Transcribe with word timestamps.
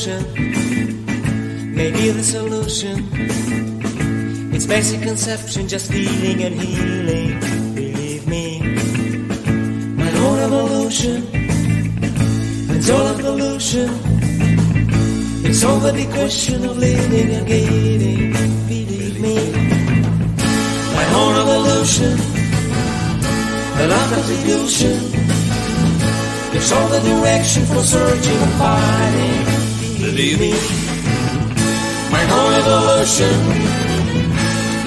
solution 0.00 1.74
may 1.74 1.90
be 1.90 2.10
the 2.10 2.22
solution. 2.22 2.96
It's 4.54 4.66
basic 4.66 5.02
conception, 5.02 5.68
just 5.68 5.92
feeling 5.92 6.42
and 6.42 6.54
healing. 6.54 7.38
Believe 7.74 8.26
me, 8.26 8.60
my 9.96 10.10
own 10.24 10.38
evolution 10.38 11.28
It's 12.74 12.88
all 12.88 13.06
of 13.08 13.20
pollution. 13.20 13.90
It's 15.44 15.64
over 15.64 15.92
the 15.92 16.06
question 16.06 16.64
of 16.64 16.78
living 16.78 17.30
and 17.36 17.46
gaining. 17.46 18.32
Believe 18.68 19.20
me, 19.20 19.36
my 20.98 21.06
own 21.20 21.34
evolution, 21.44 22.16
the 23.76 23.86
love 23.92 24.08
contribution. 24.14 24.96
It's 26.56 26.72
all 26.72 26.88
the 26.88 27.00
direction 27.00 27.64
for 27.66 27.82
searching 27.82 28.38
and 28.46 28.52
finding 28.62 29.49
leaving 30.12 30.58
my 32.10 32.24
home 32.32 32.50
ocean. 32.98 33.40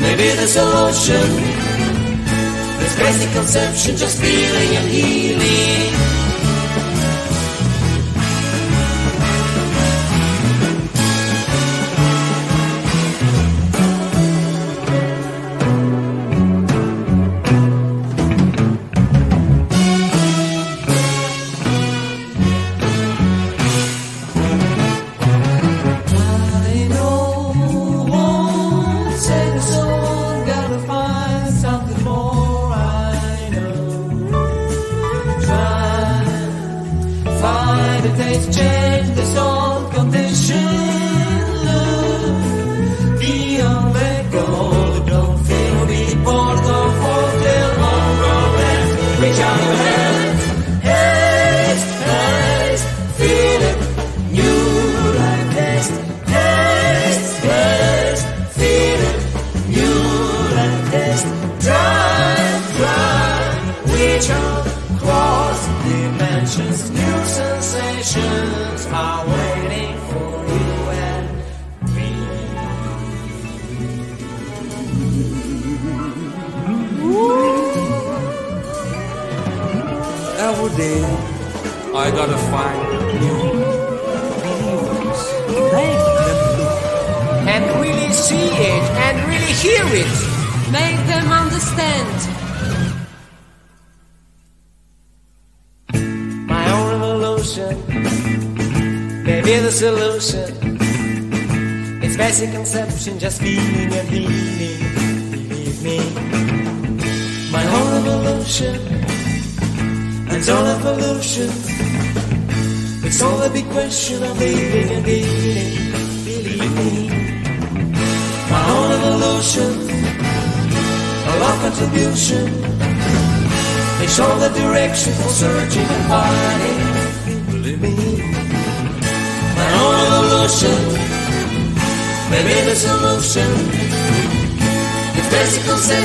Maybe 0.01 0.35
this 0.39 0.53
solution. 0.53 1.27
this 2.79 2.95
basic 2.99 3.31
conception, 3.31 3.95
just 3.95 4.19
feeling 4.19 4.75
and 4.75 4.89
healing. 4.89 5.82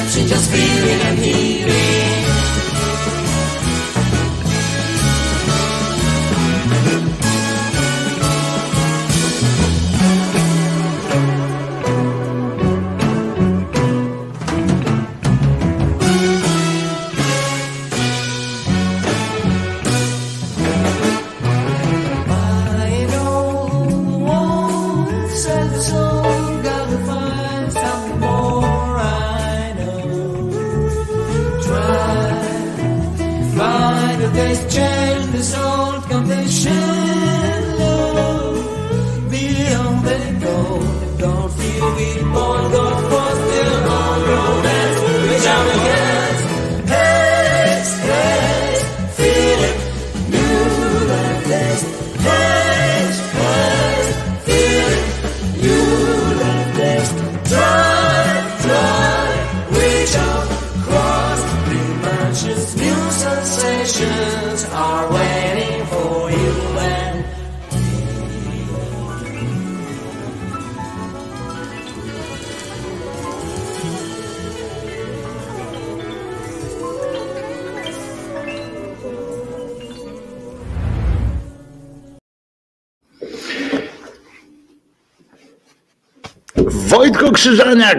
she 0.08 0.24
just 0.24 0.50
feels. 0.50 0.67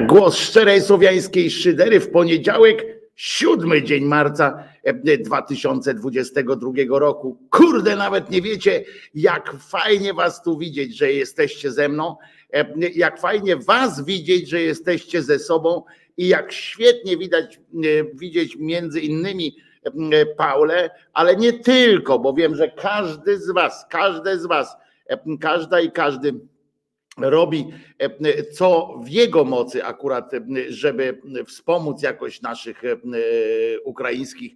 Głos 0.08 0.38
szczerej 0.38 0.82
słowiańskiej 0.82 1.52
szydery 1.52 2.00
w 2.00 2.12
poniedziałek, 2.12 2.86
siódmy 3.16 3.84
dzień 3.84 4.06
marca 4.06 4.64
e, 4.84 5.18
2022 5.18 6.72
roku. 6.90 7.38
Kurde, 7.52 7.96
nawet 7.96 8.30
nie 8.30 8.42
wiecie, 8.42 8.84
jak 9.14 9.56
fajnie 9.60 10.14
was 10.14 10.44
tu 10.44 10.58
widzieć, 10.58 10.98
że 10.98 11.12
jesteście 11.12 11.72
ze 11.72 11.90
mną, 11.90 12.16
e, 12.54 12.66
jak 12.96 13.20
fajnie 13.20 13.56
was 13.56 14.06
widzieć, 14.06 14.50
że 14.50 14.62
jesteście 14.62 15.24
ze 15.24 15.40
sobą 15.40 15.84
i 16.18 16.28
jak 16.28 16.52
świetnie 16.52 17.18
widać, 17.18 17.58
e, 17.58 17.60
widzieć 18.14 18.56
między 18.56 19.00
innymi 19.00 19.56
e, 19.84 20.26
Paulę, 20.26 20.90
ale 21.14 21.36
nie 21.36 21.54
tylko, 21.54 22.20
bo 22.20 22.34
wiem, 22.34 22.56
że 22.56 22.72
każdy 22.72 23.40
z 23.40 23.52
was, 23.52 23.86
każde 23.90 24.40
z 24.40 24.46
was, 24.46 24.76
e, 25.08 25.38
każda 25.42 25.80
i 25.80 25.92
każdy 25.92 26.34
robi 27.20 27.68
e, 28.00 28.44
co 28.44 29.00
w 29.04 29.10
jego 29.10 29.46
mocy 29.46 29.86
akurat, 29.86 30.34
e, 30.34 30.42
żeby 30.70 31.22
wspomóc 31.48 32.02
jakoś 32.04 32.42
naszych 32.42 32.86
e, 32.86 32.98
ukraińskich 33.84 34.54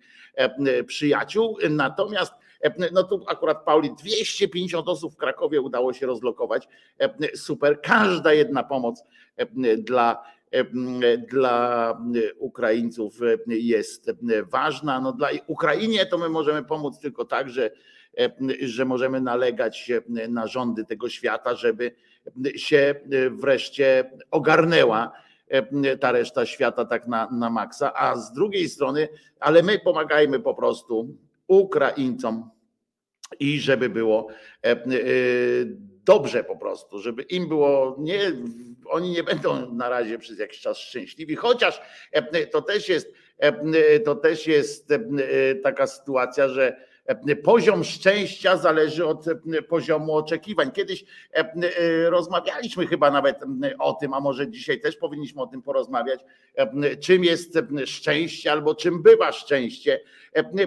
przyjaciół. 0.86 1.58
Natomiast 1.70 2.34
no 2.92 3.04
tu 3.04 3.24
akurat 3.28 3.66
Pauli 3.66 3.96
250 3.96 4.88
osób 4.88 5.14
w 5.14 5.18
Krakowie 5.18 5.62
udało 5.62 5.94
się 5.94 6.06
rozlokować. 6.06 6.68
Super. 7.36 7.82
Każda 7.82 8.34
jedna 8.34 8.64
pomoc 8.64 9.04
dla 9.78 10.24
dla 11.28 11.98
Ukraińców 12.38 13.20
jest 13.48 14.12
ważna. 14.52 15.00
No 15.00 15.12
dla 15.12 15.30
Ukrainie 15.48 16.06
to 16.06 16.18
my 16.18 16.30
możemy 16.30 16.64
pomóc 16.64 17.00
tylko 17.00 17.26
tak, 17.26 17.50
że, 17.50 17.72
że 18.62 18.86
możemy 18.86 19.22
nalegać 19.22 19.92
na 20.30 20.48
rządy 20.48 20.86
tego 20.86 21.10
świata, 21.10 21.56
żeby 21.56 21.92
się 22.56 22.96
wreszcie 23.32 24.12
ogarnęła 24.32 25.12
ta 26.00 26.12
reszta 26.12 26.46
świata 26.46 26.86
tak 26.86 27.08
na, 27.08 27.30
na 27.32 27.50
maksa, 27.50 27.94
a 27.94 28.16
z 28.16 28.34
drugiej 28.34 28.70
strony, 28.70 29.10
ale 29.40 29.64
my 29.64 29.80
pomagajmy 29.80 30.40
po 30.40 30.56
prostu 30.56 31.18
Ukraińcom 31.48 32.50
i 33.40 33.60
żeby 33.60 33.90
było 33.90 34.28
dobrze 36.06 36.44
po 36.44 36.58
prostu, 36.58 37.00
żeby 37.00 37.22
im 37.22 37.48
było 37.48 37.96
nie, 38.00 38.32
oni 38.86 39.10
nie 39.12 39.24
będą 39.24 39.74
na 39.74 39.90
razie 39.90 40.18
przez 40.20 40.40
jakiś 40.40 40.60
czas 40.60 40.78
szczęśliwi, 40.78 41.36
chociaż 41.36 41.82
to 42.52 42.62
też 42.62 42.90
jest, 42.90 43.14
to 44.06 44.16
też 44.16 44.48
jest 44.48 44.94
taka 45.64 45.88
sytuacja, 45.88 46.50
że 46.50 46.93
Poziom 47.44 47.84
szczęścia 47.84 48.58
zależy 48.58 49.06
od 49.06 49.26
poziomu 49.70 50.16
oczekiwań. 50.16 50.72
Kiedyś 50.72 51.06
rozmawialiśmy 52.06 52.88
chyba 52.88 53.12
nawet 53.12 53.40
o 53.80 53.94
tym, 53.94 54.14
a 54.14 54.20
może 54.20 54.48
dzisiaj 54.48 54.80
też 54.80 54.96
powinniśmy 54.98 55.42
o 55.42 55.48
tym 55.48 55.62
porozmawiać, 55.62 56.20
czym 57.02 57.24
jest 57.24 57.60
szczęście 57.86 58.52
albo 58.52 58.76
czym 58.76 59.04
bywa 59.04 59.32
szczęście. 59.32 60.00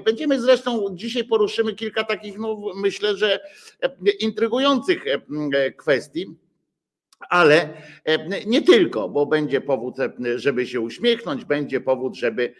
Będziemy 0.04 0.40
zresztą 0.40 0.86
dzisiaj 0.92 1.24
poruszymy 1.24 1.74
kilka 1.74 2.04
takich, 2.04 2.38
no 2.38 2.56
myślę, 2.74 3.16
że 3.16 3.40
intrygujących 4.20 5.04
kwestii. 5.76 6.36
Ale 7.28 7.68
nie 8.46 8.62
tylko, 8.62 9.08
bo 9.08 9.26
będzie 9.26 9.60
powód, 9.60 9.96
żeby 10.36 10.66
się 10.66 10.80
uśmiechnąć, 10.80 11.44
będzie 11.44 11.80
powód, 11.80 12.16
żeby 12.16 12.54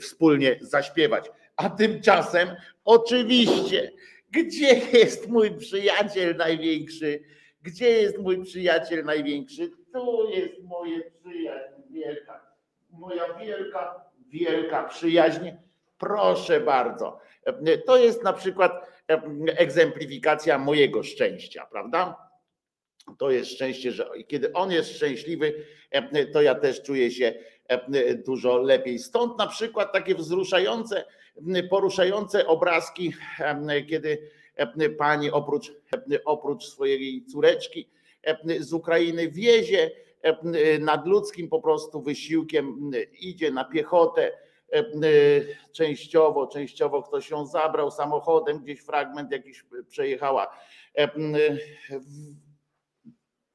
wspólnie 0.00 0.58
zaśpiewać. 0.60 1.30
A 1.62 1.70
tymczasem, 1.70 2.48
oczywiście, 2.84 3.92
gdzie 4.30 4.80
jest 4.92 5.28
mój 5.28 5.58
przyjaciel 5.58 6.36
największy? 6.36 7.22
Gdzie 7.62 7.88
jest 7.88 8.18
mój 8.18 8.42
przyjaciel 8.44 9.04
największy? 9.04 9.70
Tu 9.92 10.30
jest 10.30 10.62
moje 10.62 11.10
przyjaźń 11.10 11.74
wielka. 11.90 12.46
Moja 12.90 13.34
wielka, 13.34 14.04
wielka 14.28 14.84
przyjaźń. 14.84 15.50
Proszę 15.98 16.60
bardzo. 16.60 17.18
To 17.86 17.96
jest 17.96 18.22
na 18.22 18.32
przykład 18.32 18.86
egzemplifikacja 19.46 20.58
mojego 20.58 21.02
szczęścia, 21.02 21.66
prawda? 21.70 22.16
To 23.18 23.30
jest 23.30 23.50
szczęście, 23.50 23.92
że 23.92 24.10
kiedy 24.28 24.52
on 24.52 24.70
jest 24.72 24.96
szczęśliwy, 24.96 25.54
to 26.32 26.42
ja 26.42 26.54
też 26.54 26.82
czuję 26.82 27.10
się 27.10 27.34
dużo 28.26 28.58
lepiej. 28.58 28.98
Stąd 28.98 29.38
na 29.38 29.46
przykład 29.46 29.92
takie 29.92 30.14
wzruszające, 30.14 31.04
poruszające 31.70 32.46
obrazki, 32.46 33.14
kiedy 33.88 34.30
pani 34.98 35.30
oprócz, 35.30 35.72
oprócz 36.24 36.64
swojej 36.64 37.24
córeczki 37.24 37.88
z 38.60 38.72
Ukrainy 38.72 39.30
wiezie 39.30 39.90
nadludzkim 40.80 41.48
po 41.48 41.60
prostu 41.60 42.02
wysiłkiem, 42.02 42.90
idzie 43.20 43.50
na 43.50 43.64
piechotę, 43.64 44.32
częściowo, 45.72 46.46
częściowo 46.46 47.02
ktoś 47.02 47.30
ją 47.30 47.46
zabrał 47.46 47.90
samochodem, 47.90 48.58
gdzieś 48.58 48.80
fragment 48.80 49.32
jakiś 49.32 49.64
przejechała. 49.88 50.56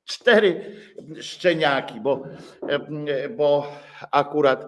Cztery 0.06 0.76
szczeniaki, 1.22 2.00
bo, 2.00 2.24
bo 3.38 3.68
akurat 4.12 4.66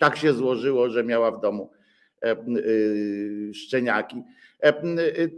tak 0.00 0.16
się 0.16 0.32
złożyło, 0.32 0.90
że 0.90 1.04
miała 1.04 1.30
w 1.30 1.40
domu 1.40 1.70
y, 2.24 3.50
szczeniaki. 3.54 4.22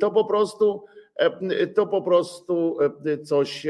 To 0.00 0.10
po 0.10 0.24
prostu 0.24 0.84
to 1.74 1.86
po 1.86 2.02
prostu 2.02 2.78
coś 3.24 3.66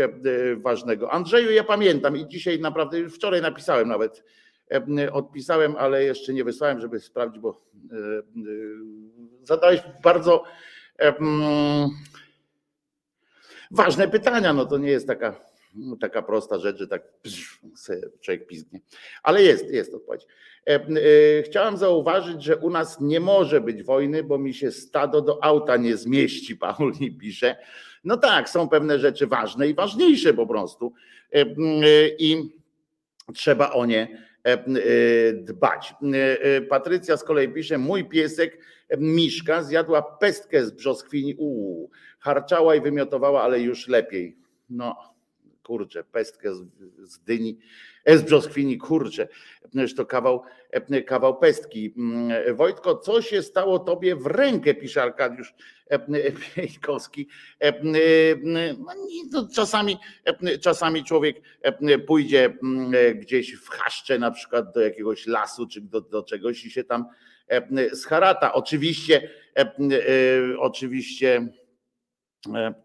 ważnego. 0.57 1.11
Andrzeju, 1.11 1.51
ja 1.51 1.65
pamiętam 1.65 2.17
i 2.17 2.29
dzisiaj 2.29 2.61
naprawdę, 2.61 2.99
już 2.99 3.15
wczoraj 3.15 3.43
napisałem 3.43 3.89
nawet, 3.89 4.25
odpisałem, 5.13 5.77
ale 5.79 6.05
jeszcze 6.05 6.33
nie 6.33 6.45
wysłałem, 6.45 6.81
żeby 6.81 7.01
sprawdzić, 7.01 7.43
bo 7.43 7.63
zadałeś 9.43 9.83
bardzo 10.03 10.45
ważne 13.71 14.09
pytania. 14.09 14.53
No 14.53 14.67
to 14.67 14.79
nie 14.79 14.91
jest 14.91 15.07
taka 15.07 15.52
taka 16.01 16.23
prosta 16.23 16.59
rzecz, 16.59 16.79
że 16.79 16.89
tak 16.89 17.03
człowiek 18.21 18.47
pizgnie. 18.47 18.81
Ale 19.23 19.43
jest, 19.43 19.71
jest 19.71 19.95
odpowiedź. 19.95 20.27
E, 20.67 20.75
e, 20.75 21.43
chciałam 21.43 21.77
zauważyć, 21.77 22.43
że 22.43 22.57
u 22.57 22.71
nas 22.71 23.01
nie 23.01 23.21
może 23.21 23.61
być 23.61 23.83
wojny, 23.83 24.23
bo 24.23 24.39
mi 24.39 24.55
się 24.55 24.71
stado 24.71 25.21
do 25.21 25.45
auta 25.45 25.77
nie 25.77 25.97
zmieści, 25.97 26.57
Paul 26.63 26.93
mi 27.01 27.13
pisze. 27.13 27.57
No 28.05 28.17
tak, 28.17 28.49
są 28.49 28.69
pewne 28.69 28.99
rzeczy 28.99 29.27
ważne 29.27 29.69
i 29.69 29.75
ważniejsze 29.75 30.35
po 30.35 30.47
prostu. 30.47 30.93
E, 31.33 31.45
I 32.19 32.53
trzeba 33.35 33.71
o 33.71 33.87
nie 33.87 34.33
dbać. 35.35 35.95
Patrycja 36.69 37.17
z 37.17 37.25
kolei 37.25 37.49
pisze, 37.49 37.79
mój 37.79 38.05
piesek 38.05 38.59
Miszka 38.99 39.63
zjadła 39.63 40.03
pestkę 40.03 40.65
z 40.65 40.71
brzoskwini, 40.71 41.35
uuu, 41.35 41.91
harczała 42.19 42.75
i 42.75 42.81
wymiotowała, 42.81 43.43
ale 43.43 43.61
już 43.61 43.89
lepiej. 43.89 44.37
No, 44.71 45.12
kurczę, 45.63 46.05
pestkę 46.05 46.55
z, 46.55 46.65
z 46.99 47.19
dyni, 47.19 47.59
e, 48.05 48.19
z 48.19 48.23
brzoskwini, 48.23 48.79
kurczę, 48.79 49.29
to 49.97 50.07
kawał, 50.07 50.43
e, 50.71 51.03
kawał 51.03 51.39
pestki. 51.39 51.95
Mm, 51.97 52.57
Wojtko, 52.57 52.97
co 52.97 53.23
się 53.23 53.43
stało 53.43 53.79
tobie 53.79 54.17
w 54.17 54.27
rękę, 54.27 54.75
pisze 54.75 55.03
Arkadiusz 55.03 55.55
Piejkowski. 56.55 57.29
E, 57.61 57.73
no, 59.33 59.49
czasami, 59.55 59.99
czasami 60.61 61.05
człowiek 61.05 61.41
pójdzie 62.07 62.45
mm, 62.63 63.19
gdzieś 63.19 63.55
w 63.55 63.69
chaszcze, 63.69 64.19
na 64.19 64.31
przykład 64.31 64.75
do 64.75 64.81
jakiegoś 64.81 65.27
lasu, 65.27 65.67
czy 65.67 65.81
do, 65.81 66.01
do 66.01 66.23
czegoś 66.23 66.65
i 66.65 66.71
się 66.71 66.85
tam 66.85 67.07
scharata. 67.95 68.53
Oczywiście, 68.53 69.31
oczywiście 70.59 71.37
E, 71.37 71.62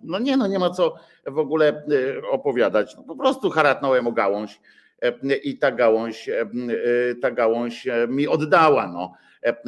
no 0.01 0.19
nie, 0.19 0.37
no 0.37 0.47
nie 0.47 0.59
ma 0.59 0.69
co 0.69 0.95
w 1.25 1.39
ogóle 1.39 1.67
e, 1.67 2.27
opowiadać. 2.29 2.95
No 2.95 3.03
po 3.03 3.15
prostu 3.15 3.49
haratnąłem 3.49 4.07
o 4.07 4.11
gałąź 4.11 4.59
e, 5.01 5.35
i 5.35 5.57
ta 5.57 5.71
gałąź, 5.71 6.29
ta 7.21 7.31
gałąź 7.31 7.87
mi 8.07 8.27
oddała. 8.27 8.87
No. 8.87 9.13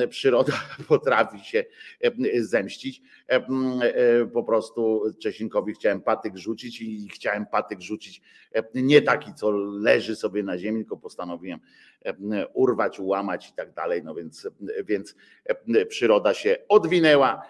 Przyroda 0.10 0.54
potrafi 0.88 1.40
się 1.40 1.66
zemścić. 2.40 3.02
Po 4.34 4.44
prostu 4.44 5.04
Czesinkowi 5.20 5.74
chciałem 5.74 6.02
patyk 6.02 6.38
rzucić 6.38 6.82
i 6.82 7.10
chciałem 7.14 7.46
patyk 7.46 7.82
rzucić 7.82 8.22
nie 8.76 9.02
taki, 9.02 9.34
co 9.34 9.52
leży 9.52 10.16
sobie 10.16 10.44
na 10.44 10.58
ziemi, 10.58 10.80
tylko 10.80 10.98
postanowiłem 10.98 11.60
urwać, 12.54 13.00
ułamać 13.00 13.50
i 13.50 13.54
tak 13.54 13.74
dalej. 13.74 14.04
No 14.04 14.16
więc, 14.16 14.50
więc 14.86 15.16
przyroda 15.90 16.34
się 16.34 16.58
odwinęła 16.70 17.42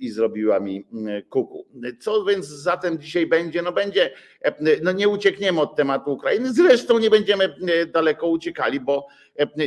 i 0.00 0.10
zrobiła 0.10 0.60
mi 0.60 0.86
kuku. 1.30 1.66
Co 2.00 2.24
więc 2.24 2.46
zatem 2.46 2.98
dzisiaj 2.98 3.26
będzie? 3.26 3.62
No 3.62 3.72
będzie, 3.72 4.10
no 4.82 4.92
nie 4.92 5.08
uciekniemy 5.08 5.60
od 5.60 5.76
tematu 5.76 6.12
Ukrainy, 6.12 6.52
zresztą 6.52 6.98
nie 6.98 7.10
będziemy 7.10 7.56
daleko 7.92 8.28
uciekali, 8.28 8.80
bo 8.80 9.06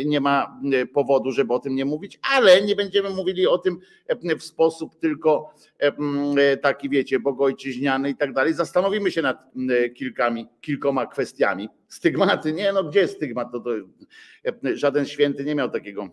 nie 0.06 0.22
ma 0.22 0.60
powodu, 0.94 1.32
żeby 1.32 1.54
o 1.54 1.60
tym 1.60 1.76
nie 1.76 1.86
mówić, 1.86 2.20
ale 2.36 2.62
nie 2.62 2.76
będziemy 2.76 3.10
mówili 3.10 3.48
o 3.48 3.58
tym 3.58 3.80
w 4.40 4.44
sposób 4.44 5.00
tylko 5.00 5.51
taki, 6.62 6.90
wiecie, 6.90 7.20
bogojczyźniany 7.20 8.10
i 8.10 8.16
tak 8.16 8.34
dalej. 8.34 8.54
Zastanowimy 8.54 9.12
się 9.12 9.22
nad 9.22 9.52
kilkami, 9.96 10.48
kilkoma 10.62 11.06
kwestiami. 11.06 11.70
Stygmaty, 11.88 12.54
nie, 12.54 12.74
no 12.74 12.84
gdzie 12.84 13.08
stygmat? 13.08 13.52
To, 13.52 13.60
to, 13.60 13.72
żaden 14.74 15.06
święty 15.06 15.46
nie 15.46 15.56
miał 15.56 15.70
takiego 15.70 16.10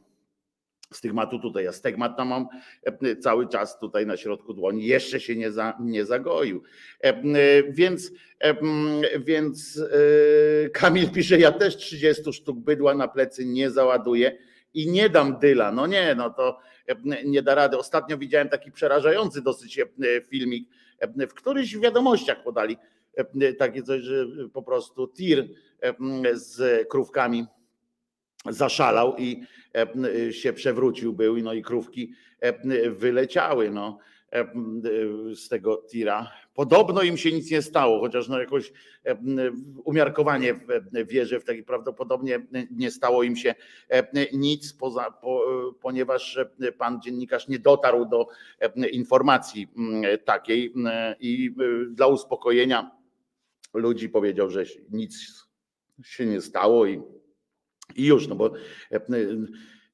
stygmatu 0.92 1.38
tutaj. 1.38 1.64
Ja 1.64 1.72
stygmat 1.72 2.16
tam 2.16 2.28
mam 2.28 2.46
cały 3.20 3.48
czas 3.48 3.78
tutaj 3.78 4.06
na 4.06 4.16
środku 4.16 4.54
dłoni. 4.54 4.86
Jeszcze 4.86 5.20
się 5.20 5.36
nie, 5.36 5.52
za, 5.52 5.76
nie 5.80 6.04
zagoił. 6.04 6.62
Więc, 7.70 8.12
więc 9.20 9.80
e, 10.64 10.70
Kamil 10.70 11.10
pisze, 11.10 11.38
ja 11.38 11.52
też 11.52 11.76
30 11.76 12.32
sztuk 12.32 12.58
bydła 12.58 12.94
na 12.94 13.08
plecy 13.08 13.46
nie 13.46 13.70
załaduję 13.70 14.38
i 14.74 14.90
nie 14.90 15.08
dam 15.08 15.38
dyla. 15.38 15.72
No 15.72 15.86
nie, 15.86 16.14
no 16.14 16.30
to 16.30 16.58
nie 17.24 17.42
da 17.42 17.54
rady. 17.54 17.78
Ostatnio 17.78 18.18
widziałem 18.18 18.48
taki 18.48 18.72
przerażający 18.72 19.42
dosyć 19.42 19.80
filmik, 20.28 20.68
w 21.28 21.34
któryś 21.34 21.76
w 21.76 21.80
wiadomościach 21.80 22.42
podali 22.42 22.76
takie 23.58 23.82
coś, 23.82 24.02
że 24.02 24.26
po 24.52 24.62
prostu 24.62 25.08
tir 25.08 25.48
z 26.32 26.88
krówkami 26.88 27.46
zaszalał 28.46 29.16
i 29.16 29.42
się 30.30 30.52
przewrócił 30.52 31.12
był, 31.12 31.36
no 31.36 31.52
i 31.52 31.62
krówki 31.62 32.12
wyleciały. 32.90 33.70
No. 33.70 33.98
Z 35.34 35.48
tego 35.48 35.82
tira. 35.90 36.32
Podobno 36.54 37.02
im 37.02 37.16
się 37.16 37.32
nic 37.32 37.50
nie 37.50 37.62
stało, 37.62 38.00
chociaż 38.00 38.28
no 38.28 38.40
jakoś 38.40 38.72
umiarkowanie 39.84 40.60
wierzę 41.06 41.40
w 41.40 41.44
taki 41.44 41.62
prawdopodobnie 41.62 42.46
nie 42.70 42.90
stało 42.90 43.22
im 43.22 43.36
się 43.36 43.54
nic, 44.32 44.72
poza, 44.72 45.10
po, 45.10 45.44
ponieważ 45.80 46.38
pan 46.78 47.00
dziennikarz 47.02 47.48
nie 47.48 47.58
dotarł 47.58 48.04
do 48.04 48.26
informacji 48.92 49.68
takiej 50.24 50.74
i 51.20 51.54
dla 51.90 52.06
uspokojenia 52.06 52.90
ludzi 53.74 54.08
powiedział, 54.08 54.50
że 54.50 54.64
nic 54.90 55.44
się 56.04 56.26
nie 56.26 56.40
stało 56.40 56.86
i, 56.86 57.02
i 57.96 58.06
już, 58.06 58.28
no 58.28 58.34
bo 58.34 58.52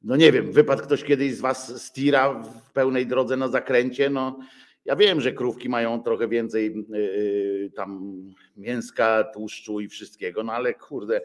no 0.04 0.16
nie 0.16 0.32
wiem, 0.32 0.52
wypadł 0.52 0.82
ktoś 0.82 1.04
kiedyś 1.04 1.34
z 1.34 1.40
was 1.40 1.82
z 1.82 1.92
tira 1.92 2.34
w 2.34 2.72
pełnej 2.72 3.06
drodze 3.06 3.36
na 3.36 3.48
zakręcie, 3.48 4.10
no 4.10 4.38
ja 4.84 4.96
wiem, 4.96 5.20
że 5.20 5.32
krówki 5.32 5.68
mają 5.68 6.02
trochę 6.02 6.28
więcej 6.28 6.86
yy, 6.88 7.70
tam 7.76 8.20
mięska, 8.56 9.24
tłuszczu 9.24 9.80
i 9.80 9.88
wszystkiego, 9.88 10.42
no 10.42 10.52
ale 10.52 10.74
kurde, 10.74 11.20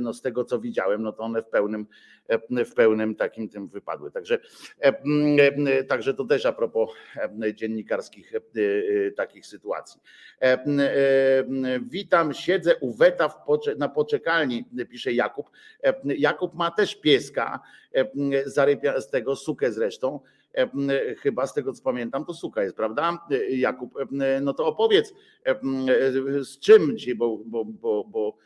no 0.00 0.14
z 0.14 0.22
tego 0.22 0.44
co 0.44 0.60
widziałem, 0.60 1.02
no 1.02 1.12
to 1.12 1.22
one 1.22 1.42
w 1.42 1.46
pełnym, 1.46 1.86
w 2.50 2.74
pełnym 2.74 3.14
takim 3.14 3.48
tym 3.48 3.66
wypadły. 3.66 4.10
Także, 4.10 4.38
także 5.88 6.14
to 6.14 6.24
też 6.24 6.46
a 6.46 6.52
propos 6.52 6.90
dziennikarskich 7.54 8.32
takich 9.16 9.46
sytuacji. 9.46 10.00
Witam, 11.80 12.34
siedzę 12.34 12.76
u 12.76 12.92
Weta 12.92 13.44
na 13.78 13.88
poczekalni, 13.88 14.64
pisze 14.90 15.12
Jakub. 15.12 15.50
Jakub 16.04 16.54
ma 16.54 16.70
też 16.70 16.96
pieska, 16.96 17.60
z 18.96 19.10
tego 19.10 19.36
sukę 19.36 19.72
zresztą 19.72 20.20
chyba 21.18 21.46
z 21.46 21.54
tego 21.54 21.72
co 21.72 21.82
pamiętam, 21.82 22.24
to 22.24 22.34
suka 22.34 22.62
jest, 22.62 22.76
prawda? 22.76 23.26
Jakub, 23.50 23.94
no 24.42 24.54
to 24.54 24.66
opowiedz 24.66 25.14
z 26.42 26.58
czym 26.58 26.98
ci, 26.98 27.14
bo, 27.14 27.38
bo, 27.46 27.64
bo, 27.64 28.04
bo 28.04 28.36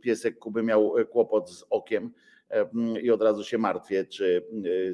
piesek 0.00 0.38
Kuby 0.38 0.62
miał 0.62 0.94
kłopot 1.10 1.50
z 1.50 1.64
okiem 1.70 2.12
i 3.02 3.10
od 3.10 3.22
razu 3.22 3.44
się 3.44 3.58
martwię, 3.58 4.04
czy, 4.04 4.46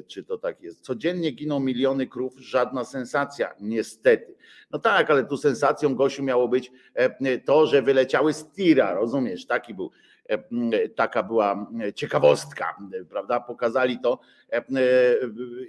czy 0.07 0.23
to 0.23 0.37
tak 0.37 0.61
jest. 0.61 0.81
Codziennie 0.81 1.31
giną 1.31 1.59
miliony 1.59 2.07
krów, 2.07 2.33
żadna 2.39 2.83
sensacja, 2.83 3.53
niestety. 3.59 4.35
No 4.71 4.79
tak, 4.79 5.09
ale 5.09 5.25
tu 5.25 5.37
sensacją 5.37 5.95
Gosiu 5.95 6.23
miało 6.23 6.47
być 6.47 6.71
to, 7.45 7.67
że 7.67 7.81
wyleciały 7.81 8.33
z 8.33 8.51
tira, 8.51 8.93
rozumiesz? 8.93 9.45
Taki 9.45 9.73
był 9.73 9.91
taka 10.95 11.23
była 11.23 11.67
ciekawostka, 11.95 12.77
prawda? 13.09 13.39
Pokazali 13.39 13.99
to 13.99 14.19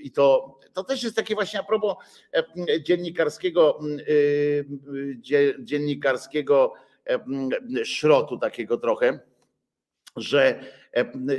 i 0.00 0.11
to, 0.11 0.59
to 0.73 0.85
też 0.85 1.02
jest 1.02 1.16
takie 1.16 1.35
właśnie 1.35 1.61
a 1.61 1.62
propos 1.62 1.97
dziennikarskiego, 2.81 3.78
dziennikarskiego 5.59 6.73
szrotu 7.85 8.38
takiego 8.38 8.76
trochę, 8.76 9.19
że 10.16 10.61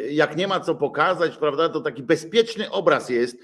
jak 0.10 0.38
nie 0.38 0.48
ma 0.48 0.60
co 0.60 0.76
pokazać, 0.76 1.38
prawda, 1.38 1.70
to 1.70 1.82
taki 1.82 2.04
bezpieczny 2.04 2.72
obraz 2.72 3.10
jest 3.10 3.38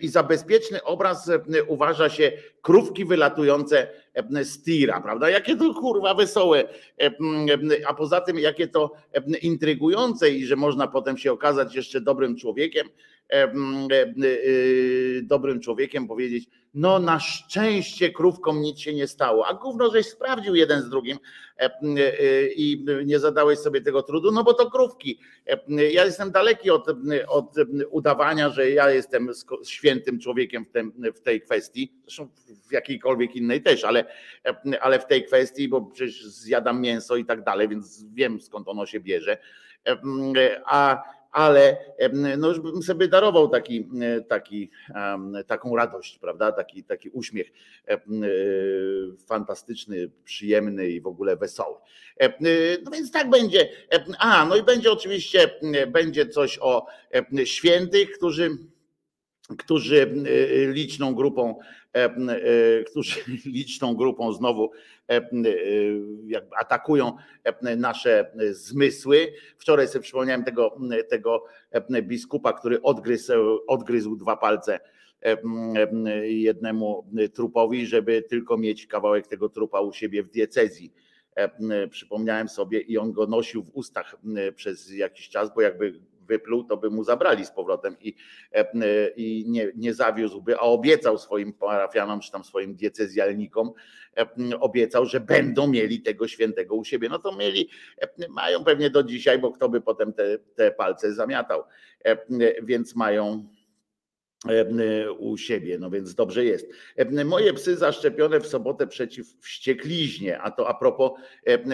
i 0.00 0.08
za 0.08 0.22
bezpieczny 0.22 0.82
obraz 0.84 1.30
uważa 1.66 2.08
się 2.08 2.32
krówki 2.62 3.04
wylatujące 3.04 3.88
z 4.42 4.62
tira, 4.62 5.00
prawda? 5.00 5.30
Jakie 5.30 5.56
to 5.56 5.74
kurwa 5.74 6.14
wesołe, 6.14 6.64
a 7.86 7.94
poza 7.94 8.20
tym 8.20 8.38
jakie 8.38 8.68
to 8.68 8.92
intrygujące 9.42 10.30
i 10.30 10.46
że 10.46 10.56
można 10.56 10.86
potem 10.86 11.18
się 11.18 11.32
okazać 11.32 11.74
jeszcze 11.74 12.00
dobrym 12.00 12.36
człowiekiem, 12.36 12.88
dobrym 15.22 15.60
człowiekiem 15.60 16.08
powiedzieć, 16.08 16.48
no 16.74 16.98
na 16.98 17.20
szczęście 17.20 18.12
krówkom 18.12 18.60
nic 18.60 18.78
się 18.78 18.94
nie 18.94 19.06
stało, 19.06 19.46
a 19.46 19.54
gówno 19.54 19.90
żeś 19.90 20.06
sprawdził 20.06 20.54
jeden 20.54 20.82
z 20.82 20.88
drugim 20.88 21.18
y, 21.82 22.52
i 22.56 22.84
nie 23.04 23.18
zadałeś 23.18 23.58
sobie 23.58 23.80
tego 23.80 24.02
trudu, 24.02 24.32
no 24.32 24.44
bo 24.44 24.54
to 24.54 24.70
krówki. 24.70 25.20
Ja 25.68 26.04
jestem 26.04 26.30
daleki 26.30 26.70
od, 26.70 26.86
od 27.28 27.54
udawania, 27.90 28.50
że 28.50 28.70
ja 28.70 28.90
jestem 28.90 29.30
świętym 29.64 30.18
człowiekiem 30.18 30.64
w, 30.64 30.70
tym, 30.70 30.92
w 31.14 31.20
tej 31.20 31.40
kwestii, 31.40 31.92
zresztą 32.02 32.28
w 32.68 32.72
jakiejkolwiek 32.72 33.36
innej 33.36 33.62
też, 33.62 33.84
ale, 33.84 34.04
ale 34.80 34.98
w 34.98 35.06
tej 35.06 35.24
kwestii, 35.24 35.68
bo 35.68 35.80
przecież 35.80 36.24
zjadam 36.24 36.80
mięso 36.80 37.16
i 37.16 37.24
tak 37.24 37.44
dalej, 37.44 37.68
więc 37.68 38.04
wiem 38.12 38.40
skąd 38.40 38.68
ono 38.68 38.86
się 38.86 39.00
bierze. 39.00 39.38
A 40.66 41.02
ale 41.30 41.76
no 42.36 42.48
już 42.48 42.60
bym 42.60 42.82
sobie 42.82 43.08
darował 43.08 43.48
taki, 43.48 43.88
taki, 44.28 44.70
taką 45.46 45.76
radość, 45.76 46.18
prawda? 46.18 46.52
Taki, 46.52 46.84
taki 46.84 47.08
uśmiech 47.10 47.52
fantastyczny, 49.26 50.10
przyjemny 50.24 50.88
i 50.88 51.00
w 51.00 51.06
ogóle 51.06 51.36
wesoły. 51.36 51.76
No 52.82 52.90
więc 52.90 53.12
tak 53.12 53.30
będzie. 53.30 53.68
A, 54.18 54.44
no 54.44 54.56
i 54.56 54.62
będzie 54.62 54.92
oczywiście 54.92 55.50
będzie 55.86 56.26
coś 56.26 56.58
o 56.58 56.86
świętych, 57.44 58.10
którzy 58.10 58.50
którzy 59.58 60.14
liczną 60.72 61.14
grupą, 61.14 61.58
którzy 62.86 63.20
liczną 63.46 63.94
grupą 63.94 64.32
znowu 64.32 64.70
atakują 66.58 67.16
nasze 67.76 68.32
zmysły. 68.50 69.32
Wczoraj 69.58 69.88
sobie 69.88 70.02
przypomniałem 70.02 70.44
tego, 70.44 70.76
tego 71.08 71.44
biskupa, 72.02 72.52
który 72.52 72.82
odgryzł, 72.82 73.32
odgryzł 73.66 74.16
dwa 74.16 74.36
palce 74.36 74.80
jednemu 76.22 77.10
trupowi, 77.34 77.86
żeby 77.86 78.22
tylko 78.22 78.58
mieć 78.58 78.86
kawałek 78.86 79.26
tego 79.26 79.48
trupa 79.48 79.80
u 79.80 79.92
siebie 79.92 80.22
w 80.22 80.30
diecezji. 80.30 80.92
Przypomniałem 81.90 82.48
sobie 82.48 82.80
i 82.80 82.98
on 82.98 83.12
go 83.12 83.26
nosił 83.26 83.62
w 83.62 83.70
ustach 83.74 84.16
przez 84.54 84.92
jakiś 84.92 85.28
czas, 85.28 85.54
bo 85.54 85.60
jakby 85.60 86.00
wypluł, 86.28 86.64
to 86.64 86.76
by 86.76 86.90
mu 86.90 87.04
zabrali 87.04 87.46
z 87.46 87.50
powrotem 87.50 87.96
i, 88.00 88.14
e, 88.52 89.10
i 89.16 89.44
nie, 89.48 89.72
nie 89.76 89.94
zawiózłby, 89.94 90.56
a 90.56 90.60
obiecał 90.60 91.18
swoim 91.18 91.52
parafianom, 91.52 92.20
czy 92.20 92.32
tam 92.32 92.44
swoim 92.44 92.74
diecezjalnikom, 92.74 93.72
e, 94.16 94.26
obiecał, 94.60 95.06
że 95.06 95.20
będą 95.20 95.66
mieli 95.66 96.02
tego 96.02 96.28
świętego 96.28 96.74
u 96.74 96.84
siebie. 96.84 97.08
No 97.08 97.18
to 97.18 97.36
mieli, 97.36 97.68
e, 97.98 98.28
mają 98.28 98.64
pewnie 98.64 98.90
do 98.90 99.02
dzisiaj, 99.02 99.38
bo 99.38 99.52
kto 99.52 99.68
by 99.68 99.80
potem 99.80 100.12
te, 100.12 100.38
te 100.38 100.70
palce 100.70 101.12
zamiatał, 101.12 101.62
więc 102.62 102.96
mają 102.96 103.48
u 105.18 105.36
siebie, 105.36 105.78
no 105.78 105.90
więc 105.90 106.14
dobrze 106.14 106.44
jest. 106.44 106.66
Moje 107.24 107.52
psy 107.52 107.76
zaszczepione 107.76 108.40
w 108.40 108.46
sobotę 108.46 108.86
przeciw 108.86 109.26
wściekliźnie, 109.40 110.38
a 110.38 110.50
to 110.50 110.68
a 110.68 110.74
propos, 110.74 111.12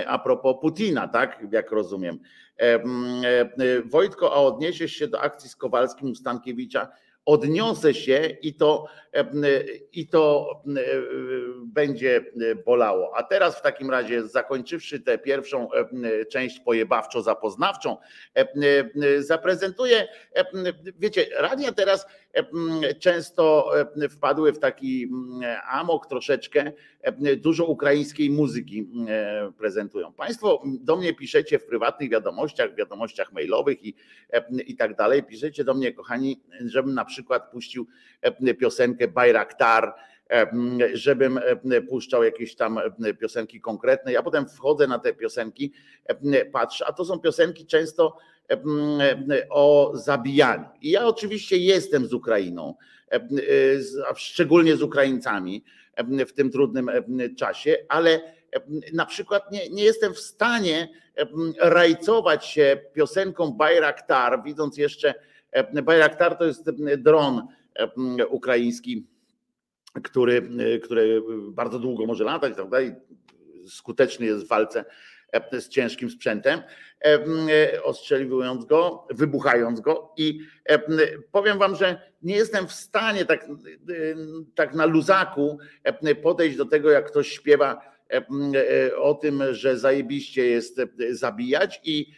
a 0.06 0.18
propos 0.18 0.56
Putina, 0.61 1.09
tak, 1.09 1.42
jak 1.52 1.71
rozumiem. 1.71 2.18
Wojtko, 3.85 4.33
a 4.33 4.37
odniesiesz 4.37 4.92
się 4.92 5.09
do 5.09 5.21
akcji 5.21 5.50
z 5.50 5.56
Kowalskim 5.56 6.11
u 6.11 6.14
Stankiewicza? 6.14 6.88
Odniosę 7.26 7.94
się 7.94 8.37
i 8.42 8.54
to, 8.54 8.87
i 9.92 10.09
to 10.09 10.50
będzie 11.64 12.25
bolało. 12.66 13.16
A 13.16 13.23
teraz 13.23 13.59
w 13.59 13.62
takim 13.62 13.90
razie, 13.90 14.28
zakończywszy 14.28 15.00
tę 15.00 15.18
pierwszą 15.18 15.68
część 16.30 16.61
pojebawczo-zapoznawczą, 16.66 17.97
zaprezentuję, 19.18 20.09
wiecie, 20.99 21.26
radia 21.37 21.73
teraz 21.73 22.06
często 23.00 23.70
wpadły 24.10 24.52
w 24.52 24.58
taki 24.58 25.08
amok 25.70 26.06
troszeczkę, 26.06 26.72
dużo 27.36 27.64
ukraińskiej 27.64 28.30
muzyki 28.30 28.88
prezentują. 29.58 30.12
Państwo 30.12 30.62
do 30.64 30.96
mnie 30.96 31.14
piszecie 31.14 31.58
w 31.58 31.66
prywatnych 31.66 32.10
wiadomościach, 32.10 32.74
wiadomościach 32.74 33.32
mailowych 33.32 33.84
i, 33.84 33.94
i 34.66 34.76
tak 34.76 34.96
dalej, 34.96 35.22
piszecie 35.22 35.64
do 35.64 35.74
mnie, 35.74 35.92
kochani, 35.92 36.40
żebym 36.64 36.94
na 36.94 37.04
przykład 37.04 37.50
puścił 37.50 37.86
piosenkę 38.60 39.08
Bayraktar, 39.08 39.94
żebym 40.92 41.40
puszczał 41.88 42.24
jakieś 42.24 42.56
tam 42.56 42.80
piosenki 43.20 43.60
konkretne. 43.60 44.12
Ja 44.12 44.22
potem 44.22 44.48
wchodzę 44.48 44.86
na 44.86 44.98
te 44.98 45.12
piosenki, 45.12 45.72
patrzę, 46.52 46.86
a 46.86 46.92
to 46.92 47.04
są 47.04 47.18
piosenki 47.18 47.66
często 47.66 48.16
o 49.50 49.92
zabijaniu. 49.94 50.64
I 50.82 50.90
ja 50.90 51.06
oczywiście 51.06 51.58
jestem 51.58 52.06
z 52.06 52.12
Ukrainą, 52.12 52.74
a 54.10 54.14
szczególnie 54.14 54.76
z 54.76 54.82
Ukraińcami 54.82 55.64
w 56.26 56.32
tym 56.32 56.50
trudnym 56.50 56.90
czasie, 57.38 57.76
ale 57.88 58.34
na 58.92 59.06
przykład 59.06 59.52
nie, 59.52 59.70
nie 59.70 59.84
jestem 59.84 60.14
w 60.14 60.18
stanie 60.18 60.88
rajcować 61.58 62.46
się 62.46 62.80
piosenką 62.92 63.52
Bayraktar, 63.52 64.42
widząc 64.44 64.76
jeszcze, 64.76 65.14
Bayraktar 65.82 66.38
to 66.38 66.44
jest 66.44 66.70
dron 66.98 67.46
ukraiński, 68.28 69.06
który, 70.02 70.48
który 70.82 71.22
bardzo 71.50 71.78
długo 71.78 72.06
może 72.06 72.24
latać, 72.24 72.54
prawda? 72.54 72.82
I 72.82 72.94
skuteczny 73.66 74.26
jest 74.26 74.44
w 74.44 74.48
walce 74.48 74.84
z 75.52 75.68
ciężkim 75.68 76.10
sprzętem, 76.10 76.62
ostrzeliwując 77.82 78.64
go, 78.64 79.06
wybuchając 79.10 79.80
go 79.80 80.12
i 80.16 80.40
powiem 81.32 81.58
wam, 81.58 81.76
że 81.76 82.10
nie 82.22 82.36
jestem 82.36 82.66
w 82.66 82.72
stanie 82.72 83.24
tak, 83.24 83.46
tak 84.54 84.74
na 84.74 84.84
luzaku 84.86 85.58
podejść 86.22 86.56
do 86.56 86.64
tego, 86.64 86.90
jak 86.90 87.10
ktoś 87.10 87.28
śpiewa 87.28 87.94
o 88.98 89.14
tym, 89.14 89.42
że 89.50 89.78
zajebiście 89.78 90.46
jest 90.46 90.80
zabijać 91.10 91.80
i 91.84 92.14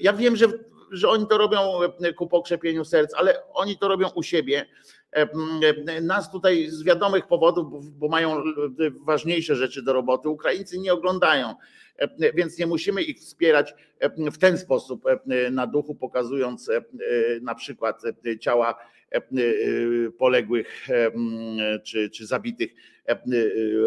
ja 0.00 0.12
wiem, 0.12 0.36
że, 0.36 0.46
że 0.90 1.08
oni 1.08 1.26
to 1.26 1.38
robią 1.38 1.58
ku 2.16 2.26
pokrzepieniu 2.26 2.84
serc, 2.84 3.14
ale 3.14 3.42
oni 3.52 3.78
to 3.78 3.88
robią 3.88 4.08
u 4.14 4.22
siebie 4.22 4.66
nas 6.02 6.30
tutaj 6.30 6.66
z 6.70 6.82
wiadomych 6.82 7.26
powodów, 7.26 7.90
bo 7.90 8.08
mają 8.08 8.42
ważniejsze 9.06 9.56
rzeczy 9.56 9.82
do 9.82 9.92
roboty, 9.92 10.28
Ukraińcy 10.28 10.78
nie 10.78 10.92
oglądają, 10.92 11.54
więc 12.34 12.58
nie 12.58 12.66
musimy 12.66 13.02
ich 13.02 13.18
wspierać 13.18 13.74
w 14.16 14.38
ten 14.38 14.58
sposób 14.58 15.04
na 15.50 15.66
duchu, 15.66 15.94
pokazując 15.94 16.70
na 17.40 17.54
przykład 17.54 18.02
ciała 18.40 18.78
poległych 20.18 20.86
czy, 21.84 22.10
czy 22.10 22.26
zabitych 22.26 22.70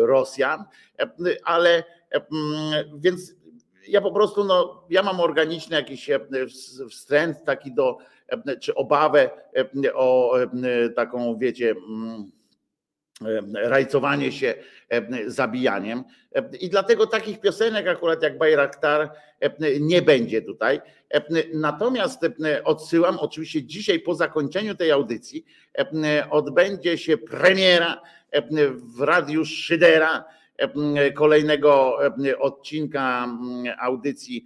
Rosjan, 0.02 0.64
ale 1.44 1.84
więc 2.98 3.36
ja 3.88 4.02
po 4.02 4.12
prostu, 4.12 4.44
no, 4.44 4.88
ja 4.90 5.04
mam 5.04 5.20
organiczny 5.20 5.76
jakiś 5.76 6.10
wstręt 6.90 7.44
taki 7.46 7.74
do 7.74 7.98
czy 8.60 8.76
obawę 8.76 9.30
o 9.94 10.36
taką, 10.96 11.38
wiecie, 11.38 11.76
rajcowanie 13.54 14.32
się 14.32 14.54
zabijaniem. 15.28 16.04
I 16.60 16.70
dlatego 16.70 17.08
takich 17.08 17.42
piosenek 17.42 17.88
akurat 17.88 18.24
jak 18.24 18.38
Bajraktar 18.38 19.12
nie 19.80 20.02
będzie 20.02 20.42
tutaj. 20.42 20.82
Natomiast 21.54 22.22
odsyłam, 22.64 23.20
oczywiście 23.20 23.64
dzisiaj 23.64 24.00
po 24.00 24.16
zakończeniu 24.16 24.76
tej 24.76 24.92
audycji 24.92 25.46
odbędzie 26.30 26.98
się 26.98 27.18
premiera 27.18 28.02
w 28.98 29.02
Radiu 29.02 29.46
Szydera 29.46 30.26
kolejnego 31.16 31.98
odcinka 32.40 33.28
audycji 33.80 34.46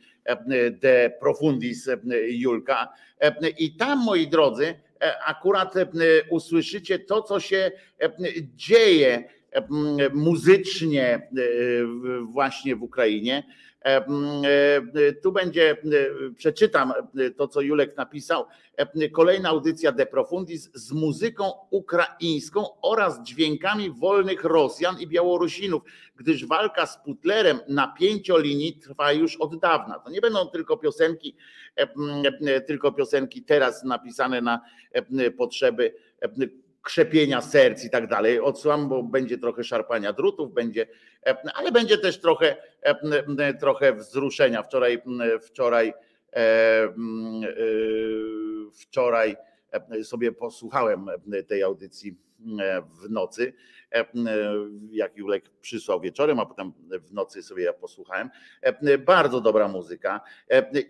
De 0.71 1.13
Profundis 1.19 1.89
Julka. 2.27 2.93
I 3.57 3.75
tam, 3.75 3.99
moi 3.99 4.27
drodzy, 4.27 4.75
akurat 5.25 5.73
usłyszycie 6.29 6.99
to, 6.99 7.21
co 7.21 7.39
się 7.39 7.71
dzieje 8.55 9.23
muzycznie 10.13 11.29
właśnie 12.23 12.75
w 12.75 12.83
Ukrainie. 12.83 13.43
Tu 15.23 15.31
będzie, 15.31 15.77
przeczytam 16.37 16.93
to, 17.37 17.47
co 17.47 17.61
Julek 17.61 17.97
napisał. 17.97 18.45
Kolejna 19.11 19.49
audycja 19.49 19.91
De 19.91 20.05
Profundis 20.05 20.69
z 20.73 20.91
muzyką 20.91 21.51
ukraińską 21.69 22.81
oraz 22.81 23.23
dźwiękami 23.23 23.91
wolnych 23.91 24.43
Rosjan 24.43 24.99
i 24.99 25.07
Białorusinów, 25.07 25.81
gdyż 26.15 26.45
walka 26.45 26.85
z 26.85 26.97
Putlerem 27.03 27.59
na 27.67 27.87
pięciolinii 27.87 28.73
trwa 28.73 29.11
już 29.11 29.35
od 29.35 29.59
dawna. 29.59 29.99
To 29.99 30.09
nie 30.09 30.21
będą 30.21 30.47
tylko 30.47 30.77
piosenki, 30.77 31.35
tylko 32.67 32.91
piosenki 32.91 33.43
teraz 33.43 33.83
napisane 33.83 34.41
na 34.41 34.61
potrzeby 35.37 35.95
krzepienia 36.83 37.41
serc 37.41 37.85
i 37.85 37.89
tak 37.89 38.07
dalej. 38.07 38.39
Odsyłam, 38.39 38.89
bo 38.89 39.03
będzie 39.03 39.37
trochę 39.37 39.63
szarpania 39.63 40.13
drutów, 40.13 40.53
będzie, 40.53 40.87
ale 41.53 41.71
będzie 41.71 41.97
też 41.97 42.19
trochę, 42.19 42.55
trochę 43.59 43.93
wzruszenia. 43.93 44.63
Wczoraj, 44.63 45.01
wczoraj, 45.41 45.93
wczoraj 48.73 49.35
sobie 50.03 50.31
posłuchałem 50.31 51.07
tej 51.47 51.63
audycji 51.63 52.17
w 53.01 53.09
nocy, 53.09 53.53
jak 54.91 55.17
Julek 55.17 55.49
przysłał 55.61 56.01
wieczorem, 56.01 56.39
a 56.39 56.45
potem 56.45 56.73
w 56.89 57.13
nocy 57.13 57.43
sobie 57.43 57.63
ja 57.63 57.73
posłuchałem. 57.73 58.29
Bardzo 59.05 59.41
dobra 59.41 59.67
muzyka. 59.67 60.21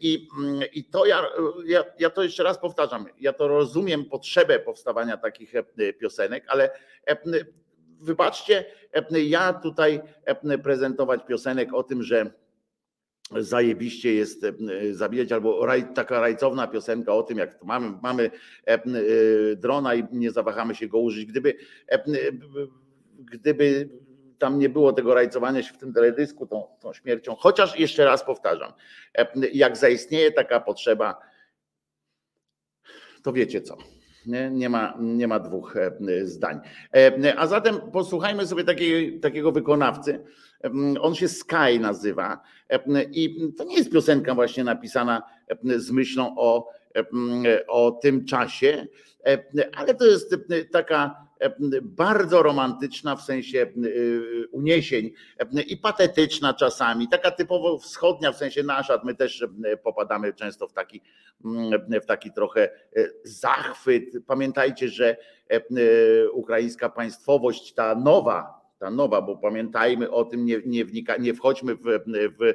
I, 0.01 0.27
i 0.73 0.83
to 0.83 1.05
ja, 1.05 1.23
ja, 1.65 1.83
ja 1.99 2.09
to 2.09 2.23
jeszcze 2.23 2.43
raz 2.43 2.59
powtarzam, 2.59 3.05
ja 3.19 3.33
to 3.33 3.47
rozumiem 3.47 4.05
potrzebę 4.05 4.59
powstawania 4.59 5.17
takich 5.17 5.53
piosenek, 5.99 6.43
ale 6.47 6.69
wybaczcie, 7.99 8.65
ja 9.11 9.53
tutaj 9.53 10.01
prezentować 10.63 11.21
piosenek 11.27 11.73
o 11.73 11.83
tym, 11.83 12.03
że 12.03 12.31
zajebiście 13.37 14.13
jest 14.13 14.45
zabijać, 14.91 15.31
albo 15.31 15.65
raj, 15.65 15.93
taka 15.93 16.19
rajcowna 16.19 16.67
piosenka 16.67 17.13
o 17.13 17.23
tym, 17.23 17.37
jak 17.37 17.59
to 17.59 17.65
mamy, 17.65 17.93
mamy 18.01 18.31
drona 19.57 19.95
i 19.95 20.03
nie 20.11 20.31
zawahamy 20.31 20.75
się 20.75 20.87
go 20.87 20.97
użyć. 20.97 21.25
Gdyby, 21.25 21.55
gdyby 23.31 23.89
tam 24.39 24.59
nie 24.59 24.69
było 24.69 24.93
tego 24.93 25.13
rajcowania 25.13 25.63
się 25.63 25.73
w 25.73 25.77
tym 25.77 25.93
teledysku 25.93 26.47
tą, 26.47 26.67
tą 26.79 26.93
śmiercią, 26.93 27.35
chociaż 27.35 27.79
jeszcze 27.79 28.05
raz 28.05 28.25
powtarzam, 28.25 28.73
jak 29.53 29.77
zaistnieje 29.77 30.31
taka 30.31 30.59
potrzeba, 30.59 31.19
to 33.23 33.33
wiecie 33.33 33.61
co. 33.61 33.77
Nie, 34.25 34.49
nie, 34.51 34.69
ma, 34.69 34.97
nie 34.99 35.27
ma 35.27 35.39
dwóch 35.39 35.75
zdań. 36.23 36.59
A 37.37 37.47
zatem 37.47 37.91
posłuchajmy 37.91 38.47
sobie 38.47 38.63
takiej, 38.63 39.19
takiego 39.19 39.51
wykonawcy. 39.51 40.23
On 41.01 41.15
się 41.15 41.27
Sky 41.27 41.79
nazywa 41.79 42.41
i 43.11 43.51
to 43.57 43.63
nie 43.63 43.75
jest 43.75 43.91
piosenka 43.91 44.35
właśnie 44.35 44.63
napisana 44.63 45.23
z 45.75 45.91
myślą 45.91 46.35
o, 46.37 46.69
o 47.67 47.91
tym 47.91 48.25
czasie, 48.25 48.87
ale 49.75 49.93
to 49.93 50.05
jest 50.05 50.35
taka 50.71 51.27
bardzo 51.81 52.43
romantyczna 52.43 53.15
w 53.15 53.21
sensie 53.21 53.67
uniesień 54.51 55.11
i 55.67 55.77
patetyczna 55.77 56.53
czasami, 56.53 57.07
taka 57.07 57.31
typowo 57.31 57.79
wschodnia 57.79 58.31
w 58.31 58.37
sensie 58.37 58.63
nasza, 58.63 59.01
my 59.03 59.15
też 59.15 59.45
popadamy 59.83 60.33
często 60.33 60.67
w 60.67 60.73
taki, 60.73 61.01
w 62.03 62.05
taki 62.05 62.31
trochę 62.31 62.69
zachwyt. 63.23 64.03
Pamiętajcie, 64.27 64.89
że 64.89 65.17
ukraińska 66.33 66.89
państwowość, 66.89 67.73
ta 67.73 67.95
nowa, 67.95 68.62
ta 68.83 68.91
nowa, 68.91 69.21
bo 69.21 69.37
pamiętajmy 69.37 70.11
o 70.11 70.25
tym, 70.25 70.45
nie, 70.45 70.61
nie, 70.65 70.85
wnika, 70.85 71.17
nie 71.17 71.33
wchodźmy 71.33 71.75
w, 71.75 71.83
w, 72.39 72.53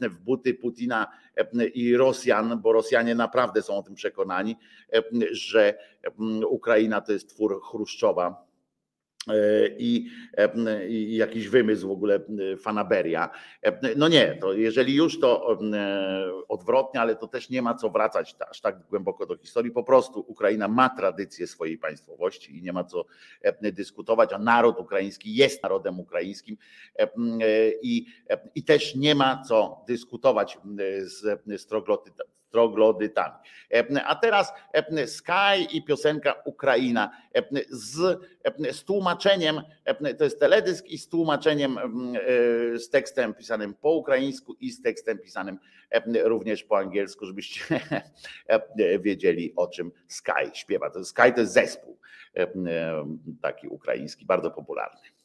w 0.00 0.18
buty 0.18 0.54
Putina 0.54 1.06
i 1.74 1.96
Rosjan, 1.96 2.60
bo 2.60 2.72
Rosjanie 2.72 3.14
naprawdę 3.14 3.62
są 3.62 3.76
o 3.76 3.82
tym 3.82 3.94
przekonani, 3.94 4.56
że 5.30 5.78
Ukraina 6.48 7.00
to 7.00 7.12
jest 7.12 7.28
twór 7.28 7.60
Chruszczowa. 7.62 8.28
E, 8.28 8.51
i, 9.78 10.10
e, 10.36 10.88
i 10.88 11.16
jakiś 11.16 11.48
wymysł 11.48 11.88
w 11.88 11.90
ogóle 11.90 12.14
e, 12.14 12.56
fanaberia. 12.56 13.30
No 13.96 14.08
nie, 14.08 14.38
to 14.40 14.52
jeżeli 14.52 14.94
już 14.94 15.20
to 15.20 15.58
odwrotnie, 16.48 17.00
ale 17.00 17.16
to 17.16 17.28
też 17.28 17.50
nie 17.50 17.62
ma 17.62 17.74
co 17.74 17.90
wracać 17.90 18.36
aż 18.50 18.60
tak 18.60 18.86
głęboko 18.88 19.26
do 19.26 19.36
historii. 19.36 19.70
Po 19.70 19.84
prostu 19.84 20.20
Ukraina 20.20 20.68
ma 20.68 20.88
tradycję 20.88 21.46
swojej 21.46 21.78
państwowości 21.78 22.58
i 22.58 22.62
nie 22.62 22.72
ma 22.72 22.84
co 22.84 23.04
dyskutować, 23.62 24.32
a 24.32 24.38
naród 24.38 24.78
ukraiński 24.78 25.34
jest 25.34 25.62
narodem 25.62 26.00
ukraińskim 26.00 26.56
i, 27.82 28.06
i 28.54 28.64
też 28.64 28.94
nie 28.94 29.14
ma 29.14 29.42
co 29.48 29.84
dyskutować 29.88 30.58
z, 31.00 31.44
z 31.60 31.66
troglodytami. 32.52 33.34
A 34.04 34.14
teraz 34.14 34.52
Sky 35.06 35.64
i 35.72 35.84
piosenka 35.84 36.34
Ukraina 36.44 37.10
z, 37.70 38.20
z 38.72 38.84
tłumaczeniem, 38.84 39.62
to 40.18 40.24
jest 40.24 40.40
teledysk 40.40 40.86
i 40.86 40.98
z 40.98 41.08
tłumaczeniem 41.08 41.78
z 42.76 42.88
tekstem 42.88 43.34
pisanym 43.34 43.74
po 43.74 43.90
ukraińsku 43.90 44.56
i 44.60 44.70
z 44.70 44.82
tekstem 44.82 45.18
pisanym 45.18 45.58
również 46.24 46.64
po 46.64 46.78
angielsku, 46.78 47.26
żebyście 47.26 47.80
wiedzieli 49.04 49.52
o 49.56 49.68
czym 49.68 49.92
Sky 50.08 50.50
śpiewa. 50.52 50.90
Sky 51.04 51.32
to 51.34 51.40
jest 51.40 51.52
zespół 51.52 51.98
taki 53.42 53.68
ukraiński, 53.68 54.26
bardzo 54.26 54.50
popularny. 54.50 55.21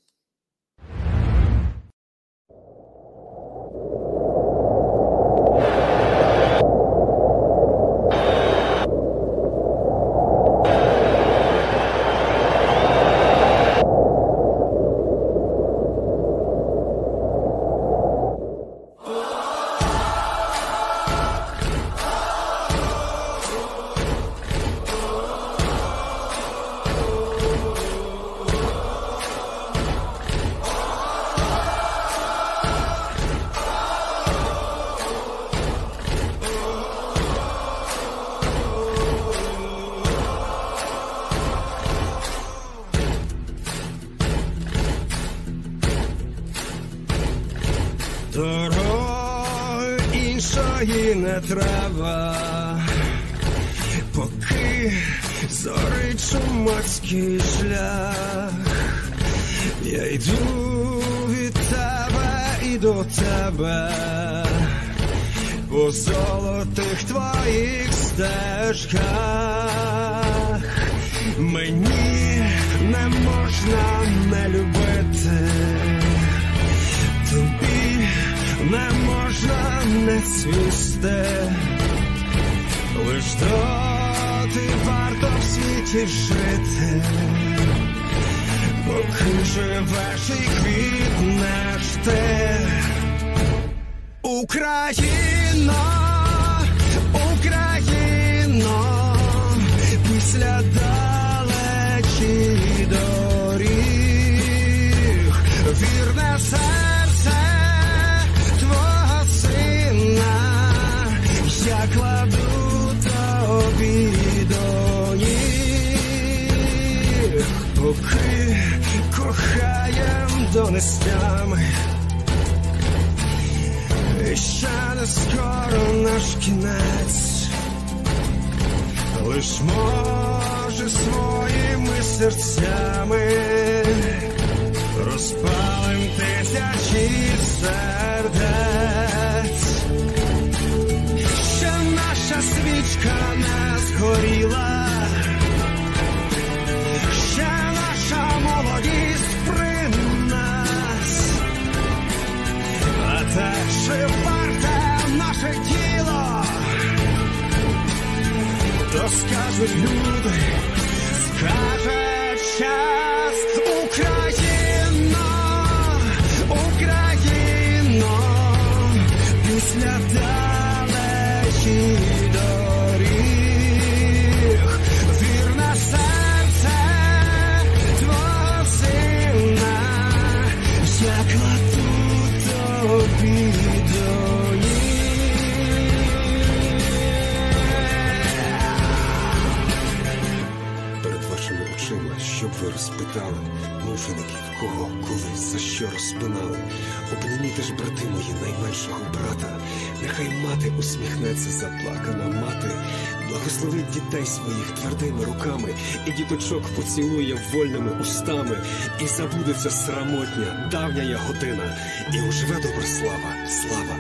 Вольними 207.52 207.92
устами, 208.02 208.58
і 209.02 209.08
забудеться 209.08 209.70
срамотня, 209.70 210.70
давня 210.72 211.04
я 211.04 211.18
година, 211.18 211.78
і 212.14 212.22
уживе 212.22 212.56
добре 212.56 212.86
слава, 212.88 213.48
слава. 213.48 213.97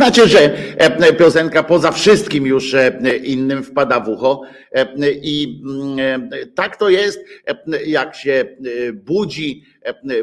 znaczy, 0.00 0.28
że 0.28 0.40
e, 0.40 0.78
e, 0.78 1.12
piosenka 1.12 1.62
poza 1.62 1.92
wszystkim 1.92 2.46
już 2.46 2.74
e, 2.74 3.16
innym 3.22 3.62
wpada 3.62 4.00
w 4.00 4.08
ucho. 4.08 4.42
I 5.22 5.62
mm, 5.64 6.30
tak 6.54 6.76
to 6.76 6.88
jest, 6.88 7.24
jak 7.86 8.14
się 8.14 8.44
budzi, 8.94 9.64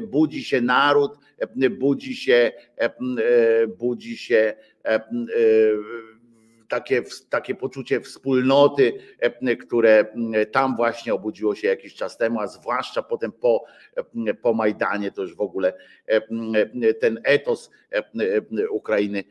budzi 0.02 0.44
się 0.44 0.62
naród, 0.62 1.12
budzi 1.80 2.16
się, 2.16 2.52
budzi 3.80 4.18
się 4.18 4.54
takie, 6.68 7.04
takie 7.30 7.56
poczucie 7.56 8.02
wspólnoty, 8.02 9.00
e, 9.20 9.56
które 9.56 10.06
e, 10.34 10.46
tam 10.46 10.76
właśnie 10.76 11.14
obudziło 11.14 11.56
się 11.56 11.68
jakiś 11.68 11.96
czas 11.96 12.18
temu, 12.18 12.40
a 12.40 12.48
zwłaszcza 12.48 13.04
potem 13.04 13.32
po, 13.32 13.64
e, 14.28 14.34
po 14.34 14.54
Majdanie, 14.54 15.12
to 15.12 15.22
już 15.22 15.36
w 15.36 15.42
ogóle 15.42 15.74
ten 17.00 17.20
etos 17.24 17.72
Ukrainy 18.72 19.24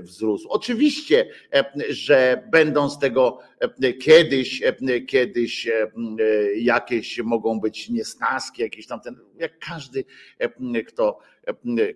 wzrósł. 0.00 0.48
Oczywiście, 0.48 1.30
że 1.88 2.42
będą 2.50 2.90
z 2.90 2.98
tego 2.98 3.38
kiedyś, 4.00 4.62
kiedyś 5.08 5.68
jakieś 6.56 7.18
mogą 7.18 7.60
być 7.60 7.88
niesnaski, 7.88 8.62
jakieś 8.62 8.86
tam 8.86 9.00
ten, 9.00 9.16
jak 9.38 9.58
każdy, 9.58 10.04
kto 10.86 11.18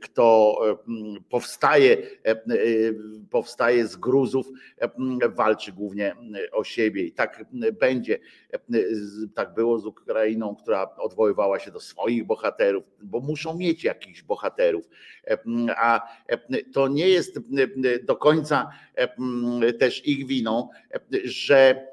kto 0.02 0.58
powstaje, 1.30 1.96
powstaje 3.30 3.86
z 3.86 3.96
gruzów, 3.96 4.46
walczy 5.34 5.72
głównie 5.72 6.16
o 6.52 6.64
siebie. 6.64 7.04
I 7.04 7.12
tak 7.12 7.44
będzie, 7.80 8.18
tak 9.34 9.54
było 9.54 9.78
z 9.78 9.86
Ukrainą, 9.86 10.56
która 10.56 10.94
odwoływała 10.98 11.58
się 11.58 11.70
do 11.70 11.80
swoich 11.80 12.26
bohaterów, 12.26 12.84
bo 13.02 13.20
muszą 13.20 13.56
mieć 13.56 13.84
jakichś 13.84 14.22
bohaterów. 14.22 14.88
A 15.76 16.08
to 16.72 16.88
nie 16.88 17.08
jest 17.08 17.38
do 18.02 18.16
końca 18.16 18.70
też 19.78 20.06
ich 20.06 20.26
winą, 20.26 20.68
że 21.24 21.89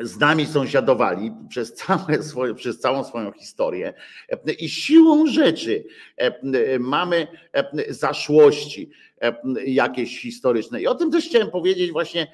z 0.00 0.18
nami 0.18 0.46
sąsiadowali 0.46 1.32
przez, 1.48 1.74
całe 1.74 2.22
swoje, 2.22 2.54
przez 2.54 2.80
całą 2.80 3.04
swoją 3.04 3.32
historię. 3.32 3.94
I 4.58 4.68
siłą 4.68 5.26
rzeczy 5.26 5.84
mamy 6.78 7.26
zaszłości 7.88 8.90
jakieś 9.66 10.20
historyczne. 10.20 10.82
I 10.82 10.86
o 10.86 10.94
tym 10.94 11.10
też 11.10 11.28
chciałem 11.28 11.50
powiedzieć 11.50 11.92
właśnie 11.92 12.32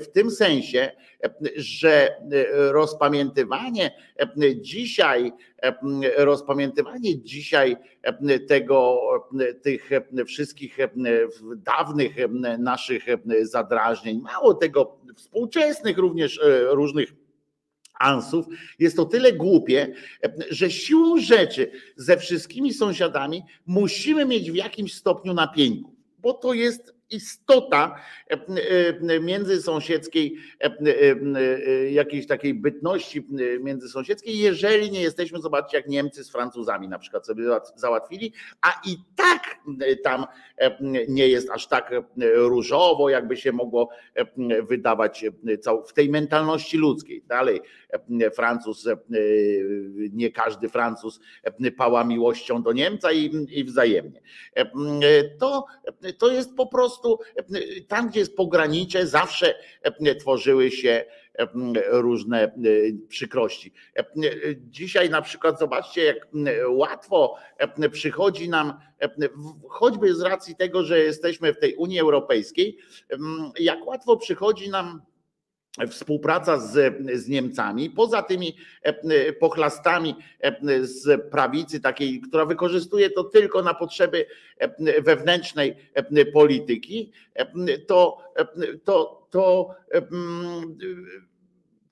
w 0.00 0.06
tym 0.06 0.30
sensie, 0.30 0.90
że 1.56 2.16
rozpamiętywanie 2.52 3.90
dzisiaj, 4.60 5.32
rozpamiętywanie 6.16 7.22
dzisiaj 7.22 7.76
tego, 8.48 9.00
tych 9.62 9.90
wszystkich 10.26 10.78
dawnych 11.56 12.16
naszych 12.58 13.04
zadrażnień, 13.42 14.20
mało 14.20 14.54
tego, 14.54 14.98
współczesnych 15.16 15.98
również 15.98 16.40
różnych 16.70 17.12
ansów, 18.00 18.46
jest 18.78 18.96
to 18.96 19.04
tyle 19.04 19.32
głupie, 19.32 19.94
że 20.50 20.70
siłą 20.70 21.20
rzeczy 21.20 21.70
ze 21.96 22.16
wszystkimi 22.16 22.74
sąsiadami 22.74 23.42
musimy 23.66 24.24
mieć 24.24 24.50
w 24.50 24.54
jakimś 24.54 24.94
stopniu 24.94 25.34
napięku 25.34 25.91
bo 26.22 26.34
to 26.34 26.54
jest 26.54 26.94
istota 27.12 27.96
e, 28.30 28.34
e, 29.14 29.20
międzysąsiedzkiej, 29.20 30.36
e, 30.60 31.90
jakiejś 31.90 32.26
takiej 32.26 32.54
bytności 32.54 33.26
międzysąsiedzkiej, 33.60 34.38
jeżeli 34.38 34.90
nie 34.90 35.00
jesteśmy, 35.00 35.40
zobaczcie, 35.40 35.76
jak 35.76 35.88
Niemcy 35.88 36.24
z 36.24 36.30
Francuzami 36.30 36.88
na 36.88 36.98
przykład 36.98 37.26
sobie 37.26 37.44
załatwili, 37.76 38.32
a 38.60 38.80
i 38.86 38.96
tak 39.16 39.42
tam 40.04 40.26
nie 41.08 41.28
jest 41.28 41.50
aż 41.50 41.66
tak 41.66 41.90
różowo, 42.34 43.08
jakby 43.08 43.36
się 43.36 43.52
mogło 43.52 43.88
wydawać 44.68 45.24
w 45.88 45.92
tej 45.92 46.08
mentalności 46.08 46.78
ludzkiej. 46.78 47.22
Dalej, 47.26 47.60
Francuz, 48.34 48.88
nie 50.12 50.30
każdy 50.30 50.68
Francuz 50.68 51.20
pała 51.76 52.04
miłością 52.04 52.62
do 52.62 52.72
Niemca 52.72 53.12
i, 53.12 53.46
i 53.50 53.64
wzajemnie. 53.64 54.22
To, 55.38 55.64
to 56.18 56.32
jest 56.32 56.56
po 56.56 56.66
prostu 56.66 57.01
prostu 57.02 57.18
tam, 57.88 58.08
gdzie 58.08 58.20
jest 58.20 58.36
pogranicze, 58.36 59.06
zawsze 59.06 59.54
tworzyły 60.20 60.70
się 60.70 61.04
różne 61.90 62.52
przykrości. 63.08 63.72
Dzisiaj 64.56 65.10
na 65.10 65.22
przykład 65.22 65.58
zobaczcie, 65.58 66.04
jak 66.04 66.28
łatwo 66.68 67.36
przychodzi 67.92 68.48
nam, 68.48 68.74
choćby 69.68 70.14
z 70.14 70.20
racji 70.20 70.56
tego, 70.56 70.82
że 70.82 70.98
jesteśmy 70.98 71.54
w 71.54 71.58
tej 71.58 71.74
Unii 71.74 72.00
Europejskiej, 72.00 72.78
jak 73.58 73.86
łatwo 73.86 74.16
przychodzi 74.16 74.70
nam 74.70 75.02
współpraca 75.90 76.58
z, 76.58 76.94
z 77.14 77.28
Niemcami, 77.28 77.90
poza 77.90 78.22
tymi 78.22 78.56
e, 78.82 79.32
pochlastami 79.32 80.14
e, 80.40 80.56
z 80.86 81.30
prawicy, 81.30 81.80
takiej, 81.80 82.20
która 82.20 82.46
wykorzystuje 82.46 83.10
to 83.10 83.24
tylko 83.24 83.62
na 83.62 83.74
potrzeby 83.74 84.26
e, 84.58 85.02
wewnętrznej 85.02 85.76
polityki, 86.32 87.12
to, 87.86 88.18
to, 88.84 89.26
to, 89.30 89.74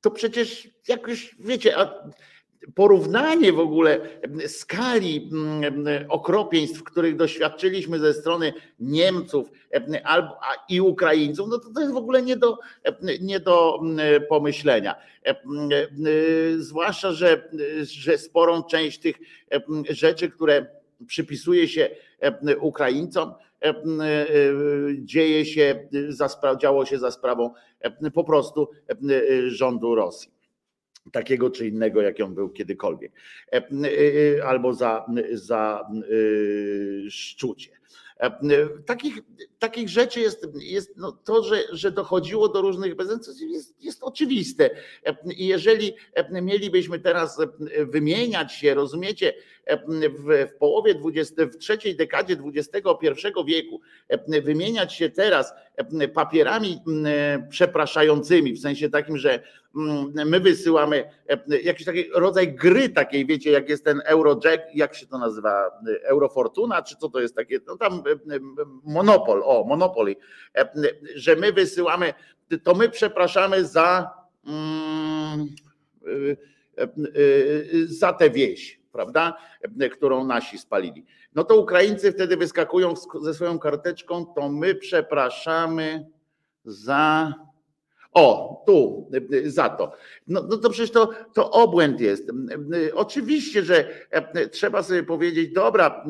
to 0.01 0.11
przecież 0.11 0.69
jakoś, 0.89 1.37
wiecie, 1.39 1.75
porównanie 2.75 3.53
w 3.53 3.59
ogóle 3.59 4.01
skali 4.47 5.31
okropieństw, 6.09 6.83
których 6.83 7.17
doświadczyliśmy 7.17 7.99
ze 7.99 8.15
strony 8.15 8.53
Niemców 8.81 9.51
i 10.69 10.81
Ukraińców, 10.81 11.49
no 11.51 11.59
to, 11.59 11.71
to 11.75 11.81
jest 11.81 11.93
w 11.93 11.97
ogóle 11.97 12.23
nie 12.23 12.37
do, 12.37 12.59
nie 13.21 13.41
do 13.41 13.81
pomyślenia. 14.29 14.95
Zwłaszcza, 16.57 17.13
że, 17.13 17.49
że 17.83 18.19
sporą 18.19 18.63
część 18.63 18.99
tych 18.99 19.17
rzeczy, 19.91 20.31
które 20.31 20.67
przypisuje 21.07 21.69
się 21.69 21.91
Ukraińcom, 22.61 23.35
dzieje 24.99 25.45
się, 25.45 25.89
działo 26.61 26.85
się 26.87 26.99
za 26.99 27.11
sprawą 27.11 27.51
po 28.15 28.25
prostu 28.25 28.69
rządu 29.47 29.95
Rosji 29.95 30.40
takiego 31.13 31.51
czy 31.51 31.69
innego, 31.69 32.03
jak 32.03 32.21
on 32.21 32.35
był 32.35 32.51
kiedykolwiek, 32.51 33.13
e, 33.53 33.57
e, 33.57 34.45
albo 34.45 34.75
za, 34.75 35.07
za 35.33 35.89
e, 35.91 37.11
szczucie. 37.11 37.81
Takich, 38.87 39.19
takich 39.59 39.89
rzeczy 39.89 40.21
jest, 40.21 40.47
jest 40.55 40.97
no 40.97 41.13
to, 41.13 41.43
że, 41.43 41.63
że 41.73 41.91
dochodziło 41.91 42.49
do 42.49 42.61
różnych 42.61 42.97
bezsensów, 42.97 43.35
jest, 43.41 43.85
jest 43.85 44.03
oczywiste. 44.03 44.71
I 45.37 45.47
jeżeli 45.47 45.93
mielibyśmy 46.31 46.99
teraz 46.99 47.39
wymieniać 47.87 48.53
się, 48.53 48.75
rozumiecie, 48.75 49.35
w, 49.89 50.49
w 50.55 50.59
połowie 50.59 50.95
20, 50.95 51.47
w 51.47 51.57
trzeciej 51.57 51.97
dekadzie 51.97 52.37
XXI 52.55 53.29
wieku, 53.47 53.81
wymieniać 54.43 54.95
się 54.95 55.11
teraz 55.11 55.53
papierami 56.15 56.79
przepraszającymi, 57.51 58.53
w 58.53 58.61
sensie 58.61 58.91
takim, 58.91 59.19
że 59.19 59.43
my 60.27 60.41
wysyłamy 60.41 61.11
jakiś 61.63 61.87
taki 61.87 62.05
rodzaj 62.15 62.55
gry 62.55 62.89
takiej, 62.89 63.27
wiecie, 63.27 63.51
jak 63.51 63.69
jest 63.69 63.85
ten 63.85 64.03
Eurojack, 64.05 64.63
jak 64.75 64.95
się 64.95 65.07
to 65.07 65.19
nazywa, 65.19 65.71
Eurofortuna, 66.03 66.83
czy 66.83 66.97
co 66.97 67.09
to 67.09 67.21
jest 67.21 67.35
takie, 67.35 67.61
no 67.67 67.77
tam 67.77 68.03
Monopol, 68.85 69.43
o, 69.45 69.65
Monopoly, 69.65 70.17
że 71.15 71.37
my 71.37 71.53
wysyłamy, 71.53 72.15
to 72.65 72.75
my 72.75 72.89
przepraszamy 72.89 73.65
za 73.65 74.11
za 77.87 78.13
tę 78.13 78.31
wieś, 78.31 78.81
prawda, 78.93 79.37
którą 79.93 80.25
nasi 80.25 80.59
spalili. 80.59 81.07
No 81.35 81.45
to 81.45 81.57
Ukraińcy 81.57 82.13
wtedy 82.13 82.37
wyskakują 82.37 82.95
ze 83.23 83.35
swoją 83.35 83.59
karteczką, 83.59 84.27
to 84.27 84.49
my 84.49 84.75
przepraszamy 84.75 86.07
za 86.65 87.35
o, 88.13 88.63
tu, 88.67 89.11
za 89.45 89.69
to. 89.69 89.93
No, 90.27 90.43
no 90.49 90.57
to 90.57 90.71
przecież 90.71 90.91
to, 90.91 91.11
to 91.35 91.51
obłęd 91.51 92.01
jest. 92.01 92.33
Oczywiście, 92.95 93.63
że 93.63 93.89
e, 94.11 94.49
trzeba 94.49 94.83
sobie 94.83 95.03
powiedzieć, 95.03 95.53
dobra, 95.53 96.05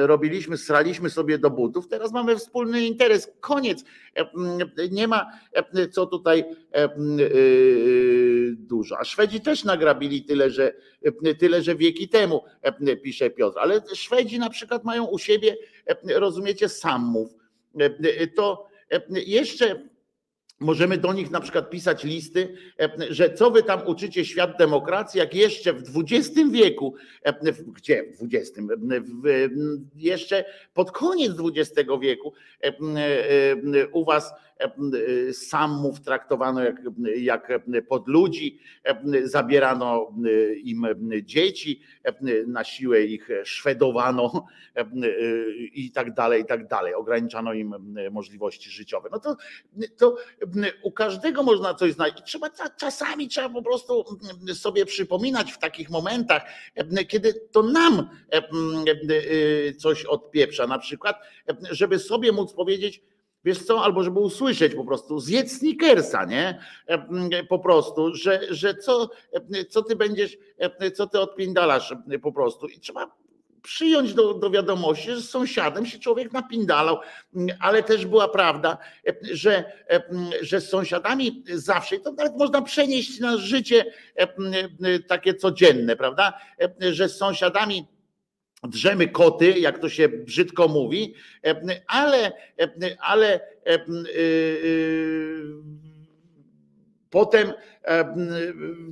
robiliśmy, 0.00 0.56
straliśmy 0.56 1.10
sobie 1.10 1.38
do 1.38 1.50
butów, 1.50 1.88
teraz 1.88 2.12
mamy 2.12 2.36
wspólny 2.36 2.86
interes, 2.86 3.32
koniec. 3.40 3.84
E, 4.14 4.26
nie 4.90 5.08
ma 5.08 5.26
e, 5.52 5.88
co 5.88 6.06
tutaj 6.06 6.44
dużo. 8.50 8.98
A 8.98 9.04
Szwedzi 9.04 9.40
też 9.40 9.64
nagrabili 9.64 10.24
tyle, 10.24 10.50
że 10.50 10.72
tyle, 11.38 11.62
że 11.62 11.74
wieki 11.74 12.08
temu, 12.08 12.44
pisze 13.02 13.30
Piotr. 13.30 13.58
Ale 13.58 13.82
Szwedzi 13.94 14.38
na 14.38 14.50
przykład 14.50 14.84
mają 14.84 15.04
u 15.04 15.18
siebie, 15.18 15.56
rozumiecie, 16.04 16.68
sammów. 16.68 17.34
To 18.36 18.66
jeszcze 19.10 19.88
Możemy 20.60 20.98
do 20.98 21.12
nich 21.12 21.30
na 21.30 21.40
przykład 21.40 21.70
pisać 21.70 22.04
listy, 22.04 22.54
e, 22.80 22.90
że 23.10 23.34
co 23.34 23.50
wy 23.50 23.62
tam 23.62 23.86
uczycie 23.86 24.24
świat 24.24 24.58
demokracji, 24.58 25.18
jak 25.18 25.34
jeszcze 25.34 25.72
w 25.72 25.98
XX 25.98 26.50
wieku, 26.50 26.94
e, 27.22 27.52
gdzie 27.66 28.04
w 28.20 28.34
XX, 28.34 28.58
jeszcze 29.94 30.44
pod 30.74 30.92
koniec 30.92 31.32
XX 31.56 31.90
wieku 32.00 32.32
e, 32.62 32.72
u 33.92 34.04
was 34.04 34.32
samów 35.32 36.00
traktowano 36.00 36.60
jak, 36.64 36.82
jak 37.16 37.52
pod 37.88 38.08
ludzi, 38.08 38.60
zabierano 39.24 40.12
im 40.64 40.86
dzieci, 41.22 41.80
na 42.46 42.64
siłę 42.64 43.02
ich 43.02 43.28
szwedowano 43.44 44.46
i 45.72 45.90
tak 45.90 46.14
dalej, 46.14 46.42
i 46.42 46.44
tak 46.44 46.68
dalej. 46.68 46.94
Ograniczano 46.94 47.52
im 47.52 47.74
możliwości 48.10 48.70
życiowe. 48.70 49.08
No 49.12 49.20
to, 49.20 49.36
to 49.96 50.16
u 50.82 50.92
każdego 50.92 51.42
można 51.42 51.74
coś 51.74 51.92
znaleźć. 51.92 52.22
Trzeba 52.24 52.50
czasami 52.80 53.28
trzeba 53.28 53.48
po 53.48 53.62
prostu 53.62 54.04
sobie 54.54 54.86
przypominać 54.86 55.52
w 55.52 55.58
takich 55.58 55.90
momentach, 55.90 56.42
kiedy 57.08 57.32
to 57.52 57.62
nam 57.62 58.08
coś 59.78 60.04
odpieprza, 60.04 60.66
na 60.66 60.78
przykład, 60.78 61.16
żeby 61.70 61.98
sobie 61.98 62.32
móc 62.32 62.52
powiedzieć, 62.52 63.02
wiesz 63.46 63.62
co, 63.62 63.84
albo 63.84 64.02
żeby 64.02 64.20
usłyszeć 64.20 64.74
po 64.74 64.84
prostu, 64.84 65.20
zjedz 65.20 65.58
sneakersa, 65.58 66.24
nie? 66.24 66.60
Po 67.48 67.58
prostu, 67.58 68.14
że, 68.14 68.40
że 68.50 68.74
co, 68.74 69.10
co 69.68 69.82
ty 69.82 69.96
będziesz, 69.96 70.38
co 70.94 71.06
ty 71.06 71.20
odpindalasz 71.20 71.94
po 72.22 72.32
prostu. 72.32 72.68
I 72.68 72.80
trzeba 72.80 73.16
przyjąć 73.62 74.14
do, 74.14 74.34
do 74.34 74.50
wiadomości, 74.50 75.10
że 75.10 75.20
z 75.20 75.30
sąsiadem 75.30 75.86
się 75.86 75.98
człowiek 75.98 76.32
napindalał, 76.32 76.98
ale 77.60 77.82
też 77.82 78.06
była 78.06 78.28
prawda, 78.28 78.78
że, 79.32 79.72
że 80.40 80.60
z 80.60 80.68
sąsiadami 80.68 81.44
zawsze, 81.54 81.98
to 81.98 82.12
nawet 82.12 82.36
można 82.36 82.62
przenieść 82.62 83.20
na 83.20 83.36
życie 83.36 83.84
takie 85.08 85.34
codzienne, 85.34 85.96
prawda, 85.96 86.38
że 86.80 87.08
z 87.08 87.16
sąsiadami 87.16 87.86
drzemy 88.62 89.08
koty, 89.08 89.50
jak 89.50 89.78
to 89.78 89.88
się 89.88 90.08
brzydko 90.08 90.68
mówi, 90.68 91.14
ale, 91.86 92.32
ale 93.00 93.40
Potem 97.10 97.52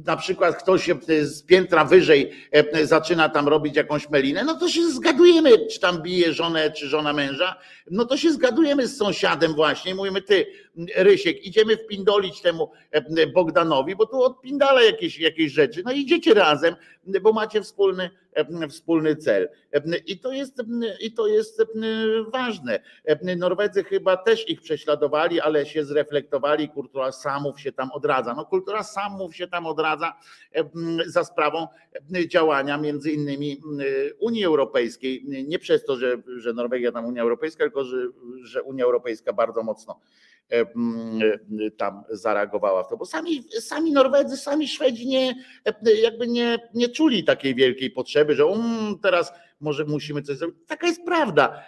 na 0.07 0.16
przykład 0.16 0.62
ktoś 0.62 0.90
z 1.22 1.42
piętra 1.42 1.85
wyżej 1.85 2.31
zaczyna 2.83 3.29
tam 3.29 3.48
robić 3.48 3.77
jakąś 3.77 4.11
melinę, 4.11 4.44
no 4.44 4.55
to 4.55 4.68
się 4.68 4.88
zgadujemy, 4.88 5.50
czy 5.66 5.81
tam 5.81 6.03
bije 6.03 6.33
żonę, 6.33 6.70
czy 6.70 6.88
żona 6.88 7.12
męża, 7.12 7.57
no 7.90 8.05
to 8.05 8.16
się 8.16 8.33
zgadujemy 8.33 8.87
z 8.87 8.96
sąsiadem 8.96 9.55
właśnie 9.55 9.94
mówimy, 9.94 10.22
ty 10.22 10.46
Rysiek, 10.96 11.46
idziemy 11.46 11.76
wpindolić 11.76 12.40
temu 12.40 12.70
Bogdanowi, 13.34 13.96
bo 13.96 14.06
tu 14.06 14.22
odpindala 14.22 14.82
jakieś, 14.82 15.18
jakieś 15.18 15.52
rzeczy, 15.52 15.82
no 15.84 15.92
idziecie 15.92 16.34
razem, 16.34 16.76
bo 17.22 17.32
macie 17.32 17.62
wspólny, 17.62 18.10
wspólny 18.68 19.16
cel. 19.16 19.48
I 20.06 20.18
to 20.18 20.32
jest, 20.32 20.62
i 21.00 21.12
to 21.12 21.26
jest 21.26 21.62
ważne. 22.32 22.80
Norwedzy 23.37 23.84
chyba 23.84 24.16
też 24.16 24.48
ich 24.48 24.60
prześladowali, 24.60 25.40
ale 25.40 25.66
się 25.66 25.84
zreflektowali, 25.84 26.68
kultura 26.68 27.12
samów 27.12 27.60
się 27.60 27.72
tam 27.72 27.92
odradza. 27.92 28.34
No 28.34 28.44
kultura 28.44 28.82
samów 28.82 29.37
się 29.37 29.48
tam 29.48 29.66
odradza 29.66 30.12
za 31.06 31.24
sprawą 31.24 31.66
działania 32.28 32.78
między 32.78 33.12
innymi 33.12 33.60
Unii 34.20 34.44
Europejskiej. 34.44 35.24
Nie 35.46 35.58
przez 35.58 35.84
to, 35.84 35.96
że, 35.96 36.22
że 36.37 36.52
Norwegia 36.52 36.92
tam 36.92 37.06
Unia 37.06 37.22
Europejska, 37.22 37.64
tylko 37.64 37.84
że, 37.84 37.96
że 38.42 38.62
Unia 38.62 38.84
Europejska 38.84 39.32
bardzo 39.32 39.62
mocno 39.62 40.00
tam 41.76 42.02
zareagowała 42.11 42.83
w 42.83 42.88
to, 42.88 42.96
bo 42.96 43.04
sami, 43.04 43.44
sami 43.61 43.92
Norwedzy, 43.92 44.37
sami 44.37 44.68
Szwedzi 44.68 45.07
nie, 45.07 45.35
jakby 46.02 46.26
nie, 46.26 46.59
nie 46.74 46.88
czuli 46.88 47.24
takiej 47.24 47.54
wielkiej 47.54 47.90
potrzeby, 47.90 48.35
że 48.35 48.46
um, 48.46 48.98
teraz 49.02 49.33
może 49.61 49.85
musimy 49.85 50.22
coś 50.22 50.37
zrobić. 50.37 50.57
Taka 50.66 50.87
jest 50.87 51.04
prawda, 51.04 51.64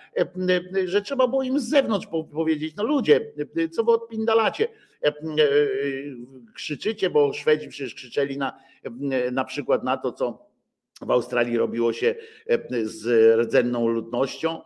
że 0.85 1.03
trzeba 1.03 1.29
było 1.29 1.43
im 1.43 1.61
z 1.61 1.69
zewnątrz 1.69 2.07
powiedzieć, 2.33 2.75
no 2.77 2.85
ludzie, 2.85 3.33
co 3.73 3.85
wy 3.85 3.91
odpindalacie? 3.93 4.69
Krzyczycie, 6.55 7.11
bo 7.11 7.33
Szwedzi 7.33 7.69
przecież 7.69 7.95
krzyczeli 7.95 8.39
na, 8.39 8.59
na 9.33 9.45
przykład 9.45 9.85
na 9.85 9.97
to, 9.97 10.13
co 10.13 10.47
w 11.01 11.11
Australii 11.11 11.59
robiło 11.59 11.93
się 11.93 12.15
z 12.83 13.07
rdzenną 13.41 13.89
ludnością 13.89 14.63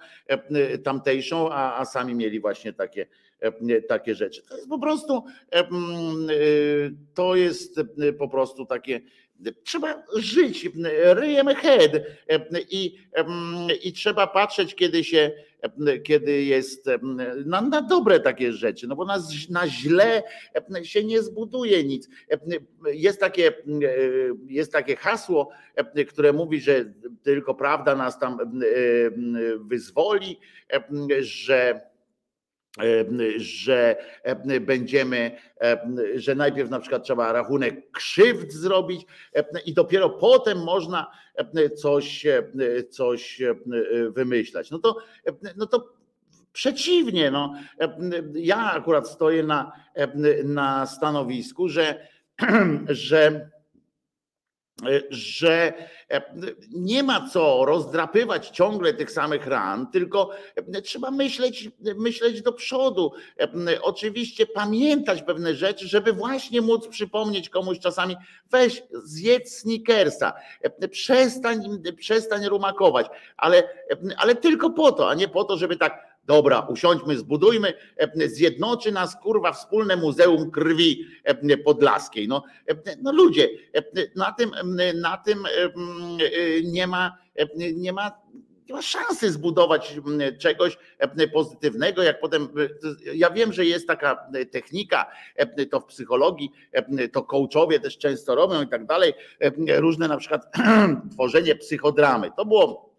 tamtejszą, 0.85 1.51
a, 1.53 1.79
a 1.81 1.85
sami 1.85 2.14
mieli 2.14 2.40
właśnie 2.40 2.73
takie, 2.73 3.07
takie 3.88 4.14
rzeczy. 4.14 4.42
To 4.42 4.57
jest 4.57 4.68
po 4.68 4.79
prostu, 4.79 5.24
to 7.14 7.37
jest 7.37 7.81
po 8.18 8.29
prostu 8.29 8.66
takie, 8.66 9.00
trzeba 9.64 10.03
żyć 10.16 10.68
ryjem 11.05 11.46
head 11.48 11.92
i, 12.70 12.96
i 13.83 13.92
trzeba 13.92 14.26
patrzeć, 14.26 14.74
kiedy 14.74 15.05
się, 15.05 15.31
kiedy 16.05 16.42
jest 16.42 16.87
na, 17.46 17.61
na 17.61 17.83
dobre 17.83 18.20
takie 18.20 18.53
rzeczy, 18.53 18.87
no 18.87 18.96
bo 18.96 19.05
na, 19.05 19.22
na 19.50 19.68
źle 19.68 20.22
się 20.83 21.05
nie 21.05 21.22
zbuduje 21.22 21.85
nic. 21.85 22.09
Jest 22.92 23.20
takie, 23.20 23.53
jest 24.46 24.72
takie 24.72 24.96
hasło, 24.96 25.50
które 26.09 26.33
mówi, 26.33 26.61
że 26.61 26.85
tylko 27.22 27.55
prawda 27.55 27.96
nas 27.96 28.18
tam 28.18 28.38
wyzwoli, 29.61 30.38
że 31.20 31.89
że 33.37 33.96
będziemy, 34.61 35.37
że 36.14 36.35
najpierw 36.35 36.70
na 36.70 36.80
przykład 36.80 37.04
trzeba 37.04 37.33
rachunek 37.33 37.90
krzywd 37.90 38.52
zrobić 38.52 39.06
i 39.66 39.74
dopiero 39.74 40.11
potem 40.11 40.59
można 40.59 41.11
coś, 41.76 42.26
coś 42.90 43.42
wymyślać. 44.11 44.70
No 44.70 44.78
to, 44.78 44.96
no 45.56 45.66
to 45.66 45.92
przeciwnie, 46.52 47.30
no, 47.30 47.54
ja 48.35 48.72
akurat 48.72 49.09
stoję 49.09 49.42
na, 49.42 49.72
na 50.44 50.87
stanowisku, 50.87 51.68
że, 51.68 52.09
że 52.88 53.50
że 55.11 55.73
nie 56.71 57.03
ma 57.03 57.29
co 57.29 57.64
rozdrapywać 57.64 58.49
ciągle 58.49 58.95
tych 58.95 59.11
samych 59.11 59.47
ran, 59.47 59.90
tylko 59.90 60.31
trzeba 60.85 61.11
myśleć, 61.11 61.71
myśleć 61.97 62.43
do 62.43 62.53
przodu. 62.53 63.12
Oczywiście 63.83 64.47
pamiętać 64.47 65.23
pewne 65.23 65.55
rzeczy, 65.55 65.88
żeby 65.88 66.12
właśnie 66.12 66.61
móc 66.61 66.88
przypomnieć 66.88 67.49
komuś 67.49 67.79
czasami, 67.79 68.16
weź 68.51 68.83
zjedz 69.05 69.59
sneakersa, 69.59 70.33
przestań, 70.90 71.83
przestań 71.99 72.47
rumakować, 72.47 73.07
ale, 73.37 73.69
ale 74.16 74.35
tylko 74.35 74.71
po 74.71 74.93
to, 74.93 75.11
a 75.11 75.14
nie 75.14 75.29
po 75.29 75.45
to, 75.45 75.57
żeby 75.57 75.77
tak 75.77 76.10
Dobra, 76.24 76.61
usiądźmy, 76.61 77.16
zbudujmy, 77.16 77.74
zjednoczy 78.14 78.92
nas 78.92 79.16
kurwa 79.16 79.52
wspólne 79.52 79.96
Muzeum 79.96 80.50
Krwi 80.50 81.04
Podlaskiej. 81.64 82.28
No, 82.28 82.42
no 83.02 83.12
ludzie, 83.12 83.48
na 84.16 84.33
tym, 84.33 84.50
na 84.94 85.16
tym 85.16 85.44
nie 86.64 86.87
ma, 86.87 87.18
nie 87.74 87.92
ma 87.92 88.11
nie 88.70 88.74
ma 88.74 88.83
szansy 88.83 89.30
zbudować 89.30 89.96
czegoś 90.38 90.78
pozytywnego, 91.33 92.02
jak 92.02 92.20
potem. 92.20 92.48
Ja 93.14 93.30
wiem, 93.30 93.52
że 93.52 93.64
jest 93.64 93.87
taka 93.87 94.30
technika, 94.50 95.11
to 95.70 95.80
w 95.80 95.87
psychologii, 95.87 96.52
to 97.12 97.22
coachowie 97.22 97.80
też 97.80 97.98
często 97.98 98.35
robią 98.35 98.62
i 98.62 98.68
tak 98.68 98.87
dalej, 98.87 99.12
różne 99.79 100.08
na 100.08 100.16
przykład 100.16 100.52
tworzenie 101.12 101.54
psychodramy. 101.54 102.31
To 102.37 102.44
było 102.44 102.90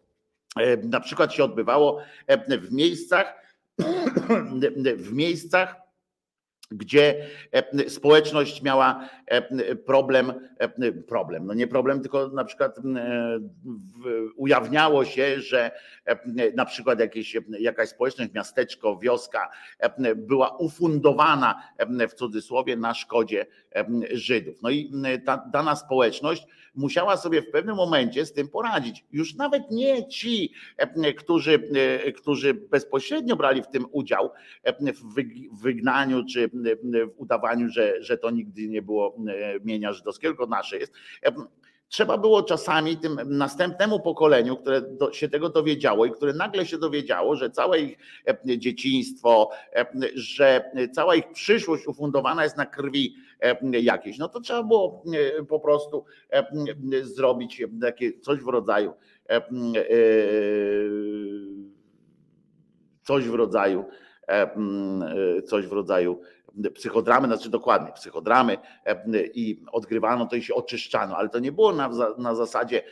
na 0.84 1.00
przykład 1.00 1.34
się 1.34 1.44
odbywało 1.44 2.02
w 2.48 2.72
miejscach, 2.72 3.42
w 4.98 5.14
miejscach, 5.14 5.76
gdzie 6.72 7.28
społeczność 7.88 8.62
miała 8.62 9.10
problem, 9.86 10.34
problem, 11.08 11.46
no 11.46 11.54
nie 11.54 11.68
problem, 11.68 12.02
tylko 12.02 12.28
na 12.28 12.44
przykład 12.46 12.80
ujawniało 14.36 15.06
się, 15.06 15.40
że 15.40 15.72
na 16.56 16.66
przykład 16.66 17.00
jakieś, 17.00 17.38
jakaś 17.60 17.90
społeczność, 17.90 18.34
miasteczko, 18.34 18.98
wioska 18.98 19.50
była 20.16 20.58
ufundowana 20.58 21.64
w 22.10 22.14
cudzysłowie 22.14 22.76
na 22.76 22.94
szkodzie 22.94 23.46
Żydów. 24.12 24.62
No 24.62 24.70
i 24.70 24.92
ta 25.26 25.50
dana 25.54 25.76
społeczność 25.76 26.48
musiała 26.76 27.18
sobie 27.18 27.42
w 27.42 27.52
pewnym 27.52 27.76
momencie 27.76 28.26
z 28.26 28.34
tym 28.34 28.48
poradzić. 28.48 29.06
Już 29.12 29.36
nawet 29.36 29.72
nie 29.72 30.08
ci, 30.08 30.54
którzy, 31.18 31.70
którzy 32.16 32.54
bezpośrednio 32.54 33.36
brali 33.36 33.64
w 33.64 33.68
tym 33.68 33.86
udział, 33.92 34.32
w 35.52 35.62
wygnaniu 35.62 36.26
czy 36.26 36.50
w 37.16 37.22
udawaniu, 37.22 37.70
że, 37.70 38.04
że 38.04 38.18
to 38.18 38.32
nigdy 38.32 38.68
nie 38.68 38.82
było 38.82 39.16
mienia 39.64 39.94
żydowskiego, 39.94 40.34
tylko 40.34 40.46
nasze 40.46 40.78
jest. 40.78 40.94
Trzeba 41.88 42.18
było 42.18 42.44
czasami 42.44 42.98
tym 42.98 43.20
następnemu 43.26 44.00
pokoleniu, 44.00 44.58
które 44.58 44.82
do, 44.82 45.14
się 45.14 45.30
tego 45.30 45.50
dowiedziało 45.50 46.06
i 46.06 46.12
które 46.12 46.34
nagle 46.34 46.66
się 46.66 46.78
dowiedziało, 46.78 47.36
że 47.36 47.50
całe 47.50 47.80
ich 47.80 47.98
dzieciństwo, 48.46 49.50
że 50.16 50.72
cała 50.94 51.16
ich 51.16 51.32
przyszłość 51.32 51.88
ufundowana 51.88 52.44
jest 52.44 52.58
na 52.58 52.66
krwi 52.66 53.16
jakiejś, 53.72 54.18
no 54.18 54.30
to 54.30 54.42
trzeba 54.42 54.64
było 54.64 55.04
po 55.50 55.60
prostu 55.60 56.06
zrobić 57.02 57.64
takie 57.82 58.20
coś 58.20 58.40
w 58.40 58.48
rodzaju 58.48 58.94
coś 63.04 63.28
w 63.28 63.34
rodzaju 63.34 63.86
coś 65.46 65.68
w 65.68 65.72
rodzaju 65.72 66.22
psychodramy, 66.76 67.28
znaczy 67.28 67.50
dokładnie 67.50 67.92
psychodramy 67.92 68.58
i 69.34 69.64
odgrywano 69.72 70.26
to 70.26 70.36
i 70.36 70.44
się 70.44 70.54
oczyszczano, 70.54 71.18
ale 71.18 71.30
to 71.30 71.40
nie 71.40 71.52
było 71.52 71.74
na, 71.74 71.90
na 72.18 72.36
zasadzie, 72.36 72.84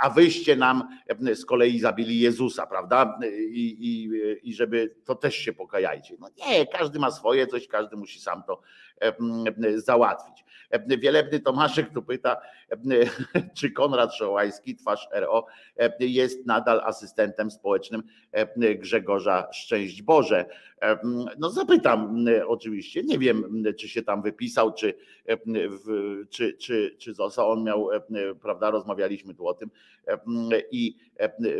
a 0.00 0.10
wyście 0.10 0.56
nam 0.56 0.88
z 1.34 1.44
kolei 1.44 1.80
zabili 1.80 2.20
Jezusa, 2.20 2.66
prawda? 2.66 3.18
I, 3.50 3.76
i, 3.80 4.10
I 4.48 4.54
żeby 4.54 4.94
to 5.04 5.14
też 5.14 5.34
się 5.34 5.52
pokajajcie. 5.52 6.14
No 6.20 6.28
nie, 6.36 6.66
każdy 6.66 6.98
ma 6.98 7.10
swoje 7.10 7.46
coś, 7.46 7.68
każdy 7.68 7.96
musi 7.96 8.20
sam 8.20 8.42
to 8.42 8.60
załatwić. 9.76 10.44
Wielebny 10.98 11.40
Tomaszek 11.40 11.90
tu 11.90 12.02
pyta, 12.02 12.36
czy 13.58 13.70
Konrad 13.70 14.14
Szołajski, 14.14 14.76
twarz 14.76 15.08
RO, 15.12 15.46
jest 16.00 16.46
nadal 16.46 16.80
asystentem 16.80 17.50
społecznym 17.50 18.02
Grzegorza 18.78 19.48
Szczęść 19.52 20.02
Boże. 20.02 20.44
No 21.38 21.50
zapytam 21.50 22.26
oczywiście, 22.46 23.02
nie 23.02 23.18
wiem 23.18 23.64
czy 23.78 23.88
się 23.88 24.02
tam 24.02 24.22
wypisał, 24.22 24.72
czy, 24.72 24.94
czy, 26.30 26.52
czy, 26.52 26.96
czy 26.98 27.14
został, 27.14 27.50
on 27.50 27.64
miał, 27.64 27.88
prawda, 28.42 28.70
rozmawialiśmy 28.70 29.34
tu 29.34 29.46
o 29.48 29.54
tym 29.54 29.70
i 30.70 30.96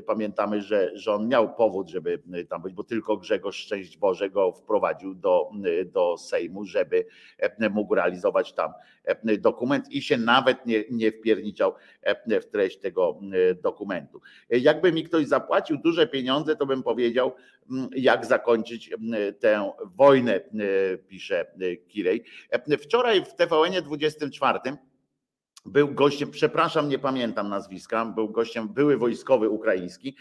pamiętamy, 0.07 0.63
że, 0.63 0.91
że 0.95 1.13
on 1.13 1.29
miał 1.29 1.55
powód, 1.55 1.89
żeby 1.89 2.23
tam 2.49 2.63
być, 2.63 2.75
bo 2.75 2.85
tylko 2.85 3.17
Grzegorz 3.17 3.57
Szczęść 3.57 3.99
Boże 3.99 4.31
go 4.31 4.53
wprowadził 4.53 5.15
do, 5.15 5.51
do 5.93 6.17
Sejmu, 6.17 6.65
żeby 6.65 7.07
mógł 7.71 7.95
realizować 7.95 8.53
tam 8.53 8.73
dokument 9.39 9.93
i 9.93 10.03
się 10.03 10.17
nawet 10.17 10.67
nie, 10.67 10.85
nie 10.91 11.13
wpierniczał 11.13 11.75
w 12.41 12.45
treść 12.45 12.79
tego 12.79 13.21
dokumentu. 13.63 14.21
Jakby 14.51 14.93
mi 14.93 15.05
ktoś 15.05 15.27
zapłacił 15.27 15.79
duże 15.79 16.07
pieniądze, 16.07 16.57
to 16.57 16.67
bym 16.67 16.83
powiedział, 16.83 17.35
jak 17.97 18.27
zakończyć 18.27 18.91
tę 19.41 19.73
wojnę, 19.85 20.41
pisze 21.09 21.47
Kirej. 21.89 22.25
Wczoraj 22.79 23.25
w 23.25 23.35
TVN 23.35 23.83
24 23.85 24.59
był 25.67 25.89
gościem, 25.95 26.31
przepraszam, 26.31 26.89
nie 26.89 26.99
pamiętam 26.99 27.49
nazwiska, 27.49 28.05
był 28.05 28.29
gościem 28.29 28.69
były 28.69 28.97
wojskowy 28.97 29.49
ukraiński, 29.49 30.17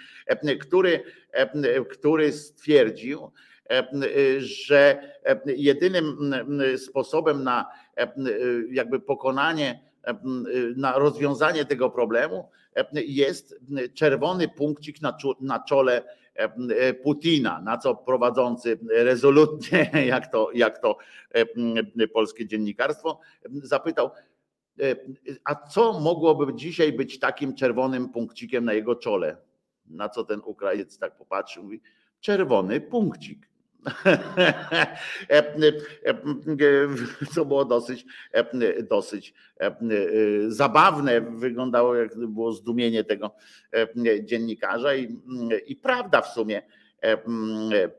który, 0.60 1.04
który 1.90 2.32
stwierdził, 2.32 3.32
że 4.40 5.12
jedynym 5.46 6.34
sposobem 6.78 7.44
na 7.44 7.66
jakby 8.72 9.00
pokonanie, 9.00 9.80
na 10.76 11.00
rozwiązanie 11.00 11.66
tego 11.66 11.90
problemu 11.90 12.50
jest 12.94 13.60
czerwony 13.94 14.48
punkcik 14.48 15.02
na, 15.02 15.18
na 15.42 15.60
czole 15.60 16.04
Putina, 17.04 17.62
na 17.62 17.78
co 17.78 17.96
prowadzący 17.96 18.80
rezolutnie, 18.90 19.92
jak 20.08 20.32
to, 20.32 20.50
jak 20.54 20.80
to 20.80 20.98
polskie 22.14 22.48
dziennikarstwo, 22.48 23.20
zapytał, 23.64 24.12
a 25.44 25.56
co 25.56 26.00
mogłoby 26.00 26.56
dzisiaj 26.56 26.94
być 26.94 27.20
takim 27.20 27.56
czerwonym 27.56 28.10
punkcikiem 28.10 28.66
na 28.66 28.74
jego 28.74 28.96
czole? 28.96 29.38
Na 29.86 30.10
co 30.10 30.24
ten 30.24 30.42
Ukraiec 30.46 30.98
tak 30.98 31.18
popatrzył, 31.18 31.64
mówi, 31.64 31.82
czerwony 32.20 32.82
punkcik. 32.82 33.50
Co 37.34 37.46
było 37.46 37.66
dosyć, 37.66 38.06
dosyć 38.90 39.34
zabawne, 40.48 41.22
wyglądało 41.22 41.96
jak 41.96 42.18
było 42.18 42.52
zdumienie 42.52 43.04
tego 43.04 43.36
dziennikarza 44.24 44.96
i, 44.96 45.18
i 45.68 45.76
prawda 45.76 46.22
w 46.22 46.28
sumie, 46.28 46.62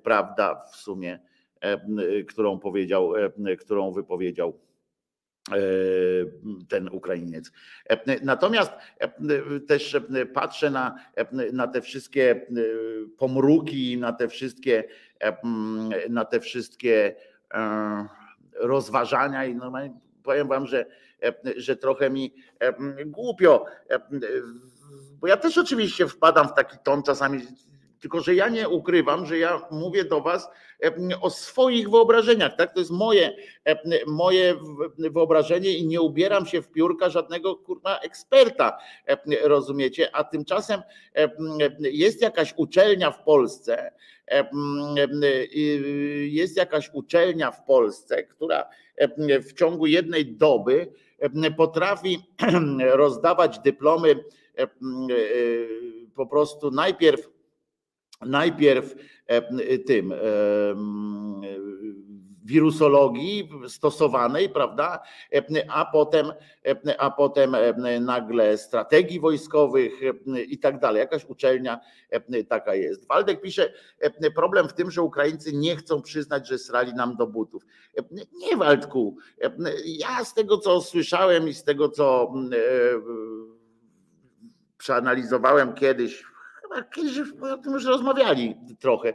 prawda 0.03 0.65
w 0.73 0.77
sumie, 0.77 1.19
którą 2.29 2.59
powiedział, 2.59 3.13
którą 3.59 3.93
wypowiedział 3.93 4.59
ten 6.69 6.89
Ukrainiec. 6.93 7.53
Natomiast 8.23 8.73
też 9.69 9.97
patrzę 10.35 10.71
na, 10.71 10.95
na 11.53 11.69
te 11.69 11.81
wszystkie 11.81 12.47
pomruki, 13.19 13.99
na 13.99 14.13
te 14.13 14.29
wszystkie, 14.29 14.85
na 16.11 16.25
te 16.25 16.41
wszystkie 16.41 17.15
rozważania 18.55 19.45
i 19.45 19.55
normalnie 19.55 20.01
powiem 20.23 20.49
wam, 20.49 20.67
że, 20.67 20.87
że 21.57 21.77
trochę 21.77 22.11
mi 22.11 22.35
głupio, 23.07 23.65
bo 25.21 25.27
ja 25.27 25.37
też 25.37 25.59
oczywiście 25.59 26.09
wpadam 26.09 26.49
w 26.49 26.55
taki 26.55 26.79
ton 26.79 27.03
czasami 27.03 27.47
tylko, 28.01 28.21
że 28.21 28.35
ja 28.35 28.49
nie 28.49 28.69
ukrywam, 28.69 29.27
że 29.27 29.39
ja 29.39 29.63
mówię 29.71 30.05
do 30.05 30.21
Was 30.21 30.49
o 31.21 31.31
swoich 31.31 31.91
wyobrażeniach. 31.91 32.57
Tak? 32.57 32.73
To 32.73 32.81
jest 32.81 32.91
moje, 32.91 33.37
moje 34.07 34.55
wyobrażenie 34.99 35.79
i 35.79 35.87
nie 35.87 36.01
ubieram 36.01 36.47
się 36.47 36.63
w 36.63 36.71
piórka 36.71 37.11
żadnego 37.11 37.57
kurwa 37.57 37.99
eksperta. 37.99 38.79
Rozumiecie? 39.43 40.17
A 40.17 40.25
tymczasem 40.25 40.83
jest 41.81 42.23
jakaś 42.23 42.55
uczelnia 42.57 43.11
w 43.11 43.25
Polsce, 43.25 43.93
jest 46.23 46.57
jakaś 46.57 46.91
uczelnia 46.93 47.51
w 47.51 47.65
Polsce, 47.65 48.23
która 48.23 48.69
w 49.43 49.53
ciągu 49.53 49.87
jednej 49.87 50.27
doby 50.27 50.93
potrafi 51.57 52.19
rozdawać 52.81 53.59
dyplomy 53.59 54.25
po 56.15 56.27
prostu 56.27 56.71
najpierw 56.71 57.38
najpierw 58.21 58.95
e, 59.27 59.79
tym 59.79 60.13
e, 60.13 60.17
wirusologii 62.45 63.51
stosowanej, 63.69 64.49
prawda, 64.49 65.03
a 65.69 65.85
potem, 65.85 66.33
a 66.99 67.11
potem 67.11 67.57
nagle 68.01 68.59
strategii 68.59 69.21
wojskowych 69.21 69.93
i 70.49 70.59
tak 70.59 70.81
dalej. 70.81 71.01
Jakaś 71.01 71.25
uczelnia 71.25 71.81
taka 72.49 72.75
jest. 72.75 73.09
Waldek 73.09 73.41
pisze, 73.41 73.73
problem 74.35 74.69
w 74.69 74.73
tym, 74.73 74.91
że 74.91 75.03
Ukraińcy 75.03 75.53
nie 75.53 75.77
chcą 75.77 76.03
przyznać, 76.03 76.49
że 76.49 76.59
srali 76.59 76.95
nam 76.95 77.17
do 77.17 77.27
butów. 77.27 77.63
Nie, 78.33 78.57
Waldku, 78.57 79.17
ja 79.85 80.25
z 80.25 80.35
tego, 80.35 80.59
co 80.59 80.81
słyszałem 80.81 81.49
i 81.49 81.55
z 81.55 81.65
tego, 81.65 81.89
co 81.89 82.33
przeanalizowałem 84.79 85.75
kiedyś 85.75 86.25
chyba 86.69 86.83
kiedyś 86.83 87.19
o 87.53 87.59
tym 87.59 87.73
już 87.73 87.85
rozmawiali 87.85 88.57
trochę 88.81 89.15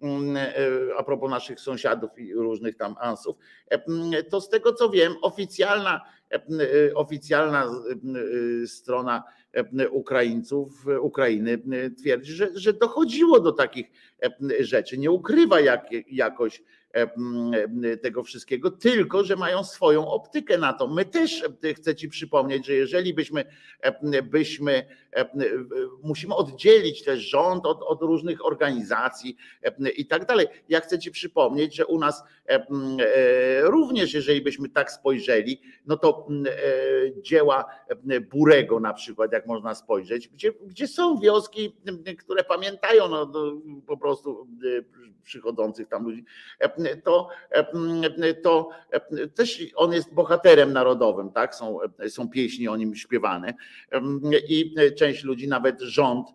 mm, 0.00 0.36
e, 0.36 0.50
a 0.98 1.02
propos 1.02 1.30
naszych 1.30 1.60
sąsiadów 1.60 2.18
i 2.18 2.34
różnych 2.34 2.76
tam 2.76 2.94
ansów, 3.00 3.36
e, 3.68 4.22
to 4.22 4.40
z 4.40 4.48
tego 4.48 4.72
co 4.72 4.90
wiem, 4.90 5.14
oficjalna, 5.22 6.00
e, 6.30 6.40
oficjalna 6.94 7.70
strona 8.66 9.22
Ukraińców, 9.90 10.86
Ukrainy 11.00 11.62
twierdzi, 11.98 12.32
że, 12.32 12.48
że 12.54 12.72
dochodziło 12.72 13.40
do 13.40 13.52
takich 13.52 13.86
rzeczy. 14.60 14.98
Nie 14.98 15.10
ukrywa 15.10 15.60
jak, 15.60 15.88
jakoś 16.10 16.62
tego 18.02 18.22
wszystkiego, 18.22 18.70
tylko 18.70 19.24
że 19.24 19.36
mają 19.36 19.64
swoją 19.64 20.08
optykę 20.08 20.58
na 20.58 20.72
to. 20.72 20.88
My 20.88 21.04
też 21.04 21.44
chcę 21.76 21.94
Ci 21.94 22.08
przypomnieć, 22.08 22.66
że 22.66 22.74
jeżeli 22.74 23.14
byśmy, 23.14 23.44
byśmy 24.24 24.86
musimy 26.02 26.34
oddzielić 26.34 27.04
też 27.04 27.20
rząd 27.20 27.66
od, 27.66 27.82
od 27.82 28.02
różnych 28.02 28.46
organizacji 28.46 29.36
i 29.96 30.06
tak 30.06 30.26
dalej. 30.26 30.46
Ja 30.68 30.80
chcę 30.80 30.98
Ci 30.98 31.10
przypomnieć, 31.10 31.76
że 31.76 31.86
u 31.86 31.98
nas 31.98 32.22
e, 32.48 32.66
również, 33.62 34.14
jeżeli 34.14 34.42
byśmy 34.42 34.68
tak 34.68 34.92
spojrzeli, 34.92 35.60
no 35.86 35.96
to 35.96 36.26
e, 36.30 37.22
dzieła 37.22 37.64
Burego 38.30 38.80
na 38.80 38.94
przykład, 38.94 39.32
jak 39.32 39.46
można 39.46 39.74
spojrzeć, 39.74 40.28
gdzie, 40.28 40.52
gdzie 40.66 40.88
są 40.88 41.18
wioski, 41.18 41.76
które 42.18 42.44
pamiętają 42.44 43.08
no, 43.08 43.32
po 43.86 43.96
prostu 43.96 44.46
przychodzących 45.22 45.88
tam 45.88 46.04
ludzi, 46.04 46.24
to, 47.04 47.28
to 48.42 48.70
też 49.34 49.62
on 49.76 49.92
jest 49.92 50.14
bohaterem 50.14 50.72
narodowym, 50.72 51.30
tak? 51.30 51.54
Są, 51.54 51.78
są 52.08 52.30
pieśni 52.30 52.68
o 52.68 52.76
nim 52.76 52.94
śpiewane 52.94 53.54
i 54.48 54.74
część 54.98 55.24
ludzi, 55.24 55.48
nawet 55.48 55.80
rząd, 55.80 56.28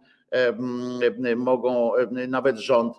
mogą, 1.35 1.91
nawet 2.27 2.57
rząd 2.57 2.93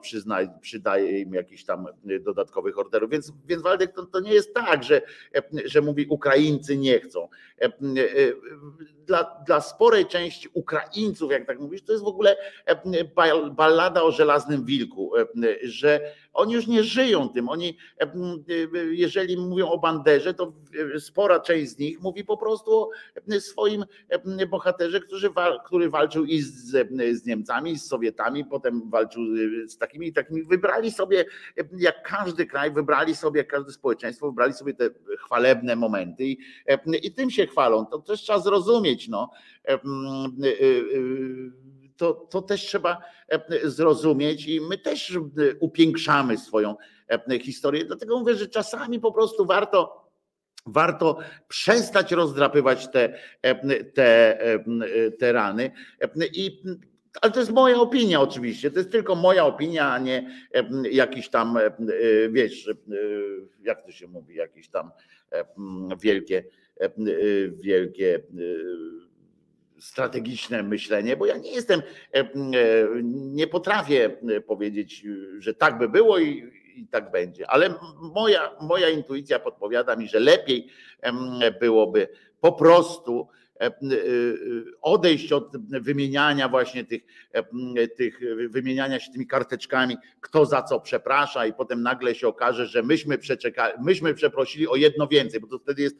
przyznaje, 0.00 0.48
przydaje 0.60 1.20
im 1.20 1.34
jakichś 1.34 1.64
tam 1.64 1.86
dodatkowych 2.20 2.78
orderów. 2.78 3.10
Więc, 3.10 3.32
więc 3.46 3.62
Waldek, 3.62 3.92
to, 3.92 4.06
to 4.06 4.20
nie 4.20 4.32
jest 4.32 4.54
tak, 4.54 4.84
że, 4.84 5.02
że 5.64 5.80
mówi 5.80 6.06
Ukraińcy 6.08 6.76
nie 6.76 7.00
chcą. 7.00 7.28
Dla, 9.06 9.42
dla 9.46 9.60
sporej 9.60 10.06
części 10.06 10.48
Ukraińców, 10.52 11.30
jak 11.30 11.46
tak 11.46 11.60
mówisz, 11.60 11.82
to 11.82 11.92
jest 11.92 12.04
w 12.04 12.08
ogóle 12.08 12.36
ballada 13.56 14.02
o 14.02 14.12
żelaznym 14.12 14.64
wilku, 14.64 15.12
że 15.62 16.12
oni 16.38 16.54
już 16.54 16.66
nie 16.66 16.84
żyją 16.84 17.28
tym. 17.28 17.48
Oni, 17.48 17.76
jeżeli 18.90 19.36
mówią 19.36 19.68
o 19.68 19.78
banderze, 19.78 20.34
to 20.34 20.52
spora 20.98 21.40
część 21.40 21.70
z 21.70 21.78
nich 21.78 22.00
mówi 22.00 22.24
po 22.24 22.36
prostu 22.36 22.70
o 22.72 22.90
swoim 23.40 23.84
bohaterze, 24.50 25.00
który, 25.64 25.90
walczył 25.90 26.24
i 26.24 26.40
z, 26.40 26.70
z 27.12 27.26
Niemcami, 27.26 27.72
i 27.72 27.78
z 27.78 27.86
Sowietami, 27.86 28.44
potem 28.44 28.90
walczył 28.90 29.22
z 29.66 29.78
takimi 29.78 30.06
i 30.06 30.12
takimi. 30.12 30.42
Wybrali 30.42 30.90
sobie, 30.90 31.24
jak 31.78 32.02
każdy 32.02 32.46
kraj, 32.46 32.70
wybrali 32.70 33.14
sobie, 33.14 33.38
jak 33.38 33.48
każde 33.48 33.72
społeczeństwo, 33.72 34.26
wybrali 34.26 34.52
sobie 34.52 34.74
te 34.74 34.90
chwalebne 35.18 35.76
momenty 35.76 36.24
i, 36.24 36.38
i 37.02 37.12
tym 37.12 37.30
się 37.30 37.46
chwalą. 37.46 37.86
To 37.86 37.98
też 37.98 38.20
trzeba 38.20 38.38
zrozumieć. 38.38 39.08
No 39.08 39.30
to, 41.98 42.14
to 42.14 42.42
też 42.42 42.66
trzeba 42.66 43.02
e, 43.28 43.70
zrozumieć 43.70 44.46
i 44.46 44.60
my 44.60 44.78
też 44.78 45.16
e, 45.16 45.20
upiększamy 45.60 46.38
swoją 46.38 46.76
e, 47.08 47.38
historię. 47.38 47.84
Dlatego 47.84 48.18
mówię, 48.18 48.34
że 48.34 48.48
czasami 48.48 49.00
po 49.00 49.12
prostu 49.12 49.46
warto 49.46 50.08
warto 50.66 51.18
przestać 51.48 52.12
rozdrapywać 52.12 52.88
te, 52.88 53.18
te, 53.94 54.38
te 55.18 55.32
rany. 55.32 55.70
I, 56.32 56.62
ale 57.20 57.32
to 57.32 57.40
jest 57.40 57.52
moja 57.52 57.76
opinia 57.76 58.20
oczywiście, 58.20 58.70
to 58.70 58.78
jest 58.78 58.92
tylko 58.92 59.14
moja 59.14 59.44
opinia, 59.46 59.92
a 59.92 59.98
nie 59.98 60.30
jakiś 60.90 61.28
tam, 61.28 61.58
wiesz, 62.30 62.70
jak 63.62 63.86
to 63.86 63.92
się 63.92 64.08
mówi, 64.08 64.34
jakieś 64.34 64.68
tam 64.68 64.90
wielkie, 66.00 66.44
wielkie 67.60 68.22
strategiczne 69.80 70.62
myślenie, 70.62 71.16
bo 71.16 71.26
ja 71.26 71.36
nie 71.36 71.50
jestem, 71.50 71.82
nie 73.12 73.46
potrafię 73.46 74.16
powiedzieć, 74.46 75.06
że 75.38 75.54
tak 75.54 75.78
by 75.78 75.88
było 75.88 76.18
i, 76.18 76.50
i 76.74 76.86
tak 76.86 77.10
będzie. 77.10 77.50
Ale 77.50 77.74
moja, 78.14 78.56
moja 78.60 78.88
intuicja 78.88 79.38
podpowiada 79.38 79.96
mi, 79.96 80.08
że 80.08 80.20
lepiej 80.20 80.68
byłoby 81.60 82.08
po 82.40 82.52
prostu 82.52 83.28
E, 83.28 83.47
e, 83.47 83.47
odejść 84.82 85.32
od 85.32 85.56
wymieniania 85.80 86.48
właśnie 86.48 86.84
tych, 86.84 87.02
e, 87.32 87.88
tych 87.88 88.20
wymieniania 88.50 89.00
się 89.00 89.12
tymi 89.12 89.26
karteczkami, 89.26 89.96
kto 90.20 90.46
za 90.46 90.62
co 90.62 90.80
przeprasza 90.80 91.46
i 91.46 91.52
potem 91.52 91.82
nagle 91.82 92.14
się 92.14 92.28
okaże, 92.28 92.66
że 92.66 92.82
myśmy 92.82 93.18
przeczekali, 93.18 93.74
myśmy 93.80 94.14
przeprosili 94.14 94.68
o 94.68 94.76
jedno 94.76 95.06
więcej, 95.06 95.40
bo 95.40 95.46
to 95.46 95.58
wtedy 95.58 95.82
jest 95.82 95.96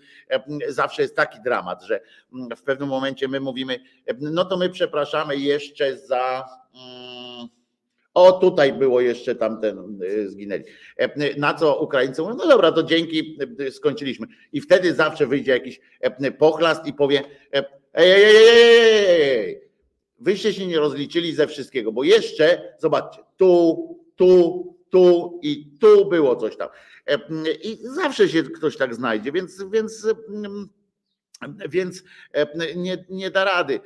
zawsze 0.69 1.03
jest 1.03 1.17
taki 1.17 1.43
dramat, 1.43 1.83
że 1.83 2.01
w 2.57 2.63
pewnym 2.63 2.89
momencie 2.89 3.29
my 3.29 3.41
mówimy, 3.41 3.81
no 4.21 4.45
to 4.45 4.57
my 4.57 4.71
przepraszamy 4.71 5.37
jeszcze 5.37 5.97
za 5.97 6.45
o, 8.19 8.33
tutaj 8.33 8.73
było 8.73 9.01
jeszcze 9.01 9.35
tamten 9.35 10.03
y, 10.03 10.31
zginęli. 10.31 10.65
E, 10.97 11.39
na 11.41 11.55
co 11.55 11.81
Ukraińcy 11.81 12.23
mówią, 12.23 12.35
no 12.35 12.47
dobra, 12.49 12.73
to 12.73 12.83
dzięki, 12.83 13.39
y, 13.61 13.71
skończyliśmy. 13.71 14.27
I 14.53 14.61
wtedy 14.61 14.95
zawsze 14.95 15.27
wyjdzie 15.27 15.53
jakiś 15.53 15.81
e, 16.01 16.33
pochlast 16.33 16.87
i 16.87 16.93
powie, 16.93 17.23
ej, 17.53 17.63
ej, 17.95 18.13
ej, 18.13 18.25
ej, 18.25 19.41
ej, 19.41 19.61
wyście 20.21 20.53
się 20.53 20.67
nie 20.67 20.79
rozliczyli 20.79 21.33
ze 21.33 21.47
wszystkiego, 21.47 21.93
bo 21.93 22.05
jeszcze, 22.05 22.75
zobaczcie, 22.79 23.23
tu, 23.37 23.89
tu, 24.17 24.65
tu 24.91 25.39
i 25.43 25.79
tu 25.81 26.09
było 26.09 26.37
coś 26.37 26.57
tam. 26.57 26.69
E, 27.07 27.19
I 27.63 27.79
zawsze 27.83 28.29
się 28.29 28.43
ktoś 28.43 28.77
tak 28.77 28.95
znajdzie, 28.95 29.33
więc, 29.33 29.65
więc 29.73 30.07
więc 31.69 32.05
nie, 32.77 33.05
nie 33.11 33.31
da 33.31 33.45
rady 33.45 33.81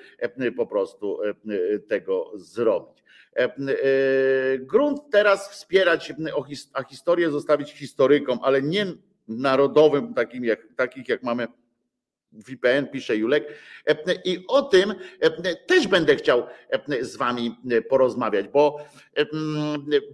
po 0.56 0.66
prostu 0.66 1.18
tego 1.88 2.32
zrobić. 2.34 3.01
E, 3.36 3.44
e, 3.44 4.58
grunt 4.58 5.00
teraz 5.10 5.50
wspierać 5.50 6.12
a 6.72 6.82
historię 6.84 7.30
zostawić 7.30 7.72
historykom, 7.72 8.38
ale 8.42 8.62
nie 8.62 8.86
narodowym, 9.28 10.14
takim 10.14 10.44
jak, 10.44 10.60
takich 10.76 11.08
jak 11.08 11.22
mamy 11.22 11.46
VPN, 12.32 12.88
pisze 12.88 13.16
Julek. 13.16 13.48
E, 13.86 13.96
I 14.24 14.44
o 14.48 14.62
tym 14.62 14.94
też 15.66 15.88
będę 15.88 16.16
chciał 16.16 16.46
z 17.00 17.16
wami 17.16 17.56
porozmawiać, 17.88 18.48
bo, 18.48 18.84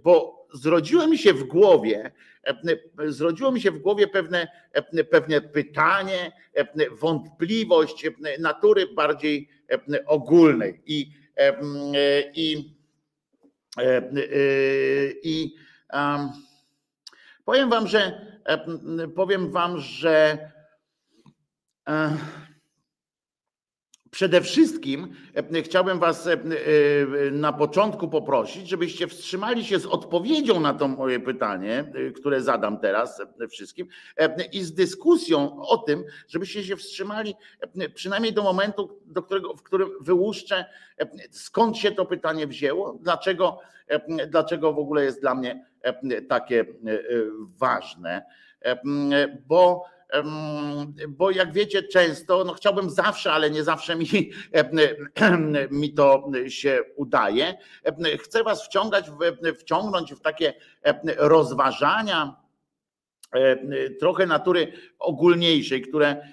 bo 0.03 0.47
zrodziło 0.53 1.07
mi 1.07 1.17
się 1.17 1.33
w 1.33 1.43
głowie, 1.43 2.11
zrodziło 3.05 3.51
mi 3.51 3.61
się 3.61 3.71
w 3.71 3.79
głowie 3.79 4.07
pewne, 4.07 4.47
pewne 5.09 5.41
pytanie, 5.41 6.31
wątpliwość 6.91 8.09
natury 8.39 8.87
bardziej 8.87 9.49
ogólnej. 10.05 10.81
I, 10.85 11.11
i 11.35 11.39
E, 11.39 11.47
e, 11.47 12.31
I 15.23 15.55
powiem 17.45 17.69
wam, 17.69 17.87
że 17.87 18.25
e, 18.45 19.07
powiem 19.07 19.51
wam, 19.51 19.79
że 19.79 20.51
Przede 24.11 24.41
wszystkim 24.41 25.13
chciałbym 25.63 25.99
Was 25.99 26.29
na 27.31 27.53
początku 27.53 28.07
poprosić, 28.07 28.69
żebyście 28.69 29.07
wstrzymali 29.07 29.65
się 29.65 29.79
z 29.79 29.85
odpowiedzią 29.85 30.59
na 30.59 30.73
to 30.73 30.87
moje 30.87 31.19
pytanie, 31.19 31.91
które 32.15 32.41
zadam 32.41 32.79
teraz 32.79 33.21
wszystkim, 33.49 33.87
i 34.51 34.63
z 34.63 34.73
dyskusją 34.73 35.61
o 35.61 35.77
tym, 35.77 36.03
żebyście 36.27 36.63
się 36.63 36.75
wstrzymali 36.75 37.35
przynajmniej 37.93 38.33
do 38.33 38.43
momentu, 38.43 38.99
do 39.05 39.23
którego, 39.23 39.53
w 39.53 39.63
którym 39.63 39.89
wyłuszczę, 40.01 40.65
skąd 41.31 41.77
się 41.77 41.91
to 41.91 42.05
pytanie 42.05 42.47
wzięło, 42.47 42.97
dlaczego, 43.01 43.59
dlaczego 44.27 44.73
w 44.73 44.79
ogóle 44.79 45.03
jest 45.03 45.21
dla 45.21 45.35
mnie 45.35 45.65
takie 46.29 46.65
ważne. 47.57 48.25
Bo 49.47 49.85
bo 51.09 51.31
jak 51.31 51.53
wiecie, 51.53 51.83
często, 51.83 52.43
no 52.43 52.53
chciałbym 52.53 52.89
zawsze, 52.89 53.33
ale 53.33 53.49
nie 53.49 53.63
zawsze 53.63 53.95
mi, 53.95 54.31
mi 55.71 55.93
to 55.93 56.31
się 56.47 56.79
udaje. 56.95 57.57
Chcę 58.23 58.43
Was 58.43 58.65
wciągać, 58.65 59.11
wciągnąć 59.59 60.13
w 60.13 60.19
takie 60.19 60.53
rozważania, 61.17 62.35
trochę 63.99 64.25
natury 64.25 64.73
ogólniejszej, 64.99 65.81
które 65.81 66.27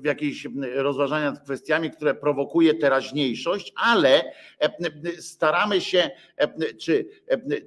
w 0.00 0.04
jakieś 0.04 0.46
rozważania 0.74 1.30
nad 1.30 1.44
kwestiami, 1.44 1.90
które 1.90 2.14
prowokuje 2.14 2.74
teraźniejszość, 2.74 3.72
ale 3.76 4.32
staramy 5.18 5.80
się, 5.80 6.10
czy, 6.80 7.08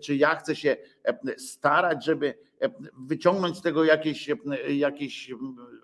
czy 0.04 0.16
ja 0.16 0.36
chcę 0.36 0.56
się 0.56 0.78
starać, 1.38 2.06
żeby 2.06 2.34
wyciągnąć 3.00 3.58
z 3.58 3.62
tego 3.62 3.84
jakieś, 3.84 4.30
jakieś 4.70 5.32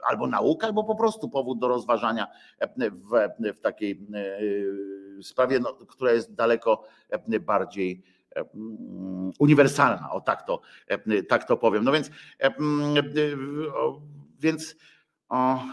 albo 0.10 0.28
naukę, 0.28 0.68
albo 0.68 0.84
po 0.84 0.96
prostu 0.96 1.30
powód 1.30 1.60
do 1.60 1.68
rozważania 1.68 2.28
w, 2.62 3.30
w 3.58 3.62
takiej 3.62 4.08
sprawie, 5.22 5.60
no, 5.60 5.74
która 5.74 6.12
jest 6.12 6.34
daleko 6.34 6.84
bardziej 7.40 8.04
uniwersalna, 9.40 10.12
o 10.12 10.22
tak 10.22 10.48
to, 10.48 10.62
tak 11.30 11.48
to 11.48 11.58
powiem. 11.58 11.84
No 11.84 11.92
więc, 11.92 12.12
więc 14.40 14.76
o, 15.30 15.64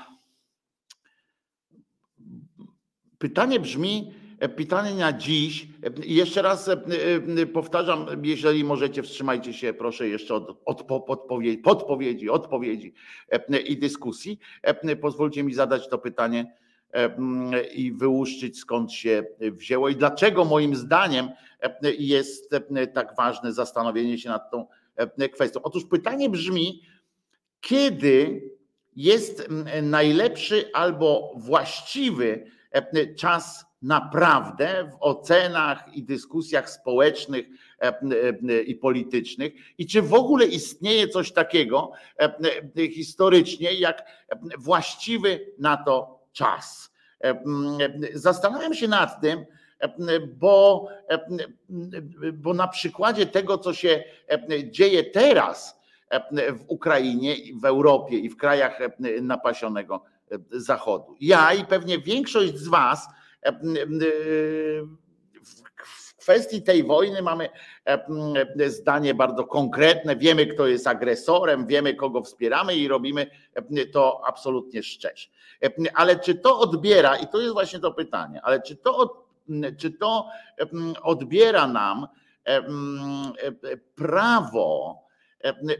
pytanie 3.18 3.60
brzmi, 3.60 4.12
Pytanie 4.48 4.94
na 4.94 5.12
dziś, 5.12 5.68
jeszcze 6.04 6.42
raz 6.42 6.68
e, 6.68 6.72
e, 7.42 7.46
powtarzam, 7.46 8.06
jeżeli 8.22 8.64
możecie, 8.64 9.02
wstrzymajcie 9.02 9.52
się 9.52 9.72
proszę 9.72 10.08
jeszcze 10.08 10.34
od, 10.34 10.62
od 10.64 10.82
podpowiedzi, 10.82 11.58
podpowiedzi, 11.58 12.30
odpowiedzi 12.30 12.94
e, 13.28 13.60
i 13.60 13.76
dyskusji. 13.76 14.38
Pozwólcie 15.00 15.42
mi 15.44 15.54
zadać 15.54 15.88
to 15.88 15.98
pytanie 15.98 16.54
i 17.74 17.92
wyłuszczyć 17.92 18.58
skąd 18.58 18.92
się 18.92 19.24
wzięło 19.40 19.88
i 19.88 19.96
dlaczego 19.96 20.44
moim 20.44 20.76
zdaniem 20.76 21.28
jest 21.98 22.54
tak 22.94 23.16
ważne 23.16 23.52
zastanowienie 23.52 24.18
się 24.18 24.28
nad 24.28 24.50
tą 24.50 24.66
kwestią. 25.32 25.62
Otóż 25.62 25.84
pytanie 25.84 26.30
brzmi, 26.30 26.82
kiedy 27.60 28.42
jest 28.96 29.48
najlepszy 29.82 30.70
albo 30.72 31.32
właściwy 31.36 32.46
czas 33.18 33.64
naprawdę 33.82 34.90
w 34.92 34.96
ocenach 35.00 35.94
i 35.94 36.02
dyskusjach 36.02 36.70
społecznych 36.70 37.46
e, 37.82 38.00
e, 38.48 38.62
i 38.62 38.74
politycznych 38.74 39.52
i 39.78 39.86
czy 39.86 40.02
w 40.02 40.14
ogóle 40.14 40.46
istnieje 40.46 41.08
coś 41.08 41.32
takiego 41.32 41.92
e, 42.18 42.88
historycznie 42.88 43.72
jak 43.74 44.26
właściwy 44.58 45.46
na 45.58 45.76
to 45.76 46.19
czas. 46.32 46.92
Zastanawiam 48.14 48.74
się 48.74 48.88
nad 48.88 49.20
tym, 49.20 49.46
bo, 50.36 50.88
bo 52.34 52.54
na 52.54 52.68
przykładzie 52.68 53.26
tego, 53.26 53.58
co 53.58 53.74
się 53.74 54.04
dzieje 54.64 55.04
teraz 55.04 55.80
w 56.52 56.64
Ukrainie, 56.66 57.36
w 57.60 57.64
Europie 57.64 58.18
i 58.18 58.30
w 58.30 58.36
krajach 58.36 58.78
napasionego 59.22 60.04
Zachodu. 60.50 61.16
Ja 61.20 61.54
i 61.54 61.64
pewnie 61.64 61.98
większość 61.98 62.56
z 62.56 62.68
Was 62.68 63.08
w 65.94 66.09
kwestii 66.20 66.62
tej 66.62 66.84
wojny 66.84 67.22
mamy 67.22 67.48
zdanie 68.66 69.14
bardzo 69.14 69.44
konkretne. 69.44 70.16
Wiemy, 70.16 70.46
kto 70.46 70.66
jest 70.66 70.86
agresorem, 70.86 71.66
wiemy, 71.66 71.94
kogo 71.94 72.22
wspieramy 72.22 72.74
i 72.74 72.88
robimy 72.88 73.26
to 73.92 74.20
absolutnie 74.26 74.82
szczerze. 74.82 75.28
Ale 75.94 76.18
czy 76.18 76.34
to 76.34 76.58
odbiera, 76.58 77.16
i 77.16 77.26
to 77.26 77.40
jest 77.40 77.52
właśnie 77.52 77.78
to 77.78 77.92
pytanie, 77.92 78.40
ale 78.42 78.62
czy 78.62 78.76
to, 78.76 79.24
czy 79.78 79.90
to 79.90 80.26
odbiera 81.02 81.66
nam 81.66 82.06
prawo, 83.94 84.98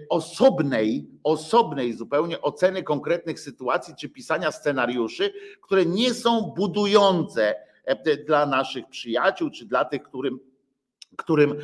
osobnej, 0.08 1.10
osobnej 1.22 1.92
zupełnie 1.92 2.40
oceny 2.40 2.82
konkretnych 2.82 3.40
sytuacji 3.40 3.94
czy 3.98 4.08
pisania 4.08 4.52
scenariuszy, 4.52 5.32
które 5.62 5.86
nie 5.86 6.14
są 6.14 6.42
budujące 6.42 7.54
dla 8.26 8.46
naszych 8.46 8.88
przyjaciół, 8.88 9.50
czy 9.50 9.66
dla 9.66 9.84
tych, 9.84 10.02
którym, 10.02 10.40
którym 11.16 11.56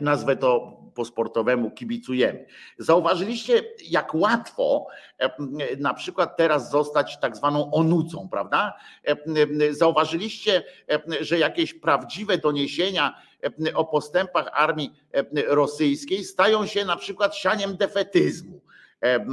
nazwę 0.00 0.36
to 0.36 0.84
po 0.94 1.04
sportowemu 1.04 1.70
kibicujemy. 1.70 2.46
Zauważyliście, 2.78 3.62
jak 3.88 4.14
łatwo 4.14 4.86
e, 5.18 5.30
na 5.76 5.94
przykład 5.94 6.36
teraz 6.36 6.70
zostać 6.70 7.20
tak 7.20 7.36
zwaną 7.36 7.70
onucą, 7.70 8.28
prawda? 8.28 8.72
E, 9.04 9.72
Zauważyliście, 9.72 10.62
e, 10.90 11.24
że 11.24 11.38
jakieś 11.38 11.74
prawdziwe 11.74 12.38
doniesienia 12.38 13.14
e, 13.66 13.74
o 13.74 13.84
postępach 13.84 14.50
armii 14.52 14.92
e, 15.12 15.24
rosyjskiej 15.54 16.24
stają 16.24 16.66
się 16.66 16.84
na 16.84 16.96
przykład 16.96 17.36
sianiem 17.36 17.76
defetyzmu. 17.76 18.60
E, 19.02 19.26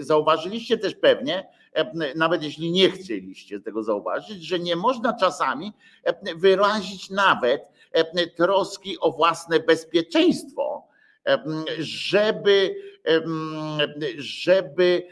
Zauważyliście 0.00 0.78
też 0.78 0.94
pewnie, 0.94 1.38
e, 1.38 1.44
nawet 2.16 2.42
jeśli 2.42 2.70
nie 2.70 2.90
chcieliście 2.90 3.60
tego 3.60 3.82
zauważyć, 3.82 4.46
że 4.46 4.58
nie 4.58 4.76
można 4.76 5.12
czasami 5.12 5.72
wyrazić 6.36 7.10
nawet 7.10 7.68
troski 8.36 8.98
o 9.00 9.12
własne 9.12 9.60
bezpieczeństwo, 9.60 10.86
żeby, 11.78 12.76
żeby 14.16 15.06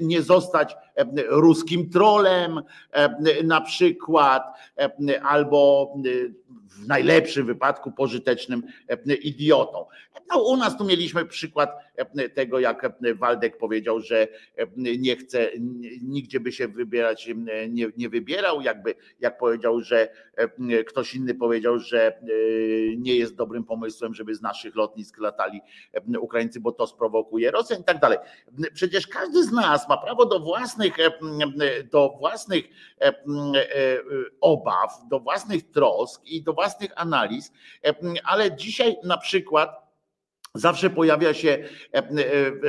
nie 0.00 0.22
zostać 0.22 0.76
ruskim 1.28 1.90
trolem 1.90 2.62
e, 2.92 3.42
na 3.42 3.60
przykład, 3.60 4.42
e, 4.78 5.22
albo 5.22 5.92
e, 5.96 6.46
w 6.68 6.88
najlepszym 6.88 7.46
wypadku 7.46 7.92
pożytecznym 7.92 8.62
idiotą. 9.22 9.86
No, 10.30 10.42
u 10.42 10.56
nas 10.56 10.78
tu 10.78 10.84
mieliśmy 10.84 11.24
przykład 11.24 11.70
tego, 12.34 12.58
jak 12.58 12.92
Waldek 13.14 13.58
powiedział, 13.58 14.00
że 14.00 14.28
nie 14.76 15.16
chce, 15.16 15.50
nigdzie 16.02 16.40
by 16.40 16.52
się 16.52 16.68
wybierać 16.68 17.28
nie, 17.68 17.88
nie 17.96 18.08
wybierał, 18.08 18.60
jakby 18.60 18.94
jak 19.20 19.38
powiedział, 19.38 19.80
że 19.80 20.08
ktoś 20.86 21.14
inny 21.14 21.34
powiedział, 21.34 21.78
że 21.78 22.20
nie 22.96 23.16
jest 23.16 23.34
dobrym 23.34 23.64
pomysłem, 23.64 24.14
żeby 24.14 24.34
z 24.34 24.42
naszych 24.42 24.76
lotnisk 24.76 25.18
latali 25.18 25.60
Ukraińcy, 26.20 26.60
bo 26.60 26.72
to 26.72 26.86
sprowokuje 26.86 27.50
Rosjan 27.50 27.80
i 27.80 27.84
tak 27.84 28.00
dalej. 28.00 28.18
Przecież 28.74 29.06
każdy 29.06 29.44
z 29.44 29.52
nas 29.52 29.88
ma 29.88 29.96
prawo 29.96 30.26
do 30.26 30.40
własnych, 30.94 31.10
do 31.92 32.16
własnych 32.18 32.64
obaw, 34.40 35.00
do 35.10 35.20
własnych 35.20 35.70
trosk 35.70 36.24
i 36.24 36.42
do 36.42 36.52
własnych 36.52 36.90
analiz, 36.96 37.52
ale 38.24 38.56
dzisiaj 38.56 38.96
na 39.04 39.18
przykład 39.18 39.85
Zawsze 40.56 40.90
pojawia 40.90 41.34
się 41.34 41.48
e, 41.50 41.98
e, 41.98 42.04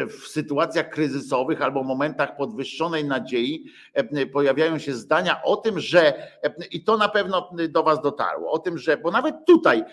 w 0.08 0.28
sytuacjach 0.28 0.90
kryzysowych 0.90 1.62
albo 1.62 1.84
momentach 1.84 2.38
podwyższonej 2.38 3.06
nadziei, 3.06 3.66
e, 3.94 4.26
pojawiają 4.26 4.78
się 4.78 4.94
zdania 4.94 5.44
o 5.44 5.56
tym, 5.56 5.80
że 5.80 6.28
i 6.72 6.84
to 6.84 6.98
na 6.98 7.10
pewno 7.10 7.50
do 7.70 7.84
Was 7.84 8.02
dotarło, 8.02 8.52
o 8.52 8.60
tym, 8.60 8.78
że, 8.78 8.98
bo 8.98 9.12
nawet 9.12 9.36
tutaj 9.46 9.84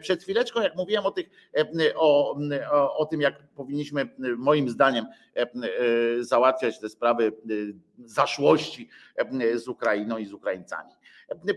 przed 0.00 0.22
chwileczką, 0.22 0.60
jak 0.62 0.76
mówiłem 0.76 1.06
o, 1.06 1.10
tych, 1.10 1.30
o, 1.96 2.38
o, 2.70 2.96
o 2.96 3.06
tym, 3.06 3.20
jak 3.20 3.48
powinniśmy 3.56 4.08
moim 4.36 4.68
zdaniem 4.68 5.06
załatwiać 6.20 6.80
te 6.80 6.88
sprawy 6.88 7.32
zaszłości 8.04 8.88
z 9.54 9.68
Ukrainą 9.68 10.18
i 10.18 10.26
z 10.26 10.32
Ukraińcami 10.32 10.97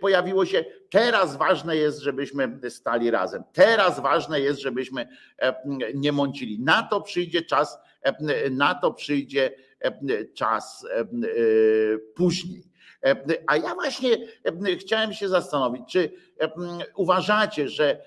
pojawiło 0.02 0.46
się. 0.46 0.66
Teraz 0.90 1.36
ważne 1.38 1.78
jest, 1.78 2.00
żebyśmy 2.00 2.60
stali 2.70 3.12
razem. 3.12 3.44
Teraz 3.54 4.00
ważne 4.00 4.42
jest, 4.42 4.62
żebyśmy 4.62 5.08
e, 5.42 5.56
nie 5.94 6.12
mącili. 6.12 6.60
Na 6.60 6.84
to 6.84 7.02
przyjdzie 7.02 7.42
czas, 7.42 7.80
e, 8.02 8.50
na 8.50 8.76
to 8.76 8.94
przyjdzie 8.94 9.52
e, 9.80 10.26
czas 10.26 10.86
później. 12.16 12.72
A 13.48 13.58
ja 13.58 13.74
właśnie 13.74 14.18
chciałem 14.80 15.14
się 15.14 15.30
zastanowić, 15.30 15.82
czy 15.92 16.12
uważacie, 16.96 17.70
że 17.70 18.02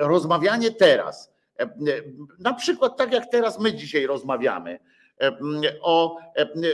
rozmawianie 0.00 0.70
teraz, 0.70 1.32
na 2.38 2.54
przykład 2.54 2.96
tak 2.96 3.12
jak 3.12 3.30
teraz 3.30 3.60
my 3.60 3.74
dzisiaj 3.74 4.06
rozmawiamy, 4.06 4.78
o, 5.80 6.18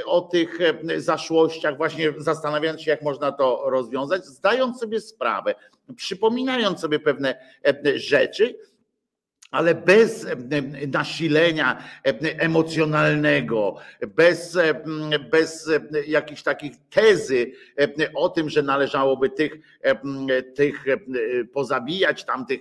o 0.07 0.21
tych 0.21 0.59
zaszłościach, 0.97 1.77
właśnie 1.77 2.13
zastanawiając 2.19 2.83
się, 2.83 2.91
jak 2.91 3.03
można 3.03 3.33
to 3.33 3.63
rozwiązać, 3.67 4.27
zdając 4.27 4.81
sobie 4.81 5.01
sprawę, 5.01 5.55
przypominając 5.97 6.81
sobie 6.81 6.99
pewne 6.99 7.35
rzeczy, 7.95 8.59
ale 9.55 9.75
bez 9.75 10.27
nasilenia 10.93 11.85
emocjonalnego, 12.39 13.77
bez, 14.09 14.59
bez 15.31 15.71
jakichś 16.07 16.43
takich 16.43 16.73
tezy 16.91 17.53
o 18.15 18.29
tym, 18.29 18.51
że 18.51 18.63
należałoby 18.63 19.31
tych, 19.31 19.53
tych 20.55 20.85
pozabijać, 21.53 22.25
tamtych, 22.25 22.61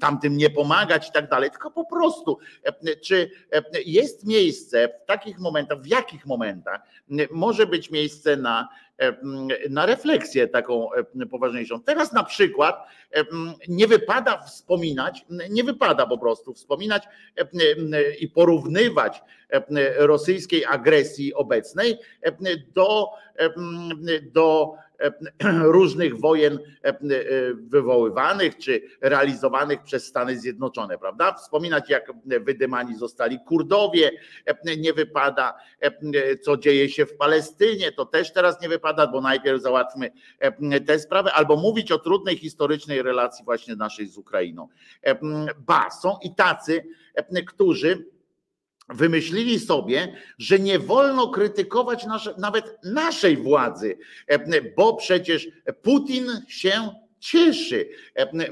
tamtym 0.00 0.36
nie 0.36 0.50
pomagać 0.50 1.08
i 1.08 1.12
tak 1.12 1.30
dalej, 1.30 1.50
tylko 1.50 1.70
po 1.70 1.84
prostu, 1.84 2.38
czy 3.00 3.30
jest 3.86 4.26
miejsce 4.26 4.88
w 5.04 5.06
takich 5.06 5.38
momentach, 5.38 5.80
w 5.80 5.86
jakich 5.86 6.26
momentach 6.26 6.80
może 7.30 7.66
być 7.66 7.90
miejsce 7.90 8.36
na 8.36 8.68
na 9.70 9.86
refleksję 9.86 10.48
taką 10.48 10.88
poważniejszą. 11.30 11.82
Teraz 11.82 12.12
na 12.12 12.24
przykład 12.24 12.86
nie 13.68 13.86
wypada 13.86 14.38
wspominać, 14.38 15.26
nie 15.50 15.64
wypada 15.64 16.06
po 16.06 16.18
prostu 16.18 16.54
wspominać 16.54 17.02
i 18.20 18.28
porównywać 18.28 19.22
rosyjskiej 19.96 20.64
agresji 20.64 21.34
obecnej 21.34 21.98
do, 22.74 23.08
do 24.32 24.74
różnych 25.78 26.20
wojen 26.20 26.58
wywoływanych 27.54 28.58
czy 28.58 28.82
realizowanych 29.00 29.82
przez 29.82 30.06
Stany 30.06 30.38
Zjednoczone, 30.38 30.98
prawda? 30.98 31.32
Wspominać, 31.32 31.90
jak 31.90 32.12
wydymani 32.24 32.96
zostali 32.96 33.38
Kurdowie, 33.46 34.10
nie 34.78 34.92
wypada, 34.92 35.54
co 36.42 36.56
dzieje 36.56 36.88
się 36.88 37.06
w 37.06 37.16
Palestynie, 37.16 37.92
to 37.92 38.06
też 38.06 38.32
teraz 38.32 38.62
nie 38.62 38.68
wypada, 38.68 39.06
bo 39.06 39.20
najpierw 39.20 39.62
załatwmy 39.62 40.10
tę 40.86 40.98
sprawę, 40.98 41.32
albo 41.32 41.56
mówić 41.56 41.92
o 41.92 41.98
trudnej 41.98 42.36
historycznej 42.36 43.02
relacji 43.02 43.44
właśnie 43.44 43.76
naszej 43.76 44.06
z 44.06 44.18
Ukrainą. 44.18 44.68
Ba, 45.58 45.90
są 45.90 46.16
i 46.22 46.34
tacy, 46.34 46.84
którzy 47.46 48.11
wymyślili 48.94 49.60
sobie, 49.60 50.16
że 50.38 50.58
nie 50.58 50.78
wolno 50.78 51.28
krytykować 51.28 52.06
nasze, 52.06 52.34
nawet 52.38 52.78
naszej 52.84 53.36
władzy, 53.36 53.98
bo 54.76 54.96
przecież 54.96 55.48
Putin 55.82 56.26
się 56.48 56.90
cieszy. 57.18 57.88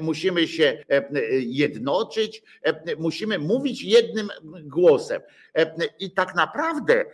Musimy 0.00 0.48
się 0.48 0.84
jednoczyć, 1.40 2.42
musimy 2.98 3.38
mówić 3.38 3.82
jednym 3.82 4.28
głosem. 4.62 5.22
I 5.98 6.10
tak 6.10 6.34
naprawdę 6.34 7.04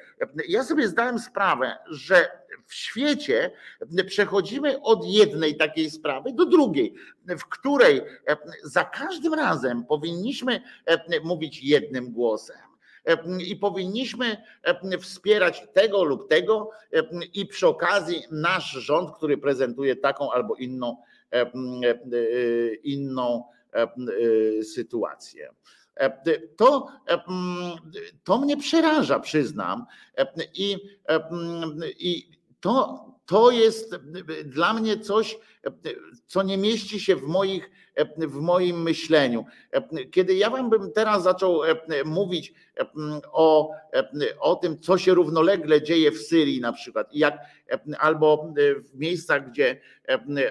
ja 0.49 0.64
sobie 0.64 0.89
zdałem 0.89 1.18
sprawę, 1.18 1.77
że 1.91 2.31
w 2.66 2.74
świecie 2.74 3.51
przechodzimy 4.07 4.83
od 4.83 5.05
jednej 5.05 5.57
takiej 5.57 5.91
sprawy 5.91 6.33
do 6.33 6.47
drugiej, 6.47 6.95
w 7.39 7.45
której 7.45 8.01
za 8.62 8.85
każdym 8.85 9.35
razem 9.35 9.85
powinniśmy 9.85 10.62
mówić 11.22 11.62
jednym 11.62 12.12
głosem 12.12 12.66
i 13.46 13.57
powinniśmy 13.57 14.36
wspierać 15.00 15.62
tego 15.72 16.04
lub 16.04 16.28
tego 16.28 16.70
i 17.34 17.46
przy 17.46 17.66
okazji 17.66 18.22
nasz 18.30 18.70
rząd, 18.70 19.16
który 19.16 19.38
prezentuje 19.38 19.96
taką 19.96 20.30
albo 20.32 20.54
inną 20.54 20.96
inną 22.82 23.44
sytuację. 24.74 25.50
To, 26.57 26.88
to 28.24 28.38
mnie 28.38 28.57
przeraża, 28.57 29.20
przyznam. 29.20 29.86
I, 30.54 30.76
i 31.98 32.30
to, 32.61 33.07
to 33.27 33.51
jest 33.51 33.97
dla 34.45 34.74
mnie 34.74 35.01
coś, 35.01 35.39
co 36.27 36.43
nie 36.43 36.59
mieści 36.59 37.01
się 37.01 37.16
w, 37.16 37.22
moich, 37.22 37.70
w 38.18 38.41
moim 38.41 38.83
myśleniu. 38.83 39.45
Kiedy 40.11 40.35
ja 40.35 40.51
wam 40.51 40.70
bym 40.70 40.93
teraz 40.93 41.22
zaczął 41.22 41.61
mówić 42.05 42.55
o, 43.33 43.70
o 44.41 44.55
tym, 44.55 44.81
co 44.81 44.99
się 44.99 45.14
równolegle 45.14 45.83
dzieje 45.83 46.11
w 46.11 46.18
Syrii 46.18 46.61
na 46.61 46.72
przykład, 46.72 47.14
jak, 47.14 47.39
albo 47.99 48.53
w 48.93 48.99
miejscach, 48.99 49.51
gdzie 49.51 49.81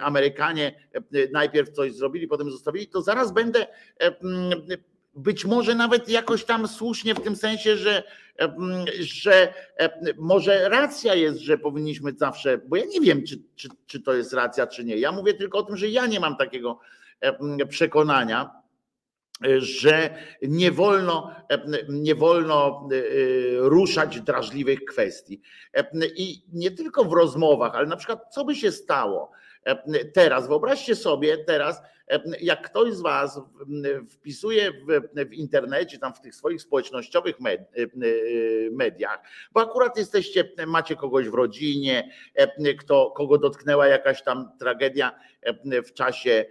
Amerykanie 0.01 0.87
najpierw 1.31 1.69
coś 1.69 1.93
zrobili, 1.93 2.27
potem 2.27 2.51
zostawili, 2.51 2.87
to 2.87 3.01
zaraz 3.01 3.31
będę 3.31 3.67
być 5.15 5.45
może 5.45 5.75
nawet 5.75 6.09
jakoś 6.09 6.43
tam 6.43 6.67
słusznie 6.67 7.15
w 7.15 7.21
tym 7.21 7.35
sensie, 7.35 7.77
że, 7.77 8.03
że 8.99 9.53
może 10.17 10.69
racja 10.69 11.15
jest, 11.15 11.39
że 11.39 11.57
powinniśmy 11.57 12.11
zawsze, 12.17 12.57
bo 12.57 12.75
ja 12.75 12.85
nie 12.85 13.01
wiem, 13.01 13.23
czy, 13.23 13.35
czy, 13.55 13.69
czy 13.85 14.01
to 14.01 14.13
jest 14.13 14.33
racja, 14.33 14.67
czy 14.67 14.83
nie. 14.83 14.97
Ja 14.97 15.11
mówię 15.11 15.33
tylko 15.33 15.57
o 15.57 15.63
tym, 15.63 15.77
że 15.77 15.87
ja 15.87 16.05
nie 16.05 16.19
mam 16.19 16.37
takiego 16.37 16.79
przekonania, 17.69 18.51
że 19.57 20.15
nie 20.41 20.71
wolno, 20.71 21.31
nie 21.89 22.15
wolno 22.15 22.89
ruszać 23.57 24.21
drażliwych 24.21 24.85
kwestii. 24.85 25.41
I 26.15 26.43
nie 26.53 26.71
tylko 26.71 27.03
w 27.03 27.13
rozmowach, 27.13 27.75
ale 27.75 27.87
na 27.87 27.95
przykład, 27.95 28.33
co 28.33 28.45
by 28.45 28.55
się 28.55 28.71
stało 28.71 29.31
teraz? 30.13 30.47
Wyobraźcie 30.47 30.95
sobie 30.95 31.37
teraz, 31.37 31.81
jak 32.41 32.61
ktoś 32.61 32.93
z 32.93 33.01
Was 33.01 33.41
wpisuje 34.09 34.71
w, 34.71 35.25
w 35.29 35.33
internecie, 35.33 35.99
tam 35.99 36.13
w 36.13 36.21
tych 36.21 36.35
swoich 36.35 36.61
społecznościowych 36.61 37.39
med, 37.39 37.61
mediach, 38.71 39.21
bo 39.51 39.61
akurat 39.61 39.97
jesteście, 39.97 40.51
macie 40.67 40.95
kogoś 40.95 41.29
w 41.29 41.33
rodzinie, 41.33 42.11
kto, 42.79 43.11
kogo 43.11 43.37
dotknęła 43.37 43.87
jakaś 43.87 44.23
tam 44.23 44.51
tragedia 44.59 45.19
w 45.85 45.93
czasie, 45.93 46.45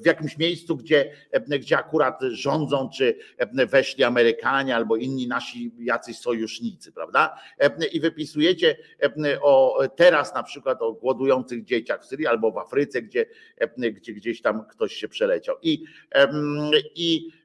w 0.00 0.06
jakimś 0.06 0.38
miejscu, 0.38 0.76
gdzie, 0.76 1.12
gdzie 1.48 1.78
akurat 1.78 2.20
rządzą, 2.22 2.90
czy 2.96 3.18
weszli 3.68 4.04
Amerykanie 4.04 4.76
albo 4.76 4.96
inni 4.96 5.28
nasi 5.28 5.72
jacyś 5.78 6.18
sojusznicy, 6.18 6.92
prawda? 6.92 7.36
I 7.92 8.00
wypisujecie 8.00 8.76
o 9.42 9.82
teraz 9.96 10.34
na 10.34 10.42
przykład 10.42 10.82
o 10.82 10.92
głodujących 10.92 11.64
dzieciach 11.64 12.02
w 12.02 12.06
Syrii 12.06 12.26
albo 12.26 12.50
w 12.52 12.58
Afryce, 12.58 13.02
gdzie, 13.02 13.26
gdzie 13.78 14.12
gdzieś 14.12 14.42
tam 14.42 14.66
ktoś 14.66 14.94
się 14.94 15.08
przeleciał. 15.08 15.56
I, 15.62 15.84
i 16.94 17.39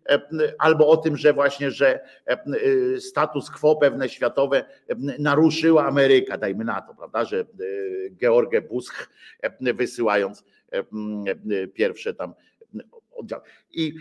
albo 0.57 0.87
o 0.87 0.97
tym, 0.97 1.17
że 1.17 1.33
właśnie, 1.33 1.71
że 1.71 1.99
status 2.99 3.51
quo 3.51 3.75
pewne 3.75 4.09
światowe 4.09 4.65
naruszyła 5.19 5.85
Ameryka, 5.85 6.37
dajmy 6.37 6.63
na 6.63 6.81
to, 6.81 6.95
prawda, 6.95 7.25
że 7.25 7.45
George 8.21 8.67
Bush 8.69 9.09
wysyłając 9.59 10.43
pierwsze 11.73 12.13
tam 12.13 12.33
oddział. 13.15 13.41
I, 13.71 13.95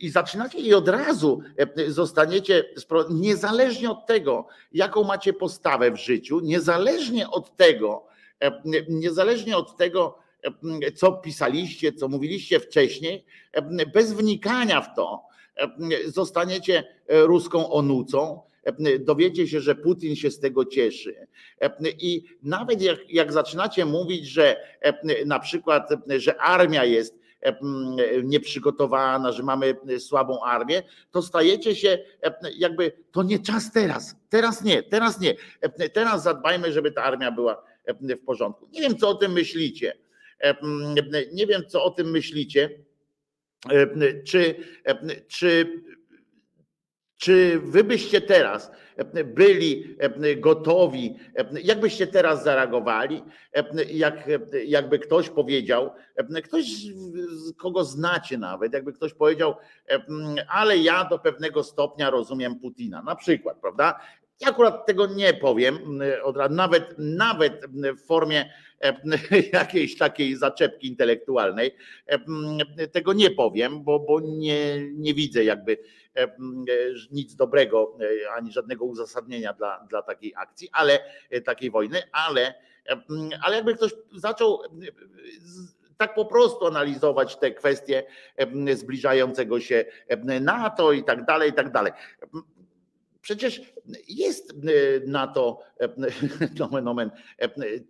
I 0.00 0.10
zaczynacie 0.10 0.58
i 0.58 0.74
od 0.74 0.88
razu 0.88 1.42
zostaniecie, 1.88 2.64
niezależnie 3.10 3.90
od 3.90 4.06
tego, 4.06 4.46
jaką 4.72 5.04
macie 5.04 5.32
postawę 5.32 5.90
w 5.90 5.96
życiu, 5.96 6.40
niezależnie 6.40 7.30
od 7.30 7.56
tego, 7.56 8.06
niezależnie 8.88 9.56
od 9.56 9.76
tego, 9.76 10.18
co 10.94 11.12
pisaliście, 11.12 11.92
co 11.92 12.08
mówiliście 12.08 12.60
wcześniej, 12.60 13.24
bez 13.94 14.12
wnikania 14.12 14.80
w 14.80 14.94
to, 14.96 15.22
zostaniecie 16.06 16.84
ruską 17.08 17.70
onucą, 17.70 18.40
dowiecie 19.00 19.48
się, 19.48 19.60
że 19.60 19.74
Putin 19.74 20.16
się 20.16 20.30
z 20.30 20.40
tego 20.40 20.64
cieszy. 20.64 21.26
I 21.98 22.24
nawet 22.42 22.82
jak, 22.82 22.98
jak 23.10 23.32
zaczynacie 23.32 23.84
mówić, 23.84 24.26
że 24.26 24.56
na 25.26 25.38
przykład, 25.38 25.88
że 26.16 26.40
armia 26.40 26.84
jest 26.84 27.18
nieprzygotowana, 28.24 29.32
że 29.32 29.42
mamy 29.42 29.76
słabą 29.98 30.42
armię, 30.42 30.82
to 31.10 31.22
stajecie 31.22 31.76
się 31.76 31.98
jakby, 32.56 32.92
to 33.12 33.22
nie 33.22 33.38
czas 33.38 33.72
teraz, 33.72 34.16
teraz 34.28 34.64
nie, 34.64 34.82
teraz 34.82 35.20
nie. 35.20 35.34
Teraz 35.92 36.22
zadbajmy, 36.22 36.72
żeby 36.72 36.92
ta 36.92 37.02
armia 37.02 37.30
była 37.30 37.64
w 38.00 38.24
porządku. 38.24 38.68
Nie 38.72 38.80
wiem, 38.80 38.96
co 38.96 39.08
o 39.08 39.14
tym 39.14 39.32
myślicie. 39.32 39.92
Nie 41.32 41.46
wiem, 41.46 41.62
co 41.68 41.84
o 41.84 41.90
tym 41.90 42.10
myślicie. 42.10 42.70
Czy, 44.24 44.54
czy 45.28 45.66
czy 47.24 47.60
wy 47.60 47.84
byście 47.84 48.20
teraz 48.20 48.70
byli 49.24 49.96
gotowi, 50.36 51.16
jakbyście 51.62 52.06
teraz 52.06 52.44
zareagowali, 52.44 53.22
jak, 53.88 54.28
jakby 54.66 54.98
ktoś 54.98 55.30
powiedział, 55.30 55.90
ktoś, 56.44 56.66
kogo 57.56 57.84
znacie 57.84 58.38
nawet, 58.38 58.72
jakby 58.72 58.92
ktoś 58.92 59.14
powiedział, 59.14 59.54
ale 60.48 60.78
ja 60.78 61.04
do 61.04 61.18
pewnego 61.18 61.62
stopnia 61.62 62.10
rozumiem 62.10 62.60
Putina, 62.60 63.02
na 63.02 63.16
przykład, 63.16 63.60
prawda? 63.60 64.00
Ja 64.40 64.48
akurat 64.48 64.86
tego 64.86 65.06
nie 65.06 65.34
powiem, 65.34 66.00
nawet, 66.50 66.94
nawet 66.98 67.66
w 67.96 68.06
formie 68.06 68.50
jakiejś 69.52 69.98
takiej 69.98 70.36
zaczepki 70.36 70.86
intelektualnej, 70.86 71.74
tego 72.92 73.12
nie 73.12 73.30
powiem, 73.30 73.84
bo, 73.84 74.00
bo 74.00 74.20
nie, 74.20 74.90
nie 74.92 75.14
widzę 75.14 75.44
jakby 75.44 75.78
nic 77.10 77.36
dobrego, 77.36 77.98
ani 78.36 78.52
żadnego 78.52 78.84
uzasadnienia 78.84 79.52
dla, 79.52 79.86
dla 79.90 80.02
takiej 80.02 80.32
akcji, 80.36 80.68
ale 80.72 81.00
takiej 81.44 81.70
wojny, 81.70 82.02
ale, 82.12 82.54
ale 83.42 83.56
jakby 83.56 83.74
ktoś 83.74 83.92
zaczął 84.16 84.58
tak 85.96 86.14
po 86.14 86.24
prostu 86.24 86.66
analizować 86.66 87.36
te 87.36 87.50
kwestie 87.50 88.04
zbliżającego 88.74 89.60
się 89.60 89.84
NATO 90.40 90.92
i 90.92 91.04
tak 91.04 91.24
dalej, 91.24 91.50
i 91.50 91.52
tak 91.52 91.72
dalej. 91.72 91.92
Przecież 93.24 93.62
jest 94.08 94.54
na 95.06 95.26
to 95.26 95.60
nomen, 96.60 96.84
nomen, 96.84 97.10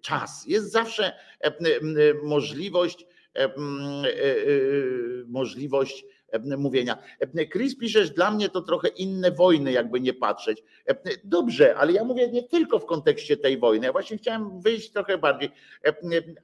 czas, 0.01 0.45
jest 0.47 0.73
zawsze 0.73 1.13
możliwość, 2.23 3.07
możliwość 5.27 6.05
mówienia. 6.59 6.99
Chris 7.53 7.79
piszesz, 7.79 8.11
dla 8.11 8.31
mnie 8.31 8.49
to 8.49 8.63
trochę 8.63 8.89
inne 8.89 9.31
wojny, 9.31 9.73
jakby 9.73 10.01
nie 10.01 10.13
patrzeć. 10.13 10.63
Dobrze, 11.25 11.77
ale 11.77 11.93
ja 11.93 12.05
mówię 12.05 12.29
nie 12.29 12.43
tylko 12.43 12.79
w 12.79 12.87
kontekście 12.87 13.37
tej 13.37 13.59
wojny. 13.59 13.87
Ja 13.87 13.93
właśnie 13.93 14.19
chciałem 14.19 14.61
wyjść 14.61 14.93
trochę 14.93 15.19
bardziej, 15.19 15.51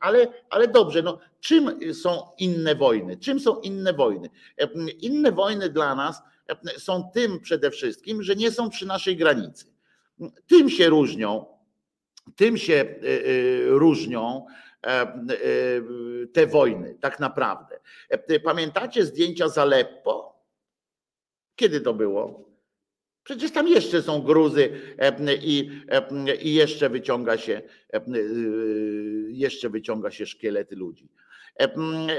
ale, 0.00 0.26
ale 0.50 0.68
dobrze, 0.68 1.02
no 1.02 1.18
czym 1.40 1.94
są 1.94 2.22
inne 2.38 2.74
wojny? 2.74 3.16
Czym 3.16 3.40
są 3.40 3.60
inne 3.60 3.92
wojny? 3.92 4.30
Inne 5.00 5.32
wojny 5.32 5.68
dla 5.68 5.94
nas 5.94 6.22
są 6.78 7.10
tym 7.14 7.40
przede 7.40 7.70
wszystkim, 7.70 8.22
że 8.22 8.36
nie 8.36 8.50
są 8.50 8.70
przy 8.70 8.86
naszej 8.86 9.16
granicy. 9.16 9.66
Tym 10.46 10.70
się 10.70 10.88
różnią, 10.88 11.46
tym 12.36 12.56
się 12.56 12.94
różnią 13.66 14.46
te 16.32 16.46
wojny, 16.46 16.96
tak 17.00 17.20
naprawdę. 17.20 17.80
Pamiętacie 18.44 19.04
zdjęcia 19.04 19.48
z 19.48 19.58
Aleppo? 19.58 20.44
Kiedy 21.56 21.80
to 21.80 21.94
było? 21.94 22.50
Przecież 23.22 23.50
tam 23.50 23.68
jeszcze 23.68 24.02
są 24.02 24.22
gruzy 24.22 24.70
i, 25.42 25.70
i 26.42 26.54
jeszcze 26.54 26.90
wyciąga 26.90 27.38
się 27.38 27.62
jeszcze 29.28 29.70
wyciąga 29.70 30.10
się 30.10 30.26
szkielety 30.26 30.76
ludzi. 30.76 31.08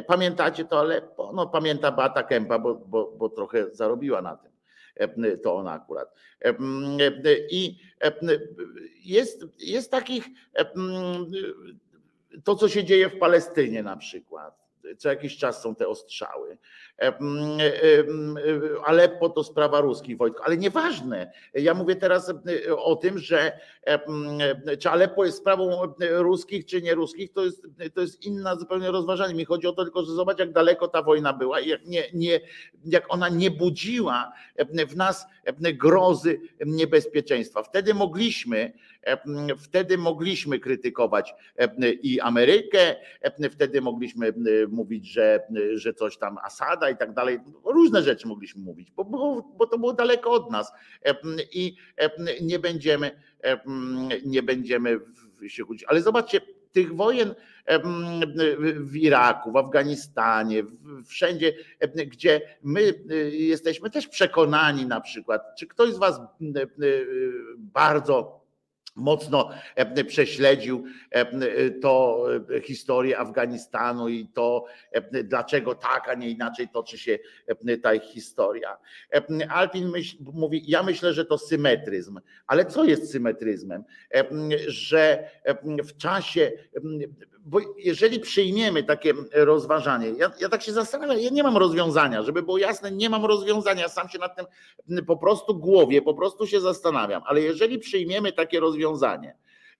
Pamiętacie 0.07 0.65
to 0.65 0.79
Aleppo? 0.79 1.31
No 1.35 1.47
pamięta 1.47 1.91
Bata 1.91 2.23
Kępa, 2.23 2.59
bo, 2.59 2.75
bo, 2.75 3.11
bo 3.17 3.29
trochę 3.29 3.65
zarobiła 3.71 4.21
na 4.21 4.37
tym. 4.37 4.51
To 5.43 5.55
ona 5.55 5.71
akurat. 5.71 6.15
I 7.49 7.79
jest, 9.03 9.45
jest 9.59 9.91
takich 9.91 10.25
to, 12.43 12.55
co 12.55 12.69
się 12.69 12.83
dzieje 12.83 13.09
w 13.09 13.19
Palestynie 13.19 13.83
na 13.83 13.97
przykład. 13.97 14.60
Co 14.97 15.09
jakiś 15.09 15.37
czas 15.37 15.61
są 15.61 15.75
te 15.75 15.87
ostrzały. 15.87 16.57
Aleppo 18.85 19.29
to 19.29 19.43
sprawa 19.43 19.81
ruskich 19.81 20.17
Wojtko, 20.17 20.43
ale 20.45 20.57
nieważne. 20.57 21.31
Ja 21.53 21.73
mówię 21.73 21.95
teraz 21.95 22.33
o 22.77 22.95
tym, 22.95 23.19
że 23.19 23.59
czy 24.79 24.89
Aleppo 24.89 25.25
jest 25.25 25.37
sprawą 25.37 25.93
ruskich, 25.99 26.65
czy 26.65 26.81
nie 26.81 26.95
ruskich, 26.95 27.33
to 27.33 27.45
jest, 27.45 27.67
to 27.93 28.01
jest 28.01 28.25
inna 28.25 28.55
zupełnie 28.55 28.91
rozważanie. 28.91 29.33
Mi 29.33 29.45
chodzi 29.45 29.67
o 29.67 29.73
to 29.73 29.83
tylko, 29.83 30.05
że 30.05 30.11
zobacz, 30.11 30.39
jak 30.39 30.51
daleko 30.51 30.87
ta 30.87 31.01
wojna 31.01 31.33
była 31.33 31.59
i 31.59 31.69
jak, 31.69 31.85
nie, 31.85 32.03
nie, 32.13 32.39
jak 32.85 33.13
ona 33.13 33.29
nie 33.29 33.51
budziła 33.51 34.31
w 34.89 34.95
nas 34.95 35.25
grozy 35.73 36.39
niebezpieczeństwa. 36.65 37.63
Wtedy 37.63 37.93
mogliśmy, 37.93 38.73
wtedy 39.57 39.97
mogliśmy 39.97 40.59
krytykować 40.59 41.33
i 42.01 42.19
Amerykę, 42.19 42.95
wtedy 43.51 43.81
mogliśmy 43.81 44.33
mówić, 44.69 45.05
że, 45.05 45.39
że 45.73 45.93
coś 45.93 46.17
tam 46.17 46.37
Asada 46.37 46.89
i 46.89 46.97
tak 46.97 47.13
dalej. 47.13 47.39
Różne 47.65 48.03
rzeczy 48.03 48.27
mogliśmy 48.27 48.61
mówić, 48.61 48.91
bo, 48.91 49.05
bo, 49.05 49.41
bo 49.57 49.67
to 49.67 49.77
było 49.77 49.93
daleko 49.93 50.31
od 50.31 50.51
nas 50.51 50.71
i 51.51 51.75
nie 52.41 52.59
będziemy, 52.59 53.21
nie 54.25 54.43
będziemy 54.43 54.99
się 55.47 55.65
kłócić. 55.65 55.85
Ale 55.87 56.01
zobaczcie, 56.01 56.41
tych 56.71 56.95
wojen 56.95 57.35
w 58.79 58.95
Iraku, 58.95 59.51
w 59.51 59.57
Afganistanie, 59.57 60.63
wszędzie, 61.05 61.53
gdzie 62.07 62.41
my 62.63 62.93
jesteśmy 63.31 63.89
też 63.89 64.07
przekonani 64.07 64.85
na 64.85 65.01
przykład, 65.01 65.41
czy 65.57 65.67
ktoś 65.67 65.93
z 65.93 65.97
Was 65.97 66.21
bardzo 67.57 68.40
mocno 68.95 69.49
prześledził 70.07 70.83
to 71.81 72.25
historię 72.63 73.19
Afganistanu 73.19 74.09
i 74.09 74.27
to, 74.27 74.65
dlaczego 75.23 75.75
tak, 75.75 76.09
a 76.09 76.13
nie 76.13 76.29
inaczej 76.29 76.69
toczy 76.69 76.97
się 76.97 77.19
ta 77.83 77.99
historia. 77.99 78.77
Alpin 79.49 79.89
myśl, 79.89 80.17
mówi, 80.33 80.63
ja 80.67 80.83
myślę, 80.83 81.13
że 81.13 81.25
to 81.25 81.37
symetryzm, 81.37 82.19
ale 82.47 82.65
co 82.65 82.83
jest 82.83 83.11
symetryzmem? 83.11 83.83
Że 84.67 85.29
w 85.83 85.97
czasie, 85.97 86.51
bo 87.45 87.59
jeżeli 87.77 88.19
przyjmiemy 88.19 88.83
takie 88.83 89.13
rozważanie, 89.33 90.09
ja, 90.09 90.31
ja 90.41 90.49
tak 90.49 90.61
się 90.61 90.71
zastanawiam, 90.71 91.19
ja 91.19 91.29
nie 91.29 91.43
mam 91.43 91.57
rozwiązania, 91.57 92.23
żeby 92.23 92.41
było 92.41 92.57
jasne, 92.57 92.91
nie 92.91 93.09
mam 93.09 93.25
rozwiązania, 93.25 93.89
sam 93.89 94.09
się 94.09 94.19
nad 94.19 94.35
tym 94.35 94.45
po 95.05 95.17
prostu 95.17 95.59
głowie, 95.59 96.01
po 96.01 96.13
prostu 96.13 96.47
się 96.47 96.61
zastanawiam, 96.61 97.21
ale 97.25 97.41
jeżeli 97.41 97.79
przyjmiemy 97.79 98.31
takie 98.31 98.59
rozwiązanie, 98.59 98.81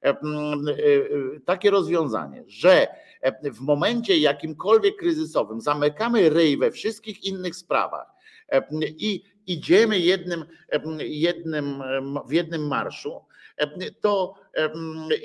e, 0.04 0.10
e, 0.10 0.16
takie 1.46 1.72
rozwiązanie, 1.72 2.44
że 2.48 2.88
w 3.44 3.60
momencie 3.60 4.18
jakimkolwiek 4.18 4.96
kryzysowym 4.96 5.62
zamykamy 5.62 6.30
ryj 6.30 6.58
we 6.58 6.72
wszystkich 6.72 7.24
innych 7.24 7.56
sprawach 7.56 8.08
i 8.82 9.24
idziemy 9.48 10.00
jednym, 10.00 10.46
jednym, 11.00 11.84
w 12.28 12.32
jednym 12.32 12.68
marszu, 12.68 13.22
to 14.02 14.34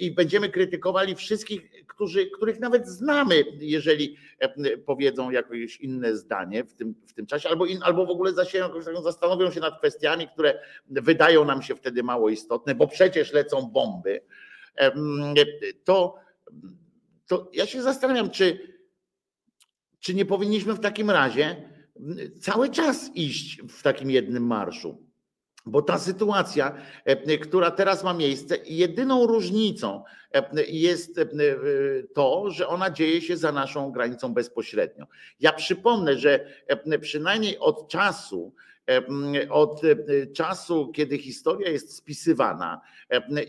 i 0.01 0.11
będziemy 0.11 0.49
krytykowali 0.49 1.15
wszystkich, 1.15 1.71
którzy, 1.87 2.27
których 2.31 2.61
nawet 2.61 2.89
znamy, 2.89 3.45
jeżeli 3.61 4.17
powiedzą 4.87 5.31
jakieś 5.31 5.77
inne 5.77 6.17
zdanie 6.17 6.65
w 6.65 6.75
tym, 6.75 6.95
w 7.07 7.13
tym 7.13 7.27
czasie, 7.27 7.49
albo, 7.49 7.67
in, 7.67 7.83
albo 7.83 8.07
w 8.07 8.11
ogóle 8.11 8.33
zastanowią 9.03 9.51
się 9.51 9.61
nad 9.61 9.79
kwestiami, 9.79 10.29
które 10.29 10.59
wydają 10.87 11.45
nam 11.45 11.63
się 11.63 11.75
wtedy 11.75 12.03
mało 12.03 12.29
istotne, 12.29 12.75
bo 12.75 12.89
przecież 12.89 13.33
lecą 13.33 13.63
bomby, 13.63 14.21
to, 15.85 16.15
to 17.27 17.51
ja 17.53 17.67
się 17.67 17.83
zastanawiam, 17.83 18.31
czy, 18.31 18.77
czy 20.01 20.15
nie 20.15 20.25
powinniśmy 20.25 20.75
w 20.75 20.81
takim 20.81 21.11
razie 21.11 21.71
cały 22.41 22.71
czas 22.71 23.11
iść 23.15 23.63
w 23.69 23.83
takim 23.83 24.11
jednym 24.11 24.47
marszu. 24.47 25.06
Bo 25.67 25.83
ta 25.83 25.99
sytuacja, 25.99 26.75
e, 27.05 27.39
która 27.39 27.71
teraz 27.71 28.05
ma 28.05 28.15
miejsce, 28.15 28.57
jedyną 28.67 29.27
różnicą 29.27 30.05
e, 30.33 30.65
jest 30.69 31.19
e, 31.19 31.27
to, 32.15 32.51
że 32.51 32.69
ona 32.69 32.91
dzieje 32.91 33.21
się 33.23 33.37
za 33.37 33.53
naszą 33.53 33.93
granicą 33.93 34.35
bezpośrednio. 34.35 35.07
Ja 35.41 35.53
przypomnę, 35.53 36.19
że 36.19 36.47
przynajmniej 37.01 37.59
od 37.59 37.89
czasu, 37.89 38.55
od 39.51 39.83
czasu, 40.35 40.93
kiedy 40.95 41.19
historia 41.19 41.71
jest 41.71 41.97
spisywana 41.97 42.81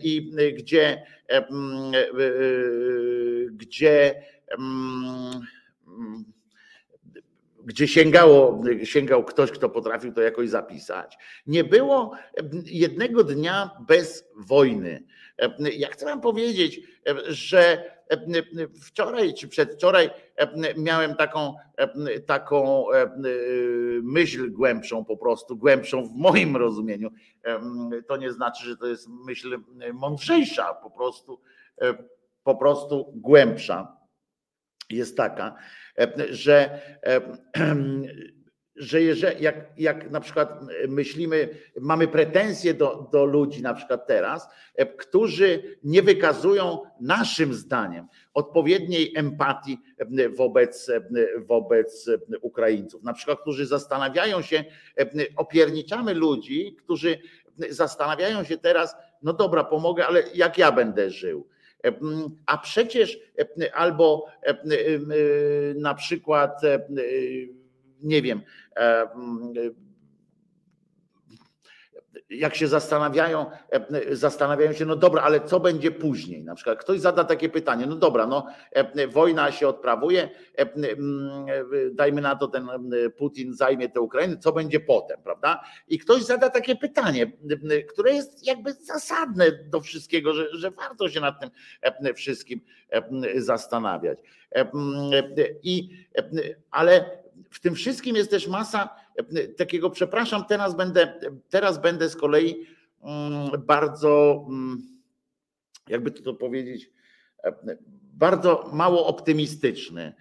i 0.02 0.32
gdzie, 0.54 1.02
gdzie 3.50 4.22
gdzie 7.68 7.88
sięgało, 7.88 8.62
sięgał 8.84 9.24
ktoś, 9.24 9.50
kto 9.50 9.68
potrafił 9.68 10.12
to 10.12 10.20
jakoś 10.20 10.48
zapisać. 10.48 11.18
Nie 11.46 11.64
było 11.64 12.12
jednego 12.64 13.24
dnia 13.24 13.70
bez 13.88 14.28
wojny. 14.36 15.04
Ja 15.58 15.88
chcę 15.88 16.06
wam 16.06 16.20
powiedzieć, 16.20 16.80
że 17.26 17.90
wczoraj 18.82 19.34
czy 19.34 19.48
przedwczoraj 19.48 20.10
miałem 20.76 21.14
taką, 21.14 21.54
taką 22.26 22.84
myśl 24.02 24.50
głębszą, 24.50 25.04
po 25.04 25.16
prostu 25.16 25.56
głębszą 25.56 26.04
w 26.08 26.14
moim 26.14 26.56
rozumieniu. 26.56 27.10
To 28.06 28.16
nie 28.16 28.32
znaczy, 28.32 28.66
że 28.66 28.76
to 28.76 28.86
jest 28.86 29.08
myśl 29.08 29.60
mądrzejsza, 29.92 30.74
po 30.74 30.90
prostu, 30.90 31.40
po 32.44 32.56
prostu 32.56 33.12
głębsza 33.14 33.97
jest 34.90 35.16
taka, 35.16 35.56
e, 35.98 36.12
że, 36.30 36.80
e, 37.06 37.20
że 38.76 39.02
jak, 39.40 39.56
jak 39.76 40.10
na 40.10 40.20
przykład 40.20 40.60
myślimy, 40.88 41.48
mamy 41.80 42.08
pretensje 42.08 42.74
do, 42.74 43.08
do 43.12 43.24
ludzi, 43.24 43.62
na 43.62 43.74
przykład 43.74 44.06
teraz, 44.06 44.48
e, 44.74 44.86
którzy 44.86 45.78
nie 45.84 46.02
wykazują 46.02 46.78
naszym 47.00 47.54
zdaniem 47.54 48.06
odpowiedniej 48.34 49.12
empatii 49.16 49.78
wobec, 50.36 50.90
wobec 51.36 52.10
Ukraińców, 52.40 53.02
na 53.02 53.12
przykład, 53.12 53.40
którzy 53.40 53.66
zastanawiają 53.66 54.42
się, 54.42 54.64
opierniczamy 55.36 56.14
ludzi, 56.14 56.76
którzy 56.78 57.18
zastanawiają 57.70 58.44
się 58.44 58.58
teraz, 58.58 58.96
no 59.22 59.32
dobra, 59.32 59.64
pomogę, 59.64 60.06
ale 60.06 60.22
jak 60.34 60.58
ja 60.58 60.72
będę 60.72 61.10
żył? 61.10 61.48
A 62.46 62.58
przecież 62.58 63.18
albo 63.74 64.26
na 65.74 65.94
przykład, 65.94 66.60
nie 68.02 68.22
wiem, 68.22 68.42
jak 72.30 72.54
się 72.54 72.68
zastanawiają, 72.68 73.46
e, 73.70 74.16
zastanawiają 74.16 74.72
się, 74.72 74.84
no 74.84 74.96
dobra, 74.96 75.22
ale 75.22 75.40
co 75.40 75.60
będzie 75.60 75.90
później? 75.90 76.44
Na 76.44 76.54
przykład 76.54 76.78
ktoś 76.78 77.00
zada 77.00 77.24
takie 77.24 77.48
pytanie, 77.48 77.86
no 77.86 77.96
dobra, 77.96 78.26
no 78.26 78.46
e, 78.72 79.08
wojna 79.08 79.52
się 79.52 79.68
odprawuje, 79.68 80.28
e, 80.58 80.66
dajmy 81.92 82.20
na 82.20 82.36
to, 82.36 82.48
ten 82.48 82.68
Putin 83.16 83.54
zajmie 83.54 83.88
tę 83.88 84.00
Ukrainę, 84.00 84.36
co 84.36 84.52
będzie 84.52 84.80
potem, 84.80 85.20
prawda? 85.24 85.64
I 85.88 85.98
ktoś 85.98 86.22
zada 86.22 86.50
takie 86.50 86.76
pytanie, 86.76 87.32
które 87.88 88.12
jest 88.12 88.46
jakby 88.46 88.72
zasadne 88.72 89.52
do 89.52 89.80
wszystkiego, 89.80 90.34
że, 90.34 90.56
że 90.56 90.70
warto 90.70 91.08
się 91.08 91.20
nad 91.20 91.40
tym 91.40 91.50
wszystkim 92.14 92.60
zastanawiać. 93.36 94.18
I, 95.62 95.90
ale 96.70 97.18
w 97.50 97.60
tym 97.60 97.74
wszystkim 97.74 98.16
jest 98.16 98.30
też 98.30 98.48
masa 98.48 98.82
e, 98.84 99.07
takiego, 99.56 99.90
przepraszam, 99.90 100.44
teraz 100.44 100.76
będę, 100.76 101.20
teraz 101.48 101.78
będę 101.78 102.08
z 102.08 102.16
kolei 102.16 102.66
mm, 103.02 103.50
bardzo, 103.66 104.44
mm, 104.48 104.82
jakby 105.88 106.10
to 106.10 106.34
powiedzieć, 106.34 106.90
e, 107.44 107.52
bardzo 108.14 108.70
mało 108.72 109.06
optymistyczny, 109.06 110.14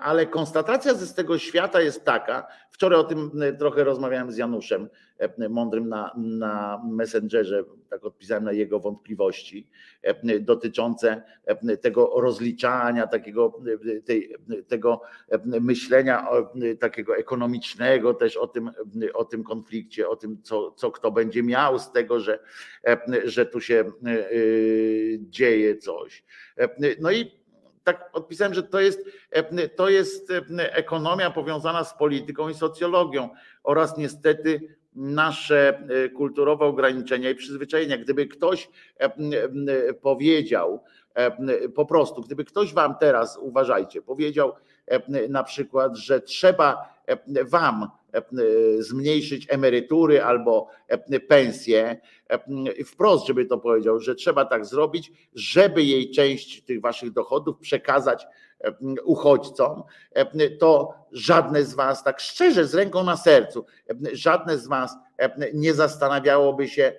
ale 0.00 0.26
konstatacja 0.26 0.94
z 0.94 1.14
tego 1.14 1.38
świata 1.38 1.80
jest 1.80 2.04
taka, 2.04 2.46
wczoraj 2.70 2.98
o 2.98 3.04
tym 3.04 3.30
trochę 3.58 3.84
rozmawiałem 3.84 4.32
z 4.32 4.36
Januszem, 4.36 4.88
E, 5.18 5.48
mądrym 5.48 5.88
na, 5.88 6.14
na 6.16 6.82
Messengerze, 6.90 7.64
tak 7.90 8.04
odpisałem 8.04 8.44
na 8.44 8.52
jego 8.52 8.80
wątpliwości 8.80 9.68
e, 10.02 10.40
dotyczące 10.40 11.22
e, 11.44 11.76
tego 11.76 12.12
rozliczania, 12.16 13.06
takiego, 13.06 13.60
tej, 14.04 14.36
tego 14.68 15.02
myślenia 15.60 16.26
takiego 16.80 17.16
ekonomicznego 17.16 18.14
też 18.14 18.36
o 18.36 18.46
tym, 18.46 18.70
o 19.14 19.24
tym 19.24 19.44
konflikcie, 19.44 20.08
o 20.08 20.16
tym, 20.16 20.42
co, 20.42 20.72
co 20.72 20.90
kto 20.90 21.10
będzie 21.10 21.42
miał 21.42 21.78
z 21.78 21.92
tego, 21.92 22.20
że, 22.20 22.38
że 23.24 23.46
tu 23.46 23.60
się 23.60 23.92
dzieje 25.18 25.76
coś. 25.76 26.24
No 27.00 27.10
i 27.10 27.43
tak 27.84 28.10
odpisałem, 28.12 28.54
że 28.54 28.62
to 28.62 28.80
jest, 28.80 29.00
to 29.76 29.88
jest 29.88 30.32
ekonomia 30.58 31.30
powiązana 31.30 31.84
z 31.84 31.94
polityką 31.94 32.48
i 32.48 32.54
socjologią 32.54 33.28
oraz 33.62 33.96
niestety 33.96 34.76
nasze 34.94 35.78
e, 35.88 36.08
kulturowe 36.08 36.64
ograniczenia 36.64 37.30
i 37.30 37.34
przyzwyczajenia. 37.34 37.98
Gdyby 37.98 38.26
ktoś 38.26 38.70
e, 39.00 39.04
e, 39.04 39.94
powiedział, 39.94 40.84
po 41.74 41.86
prostu, 41.86 42.22
gdyby 42.22 42.44
ktoś 42.44 42.74
wam 42.74 42.94
teraz, 43.00 43.38
uważajcie, 43.40 44.02
powiedział 44.02 44.52
na 45.28 45.44
przykład, 45.44 45.96
że 45.96 46.20
trzeba 46.20 46.94
wam 47.44 47.90
zmniejszyć 48.78 49.46
emerytury 49.50 50.22
albo 50.22 50.68
pensje, 51.28 52.00
wprost, 52.86 53.26
żeby 53.26 53.46
to 53.46 53.58
powiedział, 53.58 54.00
że 54.00 54.14
trzeba 54.14 54.44
tak 54.44 54.66
zrobić, 54.66 55.12
żeby 55.34 55.82
jej 55.82 56.10
część 56.10 56.62
tych 56.64 56.80
waszych 56.80 57.12
dochodów 57.12 57.58
przekazać 57.58 58.26
uchodźcom, 59.04 59.82
to 60.60 60.94
żadne 61.12 61.64
z 61.64 61.74
Was, 61.74 62.04
tak 62.04 62.20
szczerze, 62.20 62.66
z 62.66 62.74
ręką 62.74 63.04
na 63.04 63.16
sercu, 63.16 63.66
żadne 64.12 64.58
z 64.58 64.66
Was 64.66 64.96
nie 65.54 65.74
zastanawiałoby 65.74 66.68
się 66.68 66.92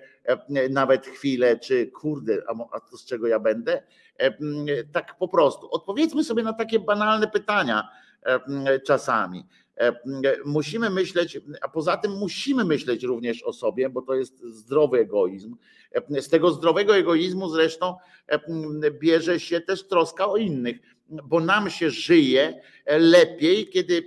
nawet 0.70 1.06
chwilę, 1.06 1.58
czy 1.58 1.86
kurde, 1.86 2.42
a 2.72 2.80
to 2.80 2.96
z 2.96 3.04
czego 3.04 3.26
ja 3.26 3.40
będę? 3.40 3.82
Tak 4.92 5.18
po 5.18 5.28
prostu. 5.28 5.70
Odpowiedzmy 5.70 6.24
sobie 6.24 6.42
na 6.42 6.52
takie 6.52 6.78
banalne 6.78 7.28
pytania 7.28 7.88
czasami. 8.86 9.46
Musimy 10.44 10.90
myśleć, 10.90 11.40
a 11.62 11.68
poza 11.68 11.96
tym 11.96 12.12
musimy 12.12 12.64
myśleć 12.64 13.02
również 13.02 13.42
o 13.42 13.52
sobie, 13.52 13.90
bo 13.90 14.02
to 14.02 14.14
jest 14.14 14.40
zdrowy 14.40 14.98
egoizm. 14.98 15.56
Z 16.20 16.28
tego 16.28 16.50
zdrowego 16.50 16.96
egoizmu 16.96 17.48
zresztą 17.48 17.94
bierze 19.00 19.40
się 19.40 19.60
też 19.60 19.88
troska 19.88 20.28
o 20.28 20.36
innych 20.36 20.76
bo 21.08 21.40
nam 21.40 21.70
się 21.70 21.90
żyje 21.90 22.60
lepiej, 22.86 23.68
kiedy 23.68 24.02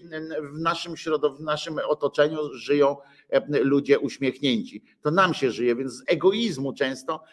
w 0.54 0.60
naszym 0.60 0.98
środowisku, 0.98 1.44
w 1.44 1.46
naszym 1.46 1.80
otoczeniu 1.88 2.54
żyją 2.54 2.98
ludzie 3.50 4.00
uśmiechnięci. 4.00 4.84
To 5.02 5.12
nam 5.12 5.34
się 5.34 5.52
żyje, 5.52 5.76
więc 5.76 5.94
z 5.94 6.04
egoizmu 6.08 6.74
często 6.74 7.24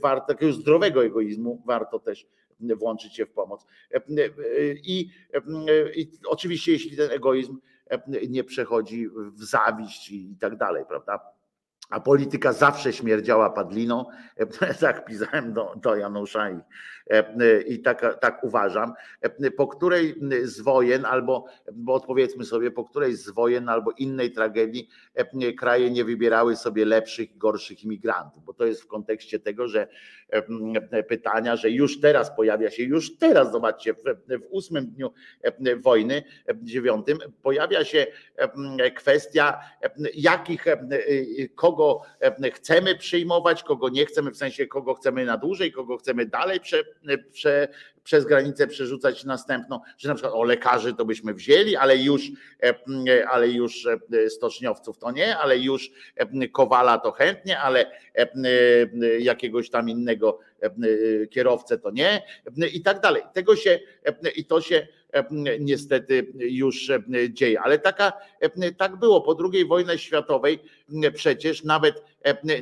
warto, 0.00 0.26
takiego 0.26 0.52
zdrowego 0.52 1.04
egoizmu 1.04 1.62
warto 1.66 1.98
też 1.98 2.26
włączyć 2.60 3.16
się 3.16 3.26
w 3.26 3.32
pomoc. 3.32 3.66
I, 4.84 5.10
i 5.94 6.10
oczywiście, 6.26 6.72
jeśli 6.72 6.96
ten 6.96 7.10
egoizm 7.10 7.58
nie 8.28 8.44
przechodzi 8.44 9.08
w 9.08 9.44
zawiść 9.44 10.10
i 10.10 10.36
tak 10.40 10.56
dalej, 10.56 10.84
prawda? 10.88 11.20
a 11.90 12.00
polityka 12.00 12.52
zawsze 12.52 12.92
śmierdziała 12.92 13.50
padliną. 13.50 14.04
Tak 14.80 15.04
pisałem 15.04 15.52
do, 15.52 15.74
do 15.76 15.96
Janusza 15.96 16.50
i, 16.50 16.60
i 17.66 17.78
tak, 17.82 18.20
tak 18.20 18.44
uważam. 18.44 18.92
Po 19.56 19.66
której 19.66 20.14
z 20.42 20.60
wojen, 20.60 21.04
albo 21.04 21.44
bo 21.72 21.94
odpowiedzmy 21.94 22.44
sobie, 22.44 22.70
po 22.70 22.84
której 22.84 23.16
z 23.16 23.30
wojen 23.30 23.68
albo 23.68 23.90
innej 23.90 24.32
tragedii 24.32 24.88
kraje 25.58 25.90
nie 25.90 26.04
wybierały 26.04 26.56
sobie 26.56 26.84
lepszych 26.84 27.34
i 27.34 27.38
gorszych 27.38 27.84
imigrantów, 27.84 28.44
bo 28.44 28.54
to 28.54 28.66
jest 28.66 28.82
w 28.82 28.86
kontekście 28.86 29.38
tego, 29.38 29.68
że 29.68 29.88
pytania, 31.08 31.56
że 31.56 31.70
już 31.70 32.00
teraz 32.00 32.36
pojawia 32.36 32.70
się, 32.70 32.82
już 32.82 33.16
teraz, 33.16 33.52
zobaczcie, 33.52 33.94
w, 33.94 33.98
w 34.28 34.46
ósmym 34.50 34.86
dniu 34.86 35.12
wojny, 35.76 36.22
dziewiątym, 36.62 37.18
pojawia 37.42 37.84
się 37.84 38.06
kwestia, 38.96 39.60
jakich, 40.14 40.64
kogo 41.54 42.02
chcemy 42.54 42.96
przyjmować, 42.96 43.62
kogo 43.62 43.88
nie 43.88 44.06
chcemy, 44.06 44.30
w 44.30 44.36
sensie 44.36 44.66
kogo 44.66 44.94
chcemy 44.94 45.24
na 45.24 45.36
dłużej, 45.36 45.72
kogo 45.72 45.96
chcemy 45.96 46.26
dalej 46.26 46.60
prze, 46.60 46.84
prze, 47.32 47.68
przez 48.04 48.24
granicę 48.24 48.66
przerzucać 48.66 49.24
następną, 49.24 49.80
że 49.98 50.08
na 50.08 50.14
przykład 50.14 50.34
o 50.34 50.42
lekarzy 50.42 50.94
to 50.94 51.04
byśmy 51.04 51.34
wzięli, 51.34 51.76
ale 51.76 51.96
już, 51.96 52.22
ale 53.30 53.48
już 53.48 53.88
stoczniowców 54.28 54.98
to 54.98 55.10
nie, 55.10 55.38
ale 55.38 55.58
już 55.58 55.90
Kowala 56.52 56.98
to 56.98 57.12
chętnie, 57.12 57.60
ale 57.60 57.90
jakiegoś 59.18 59.70
tam 59.70 59.88
innego 59.88 60.38
kierowcę 61.30 61.78
to 61.78 61.90
nie 61.90 62.22
i 62.72 62.82
tak 62.82 63.00
dalej. 63.00 63.22
Tego 63.32 63.56
się 63.56 63.80
i 64.36 64.44
to 64.44 64.60
się 64.60 64.86
niestety 65.60 66.32
już 66.38 66.90
dzieje. 67.30 67.60
Ale 67.60 67.78
taka, 67.78 68.12
tak 68.76 68.96
było. 68.96 69.20
Po 69.20 69.36
II 69.52 69.64
wojnie 69.64 69.98
światowej 69.98 70.58
przecież 71.14 71.64
nawet 71.64 72.04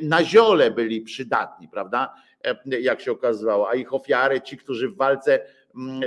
na 0.01 0.23
ziole 0.23 0.71
byli 0.71 1.01
przydatni, 1.01 1.67
prawda? 1.67 2.15
Jak 2.81 3.01
się 3.01 3.11
okazało, 3.11 3.69
a 3.69 3.75
ich 3.75 3.93
ofiary, 3.93 4.41
ci, 4.41 4.57
którzy 4.57 4.89
w 4.89 4.95
walce 4.95 5.39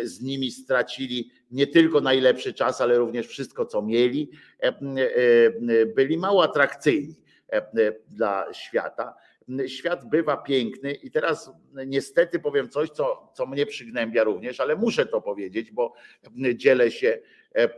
z 0.02 0.22
nimi 0.22 0.50
stracili 0.50 1.30
nie 1.50 1.66
tylko 1.66 2.00
najlepszy 2.00 2.54
czas, 2.54 2.80
ale 2.80 2.98
również 2.98 3.26
wszystko, 3.26 3.66
co 3.66 3.82
mieli, 3.82 4.30
byli 5.94 6.18
mało 6.18 6.44
atrakcyjni 6.44 7.14
dla 8.08 8.52
świata. 8.52 9.14
Świat 9.66 10.08
bywa 10.08 10.36
piękny 10.36 10.92
i 10.92 11.10
teraz 11.10 11.50
niestety 11.86 12.38
powiem 12.38 12.68
coś, 12.68 12.90
co, 12.90 13.32
co 13.34 13.46
mnie 13.46 13.66
przygnębia 13.66 14.24
również, 14.24 14.60
ale 14.60 14.76
muszę 14.76 15.06
to 15.06 15.20
powiedzieć, 15.20 15.70
bo 15.70 15.92
dzielę 16.54 16.90
się 16.90 17.08
e, 17.08 17.62
e, 17.62 17.68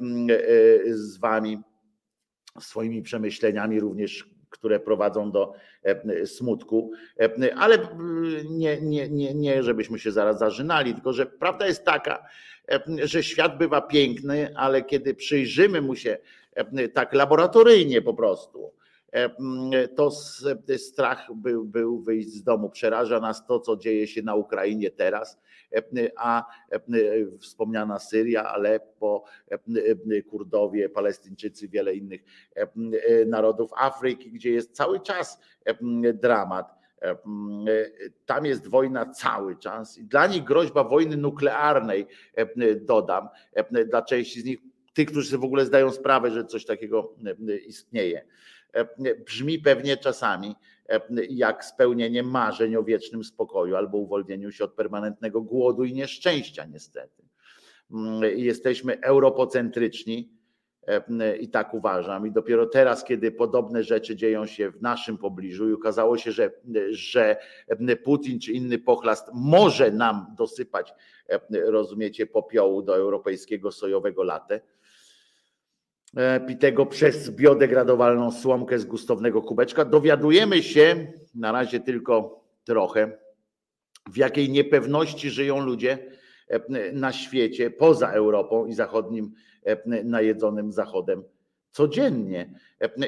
z 0.87 1.19
wami 1.19 1.59
swoimi 2.61 3.03
przemyśleniami 3.03 3.81
również 3.81 4.40
które 4.51 4.81
prowadzą 4.81 5.31
do 5.31 5.53
e, 5.83 6.27
smutku, 6.27 6.93
ale 7.57 7.79
nie, 8.51 8.81
nie, 8.81 9.09
nie, 9.09 9.35
nie, 9.35 9.63
żebyśmy 9.63 9.99
się 9.99 10.13
zaraz 10.13 10.39
zażynali, 10.39 10.95
tylko 10.95 11.13
że 11.13 11.27
prawda 11.27 11.67
jest 11.67 11.85
taka, 11.85 12.27
że 13.05 13.23
świat 13.23 13.59
bywa 13.59 13.81
piękny, 13.81 14.57
ale 14.57 14.83
kiedy 14.83 15.15
przyjrzymy 15.15 15.81
mu 15.81 15.97
się 15.97 16.19
tak 16.95 17.13
laboratoryjnie 17.13 18.03
po 18.03 18.15
prostu, 18.15 18.73
E, 19.13 19.89
to 19.89 20.11
strach 20.77 21.35
był, 21.35 21.65
był 21.65 22.01
wyjść 22.01 22.29
z 22.29 22.43
domu. 22.43 22.71
Przeraża 22.71 23.21
nas 23.21 23.47
to, 23.47 23.61
co 23.61 23.77
dzieje 23.77 24.07
się 24.07 24.23
na 24.23 24.35
Ukrainie 24.35 24.91
teraz, 24.91 25.35
e, 25.35 25.39
a 26.17 26.45
e, 26.71 26.81
wspomniana 27.41 27.99
Syria, 27.99 28.45
Aleppo, 28.45 29.25
Kurdowie, 30.31 30.89
Palestyńczycy, 30.89 31.69
wiele 31.69 31.95
innych 31.95 32.21
narodów 33.27 33.71
Afryki, 33.77 34.31
gdzie 34.31 34.51
jest 34.51 34.73
cały 34.73 35.01
czas 35.01 35.41
dramat. 36.15 36.81
Tam 38.27 38.47
jest 38.47 38.69
wojna 38.69 39.07
cały 39.07 39.57
czas 39.57 39.99
i 39.99 40.05
dla 40.05 40.27
nich 40.27 40.45
groźba 40.45 40.85
wojny 40.85 41.17
nuklearnej, 41.17 42.07
dodam, 42.81 43.29
dla 43.87 44.03
części 44.03 44.41
z 44.41 44.45
nich, 44.45 44.59
tych, 44.95 45.09
którzy 45.09 45.39
w 45.39 45.45
ogóle 45.45 45.65
zdają 45.65 45.91
sprawę, 45.91 46.31
że 46.31 46.45
coś 46.45 46.65
takiego 46.65 47.15
istnieje 47.67 48.25
E, 48.73 49.15
brzmi 49.15 49.59
pewnie 49.59 49.97
czasami 49.97 50.49
e, 50.49 50.80
jak 51.29 51.65
spełnienie 51.65 52.23
marzeń 52.23 52.77
o 52.77 52.83
wiecznym 52.83 53.25
spokoju 53.25 53.77
albo 53.77 53.99
uwolnieniu 53.99 54.53
się 54.53 54.65
od 54.65 54.73
permanentnego 54.73 55.43
głodu 55.43 55.85
i 55.85 55.93
nieszczęścia, 55.93 56.65
niestety. 56.65 57.23
Mm, 57.91 58.39
jesteśmy 58.39 59.01
europocentryczni 59.01 60.33
e, 60.87 61.37
i 61.37 61.49
tak 61.49 61.75
uważam. 61.75 62.27
I 62.27 62.33
dopiero 62.33 62.67
teraz, 62.67 63.05
kiedy 63.05 63.33
podobne 63.33 63.83
rzeczy 63.83 64.17
dzieją 64.17 64.47
się 64.47 64.71
w 64.71 64.83
naszym 64.83 65.19
pobliżu 65.19 65.71
i 65.71 65.73
okazało 65.73 66.19
się, 66.19 66.33
że, 66.33 66.51
że 66.91 67.37
Putin 68.05 68.41
czy 68.41 68.53
inny 68.53 68.79
pochlast 68.79 69.29
może 69.35 69.91
nam 69.91 70.27
dosypać, 70.39 70.95
rozumiecie, 71.51 72.27
popiołu 72.27 72.83
do 72.83 72.97
europejskiego 72.97 73.73
sojowego 73.73 74.23
latę 74.23 74.61
E, 74.61 74.80
pitego 76.49 76.87
przez 76.87 77.31
biodegradowalną 77.31 78.33
słomkę 78.33 78.79
z 78.79 78.85
gustownego 78.85 79.43
kubeczka. 79.43 79.85
Dowiadujemy 79.85 80.63
się, 80.63 81.13
na 81.35 81.53
razie 81.53 81.81
tylko 81.81 82.45
trochę, 82.65 83.19
w 84.11 84.17
jakiej 84.17 84.51
niepewności 84.51 85.31
żyją 85.31 85.61
ludzie 85.61 85.99
e, 86.49 86.93
na 86.93 87.13
świecie, 87.13 87.71
poza 87.71 88.11
Europą 88.11 88.67
i 88.67 88.75
zachodnim 88.75 89.35
e, 89.65 90.05
najedzonym 90.05 90.73
Zachodem 90.73 91.25
codziennie. 91.73 92.55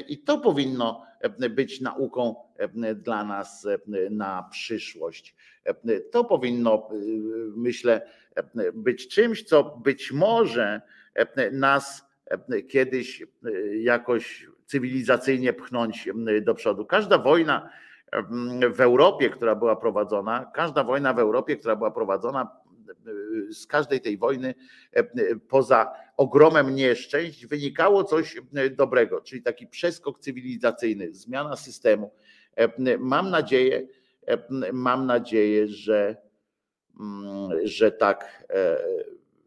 I 0.07 0.17
to 0.17 0.37
powinno 0.37 1.05
być 1.49 1.81
nauką 1.81 2.35
dla 2.95 3.23
nas 3.23 3.67
na 4.09 4.49
przyszłość. 4.51 5.35
To 6.11 6.23
powinno, 6.23 6.89
myślę, 7.55 8.09
być 8.73 9.07
czymś, 9.07 9.43
co 9.43 9.63
być 9.63 10.11
może 10.11 10.81
nas 11.51 12.12
kiedyś 12.69 13.21
e, 13.21 13.25
jakoś 13.77 14.47
cywilizacyjnie 14.65 15.53
pchnąć 15.53 16.09
do 16.41 16.55
przodu. 16.55 16.85
Każda 16.85 17.17
wojna 17.17 17.69
w 18.73 18.81
Europie, 18.81 19.29
która 19.29 19.55
była 19.55 19.75
prowadzona, 19.75 20.51
każda 20.53 20.83
wojna 20.83 21.13
w 21.13 21.19
Europie, 21.19 21.57
która 21.57 21.75
była 21.75 21.91
prowadzona, 21.91 22.51
e, 23.49 23.53
z 23.53 23.67
każdej 23.67 24.01
tej 24.01 24.17
wojny, 24.17 24.55
e, 24.93 25.03
poza 25.35 25.93
ogromem 26.17 26.75
nieszczęść, 26.75 27.45
wynikało 27.45 28.03
coś 28.03 28.41
dobrego, 28.71 29.21
czyli 29.21 29.41
taki 29.41 29.67
przeskok 29.67 30.19
cywilizacyjny, 30.19 31.13
zmiana 31.13 31.55
systemu. 31.55 32.11
Mam 32.99 33.29
nadzieję, 33.29 33.87
mam 34.73 35.05
nadzieję, 35.05 35.67
że, 35.67 36.17
że 37.63 37.91
tak, 37.91 38.47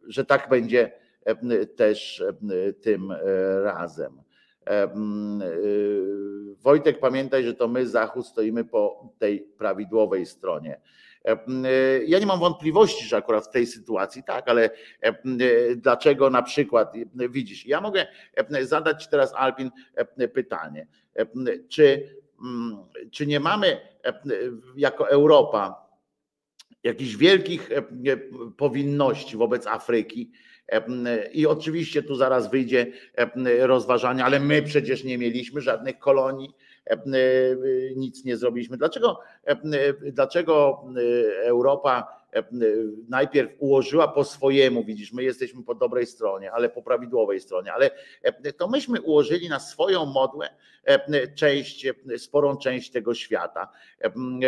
że 0.06 0.24
tak 0.24 0.48
będzie 0.48 0.92
E, 0.92 1.05
też 1.76 2.20
e, 2.20 2.72
tym 2.72 3.10
e, 3.10 3.16
razem. 3.60 4.22
Wojtek, 6.62 6.98
pamiętaj, 6.98 7.44
że 7.44 7.54
to 7.54 7.68
my, 7.68 7.86
Zachód, 7.86 8.26
stoimy 8.26 8.64
po 8.64 9.12
tej 9.18 9.40
prawidłowej 9.40 10.26
stronie. 10.26 10.80
Ja 12.06 12.18
nie 12.18 12.26
mam 12.26 12.40
wątpliwości, 12.40 13.04
że 13.04 13.16
akurat 13.16 13.46
w 13.46 13.50
tej 13.50 13.66
sytuacji 13.66 14.22
tak, 14.24 14.48
ale 14.48 14.70
dlaczego 15.76 16.30
na 16.30 16.42
przykład, 16.42 16.92
widzisz, 17.14 17.66
ja 17.66 17.80
mogę 17.80 18.06
zadać 18.60 19.08
teraz 19.08 19.32
Alpin 19.34 19.70
pytanie, 20.34 20.86
czy, 21.68 22.16
czy 23.10 23.26
nie 23.26 23.40
mamy 23.40 23.80
jako 24.76 25.10
Europa 25.10 25.86
jakichś 26.82 27.16
wielkich 27.16 27.70
powinności 28.56 29.36
wobec 29.36 29.66
Afryki, 29.66 30.30
i 31.32 31.46
oczywiście 31.46 32.02
tu 32.02 32.14
zaraz 32.14 32.50
wyjdzie 32.50 32.86
rozważanie, 33.60 34.24
ale 34.24 34.40
my 34.40 34.62
przecież 34.62 35.04
nie 35.04 35.18
mieliśmy 35.18 35.60
żadnych 35.60 35.98
kolonii, 35.98 36.54
nic 37.96 38.24
nie 38.24 38.36
zrobiliśmy. 38.36 38.76
Dlaczego, 38.76 39.20
dlaczego 40.12 40.84
Europa 41.44 42.15
najpierw 43.08 43.52
ułożyła 43.58 44.08
po 44.08 44.24
swojemu, 44.24 44.84
widzisz, 44.84 45.12
my 45.12 45.22
jesteśmy 45.22 45.62
po 45.62 45.74
dobrej 45.74 46.06
stronie, 46.06 46.52
ale 46.52 46.68
po 46.68 46.82
prawidłowej 46.82 47.40
stronie, 47.40 47.72
ale 47.72 47.90
to 48.56 48.68
myśmy 48.68 49.00
ułożyli 49.00 49.48
na 49.48 49.60
swoją 49.60 50.06
modłę 50.06 50.48
część, 51.34 51.86
sporą 52.16 52.56
część 52.56 52.90
tego 52.90 53.14
świata, 53.14 53.68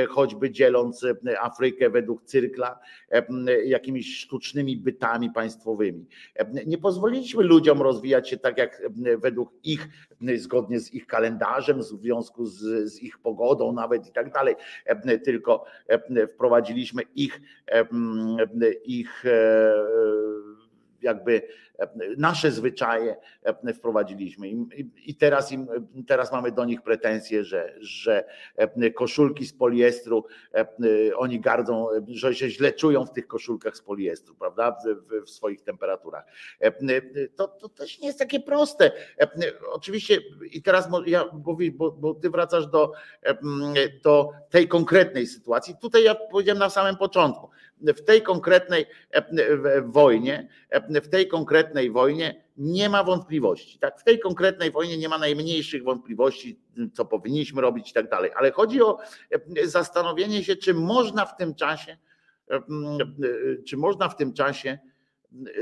choćby 0.09 0.51
dzieląc 0.51 1.07
Afrykę 1.41 1.91
według 1.91 2.25
cyrkla 2.25 2.79
jakimiś 3.65 4.17
sztucznymi 4.17 4.77
bytami 4.77 5.31
państwowymi. 5.31 6.07
Nie 6.67 6.79
pozwoliliśmy 6.79 7.43
ludziom 7.43 7.83
rozwijać 7.83 8.31
się 8.31 8.37
tak 8.37 8.59
jak 8.59 8.83
według 9.19 9.53
ich, 9.65 9.89
zgodnie 10.37 10.81
z 10.81 10.95
ich 10.95 11.07
kalendarzem, 11.07 11.79
w 11.81 11.85
związku 11.85 12.47
z, 12.47 12.59
z 12.93 13.03
ich 13.03 13.19
pogodą 13.19 13.73
nawet 13.73 14.09
i 14.09 14.13
tak 14.13 14.33
dalej, 14.33 14.55
tylko 15.25 15.65
wprowadziliśmy 16.35 17.03
ich 17.15 17.41
ich 18.85 19.11
jakby 21.01 21.43
nasze 22.17 22.51
zwyczaje 22.51 23.17
wprowadziliśmy 23.75 24.49
im, 24.49 24.69
i 25.07 25.15
teraz 25.15 25.53
im, 25.53 25.69
teraz 26.07 26.33
mamy 26.33 26.53
do 26.53 26.65
nich 26.65 26.83
pretensje, 26.83 27.45
że, 27.45 27.75
że 27.81 28.25
koszulki 28.95 29.47
z 29.47 29.53
poliestru, 29.53 30.25
oni 31.17 31.41
gardzą, 31.41 31.87
że 32.09 32.35
się 32.35 32.51
źle 32.51 32.73
czują 32.73 33.07
w 33.07 33.13
tych 33.13 33.27
koszulkach 33.27 33.77
z 33.77 33.83
poliestru, 33.83 34.35
prawda, 34.35 34.77
w, 35.11 35.25
w 35.27 35.31
swoich 35.31 35.63
temperaturach. 35.63 36.25
To, 37.37 37.49
to 37.49 37.69
też 37.69 38.01
nie 38.01 38.07
jest 38.07 38.19
takie 38.19 38.41
proste. 38.41 38.93
Oczywiście 39.73 40.19
i 40.53 40.63
teraz 40.63 40.89
ja 41.07 41.25
bo, 41.33 41.91
bo 41.91 42.15
ty 42.15 42.31
wracasz 42.31 42.67
do, 42.67 42.93
do 44.03 44.31
tej 44.51 44.69
konkretnej 44.69 45.27
sytuacji. 45.27 45.77
Tutaj 45.81 46.05
ja 46.05 46.15
powiedziałem 46.15 46.59
na 46.59 46.71
samym 46.71 46.97
początku, 46.97 47.51
w 47.81 48.05
tej 48.05 48.23
konkretnej 48.23 48.87
wojnie, 49.85 50.49
w 51.03 51.09
tej 51.09 51.29
konkretnej 51.29 51.68
wojnie 51.91 52.45
nie 52.57 52.89
ma 52.89 53.05
wątpliwości. 53.05 53.79
Tak, 53.79 54.01
w 54.01 54.05
tej 54.05 54.19
konkretnej 54.19 54.71
wojnie 54.71 54.99
nie 54.99 55.09
ma 55.09 55.19
najmniejszych 55.19 55.83
wątpliwości, 55.85 56.61
co 56.93 57.05
powinniśmy 57.05 57.63
robić 57.63 57.91
i 57.91 57.95
tak 57.95 58.11
dalej. 58.11 58.31
Ale 58.37 58.51
chodzi 58.51 58.83
o 58.83 58.99
zastanowienie 59.65 60.45
się, 60.45 60.57
czy 60.57 60.75
można 60.75 61.27
w 61.27 61.37
tym 61.37 61.55
czasie, 61.55 61.97
czy 63.67 63.77
można 63.77 64.09
w 64.09 64.17
tym 64.17 64.33
czasie 64.33 64.79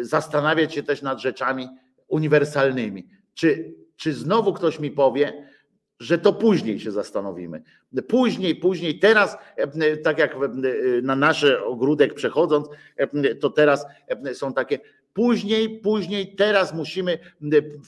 zastanawiać 0.01 0.75
się 0.75 0.83
też 0.83 1.03
nad 1.03 1.21
rzeczami 1.21 1.69
uniwersalnymi. 2.09 3.09
Czy, 3.35 3.75
czy 3.97 4.13
znowu 4.13 4.53
ktoś 4.53 4.81
mi 4.81 4.91
powie, 4.91 5.49
że 6.01 6.19
to 6.19 6.33
później 6.33 6.81
się 6.81 6.93
zastanowimy. 6.93 7.63
Później, 8.09 8.57
później, 8.57 8.99
teraz, 8.99 9.37
tak 10.05 10.19
jak 10.19 10.37
na 11.03 11.17
nasz 11.17 11.45
ogródek 11.45 12.15
przechodząc, 12.15 12.69
to 13.41 13.51
teraz 13.51 13.87
są 14.35 14.53
takie 14.53 14.79
później, 15.17 15.81
później, 15.81 16.37
teraz 16.37 16.75
musimy 16.75 17.19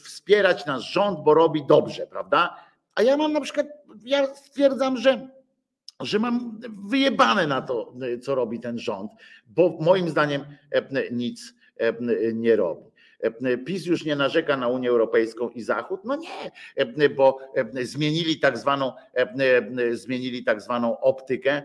wspierać 0.04 0.66
nasz 0.66 0.92
rząd, 0.92 1.20
bo 1.24 1.34
robi 1.34 1.66
dobrze, 1.66 2.06
prawda? 2.06 2.56
A 2.94 3.02
ja 3.02 3.16
mam 3.16 3.32
na 3.32 3.40
przykład, 3.40 3.66
ja 4.04 4.34
stwierdzam, 4.34 4.96
że, 4.96 5.28
że 6.00 6.18
mam 6.18 6.60
wyjebane 6.88 7.46
na 7.46 7.62
to, 7.62 7.94
co 8.22 8.34
robi 8.34 8.60
ten 8.60 8.78
rząd, 8.78 9.12
bo 9.46 9.76
moim 9.80 10.08
zdaniem 10.08 10.44
nic 11.12 11.54
nie 12.34 12.56
robi. 12.56 12.87
PiS 13.66 13.86
już 13.86 14.04
nie 14.04 14.16
narzeka 14.16 14.56
na 14.56 14.68
Unię 14.68 14.90
Europejską 14.90 15.48
i 15.48 15.62
Zachód? 15.62 16.00
No 16.04 16.16
nie, 16.16 17.08
bo 17.08 17.38
zmienili 17.82 18.40
tak 18.40 18.58
zwaną, 18.58 18.92
zmienili 19.92 20.44
tak 20.44 20.60
zwaną 20.60 21.00
optykę, 21.00 21.62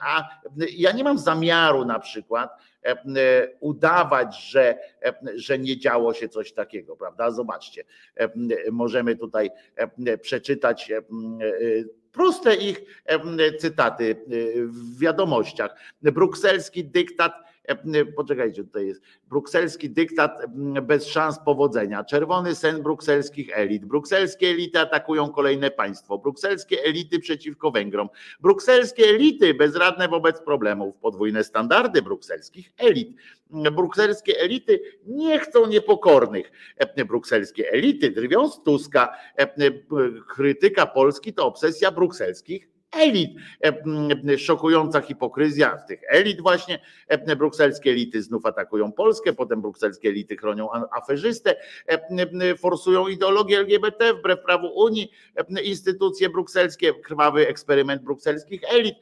a 0.00 0.28
ja 0.76 0.92
nie 0.92 1.04
mam 1.04 1.18
zamiaru 1.18 1.84
na 1.84 1.98
przykład 1.98 2.50
udawać, 3.60 4.50
że, 4.50 4.78
że 5.34 5.58
nie 5.58 5.78
działo 5.78 6.14
się 6.14 6.28
coś 6.28 6.52
takiego, 6.52 6.96
prawda? 6.96 7.30
Zobaczcie, 7.30 7.84
możemy 8.72 9.16
tutaj 9.16 9.50
przeczytać 10.22 10.92
proste 12.12 12.54
ich 12.54 13.04
cytaty 13.58 14.16
w 14.66 14.98
wiadomościach. 15.00 15.76
Brukselski 16.02 16.84
dyktat 16.84 17.32
E, 17.32 17.55
poczekajcie, 18.16 18.64
tutaj 18.64 18.86
jest. 18.86 19.02
Brukselski 19.28 19.90
dyktat 19.90 20.42
bez 20.82 21.06
szans 21.06 21.38
powodzenia, 21.44 22.04
czerwony 22.04 22.54
sen 22.54 22.82
brukselskich 22.82 23.58
elit, 23.58 23.84
brukselskie 23.84 24.48
elity 24.48 24.78
atakują 24.80 25.30
kolejne 25.30 25.70
państwo, 25.70 26.18
brukselskie 26.18 26.84
elity 26.84 27.18
przeciwko 27.18 27.70
Węgrom, 27.70 28.08
brukselskie 28.40 29.04
elity 29.04 29.54
bezradne 29.54 30.08
wobec 30.08 30.40
problemów, 30.40 30.96
podwójne 30.96 31.44
standardy 31.44 32.02
brukselskich 32.02 32.72
elit, 32.78 33.08
brukselskie 33.50 34.38
elity 34.40 34.80
nie 35.06 35.38
chcą 35.38 35.66
niepokornych, 35.66 36.52
brukselskie 37.08 37.70
elity 37.72 38.10
drwią 38.10 38.48
z 38.48 38.62
Tuska, 38.62 39.16
krytyka 40.28 40.86
Polski 40.86 41.32
to 41.32 41.46
obsesja 41.46 41.90
brukselskich 41.90 42.75
elit. 42.96 43.30
E, 43.64 44.38
szokująca 44.38 45.00
hipokryzja 45.00 45.76
tych 45.76 46.00
elit 46.08 46.40
właśnie. 46.40 46.78
E, 47.08 47.36
brukselskie 47.36 47.90
elity 47.90 48.22
znów 48.22 48.46
atakują 48.46 48.92
Polskę, 48.92 49.32
potem 49.32 49.62
brukselskie 49.62 50.08
elity 50.08 50.36
chronią 50.36 50.68
aferzystę, 50.72 51.56
e, 51.86 52.56
forsują 52.56 53.08
ideologię 53.08 53.58
LGBT 53.58 54.14
wbrew 54.14 54.42
prawu 54.42 54.66
Unii, 54.66 55.12
instytucje 55.64 56.30
brukselskie, 56.30 56.94
krwawy 56.94 57.48
eksperyment 57.48 58.02
brukselskich 58.02 58.60
elit, 58.68 58.94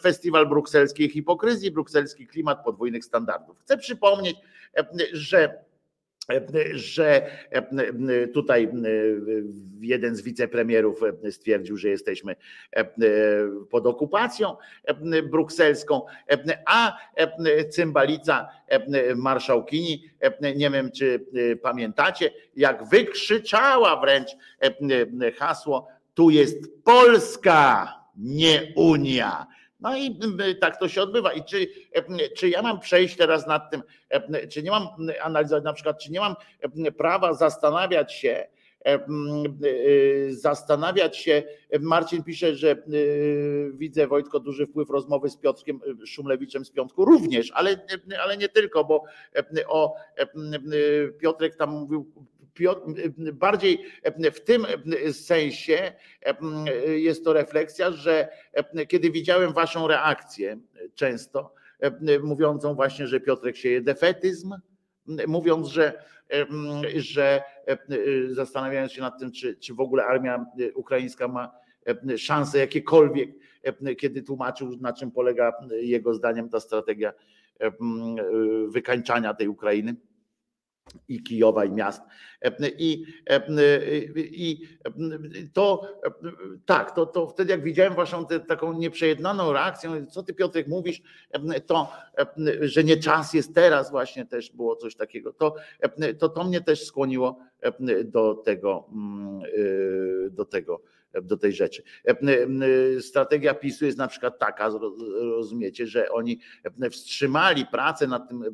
festiwal 0.00 0.48
brukselskiej 0.48 1.08
hipokryzji, 1.08 1.70
brukselski 1.70 2.26
klimat 2.26 2.64
podwójnych 2.64 3.04
standardów. 3.04 3.58
Chcę 3.60 3.78
przypomnieć, 3.78 4.36
że 5.12 5.69
że 6.74 7.30
tutaj 8.34 8.68
jeden 9.80 10.16
z 10.16 10.22
wicepremierów 10.22 11.00
stwierdził, 11.30 11.76
że 11.76 11.88
jesteśmy 11.88 12.36
pod 13.70 13.86
okupacją 13.86 14.56
brukselską, 15.30 16.02
a 16.66 16.96
cymbalica 17.70 18.48
marszałkini, 19.16 20.04
nie 20.56 20.70
wiem 20.70 20.90
czy 20.90 21.26
pamiętacie, 21.62 22.30
jak 22.56 22.84
wykrzyczała 22.84 24.00
wręcz 24.00 24.28
hasło, 25.38 25.88
tu 26.14 26.30
jest 26.30 26.84
Polska, 26.84 27.94
nie 28.16 28.72
Unia. 28.76 29.46
No 29.80 29.96
i 29.96 30.18
tak 30.60 30.80
to 30.80 30.88
się 30.88 31.02
odbywa. 31.02 31.32
I 31.32 31.44
czy, 31.44 31.68
czy 32.36 32.48
ja 32.48 32.62
mam 32.62 32.80
przejść 32.80 33.16
teraz 33.16 33.46
nad 33.46 33.70
tym, 33.70 33.82
czy 34.48 34.62
nie 34.62 34.70
mam 34.70 34.88
analizować 35.22 35.64
na 35.64 35.72
przykład, 35.72 35.98
czy 35.98 36.12
nie 36.12 36.20
mam 36.20 36.34
prawa 36.98 37.34
zastanawiać 37.34 38.14
się, 38.14 38.46
zastanawiać 40.30 41.16
się. 41.16 41.42
Marcin 41.80 42.22
pisze, 42.22 42.54
że 42.54 42.82
widzę 43.72 44.06
Wojtko 44.06 44.40
duży 44.40 44.66
wpływ 44.66 44.90
rozmowy 44.90 45.30
z 45.30 45.36
Piotrkiem 45.36 45.80
Szumlewiczem 46.06 46.64
z 46.64 46.70
piątku 46.70 47.04
również, 47.04 47.50
ale, 47.54 47.86
ale 48.22 48.36
nie 48.36 48.48
tylko, 48.48 48.84
bo 48.84 49.04
o 49.66 49.94
Piotrek 51.18 51.56
tam 51.56 51.70
mówił 51.70 52.12
bardziej 53.32 53.84
w 54.34 54.40
tym 54.40 54.66
sensie 55.12 55.92
jest 56.86 57.24
to 57.24 57.32
refleksja, 57.32 57.92
że 57.92 58.28
kiedy 58.88 59.10
widziałem 59.10 59.52
waszą 59.52 59.88
reakcję 59.88 60.58
często, 60.94 61.54
mówiącą 62.22 62.74
właśnie, 62.74 63.06
że 63.06 63.20
Piotrek 63.20 63.56
sieje 63.56 63.80
defetyzm, 63.80 64.54
mówiąc, 65.26 65.68
że, 65.68 66.02
że 66.96 67.42
zastanawiając 68.30 68.92
się 68.92 69.00
nad 69.00 69.18
tym, 69.18 69.32
czy, 69.32 69.56
czy 69.56 69.74
w 69.74 69.80
ogóle 69.80 70.04
armia 70.04 70.46
ukraińska 70.74 71.28
ma 71.28 71.52
szanse 72.16 72.58
jakiekolwiek, 72.58 73.30
kiedy 73.98 74.22
tłumaczył, 74.22 74.76
na 74.80 74.92
czym 74.92 75.10
polega 75.10 75.52
jego 75.70 76.14
zdaniem 76.14 76.48
ta 76.48 76.60
strategia 76.60 77.12
wykańczania 78.68 79.34
tej 79.34 79.48
Ukrainy 79.48 79.94
i 81.08 81.22
Kijowa 81.22 81.64
i 81.64 81.70
miast. 81.70 82.02
I, 82.78 83.04
i 84.16 84.68
to 85.52 85.82
tak, 86.66 86.94
to, 86.94 87.06
to 87.06 87.26
wtedy 87.26 87.50
jak 87.50 87.62
widziałem 87.62 87.94
waszą 87.94 88.26
tę, 88.26 88.40
taką 88.40 88.72
nieprzejednaną 88.72 89.52
reakcję, 89.52 90.06
co 90.06 90.22
ty 90.22 90.34
Piotrek 90.34 90.68
mówisz, 90.68 91.02
to, 91.66 91.92
że 92.60 92.84
nie 92.84 92.96
czas 92.96 93.34
jest 93.34 93.54
teraz 93.54 93.90
właśnie 93.90 94.26
też 94.26 94.52
było 94.52 94.76
coś 94.76 94.96
takiego, 94.96 95.32
to 95.32 95.54
to, 96.18 96.28
to 96.28 96.44
mnie 96.44 96.60
też 96.60 96.84
skłoniło 96.84 97.38
do 98.04 98.34
tego, 98.34 98.88
do 100.30 100.44
tego 100.44 100.80
do 101.22 101.36
tej 101.36 101.52
rzeczy. 101.52 101.82
Strategia 103.00 103.54
PiSu 103.54 103.84
jest 103.84 103.98
na 103.98 104.08
przykład 104.08 104.38
taka, 104.38 104.70
rozumiecie, 105.20 105.86
że 105.86 106.10
oni 106.10 106.40
wstrzymali 106.90 107.66
pracę 107.66 108.06
nad 108.06 108.28
tym, 108.28 108.44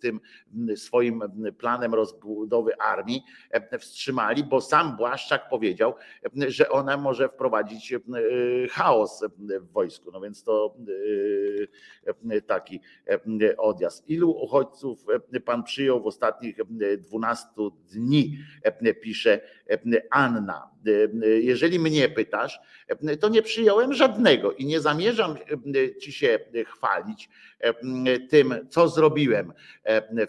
tym 0.00 0.20
swoim 0.76 1.22
planem 1.58 1.94
rozbudowy 1.94 2.76
armii, 2.76 3.22
wstrzymali, 3.78 4.44
bo 4.44 4.60
sam 4.60 4.96
Błaszczak 4.96 5.48
powiedział, 5.48 5.94
że 6.48 6.68
ona 6.70 6.96
może 6.96 7.28
wprowadzić 7.28 7.94
chaos 8.70 9.24
w 9.38 9.72
wojsku. 9.72 10.10
No 10.12 10.20
więc 10.20 10.44
to 10.44 10.76
taki 12.46 12.80
odjazd. 13.58 14.08
Ilu 14.08 14.30
uchodźców 14.30 15.06
pan 15.44 15.62
przyjął 15.62 16.02
w 16.02 16.06
ostatnich 16.06 16.56
12 16.98 17.46
dni, 17.92 18.38
pisze 19.02 19.40
Anna 20.10 20.70
jeżeli 21.40 21.78
mnie 21.78 22.08
pytasz, 22.08 22.60
to 23.20 23.28
nie 23.28 23.42
przyjąłem 23.42 23.94
żadnego 23.94 24.52
i 24.52 24.66
nie 24.66 24.80
zamierzam 24.80 25.36
ci 26.00 26.12
się 26.12 26.38
chwalić 26.66 27.28
tym, 28.30 28.54
co 28.70 28.88
zrobiłem 28.88 29.52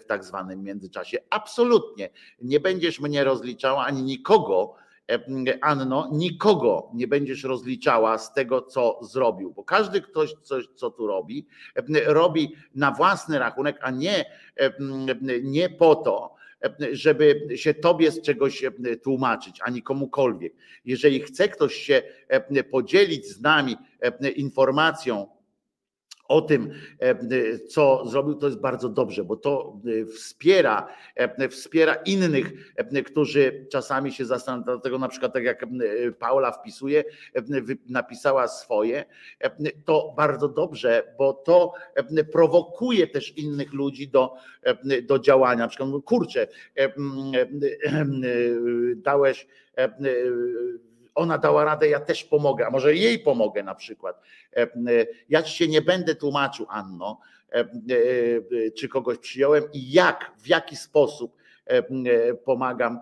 w 0.00 0.04
tak 0.04 0.24
zwanym 0.24 0.62
międzyczasie. 0.62 1.18
Absolutnie 1.30 2.08
nie 2.42 2.60
będziesz 2.60 3.00
mnie 3.00 3.24
rozliczała 3.24 3.84
ani 3.84 4.02
nikogo 4.02 4.74
Anno, 5.60 6.08
nikogo 6.12 6.90
nie 6.94 7.08
będziesz 7.08 7.44
rozliczała 7.44 8.18
z 8.18 8.34
tego, 8.34 8.62
co 8.62 8.98
zrobił, 9.02 9.52
bo 9.52 9.64
każdy 9.64 10.00
ktoś 10.00 10.34
coś, 10.42 10.64
co 10.74 10.90
tu 10.90 11.06
robi, 11.06 11.46
robi 12.06 12.56
na 12.74 12.90
własny 12.90 13.38
rachunek, 13.38 13.78
a 13.82 13.90
nie, 13.90 14.24
nie 15.42 15.68
po 15.68 15.94
to, 15.94 16.34
żeby 16.92 17.48
się 17.54 17.74
tobie 17.74 18.10
z 18.10 18.22
czegoś 18.22 18.64
tłumaczyć, 19.02 19.60
ani 19.62 19.82
komukolwiek. 19.82 20.52
Jeżeli 20.84 21.20
chce 21.20 21.48
ktoś 21.48 21.74
się 21.74 22.02
podzielić 22.70 23.26
z 23.26 23.40
nami 23.40 23.76
informacją, 24.36 25.26
o 26.30 26.40
tym, 26.40 26.70
co 27.68 28.08
zrobił, 28.08 28.34
to 28.34 28.46
jest 28.46 28.60
bardzo 28.60 28.88
dobrze, 28.88 29.24
bo 29.24 29.36
to 29.36 29.80
wspiera, 30.16 30.86
wspiera 31.50 31.94
innych, 31.94 32.74
którzy 33.06 33.66
czasami 33.70 34.12
się 34.12 34.24
zastanawiają, 34.24 34.64
dlatego 34.64 34.98
na 34.98 35.08
przykład 35.08 35.32
tak 35.32 35.44
jak 35.44 35.66
Paula 36.18 36.52
wpisuje, 36.52 37.04
napisała 37.88 38.48
swoje, 38.48 39.04
to 39.84 40.14
bardzo 40.16 40.48
dobrze, 40.48 41.14
bo 41.18 41.32
to 41.32 41.72
prowokuje 42.32 43.06
też 43.06 43.38
innych 43.38 43.72
ludzi 43.72 44.08
do, 44.08 44.34
do 45.02 45.18
działania. 45.18 45.58
Na 45.58 45.68
przykład, 45.68 45.90
kurczę, 46.04 46.46
dałeś 48.96 49.46
ona 51.14 51.38
dała 51.38 51.64
radę, 51.64 51.88
ja 51.88 52.00
też 52.00 52.24
pomogę, 52.24 52.66
a 52.66 52.70
może 52.70 52.94
jej 52.94 53.18
pomogę 53.18 53.62
na 53.62 53.74
przykład. 53.74 54.20
E, 54.56 54.62
e, 54.62 54.68
ja 55.28 55.42
ci 55.42 55.56
się 55.56 55.68
nie 55.68 55.82
będę 55.82 56.14
tłumaczył, 56.14 56.66
Anno, 56.68 57.20
e, 57.52 57.64
czy 58.70 58.88
kogoś 58.88 59.18
przyjąłem 59.18 59.64
i 59.72 59.92
jak, 59.92 60.32
w 60.38 60.48
jaki 60.48 60.76
sposób 60.76 61.40
pomagam 62.44 63.00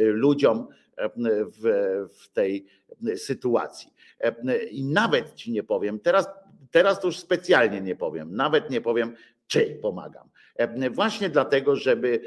ludziom 0.00 0.68
w, 1.28 1.62
w 2.18 2.28
tej 2.28 2.66
sytuacji. 3.16 3.94
I 4.70 4.84
nawet 4.84 5.34
ci 5.34 5.52
nie 5.52 5.62
powiem, 5.62 6.00
teraz, 6.00 6.28
teraz 6.70 7.00
to 7.00 7.06
już 7.06 7.18
specjalnie 7.18 7.80
nie 7.80 7.96
powiem, 7.96 8.36
nawet 8.36 8.70
nie 8.70 8.80
powiem, 8.80 9.14
czy 9.46 9.78
pomagam. 9.82 10.28
Właśnie 10.90 11.30
dlatego, 11.30 11.76
żeby, 11.76 12.20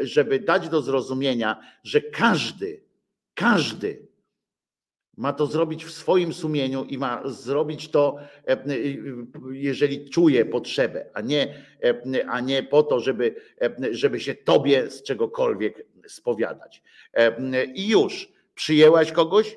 żeby 0.00 0.40
dać 0.40 0.68
do 0.68 0.82
zrozumienia, 0.82 1.60
że 1.84 2.00
każdy, 2.00 2.82
każdy 3.34 4.07
ma 5.18 5.32
to 5.32 5.46
zrobić 5.46 5.84
w 5.84 5.90
swoim 5.90 6.32
sumieniu 6.32 6.84
i 6.84 6.98
ma 6.98 7.22
zrobić 7.24 7.88
to, 7.88 8.16
e, 8.46 8.52
e, 8.52 8.66
jeżeli 9.50 10.10
czuje 10.10 10.44
potrzebę, 10.44 11.06
a 11.14 11.20
nie, 11.20 11.54
e, 11.84 12.28
a 12.28 12.40
nie 12.40 12.62
po 12.62 12.82
to, 12.82 13.00
żeby, 13.00 13.34
żeby 13.90 14.20
się 14.20 14.34
tobie 14.34 14.90
z 14.90 15.02
czegokolwiek 15.02 15.86
spowiadać. 16.06 16.82
I 17.74 17.88
już 17.88 18.32
przyjęłaś 18.54 19.12
kogoś? 19.12 19.56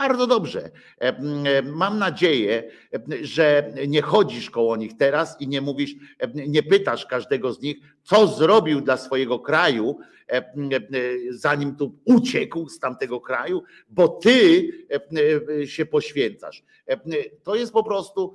Bardzo 0.00 0.26
dobrze. 0.26 0.70
Mam 1.64 1.98
nadzieję, 1.98 2.70
że 3.22 3.72
nie 3.88 4.02
chodzisz 4.02 4.50
koło 4.50 4.76
nich 4.76 4.96
teraz 4.96 5.40
i 5.40 5.48
nie 5.48 5.60
mówisz, 5.60 5.94
nie 6.34 6.62
pytasz 6.62 7.06
każdego 7.06 7.52
z 7.52 7.62
nich, 7.62 7.76
co 8.02 8.26
zrobił 8.26 8.80
dla 8.80 8.96
swojego 8.96 9.38
kraju, 9.38 9.98
E, 10.30 10.36
e, 10.36 10.52
zanim 11.30 11.76
tu 11.76 11.98
uciekł 12.04 12.68
z 12.68 12.78
tamtego 12.78 13.20
kraju, 13.20 13.62
bo 13.88 14.08
ty 14.08 14.68
e, 15.60 15.66
się 15.66 15.86
poświęcasz. 15.86 16.62
To 17.42 17.54
jest 17.54 17.72
po 17.72 17.84
prostu, 17.84 18.34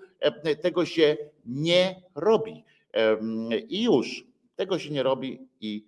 tego 0.62 0.86
się 0.86 1.18
nie 1.46 2.02
robi. 2.16 2.64
I 3.70 3.84
już. 3.84 4.26
Tego 4.56 4.80
się 4.80 4.90
nie 4.92 5.04
robi 5.04 5.40
i, 5.62 5.86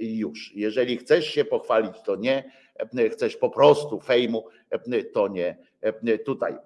już. 0.00 0.52
Jeżeli 0.54 0.96
chcesz 0.96 1.26
się 1.26 1.44
pochwalić, 1.44 2.02
to 2.04 2.16
nie. 2.16 2.50
Chcesz 3.12 3.36
po 3.36 3.50
prostu 3.50 4.00
fejmu, 4.00 4.44
to 5.12 5.28
nie 5.28 5.56
tutaj. 6.24 6.56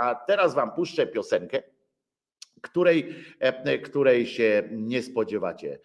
A 0.00 0.14
teraz 0.14 0.54
wam 0.54 0.72
puszczę 0.72 1.06
piosenkę 1.06 1.62
której, 2.62 3.14
której 3.84 4.26
się 4.26 4.62
nie 4.70 5.02
spodziewacie. 5.02 5.78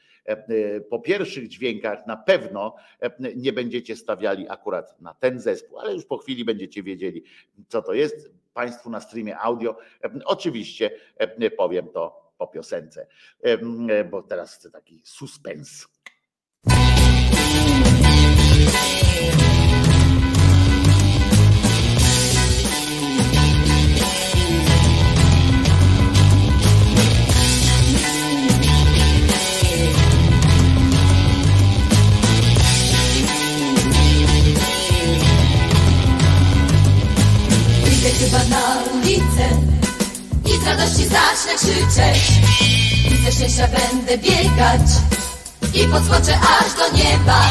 Po 0.90 1.00
pierwszych 1.00 1.48
dźwiękach 1.48 2.08
na 2.08 2.18
pewno 2.18 2.76
nie 3.36 3.54
będziecie 3.54 3.96
stawiali 3.96 4.46
akurat 4.50 5.02
na 5.02 5.14
ten 5.14 5.40
zespół, 5.40 5.80
ale 5.80 5.94
już 5.94 6.06
po 6.06 6.18
chwili 6.18 6.46
będziecie 6.46 6.84
wiedzieli, 6.84 7.24
co 7.68 7.82
to 7.82 7.94
jest. 7.94 8.32
Państwu 8.54 8.90
na 8.90 9.02
streamie 9.02 9.38
audio. 9.38 9.78
Oczywiście 10.26 10.92
powiem 11.58 11.88
to 11.88 12.32
po 12.38 12.48
piosence, 12.48 13.08
bo 14.12 14.24
teraz 14.24 14.56
chcę 14.56 14.72
taki 14.72 15.02
suspens. 15.04 15.88
Ze 43.26 43.32
szczęścia 43.32 43.68
będę 43.68 44.18
biegać 44.18 44.82
i 45.74 45.88
podskoczę 45.88 46.40
aż 46.40 46.74
do 46.74 46.98
nieba. 46.98 47.50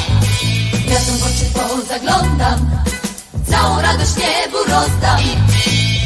Gwiazdom 0.87 1.17
w 1.17 1.23
oczy 1.23 1.47
pozaglądam, 1.55 2.71
całą 3.51 3.81
radość 3.83 4.13
niebu 4.17 4.59
rozdam. 4.59 5.21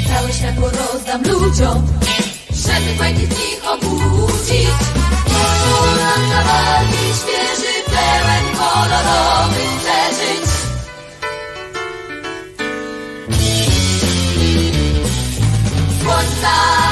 Całe 0.09 0.33
światło 0.33 0.71
rozdam 0.71 1.23
ludziom, 1.23 1.87
żeby 2.51 2.95
fajnych 2.99 3.31
nich 3.31 3.61
obudzić. 3.73 4.69
Polam 5.25 6.31
zawalić 6.31 7.17
świeży, 7.17 7.73
pełen 7.87 8.57
kolorowych 8.57 9.81
przeżyć. 9.81 10.49
słońca 16.03 16.88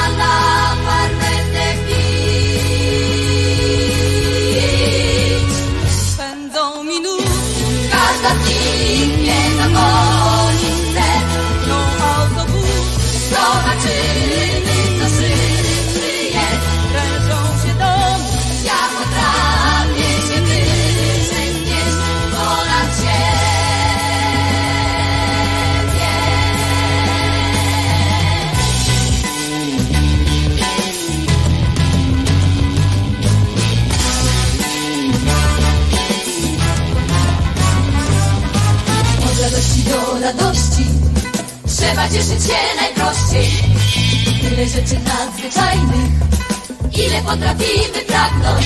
Trzeba 42.07 42.19
cieszyć 42.19 42.43
się 42.43 42.57
najprościej. 42.75 43.49
Tyle 44.41 44.67
rzeczy 44.67 44.99
nadzwyczajnych 45.03 46.11
Ile 46.91 47.21
potrafimy 47.21 47.99
pragnąć. 48.07 48.65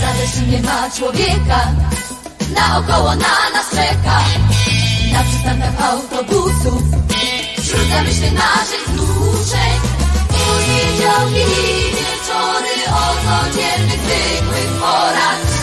Radości 0.00 0.42
nie 0.50 0.62
ma 0.62 0.90
człowieka 0.90 1.60
Naokoło 2.54 3.14
na 3.14 3.50
nas 3.52 3.70
czeka. 3.70 4.20
Na 5.12 5.22
przystankach 5.22 5.90
autobusów 5.90 6.82
Wśród 7.58 7.88
zamyśleń 7.88 8.34
naszych 8.34 8.88
wzruszeń 8.88 9.72
Poniedziałki 10.28 11.40
i 11.40 11.92
wieczory 11.96 12.74
O 12.90 13.14
codziennych, 13.24 14.00
zwykłych 14.00 14.80
porach 14.80 15.55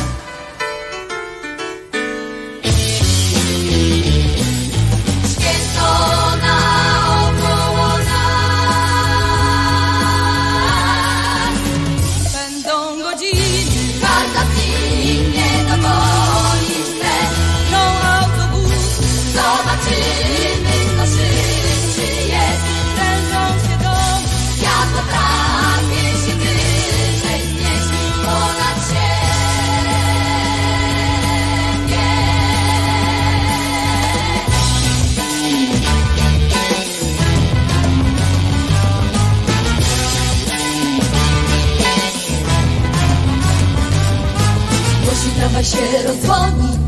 Dzisiaj 45.63 45.91
się 45.91 46.07
rozdzwoni. 46.07 46.79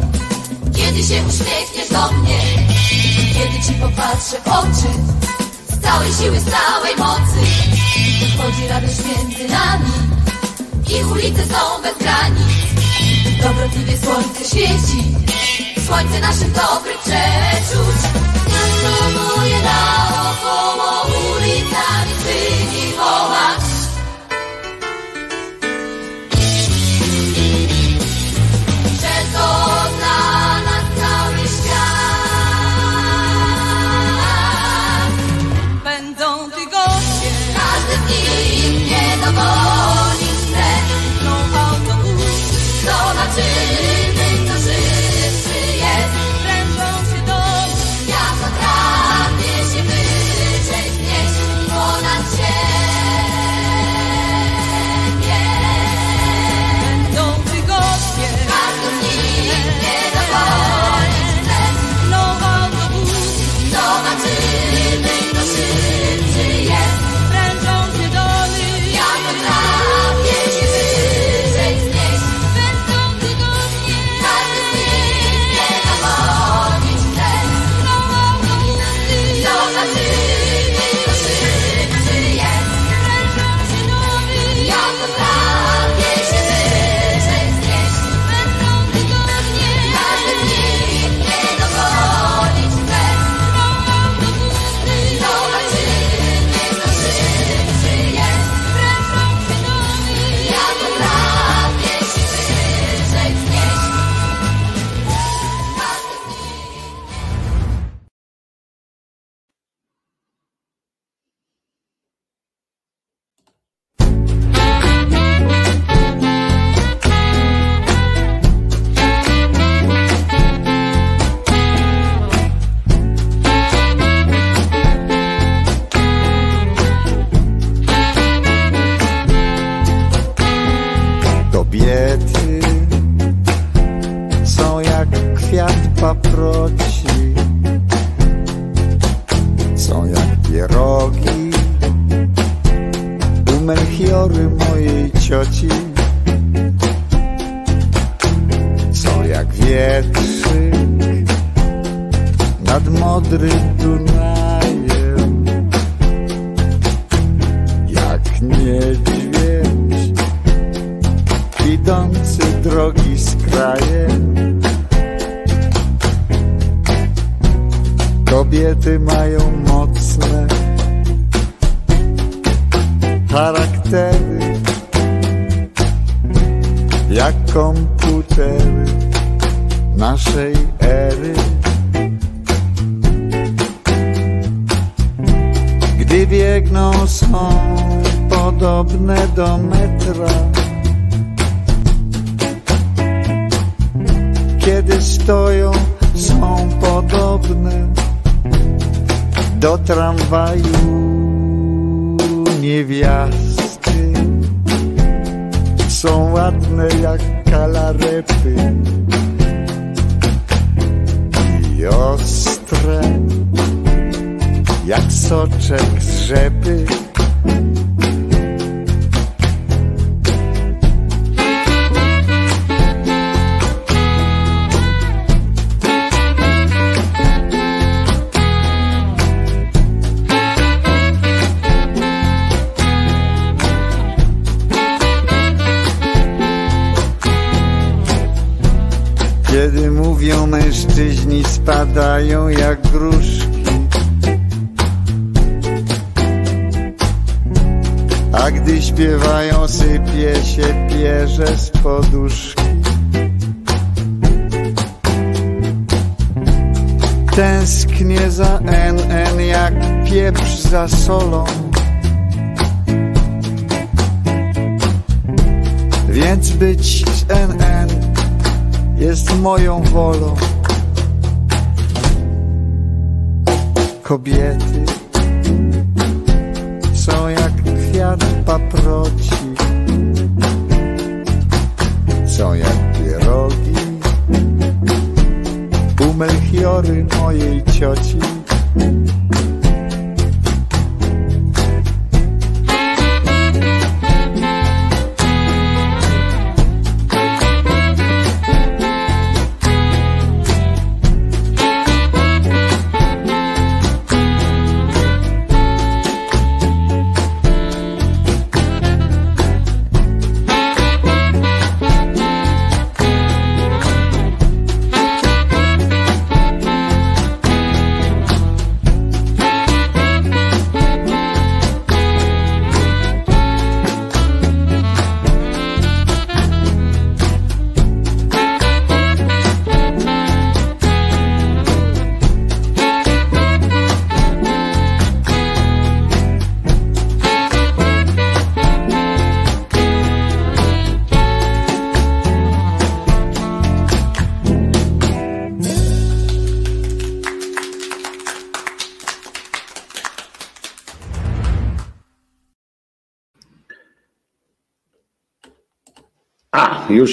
Kiedy 0.76 1.04
się 1.04 1.24
uśmiechniesz 1.30 1.90
do 1.92 2.12
mnie 2.12 2.40
Kiedy 3.34 3.66
ci 3.68 3.74
popatrzę 3.74 4.38
w 4.46 4.48
oczy 4.48 4.92
Z 5.70 5.82
całej 5.82 6.14
siły, 6.14 6.40
z 6.40 6.46
całej 6.46 6.96
mocy 6.98 7.40
wchodzi 8.38 8.68
radość 8.68 8.98
między 8.98 9.54
nami 9.54 9.92
I 10.90 11.04
ulice 11.04 11.44
są 11.46 11.82
bez 11.84 11.98
granic 11.98 12.48
Dobrotliwie 13.44 13.98
słońce 13.98 14.46
świeci 14.46 15.16
Słońce 15.88 16.20
naszych 16.20 16.52
dobrych 16.52 17.00
przeczuć. 17.00 18.25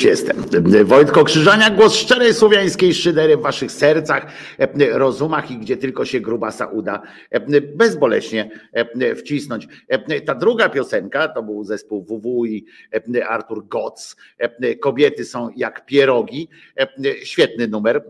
Już 0.03 0.11
jestem. 0.11 0.37
Wojtko 0.85 1.25
Krzyżania, 1.25 1.71
głos 1.71 1.95
szczerej 1.95 2.35
słowiańskiej 2.35 2.95
szydery 2.95 3.37
w 3.37 3.41
waszych 3.41 3.73
sercach, 3.73 4.27
rozumach 4.93 5.51
i 5.51 5.59
gdzie 5.59 5.77
tylko 5.77 6.05
się 6.05 6.21
grubasa 6.21 6.67
uda 6.67 7.03
bezboleśnie 7.77 8.51
wcisnąć. 9.17 9.69
Ta 10.27 10.35
druga 10.35 10.69
piosenka 10.69 11.29
to 11.29 11.43
był 11.43 11.65
zespół 11.65 12.02
WW 12.03 12.47
i 12.47 12.67
Artur 13.29 13.67
Gotz. 13.67 14.17
Kobiety 14.81 15.25
są 15.25 15.49
jak 15.57 15.87
pierogi. 15.87 16.49
Świetny 17.23 17.69
numer. 17.69 18.05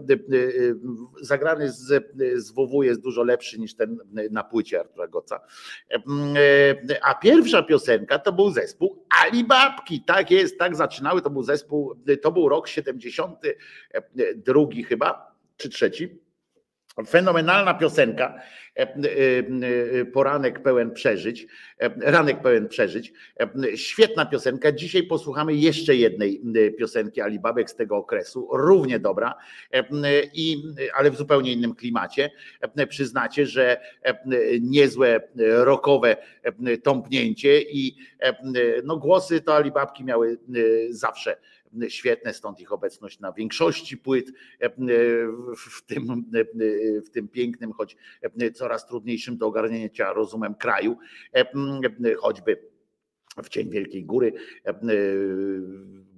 Zagrany 1.20 1.73
z, 1.73 2.12
z 2.36 2.52
WW 2.52 2.82
jest 2.82 3.01
dużo 3.01 3.23
lepszy 3.23 3.60
niż 3.60 3.74
ten 3.74 3.98
na 4.31 4.44
płycie 4.44 4.81
Artura 4.81 5.09
Gotza. 5.09 5.40
A 7.02 7.14
pierwsza 7.14 7.62
piosenka 7.62 8.19
to 8.19 8.32
był 8.32 8.51
zespół 8.51 9.05
Alibabki. 9.23 10.01
Tak 10.01 10.31
jest, 10.31 10.59
tak 10.59 10.77
zaczynały 10.77 11.23
to 11.23 11.31
był 11.31 11.43
zespół, 11.43 11.94
to 12.23 12.32
był 12.32 12.48
rok 12.48 12.69
72 12.69 14.64
chyba, 14.89 15.36
czy 15.56 15.69
trzeci. 15.69 16.23
Fenomenalna 17.09 17.74
piosenka, 17.74 18.24
e, 18.24 18.31
e, 18.31 18.39
e, 18.39 18.43
poranek 20.12 20.62
pełen 20.62 20.90
przeżyć, 20.90 21.47
ranek 22.01 22.43
pełen 22.43 22.69
przeżyć. 22.69 23.12
Świetna 23.74 24.27
piosenka. 24.27 24.73
Dzisiaj 24.73 25.03
posłuchamy 25.03 25.55
jeszcze 25.55 25.97
jednej 25.97 26.43
piosenki 26.78 27.20
Alibabek 27.20 27.70
z 27.70 27.74
tego 27.74 27.97
okresu, 27.97 28.49
równie 28.53 28.99
dobra, 28.99 29.35
i, 30.35 30.62
ale 30.94 31.11
w 31.11 31.16
zupełnie 31.16 31.53
innym 31.53 31.74
klimacie. 31.74 32.31
Przyznacie, 32.89 33.47
że 33.47 33.81
niezłe 34.61 35.20
rockowe 35.36 36.16
tąpnięcie 36.82 37.62
i 37.62 37.97
no, 38.85 38.97
głosy 38.97 39.40
to 39.40 39.55
Alibabki 39.55 40.05
miały 40.05 40.39
zawsze 40.90 41.36
świetne, 41.89 42.35
stąd 42.35 42.61
ich 42.61 42.73
obecność 42.73 43.20
na 43.20 43.32
większości 43.32 43.97
płyt 43.97 44.32
w 45.57 45.82
tym, 45.86 46.24
w 47.07 47.11
tym 47.11 47.28
pięknym, 47.28 47.73
choć 47.73 47.97
coraz 48.55 48.86
trudniejszym 48.86 49.36
do 49.36 49.47
ogarnięcia 49.47 50.12
rozumem 50.12 50.55
kraju, 50.55 50.97
choćby 52.19 52.73
w 53.44 53.49
cień 53.49 53.70
Wielkiej 53.70 54.05
Góry, 54.05 54.32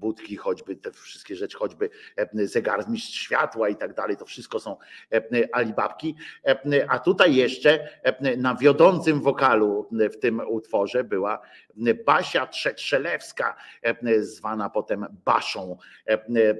budki, 0.04 0.36
choćby 0.36 0.76
te 0.76 0.92
wszystkie 0.92 1.36
rzeczy, 1.36 1.56
choćby 1.56 1.90
zegarmistrz 2.32 3.20
światła 3.20 3.68
i 3.68 3.76
tak 3.76 3.94
dalej, 3.94 4.16
to 4.16 4.24
wszystko 4.24 4.60
są 4.60 4.76
alibabki. 5.52 6.16
A 6.88 6.98
tutaj 6.98 7.34
jeszcze 7.34 7.88
na 8.36 8.54
wiodącym 8.54 9.20
wokalu 9.20 9.88
w 10.12 10.16
tym 10.16 10.40
utworze 10.48 11.04
była 11.04 11.40
Basia 12.06 12.46
Trzetrzelewska, 12.46 13.56
zwana 14.20 14.70
potem 14.70 15.06
Baszą. 15.24 15.76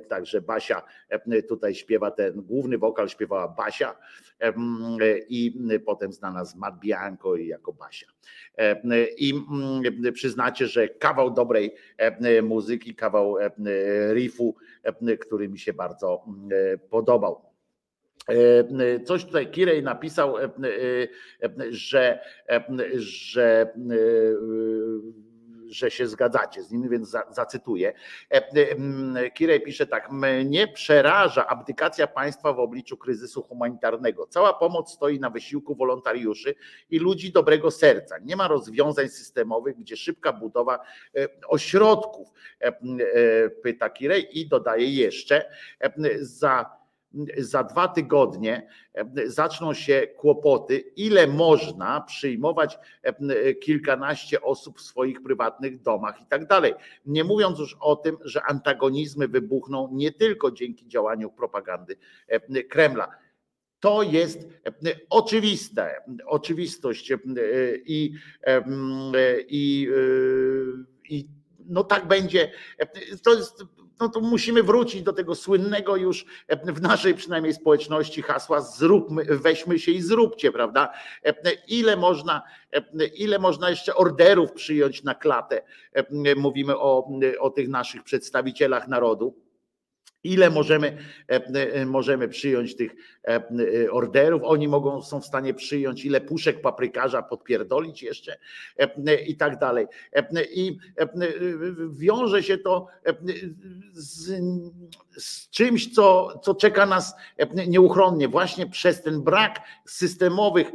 Także 0.08 0.40
Basia 0.40 0.82
tutaj 1.48 1.74
śpiewa 1.74 2.10
ten 2.10 2.42
główny 2.42 2.78
wokal, 2.78 3.08
śpiewała 3.08 3.48
Basia 3.48 3.96
i 5.28 5.60
potem 5.86 6.12
znana 6.12 6.44
z 6.44 6.56
Mat 6.56 6.78
Bianco 6.80 7.36
i 7.36 7.46
jako 7.46 7.72
Basia. 7.72 8.06
I 9.18 9.34
przyznacie, 10.12 10.66
że 10.66 10.88
kawał 10.88 11.30
dobrej 11.30 11.74
muzyki, 12.42 12.94
kawał 12.94 13.36
riffu, 14.12 14.56
który 15.20 15.48
mi 15.48 15.58
się 15.58 15.72
bardzo 15.72 16.24
podobał. 16.90 17.54
Coś 19.04 19.24
tutaj 19.24 19.50
Kirej 19.50 19.82
napisał, 19.82 20.36
że, 21.70 22.20
że 22.94 23.74
że 25.74 25.90
się 25.90 26.06
zgadzacie 26.06 26.62
z 26.62 26.70
nimi, 26.70 26.88
więc 26.88 27.16
zacytuję. 27.30 27.92
Kirej 29.34 29.60
pisze 29.60 29.86
tak: 29.86 30.10
Mnie 30.10 30.68
przeraża 30.68 31.46
abdykacja 31.46 32.06
państwa 32.06 32.52
w 32.52 32.58
obliczu 32.60 32.96
kryzysu 32.96 33.42
humanitarnego. 33.42 34.26
Cała 34.26 34.52
pomoc 34.52 34.92
stoi 34.92 35.20
na 35.20 35.30
wysiłku 35.30 35.74
wolontariuszy 35.74 36.54
i 36.90 36.98
ludzi 36.98 37.32
dobrego 37.32 37.70
serca. 37.70 38.18
Nie 38.18 38.36
ma 38.36 38.48
rozwiązań 38.48 39.08
systemowych, 39.08 39.76
gdzie 39.76 39.96
szybka 39.96 40.32
budowa 40.32 40.78
ośrodków, 41.48 42.28
pyta 43.62 43.90
Kirej 43.90 44.38
i 44.40 44.48
dodaje 44.48 44.90
jeszcze 44.90 45.50
za 46.20 46.83
za 47.38 47.64
dwa 47.64 47.88
tygodnie 47.88 48.68
zaczną 49.26 49.74
się 49.74 50.06
kłopoty, 50.16 50.78
ile 50.78 51.26
można 51.26 52.00
przyjmować 52.00 52.78
kilkanaście 53.60 54.42
osób 54.42 54.78
w 54.78 54.82
swoich 54.82 55.22
prywatnych 55.22 55.82
domach 55.82 56.20
i 56.22 56.26
tak 56.26 56.46
dalej. 56.46 56.74
Nie 57.06 57.24
mówiąc 57.24 57.58
już 57.58 57.76
o 57.80 57.96
tym, 57.96 58.16
że 58.24 58.42
antagonizmy 58.42 59.28
wybuchną 59.28 59.88
nie 59.92 60.12
tylko 60.12 60.50
dzięki 60.50 60.88
działaniu 60.88 61.30
propagandy 61.30 61.96
Kremla. 62.68 63.08
To 63.80 64.02
jest 64.02 64.48
oczywiste, 65.10 65.96
oczywistość 66.26 67.12
i, 67.84 68.14
i, 69.48 69.88
i 71.10 71.28
no 71.66 71.84
tak 71.84 72.08
będzie. 72.08 72.52
To 73.22 73.34
jest 73.34 73.64
no 74.00 74.08
to 74.08 74.20
musimy 74.20 74.62
wrócić 74.62 75.02
do 75.02 75.12
tego 75.12 75.34
słynnego 75.34 75.96
już 75.96 76.26
w 76.66 76.80
naszej 76.80 77.14
przynajmniej 77.14 77.54
społeczności 77.54 78.22
hasła 78.22 78.60
zróbmy, 78.60 79.24
weźmy 79.24 79.78
się 79.78 79.92
i 79.92 80.02
zróbcie, 80.02 80.52
prawda? 80.52 80.92
Ile 81.68 81.96
można, 81.96 82.42
ile 83.14 83.38
można 83.38 83.70
jeszcze 83.70 83.94
orderów 83.94 84.52
przyjąć 84.52 85.02
na 85.02 85.14
klatę? 85.14 85.62
Mówimy 86.36 86.78
o, 86.78 87.08
o 87.40 87.50
tych 87.50 87.68
naszych 87.68 88.02
przedstawicielach 88.02 88.88
narodu 88.88 89.43
Ile 90.24 90.50
możemy, 90.50 90.98
możemy 91.86 92.28
przyjąć 92.28 92.76
tych 92.76 92.94
orderów? 93.90 94.42
Oni 94.44 94.68
mogą, 94.68 95.02
są 95.02 95.20
w 95.20 95.26
stanie 95.26 95.54
przyjąć, 95.54 96.04
ile 96.04 96.20
puszek 96.20 96.60
paprykarza 96.60 97.22
podpierdolić 97.22 98.02
jeszcze 98.02 98.36
i 99.26 99.36
tak 99.36 99.58
dalej. 99.58 99.86
I 100.54 100.78
wiąże 101.90 102.42
się 102.42 102.58
to 102.58 102.86
z, 103.92 104.42
z 105.16 105.50
czymś, 105.50 105.94
co, 105.94 106.38
co 106.42 106.54
czeka 106.54 106.86
nas 106.86 107.14
nieuchronnie, 107.66 108.28
właśnie 108.28 108.66
przez 108.66 109.02
ten 109.02 109.22
brak 109.22 109.60
systemowych 109.86 110.72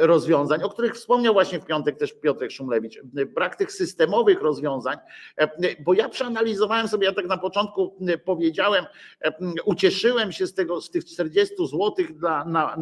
rozwiązań, 0.00 0.62
o 0.62 0.68
których 0.68 0.94
wspomniał 0.94 1.34
właśnie 1.34 1.60
w 1.60 1.66
piątek 1.66 1.98
też 1.98 2.12
Piotrek 2.12 2.50
Szumlewicz. 2.50 3.00
Brak 3.34 3.56
tych 3.56 3.72
systemowych 3.72 4.40
rozwiązań, 4.40 4.96
bo 5.84 5.94
ja 5.94 6.08
przeanalizowałem 6.08 6.88
sobie, 6.88 7.06
ja 7.06 7.12
tak 7.12 7.26
na 7.26 7.38
początku 7.38 7.96
powiedziałem, 8.24 8.84
ucieszyłem 9.64 10.32
się 10.32 10.46
z 10.46 10.54
tego, 10.54 10.80
z 10.80 10.90
tych 10.90 11.04
40 11.04 11.54
zł 11.56 11.94
dla, 12.14 12.44
na, 12.44 12.76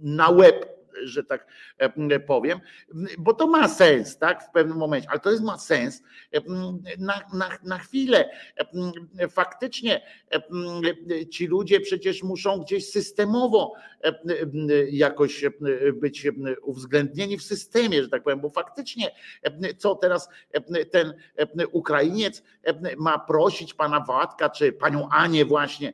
na 0.00 0.32
web 0.32 0.76
że 1.04 1.24
tak 1.24 1.46
powiem, 2.26 2.60
bo 3.18 3.34
to 3.34 3.46
ma 3.46 3.68
sens, 3.68 4.18
tak, 4.18 4.44
w 4.44 4.50
pewnym 4.50 4.76
momencie, 4.76 5.10
ale 5.10 5.20
to 5.20 5.30
jest 5.30 5.42
ma 5.42 5.58
sens 5.58 6.02
na, 6.98 7.22
na, 7.34 7.50
na 7.64 7.78
chwilę. 7.78 8.30
Faktycznie 9.30 10.02
ci 11.30 11.46
ludzie 11.46 11.80
przecież 11.80 12.22
muszą 12.22 12.58
gdzieś 12.58 12.90
systemowo 12.90 13.72
jakoś 14.90 15.44
być 15.92 16.28
uwzględnieni 16.62 17.38
w 17.38 17.42
systemie, 17.42 18.02
że 18.02 18.08
tak 18.08 18.22
powiem, 18.22 18.40
bo 18.40 18.50
faktycznie 18.50 19.10
co 19.78 19.94
teraz 19.94 20.28
ten 20.90 21.14
Ukrainiec 21.72 22.42
ma 22.96 23.18
prosić 23.18 23.74
pana 23.74 24.00
Władka, 24.00 24.50
czy 24.50 24.72
panią 24.72 25.08
Anię 25.08 25.44
właśnie 25.44 25.92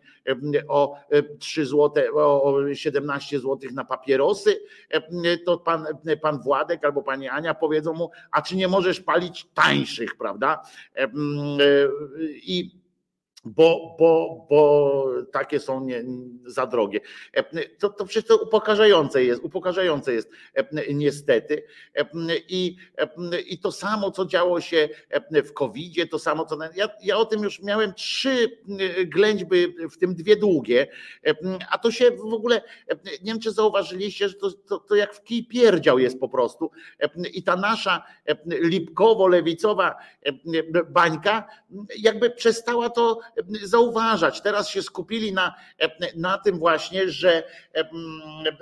o 0.69 0.97
3 1.39 1.67
złote, 1.67 2.13
o 2.13 2.75
17 2.75 3.39
złotych 3.39 3.73
na 3.73 3.85
papierosy, 3.85 4.61
to 5.45 5.59
pan, 5.59 5.87
pan 6.23 6.43
Władek 6.43 6.85
albo 6.85 7.03
pani 7.03 7.29
Ania 7.29 7.55
powiedzą 7.55 7.93
mu, 7.93 8.11
a 8.31 8.43
czy 8.43 8.57
nie 8.57 8.69
możesz 8.69 9.01
palić 9.01 9.47
tańszych, 9.55 10.17
prawda? 10.17 10.63
I 12.43 12.82
bo, 13.45 13.97
bo, 13.99 14.47
bo 14.51 15.07
takie 15.33 15.61
są 15.61 15.85
nie, 15.85 16.05
za 16.47 16.67
drogie. 16.67 17.01
To, 17.79 17.89
to 17.89 18.07
to 18.29 18.37
upokarzające 18.37 19.25
jest, 19.25 19.45
upokarzające 19.45 20.13
jest 20.13 20.31
niestety. 20.95 21.63
I, 22.49 22.77
I 23.47 23.59
to 23.59 23.73
samo, 23.73 24.11
co 24.11 24.27
działo 24.27 24.61
się 24.61 24.89
w 25.45 25.53
COVID-zie, 25.53 26.07
to 26.07 26.19
samo, 26.19 26.47
co. 26.47 26.59
Ja, 26.75 26.89
ja 27.03 27.17
o 27.17 27.25
tym 27.25 27.43
już 27.43 27.63
miałem 27.63 27.95
trzy 27.95 28.59
ględźby, 29.07 29.75
w 29.93 29.99
tym 29.99 30.15
dwie 30.15 30.37
długie, 30.37 30.87
a 31.71 31.79
to 31.79 31.91
się 31.91 32.11
w 32.11 32.35
ogóle, 32.35 32.63
nie 33.09 33.33
wiem, 33.33 33.41
czy 33.41 33.53
zauważyliście, 33.53 34.29
że 34.29 34.35
to, 34.35 34.51
to, 34.53 34.79
to 34.79 34.95
jak 34.95 35.15
w 35.15 35.23
kij 35.23 35.47
pierdział 35.47 35.99
jest 35.99 36.21
po 36.21 36.29
prostu. 36.29 36.71
I 37.33 37.43
ta 37.43 37.57
nasza 37.57 38.03
lipkowo-lewicowa 38.47 39.95
bańka, 40.91 41.49
jakby 41.99 42.31
przestała 42.31 42.91
to 42.91 43.21
zauważać. 43.63 44.41
Teraz 44.41 44.69
się 44.69 44.83
skupili 44.83 45.33
na, 45.33 45.55
na 46.17 46.39
tym 46.39 46.59
właśnie, 46.59 47.09
że 47.09 47.43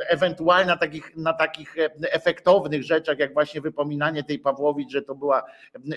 ewentualnie 0.09 0.66
na 0.66 0.76
takich, 0.76 1.16
na 1.16 1.32
takich 1.32 1.76
efektownych 2.01 2.82
rzeczach, 2.82 3.18
jak 3.18 3.34
właśnie 3.34 3.60
wypominanie 3.60 4.24
tej 4.24 4.38
Pawłowicz, 4.38 4.90
że 4.90 5.02
to 5.02 5.14
była 5.14 5.42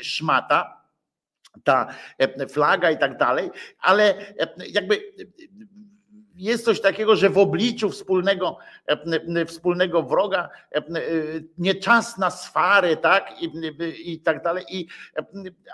szmata 0.01 0.83
ta 1.63 1.87
flaga 2.49 2.91
i 2.91 2.97
tak 2.97 3.17
dalej, 3.17 3.51
ale 3.79 4.15
jakby 4.69 5.13
jest 6.35 6.65
coś 6.65 6.81
takiego, 6.81 7.15
że 7.15 7.29
w 7.29 7.37
obliczu 7.37 7.89
wspólnego, 7.89 8.57
wspólnego 9.47 10.03
wroga 10.03 10.49
nie 11.57 11.75
czas 11.75 12.17
na 12.17 12.31
swary, 12.31 12.97
tak? 12.97 13.41
I, 13.41 13.51
i 14.13 14.19
tak 14.19 14.43
dalej. 14.43 14.65
I, 14.69 14.87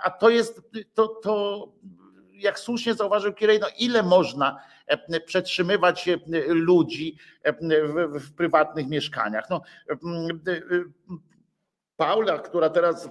a 0.04 0.10
to 0.10 0.30
jest 0.30 0.62
to, 0.94 1.08
to 1.08 1.68
jak 2.40 2.58
słusznie 2.58 2.94
zauważył 2.94 3.32
Kirej, 3.32 3.60
no 3.60 3.66
ile 3.78 4.02
można 4.02 4.62
przetrzymywać 5.26 6.08
ludzi 6.46 7.16
w, 7.60 8.20
w 8.20 8.34
prywatnych 8.34 8.88
mieszkaniach? 8.88 9.50
No, 9.50 9.62
Paula, 11.96 12.38
która 12.38 12.70
teraz 12.70 13.08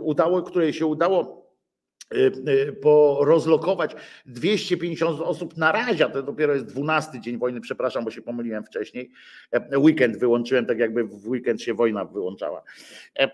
udało, 0.00 0.42
której 0.42 0.72
się 0.72 0.86
udało 0.86 1.41
porozlokować 2.82 3.94
250 4.26 5.20
osób 5.20 5.56
na 5.56 5.72
razie, 5.72 6.08
to 6.08 6.22
dopiero 6.22 6.54
jest 6.54 6.66
12 6.66 7.20
dzień 7.20 7.38
wojny, 7.38 7.60
przepraszam, 7.60 8.04
bo 8.04 8.10
się 8.10 8.22
pomyliłem 8.22 8.64
wcześniej. 8.64 9.10
E, 9.50 9.78
weekend 9.78 10.18
wyłączyłem, 10.18 10.66
tak 10.66 10.78
jakby 10.78 11.04
w 11.04 11.28
weekend 11.28 11.62
się 11.62 11.74
wojna 11.74 12.04
wyłączała. 12.04 12.62
E, 13.18 13.30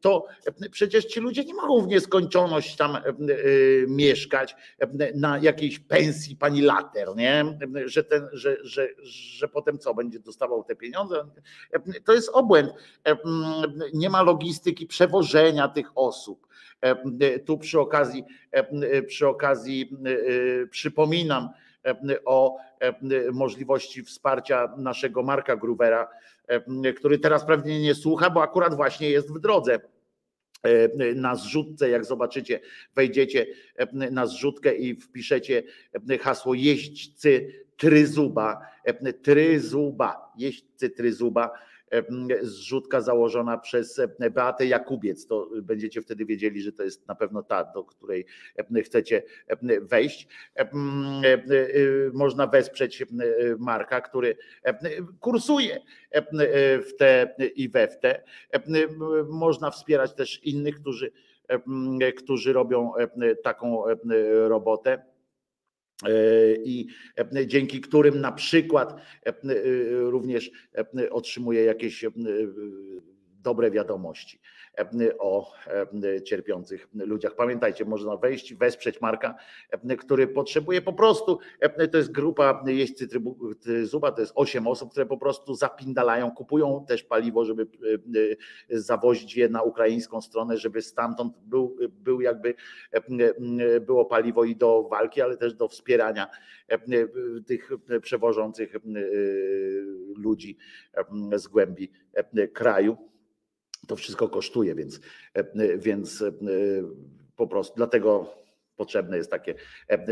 to 0.00 0.26
przecież 0.70 1.04
ci 1.04 1.20
ludzie 1.20 1.44
nie 1.44 1.54
mogą 1.54 1.82
w 1.82 1.88
nieskończoność 1.88 2.76
tam 2.76 2.96
e, 2.96 3.00
mieszkać 3.88 4.56
na 5.14 5.38
jakiejś 5.38 5.78
pensji 5.78 6.36
pani 6.36 6.62
later, 6.62 7.08
nie? 7.16 7.58
Że, 7.84 8.04
ten, 8.04 8.28
że, 8.32 8.56
że, 8.62 8.88
że 9.02 9.48
potem 9.48 9.78
co, 9.78 9.94
będzie 9.94 10.20
dostawał 10.20 10.64
te 10.64 10.76
pieniądze? 10.76 11.24
To 12.04 12.14
jest 12.14 12.30
obłęd. 12.32 12.72
Nie 13.94 14.10
ma 14.10 14.22
logistyki 14.22 14.86
przewożenia 14.86 15.68
tych 15.68 15.90
osób 15.94 16.47
E, 16.47 16.47
tu 17.44 17.58
przy 17.58 17.80
okazji, 17.80 18.24
e, 18.50 19.02
przy 19.02 19.28
okazji 19.28 19.90
e, 20.62 20.66
przypominam 20.66 21.48
o 22.24 22.56
możliwości 23.32 24.02
wsparcia 24.02 24.74
naszego 24.76 25.22
Marka 25.22 25.56
Gruvera, 25.56 26.08
który 26.96 27.18
teraz 27.18 27.44
pewnie 27.44 27.80
nie 27.80 27.94
słucha, 27.94 28.30
bo 28.30 28.42
akurat 28.42 28.74
właśnie 28.76 29.10
jest 29.10 29.32
w 29.34 29.38
drodze 29.38 29.80
na 31.14 31.34
zrzutce, 31.34 31.90
jak 31.90 32.04
zobaczycie, 32.04 32.60
wejdziecie 32.94 33.46
na 33.92 34.26
zrzutkę 34.26 34.74
i 34.74 34.94
wpiszecie 34.94 35.62
hasło 36.20 36.54
jeźdźcy 36.54 37.52
tryzuba, 37.76 38.60
tryzuba, 39.22 40.32
jeźdźcy 40.38 40.90
tryzuba, 40.90 41.50
zrzutka 42.40 43.00
założona 43.00 43.58
przez 43.58 44.00
Beatę 44.34 44.66
Jakubiec. 44.66 45.26
To 45.26 45.50
będziecie 45.62 46.02
wtedy 46.02 46.24
wiedzieli, 46.24 46.62
że 46.62 46.72
to 46.72 46.82
jest 46.82 47.08
na 47.08 47.14
pewno 47.14 47.42
ta, 47.42 47.64
do 47.64 47.84
której 47.84 48.26
chcecie 48.84 49.22
wejść. 49.82 50.28
Można 52.12 52.46
wesprzeć 52.46 53.04
Marka, 53.58 54.00
który 54.00 54.36
kursuje 55.20 55.80
w 56.88 56.96
te 56.98 57.34
i 57.54 57.68
we 57.68 57.88
w 57.88 57.98
te. 57.98 58.22
Można 59.28 59.70
wspierać 59.70 60.14
też 60.14 60.44
innych, 60.44 60.80
którzy, 60.80 61.12
którzy 62.16 62.52
robią 62.52 62.92
taką 63.42 63.82
robotę 64.48 65.02
i 66.64 66.86
dzięki 67.46 67.80
którym 67.80 68.20
na 68.20 68.32
przykład 68.32 69.00
również 69.90 70.50
otrzymuje 71.10 71.62
jakieś 71.64 72.04
dobre 73.48 73.70
wiadomości 73.70 74.40
o 75.18 75.52
cierpiących 76.24 76.88
ludziach. 76.94 77.34
Pamiętajcie, 77.34 77.84
można 77.84 78.16
wejść, 78.16 78.54
wesprzeć 78.54 79.00
Marka, 79.00 79.34
który 79.98 80.26
potrzebuje 80.26 80.82
po 80.82 80.92
prostu, 80.92 81.38
to 81.92 81.96
jest 81.98 82.12
grupa 82.12 82.64
jeźdźcy 82.66 83.08
Zuba, 83.82 84.12
to 84.12 84.20
jest 84.20 84.32
osiem 84.34 84.66
osób, 84.66 84.90
które 84.90 85.06
po 85.06 85.18
prostu 85.18 85.54
zapindalają, 85.54 86.30
kupują 86.30 86.84
też 86.88 87.02
paliwo, 87.02 87.44
żeby 87.44 87.66
zawozić 88.70 89.36
je 89.36 89.48
na 89.48 89.62
ukraińską 89.62 90.20
stronę, 90.20 90.56
żeby 90.56 90.82
stamtąd 90.82 91.38
był, 91.46 91.76
był 91.90 92.20
jakby 92.20 92.54
było 93.80 94.04
paliwo 94.04 94.44
i 94.44 94.56
do 94.56 94.82
walki, 94.82 95.22
ale 95.22 95.36
też 95.36 95.54
do 95.54 95.68
wspierania 95.68 96.26
tych 97.46 97.70
przewożących 98.02 98.76
ludzi 100.16 100.56
z 101.32 101.48
głębi 101.48 101.90
kraju 102.52 102.96
to 103.86 103.96
wszystko 103.96 104.28
kosztuje, 104.28 104.74
więc, 104.74 105.00
więc 105.78 106.24
po 107.36 107.46
prostu 107.46 107.76
dlatego 107.76 108.34
potrzebne 108.76 109.16
jest 109.16 109.30
takie 109.30 109.54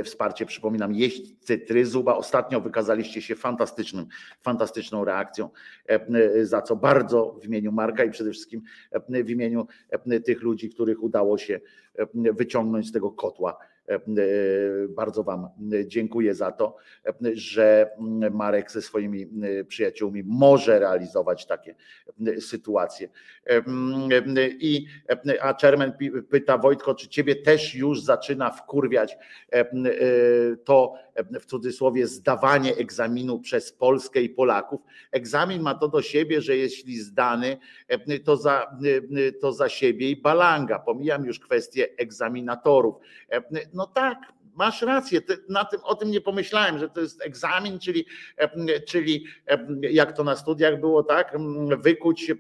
wsparcie. 0.05 0.47
Przypominam, 0.47 0.95
jeść 0.95 1.39
cytry, 1.41 1.87
Zuba. 1.87 2.17
Ostatnio 2.17 2.61
wykazaliście 2.61 3.23
się 3.23 3.35
fantastycznym, 3.35 4.07
fantastyczną 4.43 5.05
reakcją, 5.05 5.51
za 6.43 6.63
co 6.63 6.77
bardzo 6.77 7.39
w 7.43 7.45
imieniu 7.45 7.73
Marka 7.73 8.05
i 8.05 8.11
przede 8.11 8.31
wszystkim 8.31 8.63
w 9.09 9.31
imieniu 9.31 9.67
tych 10.25 10.43
ludzi, 10.43 10.71
których 10.71 11.03
udało 11.03 11.39
się 11.39 11.61
wyciągnąć 12.15 12.89
z 12.89 12.93
tego 12.93 13.11
kotła 13.11 13.59
E, 13.59 13.76
bardzo 14.89 15.23
Wam 15.23 15.49
dziękuję 15.87 16.35
za 16.35 16.53
to, 16.53 16.77
że 17.33 17.91
Marek 18.31 18.71
ze 18.71 18.83
swoimi 18.83 19.31
przyjaciółmi 19.69 20.23
może 20.27 20.79
realizować 20.79 21.47
takie 21.47 21.75
sytuacje. 22.41 23.09
I 24.61 24.87
a 25.41 25.55
Czermen 25.55 25.93
pyta 26.31 26.59
Wojtko, 26.59 26.95
czy 26.95 27.09
ciebie 27.09 27.37
też 27.37 27.75
już 27.75 28.03
zaczyna 28.03 28.51
wkurwiać 28.51 29.19
to 30.65 30.95
w 31.41 31.47
cudzysłowie 31.47 32.07
zdawanie 32.07 32.77
egzaminu 32.77 33.41
przez 33.41 33.73
Polskę 33.73 34.23
i 34.23 34.29
Polaków. 34.29 34.81
Egzamin 35.13 35.63
ma 35.63 35.75
to 35.75 35.89
do 35.89 36.03
siebie, 36.03 36.41
że 36.41 36.57
jeśli 36.57 36.99
zdany, 36.99 37.59
to 38.25 38.37
za, 38.37 38.77
to 39.41 39.53
za 39.53 39.69
siebie 39.69 40.11
i 40.11 40.17
balanga. 40.17 40.79
Pomijam 40.79 41.25
już 41.25 41.41
kwestię 41.41 41.89
egzaminatorów. 41.99 42.95
No 43.75 43.87
tak, 43.87 44.19
masz 44.55 44.83
rację, 44.83 45.21
na 45.49 45.65
tym, 45.65 45.81
o 45.85 45.95
tym 45.95 46.11
nie 46.11 46.21
pomyślałem, 46.21 46.79
że 46.79 46.89
to 46.89 47.01
jest 47.01 47.23
egzamin, 47.23 47.79
czyli, 47.79 48.07
czyli 48.87 49.27
jak 49.81 50.17
to 50.17 50.25
na 50.25 50.37
studiach 50.37 50.81
było, 50.81 51.03
tak, 51.03 51.37
wykuć, 51.79 52.33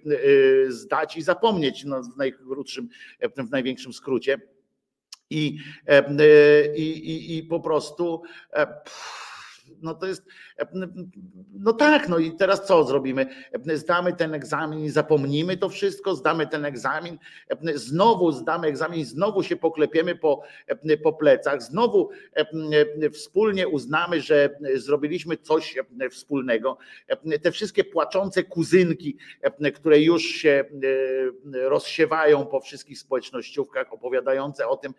zdać 0.69 1.17
i 1.17 1.23
zapomnieć 1.23 1.85
no, 1.85 2.03
w 2.03 2.17
najkrótszym, 2.17 2.89
w 3.37 3.51
największym 3.51 3.93
skrócie. 3.93 4.41
I, 5.31 5.59
i, 6.77 6.89
i, 6.89 7.37
i 7.37 7.49
po 7.49 7.61
prostu 7.61 8.23
no 9.83 9.95
to 9.95 10.07
jest, 10.07 10.25
no 11.53 11.73
tak, 11.73 12.09
no 12.09 12.19
i 12.19 12.37
teraz 12.37 12.67
co 12.67 12.85
zrobimy? 12.85 13.27
Zdamy 13.75 14.13
ten 14.13 14.35
egzamin 14.35 14.85
i 14.85 14.91
zapomnimy 14.91 15.57
to 15.57 15.69
wszystko, 15.69 16.15
zdamy 16.15 16.47
ten 16.47 16.65
egzamin, 16.65 17.19
znowu 17.75 18.33
zdamy 18.33 18.69
egzamin, 18.69 19.05
znowu 19.05 19.43
się 19.43 19.57
poklepiemy 19.57 20.17
po, 20.17 20.43
po 21.03 21.13
plecach, 21.13 21.63
znowu 21.63 22.11
wspólnie 23.13 23.69
uznamy, 23.69 24.21
że 24.21 24.51
zrobiliśmy 24.75 25.37
coś 25.37 25.77
wspólnego. 26.11 26.79
Te 27.43 27.53
wszystkie 27.53 27.85
płaczące 27.85 28.45
kuzynki, 28.45 29.17
które 29.75 30.01
już 30.01 30.23
się 30.23 30.65
rozsiewają 31.53 32.47
po 32.47 32.61
wszystkich 32.61 32.99
społecznościówkach, 32.99 33.93
opowiadające 33.93 34.69
o 34.69 34.77
tym, 34.77 34.95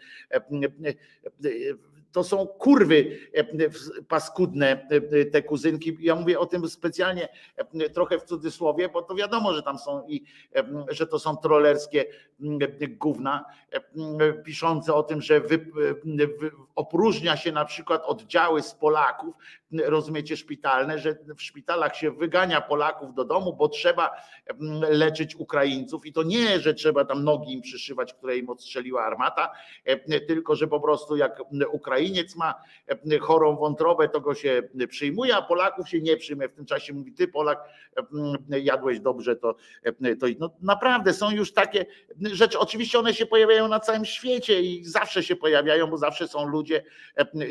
to 2.18 2.24
są 2.24 2.48
kurwy 2.48 3.18
paskudne 4.08 4.88
te 5.32 5.44
kuzynki. 5.44 5.98
Ja 6.00 6.16
mówię 6.16 6.40
o 6.40 6.46
tym 6.46 6.70
specjalnie 6.70 7.30
trochę 7.94 8.20
w 8.20 8.24
cudzysłowie, 8.24 8.90
bo 8.90 9.02
to 9.02 9.16
wiadomo, 9.16 9.54
że 9.54 9.64
tam 9.64 9.78
są 9.78 10.08
i 10.08 10.24
że 10.90 11.08
to 11.08 11.20
są 11.20 11.38
trollerskie 11.38 12.06
gówna 12.90 13.46
piszące 14.46 14.94
o 14.94 15.04
tym, 15.04 15.22
że 15.22 15.42
wy, 15.42 15.72
opróżnia 16.76 17.38
się 17.38 17.52
na 17.52 17.66
przykład 17.66 18.04
oddziały 18.06 18.62
z 18.62 18.74
Polaków, 18.74 19.36
rozumiecie, 19.72 20.38
szpitalne, 20.38 21.00
że 21.00 21.18
w 21.38 21.42
szpitalach 21.42 21.96
się 21.96 22.12
wygania 22.12 22.62
Polaków 22.62 23.14
do 23.14 23.26
domu, 23.26 23.54
bo 23.54 23.70
trzeba 23.70 24.12
leczyć 24.90 25.36
Ukraińców 25.36 26.06
i 26.06 26.14
to 26.14 26.24
nie, 26.24 26.60
że 26.60 26.74
trzeba 26.74 27.06
tam 27.06 27.24
nogi 27.24 27.54
im 27.54 27.62
przyszywać, 27.62 28.14
które 28.14 28.38
im 28.38 28.50
odstrzeliła 28.50 29.06
armata, 29.06 29.52
tylko 30.28 30.56
że 30.56 30.68
po 30.68 30.80
prostu 30.80 31.16
jak 31.16 31.42
Ukrainiec 32.08 32.36
ma 32.36 32.54
chorą 33.22 33.56
wątrobę, 33.56 34.10
to 34.10 34.22
go 34.22 34.34
się 34.34 34.64
przyjmuje, 34.90 35.36
a 35.36 35.42
Polaków 35.42 35.90
się 35.90 36.02
nie 36.02 36.18
przyjmie. 36.18 36.50
W 36.50 36.54
tym 36.54 36.66
czasie 36.66 36.94
mówi, 36.94 37.14
ty 37.14 37.28
Polak, 37.28 37.60
jadłeś 38.50 39.00
dobrze, 39.00 39.36
to, 39.36 39.56
to 40.20 40.28
no 40.40 40.50
naprawdę 40.62 41.14
są 41.14 41.32
już 41.32 41.54
takie 41.54 41.86
rzeczy. 42.22 42.60
Oczywiście 42.60 43.00
one 43.00 43.14
się 43.14 43.26
pojawiają 43.26 43.68
na 43.68 43.80
całym 43.80 44.06
świecie 44.06 44.62
i 44.62 44.86
zawsze 44.86 45.24
się 45.24 45.36
pojawiają, 45.36 45.88
bo 45.88 45.98
zawsze 45.98 46.28
są 46.28 46.48
ludzie, 46.48 46.84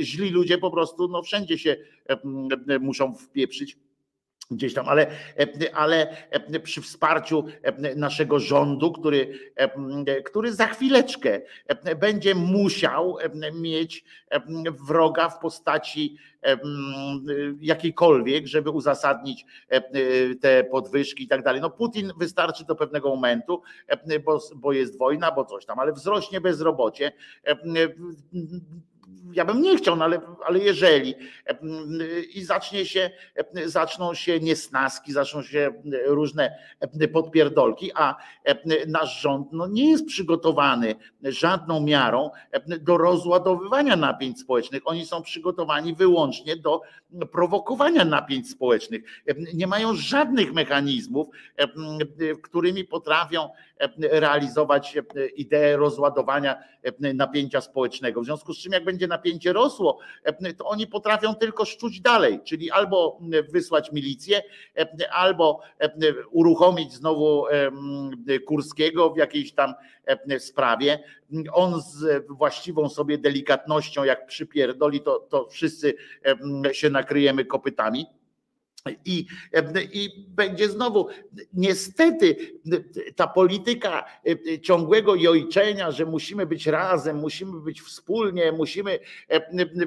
źli 0.01 0.31
ludzie 0.31 0.59
po 0.59 0.71
prostu, 0.71 1.09
no 1.09 1.23
wszędzie 1.23 1.59
się 1.59 1.77
muszą 2.81 3.15
wpieprzyć 3.15 3.77
gdzieś 4.51 4.75
tam, 4.75 4.89
ale, 4.89 5.07
ale 5.75 6.17
przy 6.63 6.83
wsparciu 6.83 7.45
naszego 7.97 8.41
rządu, 8.41 8.93
który, 8.93 9.39
który 10.25 10.53
za 10.53 10.67
chwileczkę 10.67 11.41
będzie 11.97 12.35
musiał 12.35 13.17
mieć 13.53 14.05
wroga 14.89 15.29
w 15.29 15.39
postaci 15.39 16.17
jakiejkolwiek, 17.61 18.47
żeby 18.47 18.71
uzasadnić 18.71 19.45
te 20.41 20.65
podwyżki 20.65 21.25
i 21.25 21.29
tak 21.29 21.43
dalej. 21.43 21.61
No 21.61 21.71
Putin 21.71 22.13
wystarczy 22.19 22.65
do 22.65 22.75
pewnego 22.75 23.09
momentu, 23.09 23.63
bo, 24.25 24.41
bo 24.57 24.73
jest 24.73 24.99
wojna, 24.99 25.33
bo 25.33 25.45
coś 25.45 25.67
tam, 25.67 25.79
ale 25.79 25.93
wzrośnie 25.93 26.41
bezrobocie 26.41 27.13
ja 29.33 29.45
bym 29.45 29.63
nie 29.63 29.77
chciał, 29.77 29.97
no 29.97 30.05
ale, 30.05 30.21
ale 30.47 30.59
jeżeli 30.59 31.15
i 32.35 32.45
zacznie 32.45 32.87
się, 32.87 33.11
zaczną 33.65 34.15
się 34.15 34.41
niesnaski, 34.41 35.13
zaczną 35.13 35.43
się 35.43 35.73
różne 36.07 36.59
podpierdolki, 37.13 37.91
a 37.95 38.17
nasz 38.87 39.21
rząd 39.21 39.49
no, 39.53 39.67
nie 39.67 39.91
jest 39.91 40.07
przygotowany 40.07 40.95
żadną 41.23 41.81
miarą 41.81 42.31
do 42.81 42.99
rozładowywania 42.99 43.97
napięć 43.97 44.41
społecznych. 44.41 44.83
Oni 44.85 45.07
są 45.07 45.23
przygotowani 45.23 45.95
wyłącznie 45.95 46.57
do 46.57 46.81
prowokowania 47.33 48.05
napięć 48.05 48.51
społecznych. 48.51 49.03
Nie 49.55 49.67
mają 49.67 49.95
żadnych 49.95 50.53
mechanizmów, 50.53 51.27
którymi 52.43 52.85
potrafią 52.85 53.49
realizować 53.99 54.99
ideę 55.37 55.77
rozładowania 55.77 56.63
napięcia 57.15 57.61
społecznego. 57.61 58.21
W 58.21 58.25
związku 58.25 58.55
z 58.55 58.59
czym, 58.59 58.73
jak 58.73 58.85
będzie 58.85 59.07
napięcie 59.07 59.53
rosło, 59.53 59.99
to 60.59 60.67
oni 60.67 60.87
potrafią 60.87 61.35
tylko 61.35 61.65
szczuć 61.65 62.01
dalej, 62.01 62.41
czyli 62.45 62.71
albo 62.71 63.21
wysłać 63.53 63.93
milicję, 63.93 64.43
albo 65.13 65.61
uruchomić 66.31 66.93
znowu 66.93 67.45
Kurskiego 68.47 69.11
w 69.11 69.17
jakiejś 69.17 69.53
tam 69.53 69.75
sprawie. 70.39 70.99
On 71.53 71.83
z 71.83 72.27
właściwą 72.29 72.89
sobie 72.89 73.19
delikatnością, 73.19 74.05
jak 74.05 74.27
przypierdoli, 74.27 75.01
to, 75.01 75.19
to 75.19 75.47
wszyscy 75.49 75.95
się 76.73 76.91
nakryjemy 76.91 77.45
kopytami. 77.45 78.07
I, 79.05 79.27
I 79.93 80.27
będzie 80.29 80.69
znowu, 80.69 81.09
niestety, 81.53 82.37
ta 83.17 83.27
polityka 83.27 84.05
ciągłego 84.63 85.15
jojczenia, 85.15 85.91
że 85.91 86.05
musimy 86.05 86.47
być 86.47 86.67
razem, 86.67 87.17
musimy 87.17 87.61
być 87.61 87.81
wspólnie, 87.81 88.53
musimy 88.53 88.99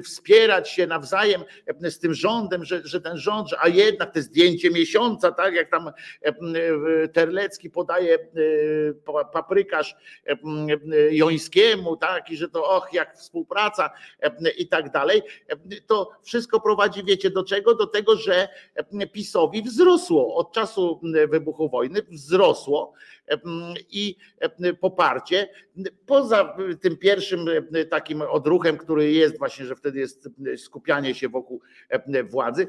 wspierać 0.04 0.70
się 0.70 0.86
nawzajem 0.86 1.44
z 1.82 1.98
tym 1.98 2.14
rządem, 2.14 2.64
że, 2.64 2.80
że 2.84 3.00
ten 3.00 3.16
rząd, 3.16 3.48
a 3.60 3.68
jednak 3.68 4.14
te 4.14 4.22
zdjęcie 4.22 4.70
miesiąca, 4.70 5.32
tak 5.32 5.54
jak 5.54 5.70
tam 5.70 5.90
Terlecki 7.12 7.70
podaje 7.70 8.18
paprykarz 9.32 9.96
Jońskiemu, 11.10 11.96
tak, 11.96 12.30
i 12.30 12.36
że 12.36 12.48
to 12.48 12.76
och, 12.76 12.92
jak 12.92 13.16
współpraca 13.16 13.90
i 14.58 14.68
tak 14.68 14.90
dalej, 14.90 15.22
to 15.86 16.10
wszystko 16.22 16.60
prowadzi, 16.60 17.04
wiecie, 17.04 17.30
do 17.30 17.44
czego? 17.44 17.74
Do 17.74 17.86
tego, 17.86 18.16
że 18.16 18.48
PiSowi 19.12 19.62
wzrosło 19.62 20.34
od 20.36 20.52
czasu 20.52 21.00
wybuchu 21.28 21.68
wojny, 21.68 22.02
wzrosło 22.02 22.92
i 23.90 24.16
poparcie. 24.80 25.48
Poza 26.06 26.56
tym 26.80 26.96
pierwszym 26.96 27.46
takim 27.90 28.22
odruchem, 28.22 28.76
który 28.76 29.12
jest 29.12 29.38
właśnie, 29.38 29.66
że 29.66 29.76
wtedy 29.76 29.98
jest 29.98 30.28
skupianie 30.56 31.14
się 31.14 31.28
wokół 31.28 31.60
władzy, 32.30 32.66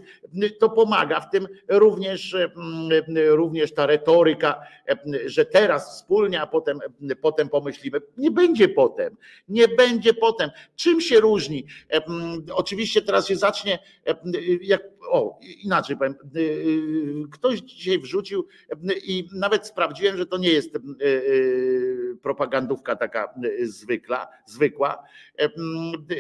to 0.60 0.70
pomaga 0.70 1.20
w 1.20 1.30
tym 1.30 1.48
również, 1.68 2.36
również 3.28 3.74
ta 3.74 3.86
retoryka, 3.86 4.62
że 5.26 5.46
teraz 5.46 5.96
wspólnie, 5.96 6.42
a 6.42 6.48
potem, 6.48 6.80
potem 7.22 7.50
pomyślimy. 7.50 8.02
Nie 8.18 8.32
będzie 8.32 8.70
potem, 8.70 9.18
nie 9.48 9.68
będzie 9.68 10.14
potem. 10.14 10.50
Czym 10.76 11.02
się 11.02 11.20
różni? 11.20 11.66
Oczywiście 12.54 13.02
teraz 13.02 13.28
się 13.28 13.36
zacznie, 13.36 13.80
jak, 14.62 14.84
o 15.12 15.40
inaczej 15.64 15.98
powiem, 15.98 16.11
ktoś 17.32 17.60
dzisiaj 17.60 18.00
wrzucił 18.00 18.48
i 19.04 19.30
nawet 19.34 19.68
sprawdziłem, 19.68 20.18
że 20.18 20.26
to 20.26 20.38
nie 20.38 20.50
jest 20.50 20.78
propagandówka 22.22 22.96
taka 22.96 23.34
zwykła, 23.64 24.28
zwykła 24.46 25.04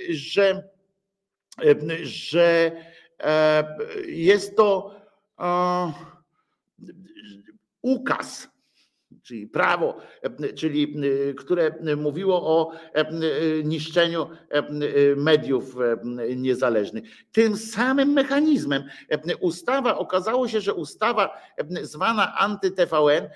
że, 0.09 0.69
że 2.03 2.71
jest 4.07 4.55
to 4.55 4.95
ukaz 7.81 8.50
czyli 9.23 9.47
prawo, 9.47 9.97
czyli 10.55 10.95
które 11.37 11.75
mówiło 11.97 12.57
o 12.57 12.71
niszczeniu 13.63 14.27
mediów 15.15 15.75
niezależnych. 16.35 17.03
Tym 17.31 17.57
samym 17.57 18.09
mechanizmem 18.09 18.83
ustawa, 19.39 19.97
okazało 19.97 20.47
się, 20.47 20.61
że 20.61 20.73
ustawa 20.73 21.37
zwana 21.81 22.35
anty-TVN, 22.39 23.29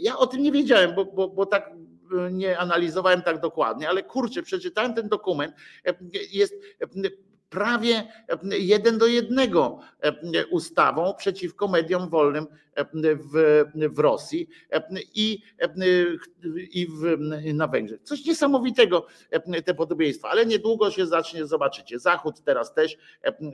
ja 0.00 0.18
o 0.18 0.26
tym 0.26 0.42
nie 0.42 0.52
wiedziałem, 0.52 0.94
bo, 0.94 1.04
bo, 1.04 1.28
bo 1.28 1.46
tak 1.46 1.70
nie 2.30 2.58
analizowałem 2.58 3.22
tak 3.22 3.40
dokładnie, 3.40 3.88
ale 3.88 4.02
kurczę, 4.02 4.42
przeczytałem 4.42 4.94
ten 4.94 5.08
dokument, 5.08 5.54
jest 6.32 6.54
prawie 7.50 8.12
jeden 8.58 8.98
do 8.98 9.06
jednego 9.06 9.78
ustawą 10.50 11.14
przeciwko 11.14 11.68
mediom 11.68 12.08
wolnym 12.08 12.46
w, 12.94 13.64
w 13.74 13.98
Rosji 13.98 14.48
i, 15.14 15.38
i 16.72 16.86
w, 16.86 17.18
na 17.54 17.66
Węgrzech. 17.66 18.00
Coś 18.02 18.24
niesamowitego 18.24 19.06
te 19.64 19.74
podobieństwa, 19.74 20.28
ale 20.28 20.46
niedługo 20.46 20.90
się 20.90 21.06
zacznie, 21.06 21.46
zobaczycie. 21.46 21.98
Zachód 21.98 22.40
teraz 22.44 22.74
też, 22.74 22.96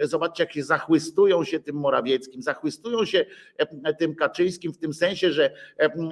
zobaczcie 0.00 0.42
jak 0.42 0.52
się 0.52 0.62
zachwystują 0.62 1.44
się 1.44 1.60
tym 1.60 1.76
Morawieckim, 1.76 2.42
zachwystują 2.42 3.04
się 3.04 3.26
tym 3.98 4.14
Kaczyńskim 4.14 4.72
w 4.72 4.78
tym 4.78 4.94
sensie, 4.94 5.32
że 5.32 5.50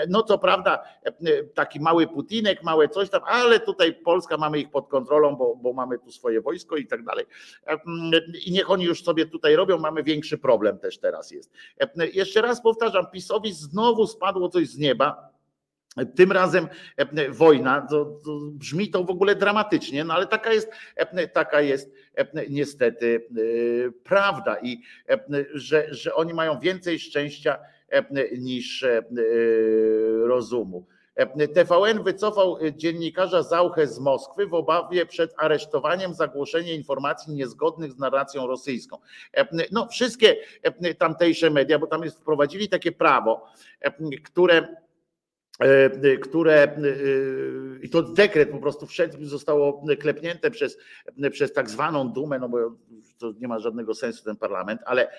no 0.09 0.22
co 0.22 0.39
prawda 0.39 0.82
taki 1.55 1.80
mały 1.80 2.06
Putinek, 2.06 2.62
małe 2.62 2.89
coś 2.89 3.10
tam, 3.10 3.20
ale 3.24 3.60
tutaj 3.60 3.94
Polska 3.94 4.36
mamy 4.36 4.60
ich 4.60 4.70
pod 4.70 4.89
kontrolą, 4.89 5.36
bo, 5.36 5.56
bo 5.56 5.72
mamy 5.72 5.98
tu 5.98 6.12
swoje 6.12 6.40
wojsko 6.40 6.76
i 6.76 6.86
tak 6.86 7.05
dalej. 7.05 7.24
I 8.47 8.52
niech 8.52 8.70
oni 8.70 8.85
już 8.85 9.02
sobie 9.02 9.26
tutaj 9.26 9.56
robią, 9.56 9.78
mamy 9.78 10.02
większy 10.02 10.39
problem 10.39 10.78
też 10.78 10.98
teraz 10.98 11.30
jest. 11.30 11.51
Jeszcze 12.12 12.43
raz 12.43 12.62
powtarzam, 12.62 12.98
PiSowi 13.07 13.53
znowu 13.53 14.07
spadło 14.07 14.49
coś 14.49 14.69
z 14.69 14.79
nieba. 14.79 15.29
Tym 16.16 16.33
razem 16.33 16.69
wojna, 17.31 17.87
to, 17.91 18.05
to 18.05 18.39
brzmi 18.53 18.91
to 18.91 19.05
w 19.05 19.11
ogóle 19.11 19.35
dramatycznie, 19.35 20.05
no 20.05 20.15
ale 20.15 20.27
taka 20.27 20.53
jest, 20.53 20.70
taka 21.33 21.61
jest 21.61 21.93
niestety 22.49 23.27
prawda 24.05 24.57
i 24.62 24.83
że, 25.55 25.87
że 25.91 26.15
oni 26.15 26.35
mają 26.35 26.61
więcej 26.61 26.99
szczęścia 26.99 27.59
niż 28.39 28.87
rozumu. 30.27 30.87
TVN 31.55 32.03
wycofał 32.03 32.59
dziennikarza 32.73 33.43
Zauchę 33.43 33.86
z 33.86 33.99
Moskwy 33.99 34.47
w 34.47 34.55
obawie 34.55 35.07
przed 35.07 35.35
aresztowaniem 35.36 36.15
za 36.15 36.28
głoszenie 36.28 36.74
informacji 36.74 37.35
niezgodnych 37.35 37.93
z 37.93 37.99
narracją 37.99 38.47
rosyjską. 38.47 38.99
No, 39.73 39.89
wszystkie 39.89 40.36
tamtejsze 40.99 41.51
media, 41.51 41.78
bo 41.78 41.86
tam 41.86 42.03
jest, 42.05 42.20
wprowadzili 42.20 42.69
takie 42.69 42.93
prawo, 42.93 43.47
które 44.24 44.69
które 46.23 46.77
i 47.82 47.90
to 47.90 48.03
dekret 48.03 48.51
po 48.51 48.59
prostu 48.59 48.86
wszedł, 48.86 49.24
zostało 49.24 49.85
klepnięte 50.01 50.51
przez, 50.51 50.78
przez 51.31 51.53
tak 51.53 51.70
zwaną 51.70 52.09
dumę, 52.12 52.39
no 52.39 52.49
bo 52.49 52.59
to 53.19 53.32
nie 53.40 53.49
ma 53.49 53.59
żadnego 53.59 53.95
sensu 53.95 54.24
ten 54.24 54.36
parlament, 54.36 54.81
ale, 54.86 55.11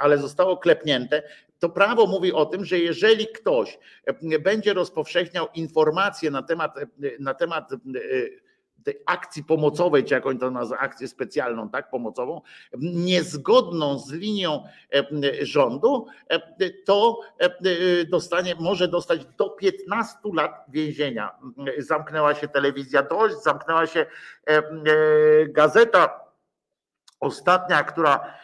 ale 0.00 0.18
zostało 0.18 0.56
klepnięte. 0.56 1.22
To 1.58 1.68
prawo 1.68 2.06
mówi 2.06 2.32
o 2.32 2.46
tym, 2.46 2.64
że 2.64 2.78
jeżeli 2.78 3.26
ktoś 3.26 3.78
będzie 4.40 4.74
rozpowszechniał 4.74 5.46
informacje 5.54 6.30
na 6.30 6.42
temat, 6.42 6.74
na 7.20 7.34
temat 7.34 7.70
tej 8.84 9.02
akcji 9.06 9.44
pomocowej, 9.44 10.04
czy 10.04 10.14
jak 10.14 10.26
oni 10.26 10.38
to 10.38 10.50
nazywam, 10.50 10.84
akcję 10.84 11.08
specjalną, 11.08 11.68
tak, 11.68 11.90
pomocową, 11.90 12.40
niezgodną 12.80 13.98
z 13.98 14.12
linią 14.12 14.64
rządu, 15.42 16.06
to 16.84 17.20
dostanie, 18.08 18.54
może 18.60 18.88
dostać 18.88 19.24
do 19.24 19.50
15 19.50 20.18
lat 20.34 20.64
więzienia. 20.68 21.30
Zamknęła 21.78 22.34
się 22.34 22.48
telewizja 22.48 23.02
dość, 23.02 23.42
zamknęła 23.42 23.86
się 23.86 24.06
gazeta 25.48 26.29
ostatnia, 27.20 27.82
która, 27.84 28.34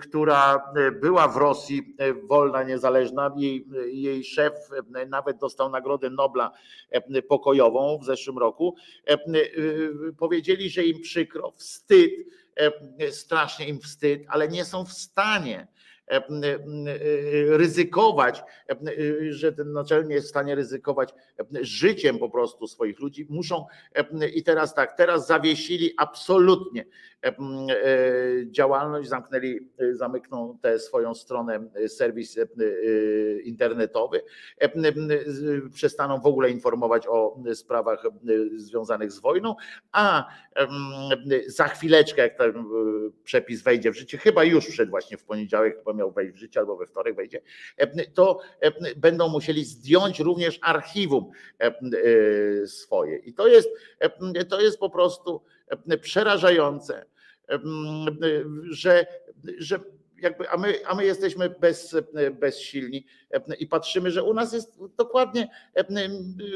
która 0.00 0.72
była 1.00 1.28
w 1.28 1.36
Rosji 1.36 1.96
wolna, 2.22 2.62
niezależna, 2.62 3.34
jej, 3.36 3.66
jej 3.86 4.24
szef 4.24 4.52
nawet 5.08 5.36
dostał 5.38 5.70
Nagrodę 5.70 6.10
Nobla 6.10 6.52
pokojową 7.28 7.98
w 7.98 8.04
zeszłym 8.04 8.38
roku, 8.38 8.76
powiedzieli, 10.18 10.70
że 10.70 10.84
im 10.84 11.00
przykro, 11.00 11.50
wstyd, 11.50 12.10
strasznie 13.10 13.68
im 13.68 13.80
wstyd, 13.80 14.22
ale 14.28 14.48
nie 14.48 14.64
są 14.64 14.84
w 14.84 14.92
stanie 14.92 15.66
ryzykować, 17.48 18.42
że 19.30 19.52
ten 19.52 19.72
naczelny 19.72 20.14
jest 20.14 20.26
w 20.26 20.30
stanie 20.30 20.54
ryzykować 20.54 21.14
życiem 21.60 22.18
po 22.18 22.30
prostu 22.30 22.66
swoich 22.66 23.00
ludzi, 23.00 23.26
muszą 23.30 23.66
i 24.34 24.42
teraz 24.42 24.74
tak, 24.74 24.96
teraz 24.96 25.26
zawiesili 25.26 25.94
absolutnie 25.96 26.84
działalność, 28.50 29.08
zamknęli, 29.08 29.68
zamkną 29.92 30.58
tę 30.62 30.78
swoją 30.78 31.14
stronę, 31.14 31.68
serwis 31.88 32.38
internetowy, 33.44 34.22
przestaną 35.74 36.20
w 36.20 36.26
ogóle 36.26 36.50
informować 36.50 37.06
o 37.08 37.38
sprawach 37.54 38.02
związanych 38.56 39.12
z 39.12 39.20
wojną, 39.20 39.54
a 39.92 40.28
za 41.46 41.68
chwileczkę, 41.68 42.22
jak 42.22 42.38
ten 42.38 42.64
przepis 43.24 43.62
wejdzie 43.62 43.90
w 43.90 43.96
życie, 43.96 44.18
chyba 44.18 44.44
już 44.44 44.66
wszedł 44.66 44.90
właśnie 44.90 45.16
w 45.16 45.24
poniedziałek, 45.24 45.78
chyba 45.78 45.92
miał 45.92 46.12
wejść 46.12 46.34
w 46.34 46.38
życie, 46.38 46.60
albo 46.60 46.76
we 46.76 46.86
wtorek 46.86 47.16
wejdzie, 47.16 47.40
to 48.14 48.40
będą 48.96 49.28
musieli 49.28 49.64
zdjąć 49.64 50.20
również 50.20 50.58
archiwum 50.62 51.30
swoje. 52.66 53.16
I 53.16 53.34
to 53.34 53.48
jest, 53.48 53.68
to 54.48 54.60
jest 54.60 54.78
po 54.78 54.90
prostu 54.90 55.42
przerażające, 56.00 57.06
że, 58.70 59.06
że 59.58 59.80
jakby, 60.22 60.50
a 60.50 60.56
my, 60.56 60.86
a 60.86 60.94
my 60.94 61.04
jesteśmy 61.04 61.50
bez, 61.50 61.96
bezsilni 62.40 63.06
i 63.58 63.66
patrzymy, 63.66 64.10
że 64.10 64.22
u 64.22 64.34
nas 64.34 64.52
jest 64.52 64.78
dokładnie, 64.96 65.48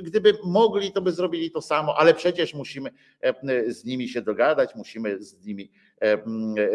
gdyby 0.02 0.38
mogli, 0.44 0.92
to 0.92 1.02
by 1.02 1.12
zrobili 1.12 1.50
to 1.50 1.62
samo, 1.62 1.98
ale 1.98 2.14
przecież 2.14 2.54
musimy 2.54 2.90
z 3.68 3.84
nimi 3.84 4.08
się 4.08 4.22
dogadać, 4.22 4.74
musimy 4.74 5.22
z 5.22 5.44
nimi, 5.44 5.70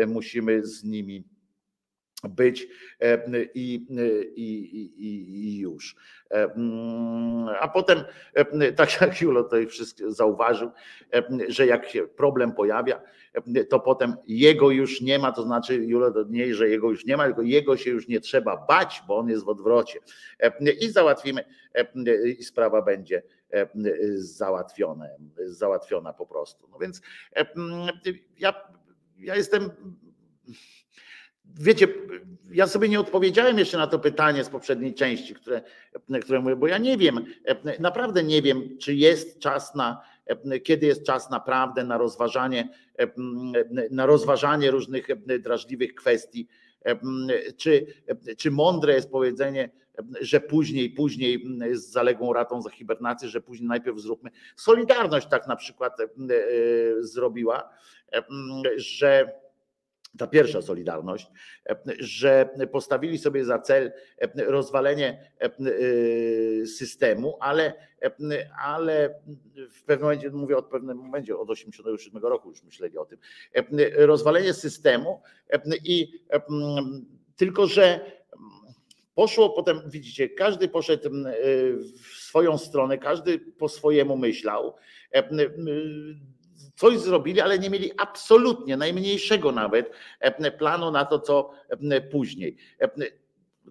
musimy 0.08 0.66
z 0.66 0.84
nimi 0.84 1.24
być 2.30 2.68
i, 3.54 3.88
i, 4.36 4.64
i, 4.98 5.56
i 5.56 5.60
już. 5.60 5.96
A 7.60 7.68
potem, 7.68 8.04
tak 8.76 8.90
jak 9.02 9.22
Julo 9.22 9.44
tutaj 9.44 9.68
wszystko 9.68 10.12
zauważył, 10.12 10.72
że 11.48 11.68
jak 11.68 11.90
się 11.90 12.08
problem 12.08 12.52
pojawia, 12.52 13.02
to 13.70 13.80
potem 13.80 14.16
jego 14.28 14.72
już 14.72 15.02
nie 15.02 15.20
ma, 15.20 15.32
to 15.32 15.44
znaczy 15.44 15.76
Julo 15.76 16.12
to 16.12 16.24
nie, 16.30 16.56
że 16.56 16.70
jego 16.70 16.90
już 16.90 17.06
nie 17.06 17.18
ma, 17.18 17.26
tylko 17.26 17.42
jego 17.42 17.78
się 17.78 17.92
już 17.92 18.08
nie 18.08 18.20
trzeba 18.20 18.66
bać, 18.68 19.04
bo 19.08 19.18
on 19.18 19.30
jest 19.30 19.46
w 19.46 19.50
odwrocie. 19.50 20.00
I 20.82 20.90
załatwimy, 20.90 21.46
i 22.40 22.44
sprawa 22.44 22.82
będzie 22.82 23.24
załatwiona, 24.16 25.06
załatwiona 25.46 26.14
po 26.14 26.26
prostu. 26.26 26.68
No 26.72 26.80
więc 26.80 27.02
ja, 28.40 28.54
ja 29.18 29.36
jestem 29.36 29.72
Wiecie, 31.60 31.88
ja 32.52 32.68
sobie 32.68 32.90
nie 32.90 33.00
odpowiedziałem 33.00 33.60
jeszcze 33.60 33.78
na 33.78 33.88
to 33.88 34.00
pytanie 34.00 34.44
z 34.44 34.50
poprzedniej 34.50 34.94
części, 34.94 35.34
które, 35.34 35.62
które 36.22 36.40
mówię, 36.40 36.56
bo 36.56 36.68
ja 36.68 36.78
nie 36.78 36.98
wiem, 36.98 37.26
naprawdę 37.80 38.24
nie 38.24 38.42
wiem, 38.42 38.78
czy 38.78 38.94
jest 38.94 39.40
czas 39.40 39.76
na, 39.76 40.02
kiedy 40.64 40.86
jest 40.86 41.06
czas 41.06 41.30
naprawdę 41.30 41.84
na 41.84 41.98
rozważanie, 41.98 42.70
na 43.92 44.06
rozważanie 44.06 44.72
różnych 44.72 45.08
drażliwych 45.40 45.96
kwestii, 45.96 46.48
czy, 47.58 47.86
czy 48.38 48.52
mądre 48.52 48.94
jest 48.94 49.12
powiedzenie, 49.12 49.70
że 50.22 50.40
później, 50.40 50.90
później 50.90 51.46
z 51.72 51.92
zaległą 51.92 52.34
ratą 52.34 52.62
za 52.62 52.70
hibernację, 52.70 53.30
że 53.30 53.42
później 53.42 53.68
najpierw 53.68 54.00
zróbmy. 54.00 54.30
Solidarność 54.56 55.28
tak 55.28 55.48
na 55.48 55.56
przykład 55.56 55.98
zrobiła, 57.00 57.70
że 58.76 59.43
ta 60.18 60.28
pierwsza 60.28 60.62
Solidarność, 60.62 61.28
że 62.00 62.50
postawili 62.72 63.18
sobie 63.18 63.46
za 63.46 63.60
cel 63.60 63.92
rozwalenie 64.36 65.32
systemu, 66.66 67.38
ale, 67.40 67.74
ale 68.64 69.16
w 69.72 69.84
pewnym 69.84 70.04
momencie, 70.04 70.30
mówię 70.32 70.58
od 70.58 70.66
pewnym 70.66 70.98
momencie, 70.98 71.38
od 71.38 71.50
87 71.50 72.24
roku 72.24 72.50
już 72.50 72.64
myśleli 72.64 72.98
o 72.98 73.06
tym, 73.06 73.18
rozwalenie 73.96 74.54
systemu 74.54 75.22
i 75.84 76.24
tylko, 77.36 77.68
że 77.68 78.12
poszło 79.16 79.50
potem, 79.50 79.82
widzicie, 79.88 80.30
każdy 80.30 80.68
poszedł 80.68 81.10
w 82.04 82.18
swoją 82.18 82.58
stronę, 82.58 82.98
każdy 82.98 83.40
po 83.40 83.70
swojemu 83.70 84.18
myślał 84.18 84.76
coś 86.76 87.00
zrobili, 87.00 87.42
ale 87.42 87.60
nie 87.60 87.70
mieli 87.70 87.92
absolutnie 87.98 88.78
najmniejszego 88.78 89.52
nawet 89.52 89.92
planu 90.58 90.92
na 90.92 91.06
to, 91.06 91.20
co 91.20 91.52
później. 92.12 92.58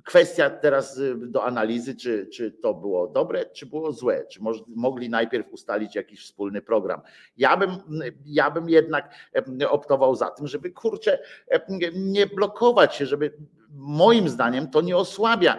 Kwestia 0.05 0.51
teraz 0.51 1.01
do 1.17 1.45
analizy, 1.45 1.97
czy, 1.97 2.27
czy 2.27 2.53
to 2.53 2.75
było 2.75 3.09
dobre, 3.09 3.47
czy 3.47 3.67
było 3.67 3.93
złe, 3.93 4.27
czy 4.31 4.41
mogli 4.69 5.09
najpierw 5.09 5.53
ustalić 5.53 5.95
jakiś 5.95 6.21
wspólny 6.21 6.63
program. 6.63 7.01
Ja 7.37 7.57
bym, 7.57 7.71
ja 8.25 8.51
bym 8.51 8.69
jednak 8.69 9.15
optował 9.69 10.15
za 10.15 10.31
tym, 10.31 10.47
żeby 10.47 10.71
kurczę, 10.71 11.19
nie 11.95 12.27
blokować 12.27 12.95
się, 12.95 13.07
żeby 13.07 13.33
moim 13.75 14.29
zdaniem 14.29 14.71
to 14.71 14.81
nie 14.81 14.97
osłabia 14.97 15.59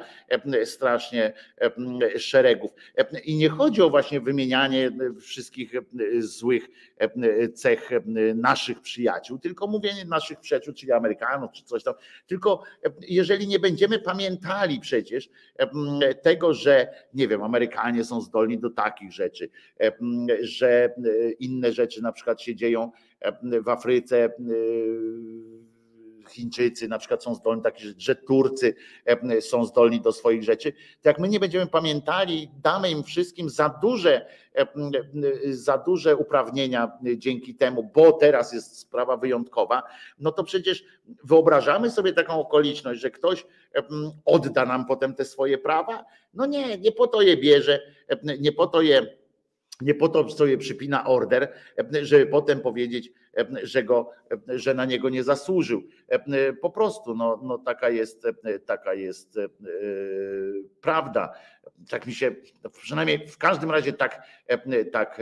strasznie 0.65 1.33
szeregów. 2.17 2.71
I 3.23 3.35
nie 3.35 3.49
chodzi 3.49 3.81
o 3.81 3.89
właśnie 3.89 4.21
wymienianie 4.21 4.91
wszystkich 5.21 5.73
złych 6.19 6.69
cech 7.53 7.89
naszych 8.35 8.81
przyjaciół, 8.81 9.39
tylko 9.39 9.67
mówienie 9.67 10.05
naszych 10.05 10.39
przyjaciół, 10.39 10.73
czyli 10.73 10.91
Amerykanów, 10.91 11.51
czy 11.51 11.63
coś 11.63 11.83
tam. 11.83 11.93
Tylko 12.27 12.63
jeżeli 13.01 13.47
nie 13.47 13.59
będziemy 13.59 13.99
pamiętali 13.99 14.79
przecież 14.79 15.29
tego, 16.21 16.53
że 16.53 16.87
nie 17.13 17.27
wiem, 17.27 17.43
Amerykanie 17.43 18.03
są 18.03 18.21
zdolni 18.21 18.59
do 18.59 18.69
takich 18.69 19.11
rzeczy, 19.11 19.49
że 20.41 20.95
inne 21.39 21.71
rzeczy 21.71 22.01
na 22.01 22.11
przykład 22.11 22.41
się 22.41 22.55
dzieją 22.55 22.91
w 23.41 23.69
Afryce 23.69 24.29
Chińczycy 26.33 26.87
na 26.87 26.97
przykład 26.97 27.23
są 27.23 27.35
zdolni, 27.35 27.63
takie, 27.63 27.85
że 27.97 28.15
Turcy 28.15 28.75
są 29.41 29.65
zdolni 29.65 30.01
do 30.01 30.11
swoich 30.11 30.43
rzeczy, 30.43 30.71
to 30.71 31.09
jak 31.09 31.19
my 31.19 31.29
nie 31.29 31.39
będziemy 31.39 31.67
pamiętali, 31.67 32.51
damy 32.63 32.91
im 32.91 33.03
wszystkim 33.03 33.49
za 33.49 33.79
duże, 33.81 34.25
za 35.49 35.77
duże 35.77 36.15
uprawnienia 36.15 36.91
dzięki 37.17 37.55
temu, 37.55 37.91
bo 37.95 38.11
teraz 38.11 38.53
jest 38.53 38.77
sprawa 38.77 39.17
wyjątkowa, 39.17 39.83
no 40.19 40.31
to 40.31 40.43
przecież 40.43 40.83
wyobrażamy 41.23 41.91
sobie 41.91 42.13
taką 42.13 42.39
okoliczność, 42.39 43.01
że 43.01 43.11
ktoś 43.11 43.45
odda 44.25 44.65
nam 44.65 44.85
potem 44.85 45.15
te 45.15 45.25
swoje 45.25 45.57
prawa? 45.57 46.05
No 46.33 46.45
nie, 46.45 46.77
nie 46.77 46.91
po 46.91 47.07
to 47.07 47.21
je 47.21 47.37
bierze, 47.37 47.79
nie 48.39 48.51
po 48.51 48.67
to 48.67 48.81
je 48.81 49.23
nie 49.81 49.95
po 49.95 50.09
to 50.09 50.29
sobie 50.29 50.57
przypina 50.57 51.05
order, 51.07 51.53
żeby 52.01 52.25
potem 52.25 52.59
powiedzieć, 52.61 53.11
że, 53.63 53.83
go, 53.83 54.11
że 54.47 54.73
na 54.73 54.85
niego 54.85 55.09
nie 55.09 55.23
zasłużył. 55.23 55.83
Po 56.61 56.69
prostu 56.69 57.15
no, 57.15 57.39
no 57.43 57.57
taka, 57.57 57.89
jest, 57.89 58.27
taka 58.65 58.93
jest 58.93 59.37
e, 59.37 59.47
prawda. 60.81 61.33
Tak 61.89 62.07
mi 62.07 62.13
się, 62.13 62.35
przynajmniej 62.71 63.27
w 63.27 63.37
każdym 63.37 63.71
razie 63.71 63.93
tak, 63.93 64.27
tak 64.91 65.21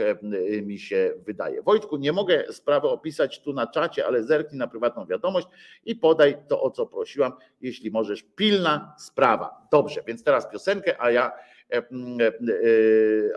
mi 0.62 0.78
się 0.78 1.12
wydaje. 1.26 1.62
Wojtku, 1.62 1.96
nie 1.96 2.12
mogę 2.12 2.52
sprawy 2.52 2.88
opisać 2.88 3.42
tu 3.42 3.52
na 3.52 3.66
czacie, 3.66 4.06
ale 4.06 4.22
zerknij 4.22 4.58
na 4.58 4.66
prywatną 4.66 5.06
wiadomość 5.06 5.46
i 5.84 5.96
podaj 5.96 6.36
to, 6.48 6.62
o 6.62 6.70
co 6.70 6.86
prosiłam, 6.86 7.32
jeśli 7.60 7.90
możesz. 7.90 8.22
Pilna 8.22 8.94
sprawa. 8.98 9.66
Dobrze, 9.70 10.02
więc 10.06 10.24
teraz 10.24 10.50
piosenkę, 10.50 11.02
a 11.02 11.10
ja, 11.10 11.32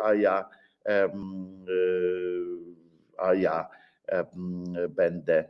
a 0.04 0.14
ja 0.14 0.50
a 3.18 3.34
ja 3.34 3.70
będę, 4.90 5.46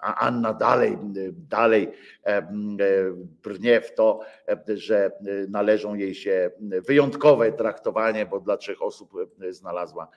a 0.00 0.14
Anna 0.14 0.52
dalej, 0.54 0.98
dalej 1.32 1.92
brnie 3.42 3.80
w 3.80 3.94
to, 3.94 4.20
że 4.68 5.12
należą 5.48 5.94
jej 5.94 6.14
się 6.14 6.50
wyjątkowe 6.60 7.52
traktowanie, 7.52 8.26
bo 8.26 8.40
dla 8.40 8.56
trzech 8.56 8.82
osób 8.82 9.12
znalazła 9.50 10.08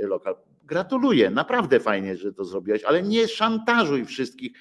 lokal. 0.00 0.34
Gratuluję, 0.66 1.30
naprawdę 1.30 1.80
fajnie, 1.80 2.16
że 2.16 2.32
to 2.32 2.44
zrobiłeś, 2.44 2.84
ale 2.84 3.02
nie 3.02 3.28
szantażuj 3.28 4.04
wszystkich 4.04 4.52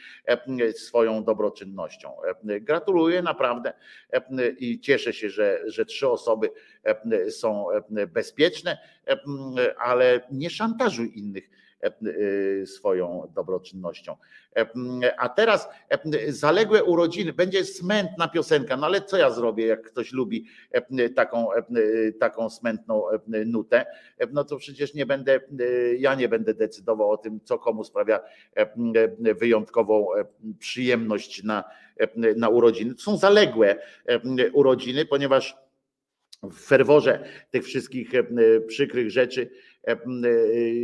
swoją 0.76 1.24
dobroczynnością. 1.24 2.12
Gratuluję 2.44 3.22
naprawdę 3.22 3.74
i 4.60 4.80
cieszę 4.80 5.14
się, 5.14 5.30
że, 5.30 5.62
że 5.66 5.86
trzy 5.86 6.10
osoby 6.10 6.50
są 7.30 7.66
bezpieczne, 8.08 8.78
ale 9.78 10.28
nie 10.32 10.50
szantażuj 10.50 11.12
innych 11.16 11.50
e, 11.50 11.63
swoją 12.66 13.32
dobroczynnością. 13.36 14.16
E, 14.56 14.66
A 15.18 15.30
teraz 15.30 15.70
e, 15.90 16.32
zaległe 16.32 16.84
urodziny, 16.84 17.34
będzie 17.34 17.66
smętna 17.66 18.28
piosenka, 18.28 18.78
no 18.78 18.86
ale 18.86 19.02
co 19.02 19.18
ja 19.18 19.30
zrobię, 19.30 19.66
jak 19.66 19.82
ktoś 19.82 20.12
lubi 20.12 20.46
e, 20.72 21.10
taką, 21.10 21.54
e, 21.54 21.62
taką 22.20 22.50
smętną 22.50 23.10
e, 23.10 23.20
nutę, 23.46 23.86
e, 24.18 24.28
no 24.32 24.44
to 24.44 24.58
przecież 24.58 24.94
nie 24.94 25.06
będę, 25.06 25.36
e, 25.36 25.96
ja 25.96 26.16
nie 26.16 26.30
będę 26.30 26.54
decydował 26.54 27.12
o 27.12 27.18
tym, 27.18 27.40
co 27.44 27.60
komu 27.60 27.84
sprawia 27.84 28.20
e, 28.58 28.62
e, 29.26 29.34
wyjątkową 29.34 30.16
e, 30.16 30.26
przyjemność 30.60 31.44
na, 31.44 31.64
e, 31.98 32.08
na 32.36 32.50
urodziny. 32.50 32.96
To 32.96 33.02
są 33.02 33.18
zaległe 33.18 33.76
e, 34.06 34.52
urodziny, 34.52 35.06
ponieważ 35.06 35.64
w 36.44 36.60
ferworze 36.60 37.24
tych 37.52 37.64
wszystkich 37.66 38.16
e, 38.16 38.24
przykrych 38.68 39.12
rzeczy 39.12 39.42
e, 39.42 39.46
e, 39.46 39.73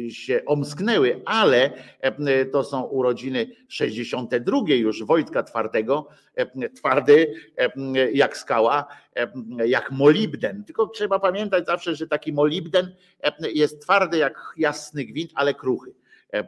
się 0.09 0.41
omsknęły, 0.45 1.21
ale 1.25 1.71
e, 1.99 2.45
to 2.45 2.63
są 2.63 2.83
urodziny 2.83 3.47
62 3.67 4.61
już 4.67 5.03
Wojtka 5.03 5.43
Twardego, 5.43 6.07
e, 6.35 6.69
twardy 6.69 7.33
e, 7.57 7.71
jak 8.11 8.37
skała, 8.37 8.87
e, 9.15 9.27
jak 9.67 9.91
molibden. 9.91 10.63
Tylko 10.63 10.87
trzeba 10.87 11.19
pamiętać 11.19 11.65
zawsze, 11.65 11.95
że 11.95 12.07
taki 12.07 12.33
molibden 12.33 12.95
e, 13.23 13.51
jest 13.51 13.81
twardy 13.81 14.17
jak 14.17 14.53
jasny 14.57 15.05
gwint, 15.05 15.31
ale 15.35 15.53
kruchy. 15.53 15.93
E, 16.33 16.45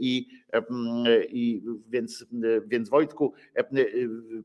I, 0.00 0.28
e, 0.52 0.62
i 1.24 1.62
więc, 1.88 2.26
więc 2.66 2.88
Wojtku, 2.88 3.32
e, 3.54 3.64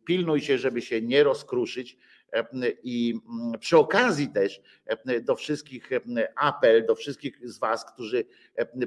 pilnuj 0.06 0.41
się, 0.41 0.57
żeby 0.57 0.81
się 0.81 1.02
nie 1.02 1.23
rozkruszyć. 1.23 1.98
E, 2.34 2.45
I 2.84 3.14
mm, 3.30 3.60
przy 3.60 3.77
okazji 3.77 4.30
też 4.30 4.61
e, 4.85 5.22
do 5.22 5.35
wszystkich 5.35 5.91
e, 5.91 5.99
apel, 6.35 6.85
do 6.85 6.95
wszystkich 6.95 7.49
z 7.49 7.60
Was, 7.60 7.93
którzy 7.93 8.26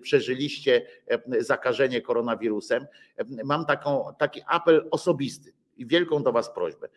przeżyliście 0.03 0.87
zakażenie 1.39 2.01
koronawirusem, 2.01 2.87
mam 3.45 3.67
taką, 3.67 4.15
taki 4.19 4.41
apel 4.47 4.89
osobisty 4.91 5.53
i 5.77 5.87
wielką 5.87 6.23
do 6.23 6.33
Was 6.33 6.55
prośbę. 6.55 6.89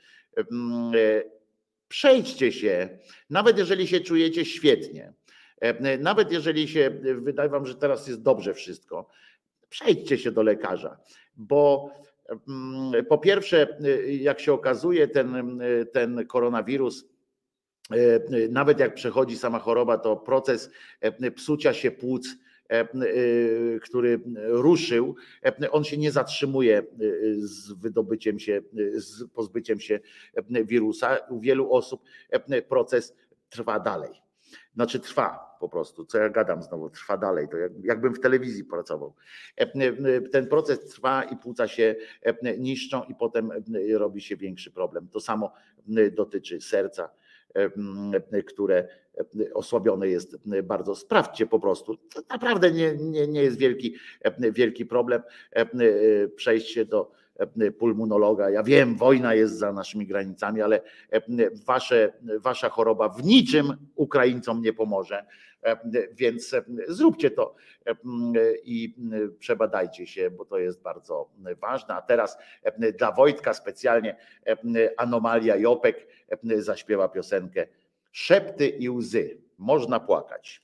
Przejdźcie 1.87 2.51
się, 2.51 2.99
nawet 3.29 3.57
jeżeli 3.57 3.87
się 3.87 3.99
czujecie 3.99 4.45
świetnie, 4.45 5.13
nawet 5.99 6.31
jeżeli 6.31 6.67
się 6.67 6.91
wydaje 7.15 7.49
Wam, 7.49 7.65
że 7.65 7.75
teraz 7.75 8.07
jest 8.07 8.21
dobrze 8.21 8.53
wszystko, 8.53 9.09
przejdźcie 9.69 10.17
się 10.17 10.31
do 10.31 10.43
lekarza, 10.43 10.97
bo 11.35 11.91
po 13.09 13.17
pierwsze, 13.17 13.77
jak 14.07 14.39
się 14.39 14.53
okazuje, 14.53 15.07
ten, 15.07 15.59
ten 15.91 16.27
koronawirus, 16.27 17.05
e, 17.91 18.47
nawet 18.49 18.79
jak 18.79 18.93
przechodzi 18.93 19.37
sama 19.37 19.59
choroba, 19.59 19.97
to 19.97 20.17
proces 20.17 20.69
e, 21.01 21.31
psucia 21.31 21.73
się 21.73 21.91
płuc, 21.91 22.27
e, 22.69 22.87
który 23.79 24.21
ruszył, 24.47 25.15
e, 25.45 25.71
on 25.71 25.83
się 25.83 25.97
nie 25.97 26.11
zatrzymuje 26.11 26.83
z 27.37 27.71
wydobyciem 27.71 28.39
się, 28.39 28.61
z 28.93 29.23
pozbyciem 29.33 29.79
się 29.79 29.99
wirusa. 30.47 31.17
U 31.29 31.39
wielu 31.39 31.73
osób 31.73 32.01
proces 32.69 33.15
trwa 33.49 33.79
dalej. 33.79 34.24
Znaczy 34.75 34.99
trwa 34.99 35.55
po 35.59 35.69
prostu, 35.69 36.05
co 36.05 36.17
ja 36.17 36.29
gadam 36.29 36.63
znowu, 36.63 36.89
trwa 36.89 37.17
dalej, 37.17 37.47
to 37.49 37.57
jak, 37.57 37.71
jakbym 37.83 38.13
w 38.13 38.19
telewizji 38.19 38.63
pracował. 38.63 39.13
E, 39.57 39.61
e, 39.61 40.21
Ten 40.21 40.47
proces 40.47 40.79
trwa 40.79 41.23
i 41.23 41.37
płuca 41.37 41.67
się 41.67 41.95
e, 42.21 42.57
niszczą 42.57 43.03
i 43.03 43.15
potem 43.15 43.51
e, 43.51 43.57
robi 43.97 44.21
się 44.21 44.35
większy 44.37 44.71
problem. 44.71 45.07
To 45.07 45.19
samo 45.19 45.53
e, 45.97 46.11
dotyczy 46.11 46.61
serca, 46.61 47.09
e, 47.55 47.69
e, 48.31 48.43
które 48.43 48.87
e, 49.17 49.53
osłabione 49.53 50.07
jest 50.07 50.37
e, 50.51 50.63
bardzo. 50.63 50.95
Sprawdźcie 50.95 51.45
po 51.47 51.59
prostu. 51.59 51.97
To 51.97 52.21
naprawdę 52.29 52.71
nie, 52.71 52.95
nie, 52.95 53.27
nie 53.27 53.43
jest 53.43 53.57
wielki, 53.57 53.95
e, 54.21 54.51
wielki 54.51 54.85
problem 54.85 55.21
e, 55.55 55.59
e, 55.61 55.67
przejść 56.27 56.73
się 56.73 56.85
do 56.85 57.11
e, 57.11 57.24
pulmonologa. 57.79 58.49
Ja 58.49 58.63
wiem, 58.63 58.95
wojna 58.95 59.33
jest 59.33 59.57
za 59.57 59.73
naszymi 59.73 60.07
granicami, 60.07 60.61
ale 60.61 60.81
e, 61.11 61.21
wasze, 61.65 62.13
wasza 62.39 62.69
choroba 62.69 63.09
w 63.09 63.23
niczym 63.23 63.73
Ukraińcom 63.95 64.61
nie 64.61 64.73
pomoże. 64.73 65.25
E, 65.63 65.77
Więc 66.13 66.53
e, 66.53 66.63
zróbcie 66.87 67.31
to 67.31 67.55
e, 67.85 67.95
i 68.63 68.95
przebadajcie 69.39 70.07
się, 70.07 70.31
bo 70.31 70.45
to 70.45 70.57
jest 70.57 70.81
bardzo 70.81 71.29
ważne. 71.61 71.95
A 71.95 72.01
teraz 72.01 72.37
e, 72.63 72.91
dla 72.91 73.11
Wojtka 73.11 73.53
specjalnie 73.53 74.15
e, 74.47 74.57
Anomalia 74.97 75.55
Jopek 75.55 76.07
e, 76.29 76.61
zaśpiewa 76.61 77.07
piosenkę 77.09 77.67
Szepty 78.11 78.67
i 78.67 78.89
łzy. 78.89 79.37
Można 79.57 79.99
płakać. 79.99 80.61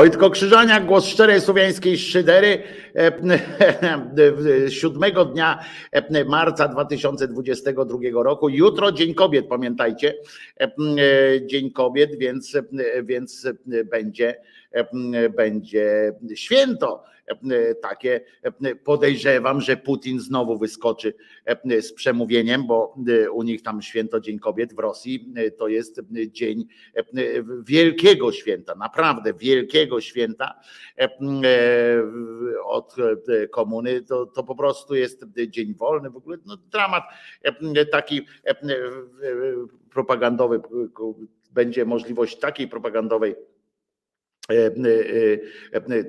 Wojtko 0.00 0.30
Krzyżaniak, 0.30 0.86
głos 0.86 1.06
szczerej 1.06 1.40
słowiańskiej 1.40 1.98
szydery 1.98 2.62
e, 2.96 4.70
siódmego 4.80 5.24
dnia 5.24 5.64
e, 5.92 6.24
marca 6.24 6.68
2022 6.68 7.98
roku. 8.12 8.48
Jutro 8.48 8.92
Dzień 8.92 9.14
Kobiet, 9.14 9.48
pamiętajcie. 9.48 10.14
E, 10.60 10.70
Dzień 11.46 11.70
Kobiet, 11.70 12.18
więc, 12.18 12.56
więc 13.02 13.48
będzie, 13.90 14.36
będzie 15.36 16.12
święto. 16.34 17.04
Takie 17.82 18.20
podejrzewam, 18.84 19.60
że 19.60 19.76
Putin 19.76 20.20
znowu 20.20 20.58
wyskoczy 20.58 21.14
z 21.80 21.92
przemówieniem, 21.92 22.66
bo 22.66 22.94
u 23.32 23.42
nich 23.42 23.62
tam 23.62 23.82
święto 23.82 24.20
Dzień 24.20 24.38
Kobiet 24.38 24.74
w 24.74 24.78
Rosji 24.78 25.34
to 25.58 25.68
jest 25.68 26.00
dzień 26.26 26.66
wielkiego 27.66 28.32
święta, 28.32 28.74
naprawdę 28.74 29.34
wielkiego 29.34 30.00
święta 30.00 30.60
od 32.64 32.96
komuny. 33.50 34.02
To, 34.02 34.26
to 34.26 34.44
po 34.44 34.54
prostu 34.54 34.94
jest 34.94 35.24
dzień 35.48 35.74
wolny, 35.74 36.10
w 36.10 36.16
ogóle 36.16 36.36
no, 36.46 36.56
dramat 36.56 37.04
taki 37.90 38.26
propagandowy. 39.90 40.60
Będzie 41.52 41.84
możliwość 41.84 42.38
takiej 42.38 42.68
propagandowej 42.68 43.34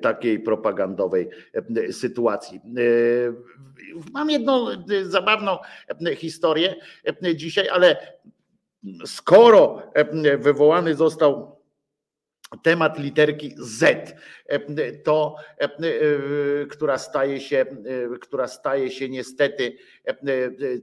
takiej 0.01 0.39
propagandowej 0.39 1.29
sytuacji. 1.91 2.61
Mam 4.13 4.29
jedną 4.29 4.65
zabawną 5.03 5.57
historię 6.15 6.75
dzisiaj, 7.35 7.69
ale 7.69 8.17
skoro 9.05 9.91
wywołany 10.39 10.95
został 10.95 11.61
temat 12.63 12.99
literki 12.99 13.55
Z, 13.57 14.15
to 15.03 15.35
która 16.69 16.97
staje 16.97 17.39
się, 17.39 17.65
która 18.21 18.47
staje 18.47 18.91
się 18.91 19.09
niestety 19.09 19.77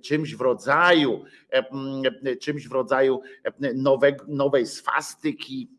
czymś 0.03 0.35
w 0.35 0.41
rodzaju, 0.41 1.25
czymś 2.41 2.69
w 2.69 2.73
rodzaju 2.73 3.21
nowej, 3.75 4.15
nowej 4.29 4.67
swastyki, 4.67 5.71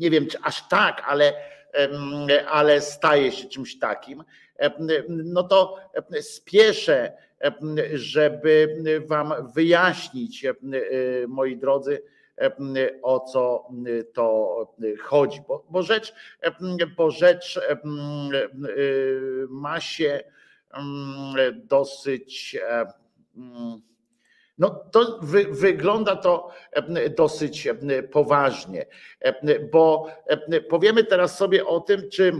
nie 0.00 0.10
wiem 0.10 0.26
czy 0.26 0.38
aż 0.42 0.68
tak, 0.68 1.02
ale, 1.06 1.32
ale 2.48 2.80
staje 2.80 3.32
się 3.32 3.48
czymś 3.48 3.78
takim, 3.78 4.24
no 5.08 5.42
to 5.42 5.76
spieszę, 6.20 7.12
żeby 7.94 8.82
Wam 9.06 9.52
wyjaśnić, 9.54 10.46
moi 11.28 11.56
drodzy, 11.56 12.02
o 13.02 13.20
co 13.20 13.68
to 14.14 14.56
chodzi. 15.02 15.40
Bo, 15.48 15.64
bo, 15.70 15.82
rzecz, 15.82 16.14
bo 16.96 17.10
rzecz 17.10 17.60
ma 19.48 19.80
się 19.80 20.20
dosyć 21.54 22.56
no 24.60 24.70
to 24.70 25.18
wy, 25.22 25.44
wygląda 25.44 26.16
to 26.16 26.50
dosyć 27.16 27.68
poważnie, 28.12 28.86
bo 29.72 30.06
powiemy 30.68 31.04
teraz 31.04 31.38
sobie 31.38 31.66
o 31.66 31.80
tym, 31.80 32.10
czy 32.10 32.32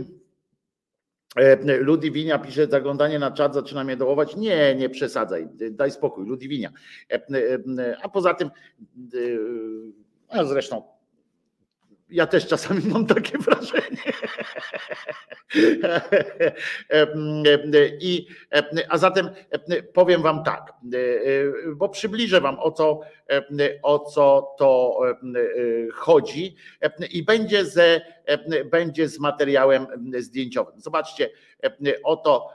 Ludwinia 1.79 2.39
pisze, 2.39 2.67
zaglądanie 2.67 3.19
na 3.19 3.31
czat 3.31 3.53
zaczyna 3.53 3.83
mnie 3.83 3.97
dołować. 3.97 4.35
Nie, 4.35 4.75
nie 4.75 4.89
przesadzaj, 4.89 5.47
daj 5.71 5.91
spokój, 5.91 6.25
Ludwinia. 6.25 6.71
A 8.03 8.09
poza 8.09 8.33
tym, 8.33 8.49
a 10.29 10.43
zresztą 10.43 10.83
ja 12.11 12.27
też 12.27 12.47
czasami 12.47 12.81
mam 12.85 13.05
takie 13.05 13.37
wrażenie. 13.45 13.97
I, 18.01 18.27
a 18.89 18.97
zatem 18.97 19.29
powiem 19.93 20.21
Wam 20.21 20.43
tak, 20.43 20.73
bo 21.75 21.89
przybliżę 21.89 22.41
Wam 22.41 22.59
o 22.59 22.71
co, 22.71 22.99
o 23.83 23.99
co 23.99 24.55
to 24.57 24.99
chodzi 25.93 26.55
i 27.11 27.23
będzie, 27.23 27.65
ze, 27.65 28.01
będzie 28.71 29.07
z 29.07 29.19
materiałem 29.19 29.87
zdjęciowym. 30.19 30.81
Zobaczcie, 30.81 31.29
oto 32.03 32.49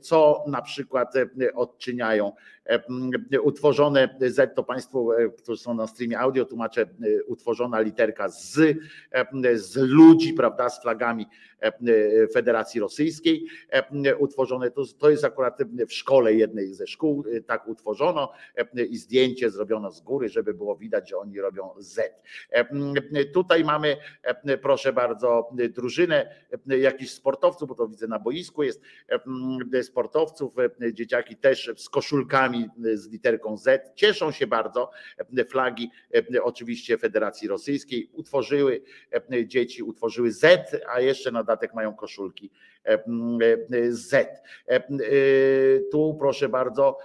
co 0.00 0.44
na 0.46 0.62
przykład 0.62 1.14
odczyniają. 1.54 2.32
Utworzone 3.42 4.16
Z 4.20 4.54
to 4.54 4.62
Państwo, 4.62 5.08
którzy 5.38 5.62
są 5.62 5.74
na 5.74 5.86
streamie 5.86 6.18
audio, 6.18 6.44
tłumaczę, 6.44 6.86
utworzona 7.26 7.80
literka 7.80 8.28
z, 8.28 8.58
z 9.54 9.76
ludzi, 9.76 10.32
prawda, 10.32 10.70
z 10.70 10.82
flagami 10.82 11.26
Federacji 12.32 12.80
Rosyjskiej. 12.80 13.46
Utworzone 14.18 14.70
to, 14.70 14.82
to 14.98 15.10
jest 15.10 15.24
akurat 15.24 15.58
w 15.88 15.92
szkole 15.92 16.34
jednej 16.34 16.74
ze 16.74 16.86
szkół, 16.86 17.24
tak 17.46 17.68
utworzono 17.68 18.32
i 18.90 18.96
zdjęcie 18.96 19.50
zrobiono 19.50 19.90
z 19.90 20.00
góry, 20.00 20.28
żeby 20.28 20.54
było 20.54 20.76
widać, 20.76 21.10
że 21.10 21.16
oni 21.16 21.40
robią 21.40 21.70
Z. 21.78 22.14
Tutaj 23.32 23.64
mamy, 23.64 23.96
proszę 24.62 24.92
bardzo, 24.92 25.50
drużynę 25.68 26.34
jakichś 26.66 27.10
sportowców, 27.10 27.68
bo 27.68 27.74
to 27.74 27.88
widzę 27.88 28.06
na 28.06 28.18
boisku 28.18 28.62
jest 28.62 28.82
sportowców, 29.82 30.54
dzieciaki 30.92 31.36
też 31.36 31.70
z 31.76 31.88
koszulkami 31.88 32.68
z 32.94 33.08
literką 33.08 33.56
Z. 33.56 33.94
Cieszą 33.94 34.30
się 34.30 34.46
bardzo. 34.46 34.90
Flagi 35.50 35.90
oczywiście 36.42 36.98
Federacji 36.98 37.48
Rosyjskiej 37.48 38.10
utworzyły, 38.12 38.82
dzieci 39.46 39.82
utworzyły 39.82 40.32
Z, 40.32 40.76
a 40.88 41.00
jeszcze 41.00 41.32
na 41.32 41.44
dodatek 41.52 41.74
mają 41.74 41.94
koszulki 41.94 42.50
Z. 43.88 44.42
Tu 45.92 46.16
proszę 46.18 46.48
bardzo, 46.48 46.98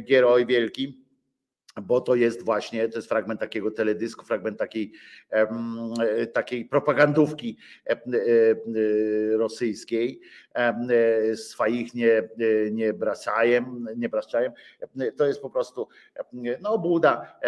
Gieroj 0.00 0.46
Wielki 0.46 1.00
bo 1.82 2.00
to 2.00 2.14
jest 2.14 2.44
właśnie, 2.44 2.88
to 2.88 2.98
jest 2.98 3.08
fragment 3.08 3.40
takiego 3.40 3.70
teledysku, 3.70 4.24
fragment 4.24 4.58
takiej, 4.58 4.92
takiej 6.32 6.64
propagandówki 6.64 7.56
rosyjskiej, 9.32 10.20
swoich 11.36 11.94
nie, 11.94 12.28
nie 12.70 12.92
bracajem, 12.92 13.86
nie 13.96 14.08
braczajem, 14.08 14.52
to 15.16 15.26
jest 15.26 15.42
po 15.42 15.50
prostu 15.50 15.88
no 16.60 16.78
Buda 16.78 17.38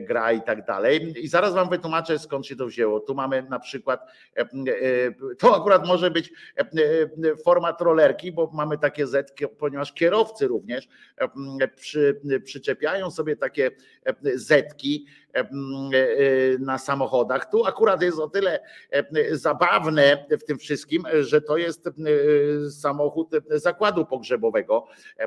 gra 0.00 0.32
i 0.32 0.42
tak 0.42 0.66
dalej. 0.66 1.14
I 1.24 1.28
zaraz 1.28 1.54
wam 1.54 1.70
wytłumaczę 1.70 2.18
skąd 2.18 2.46
się 2.46 2.56
to 2.56 2.66
wzięło. 2.66 3.00
Tu 3.00 3.14
mamy 3.14 3.42
na 3.42 3.58
przykład, 3.58 4.06
to 5.38 5.56
akurat 5.56 5.86
może 5.86 6.10
być 6.10 6.32
format 7.44 7.80
rollerki, 7.80 8.32
bo 8.32 8.50
mamy 8.52 8.78
takie 8.78 9.06
Z, 9.06 9.34
ponieważ 9.58 9.92
kierowcy 9.92 10.48
również 10.48 10.88
przy, 11.76 12.20
przyczepiają 12.44 13.10
sobie 13.10 13.36
takie 13.36 13.70
zetki 14.34 15.06
na 16.58 16.78
samochodach. 16.78 17.50
Tu 17.50 17.66
akurat 17.66 18.02
jest 18.02 18.18
o 18.18 18.28
tyle 18.28 18.60
zabawne 19.32 20.26
w 20.40 20.44
tym 20.44 20.58
wszystkim, 20.58 21.02
że 21.20 21.40
to 21.40 21.56
jest 21.56 21.88
samochód 22.70 23.30
zakładu 23.50 24.06
pogrzebowego, 24.06 24.86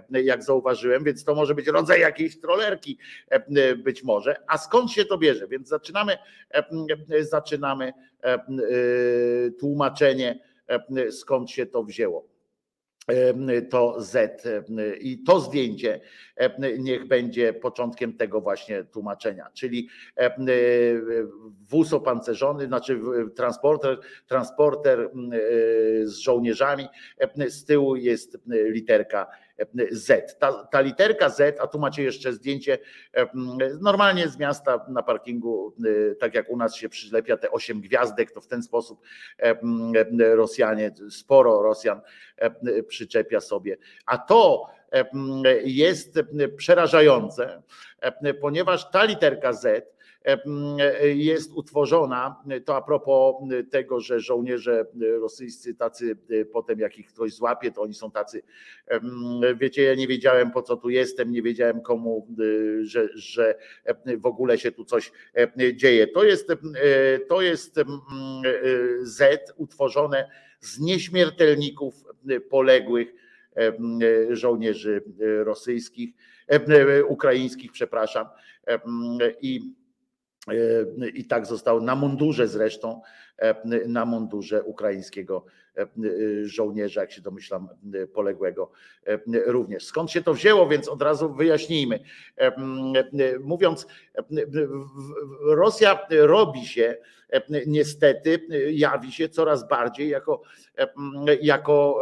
jak 0.10 0.44
zauważyłem, 0.44 1.04
więc 1.04 1.24
to 1.24 1.36
może 1.36 1.56
być 1.56 1.68
rodzaj 1.68 2.02
jakiejś 2.02 2.40
trollerki 2.40 2.98
być 3.78 4.04
może. 4.04 4.36
A 4.48 4.58
skąd 4.58 4.92
się 4.92 5.06
to 5.06 5.18
bierze? 5.18 5.48
Więc 5.48 5.68
zaczynamy, 5.68 6.18
zaczynamy 7.20 7.94
tłumaczenie, 9.60 10.40
skąd 11.12 11.52
się 11.52 11.66
to 11.66 11.84
wzięło 11.84 12.37
to 13.70 14.02
Z 14.02 14.44
i 15.02 15.24
to 15.24 15.40
zdjęcie 15.40 16.00
niech 16.80 17.08
będzie 17.08 17.54
początkiem 17.54 18.14
tego 18.14 18.42
właśnie 18.42 18.84
tłumaczenia, 18.84 19.50
czyli 19.54 19.90
wóz 21.70 21.94
opancerzony, 21.94 22.66
znaczy 22.66 23.02
transporter, 23.36 24.00
transporter 24.28 25.12
z 26.04 26.16
żołnierzami, 26.18 26.88
z 27.48 27.66
tyłu 27.66 27.96
jest 27.96 28.38
literka 28.48 29.28
z. 29.92 30.38
Ta, 30.40 30.64
ta 30.64 30.82
literka 30.82 31.30
Z, 31.30 31.60
a 31.60 31.68
tu 31.68 31.80
macie 31.80 32.04
jeszcze 32.04 32.34
zdjęcie 32.34 32.78
normalnie 33.82 34.28
z 34.28 34.38
miasta 34.38 34.86
na 34.90 35.04
parkingu, 35.04 35.74
tak 36.20 36.34
jak 36.34 36.50
u 36.50 36.58
nas 36.58 36.76
się 36.76 36.90
przylepia 36.90 37.38
te 37.38 37.52
osiem 37.52 37.82
gwiazdek, 37.82 38.32
to 38.32 38.42
w 38.42 38.48
ten 38.48 38.64
sposób 38.64 39.02
Rosjanie, 40.20 40.92
sporo 41.10 41.62
Rosjan 41.62 42.02
przyczepia 42.88 43.42
sobie. 43.42 43.78
A 44.06 44.18
to 44.18 44.66
jest 45.64 46.20
przerażające, 46.58 47.62
ponieważ 48.42 48.92
ta 48.92 49.04
literka 49.04 49.54
Z 49.54 49.97
jest 51.04 51.54
utworzona, 51.54 52.44
to 52.66 52.76
a 52.76 52.82
propos 52.82 53.36
tego, 53.72 54.00
że 54.00 54.20
żołnierze 54.20 54.86
rosyjscy 55.20 55.76
tacy 55.76 56.18
potem 56.54 56.80
jak 56.80 56.98
ich 56.98 57.08
ktoś 57.08 57.34
złapie, 57.34 57.72
to 57.72 57.82
oni 57.82 57.94
są 57.94 58.12
tacy, 58.12 58.42
wiecie, 59.56 59.84
ja 59.84 59.96
nie 59.96 60.08
wiedziałem 60.08 60.52
po 60.52 60.62
co 60.62 60.78
tu 60.78 60.90
jestem, 60.90 61.32
nie 61.32 61.42
wiedziałem 61.42 61.82
komu, 61.82 62.28
że, 62.82 63.10
że 63.14 63.56
w 64.18 64.26
ogóle 64.26 64.58
się 64.58 64.72
tu 64.72 64.86
coś 64.86 65.12
dzieje. 65.74 66.08
To 66.08 66.24
jest, 66.24 66.48
to 67.28 67.42
jest 67.42 67.76
Z 69.02 69.54
utworzone 69.58 70.30
z 70.60 70.80
nieśmiertelników 70.80 71.96
poległych 72.50 73.14
żołnierzy 74.30 75.04
rosyjskich, 75.44 76.10
ukraińskich, 77.08 77.72
przepraszam. 77.72 78.28
I 79.42 79.74
i 81.14 81.26
tak 81.26 81.46
został 81.46 81.82
na 81.82 81.96
mundurze 81.96 82.48
zresztą, 82.48 83.02
na 83.88 84.06
mundurze 84.06 84.64
ukraińskiego 84.64 85.46
żołnierza, 86.44 87.02
jak 87.02 87.12
się 87.12 87.22
domyślam, 87.22 87.70
poległego 88.14 88.72
również. 89.46 89.86
Skąd 89.86 90.12
się 90.12 90.22
to 90.22 90.34
wzięło, 90.34 90.68
więc 90.68 90.88
od 90.88 91.02
razu 91.02 91.34
wyjaśnijmy. 91.34 92.00
Mówiąc, 93.40 93.88
Rosja 95.42 96.00
robi 96.10 96.66
się 96.66 96.98
niestety, 97.68 98.48
jawi 98.72 99.12
się 99.12 99.30
coraz 99.30 99.68
bardziej 99.68 100.10
jako, 100.10 100.42
jako 101.42 102.02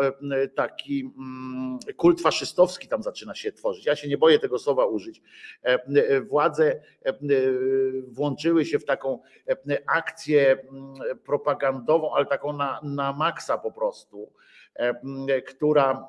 taki 0.56 1.14
kult 1.98 2.22
faszystowski 2.22 2.88
tam 2.88 3.04
zaczyna 3.04 3.36
się 3.36 3.52
tworzyć. 3.52 3.86
Ja 3.86 3.96
się 3.96 4.08
nie 4.08 4.18
boję 4.18 4.40
tego 4.40 4.60
słowa 4.60 4.86
użyć. 4.86 5.22
Władze 6.30 6.82
włączyły 8.08 8.66
się 8.66 8.80
w 8.80 8.86
taką 8.86 9.20
akcję 9.88 10.58
propagandową, 11.26 12.14
ale 12.16 12.26
taką 12.26 12.54
na, 12.54 12.80
na 12.84 13.14
maksa 13.14 13.58
po 13.66 13.72
prostu, 13.72 14.32
która 15.48 16.08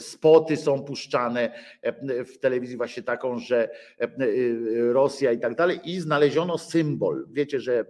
spoty 0.00 0.56
są 0.56 0.82
puszczane 0.82 1.52
w 2.26 2.38
telewizji 2.38 2.76
właśnie 2.76 3.02
taką, 3.02 3.38
że 3.38 3.68
Rosja 4.92 5.32
i 5.32 5.38
tak 5.38 5.54
dalej 5.54 5.80
i 5.84 6.00
znaleziono 6.00 6.58
symbol. 6.58 7.26
Wiecie, 7.30 7.60
że 7.60 7.84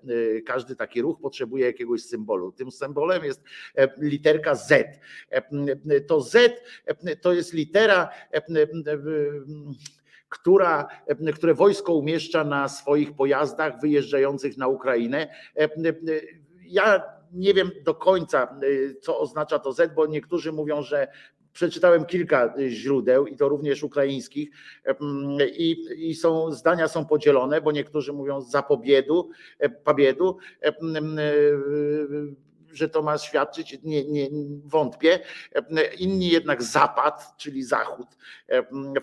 każdy 0.46 0.76
taki 0.76 1.02
ruch 1.02 1.20
potrzebuje 1.20 1.66
jakiegoś 1.66 2.02
symbolu. 2.02 2.52
Tym 2.52 2.70
symbolem 2.70 3.24
jest 3.24 3.42
literka 3.98 4.54
Z. 4.54 5.00
To 6.06 6.20
Z 6.20 6.62
to 7.20 7.32
jest 7.32 7.52
litera 7.54 8.08
która, 10.28 10.88
które 11.34 11.54
wojsko 11.54 11.94
umieszcza 11.94 12.44
na 12.44 12.68
swoich 12.68 13.16
pojazdach 13.16 13.80
wyjeżdżających 13.80 14.56
na 14.56 14.68
Ukrainę. 14.68 15.28
Ja 16.62 17.17
nie 17.32 17.54
wiem 17.54 17.70
do 17.84 17.94
końca, 17.94 18.58
co 19.02 19.18
oznacza 19.18 19.58
to 19.58 19.72
Z, 19.72 19.94
bo 19.94 20.06
niektórzy 20.06 20.52
mówią, 20.52 20.82
że 20.82 21.08
przeczytałem 21.52 22.04
kilka 22.04 22.54
źródeł 22.68 23.26
i 23.26 23.36
to 23.36 23.48
również 23.48 23.82
ukraińskich 23.82 24.48
i, 25.56 25.76
i 25.96 26.14
są 26.14 26.52
zdania 26.52 26.88
są 26.88 27.06
podzielone, 27.06 27.60
bo 27.60 27.72
niektórzy 27.72 28.12
mówią 28.12 28.40
za 28.40 28.62
pobiedu, 28.62 29.30
pobiedu 29.84 30.36
że 32.72 32.88
to 32.88 33.02
ma 33.02 33.18
świadczyć, 33.18 33.78
nie, 33.82 34.04
nie 34.04 34.28
wątpię. 34.64 35.20
Inni 35.98 36.28
jednak 36.28 36.62
zapad, 36.62 37.36
czyli 37.36 37.62
zachód. 37.62 38.06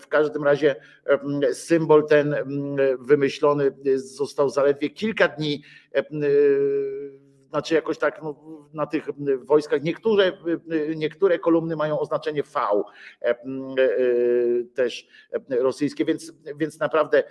W 0.00 0.06
każdym 0.08 0.44
razie 0.44 0.76
symbol 1.52 2.06
ten 2.06 2.36
wymyślony 3.00 3.76
został 3.96 4.50
zaledwie 4.50 4.90
kilka 4.90 5.28
dni 5.28 5.62
znaczy 7.50 7.74
jakoś 7.74 7.98
tak 7.98 8.22
no, 8.22 8.34
na 8.72 8.86
tych 8.86 9.08
wojskach. 9.44 9.82
Niektóre, 9.82 10.32
niektóre 10.96 11.38
kolumny 11.38 11.76
mają 11.76 12.00
oznaczenie 12.00 12.42
V 12.42 12.60
też 14.74 15.08
rosyjskie, 15.50 16.04
więc, 16.04 16.32
więc 16.56 16.80
naprawdę 16.80 17.24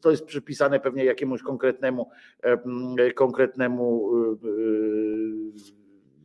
to 0.00 0.10
jest 0.10 0.24
przypisane 0.24 0.80
pewnie 0.80 1.04
jakiemuś 1.04 1.42
konkretnemu 1.42 2.10
konkretnemu 3.14 4.10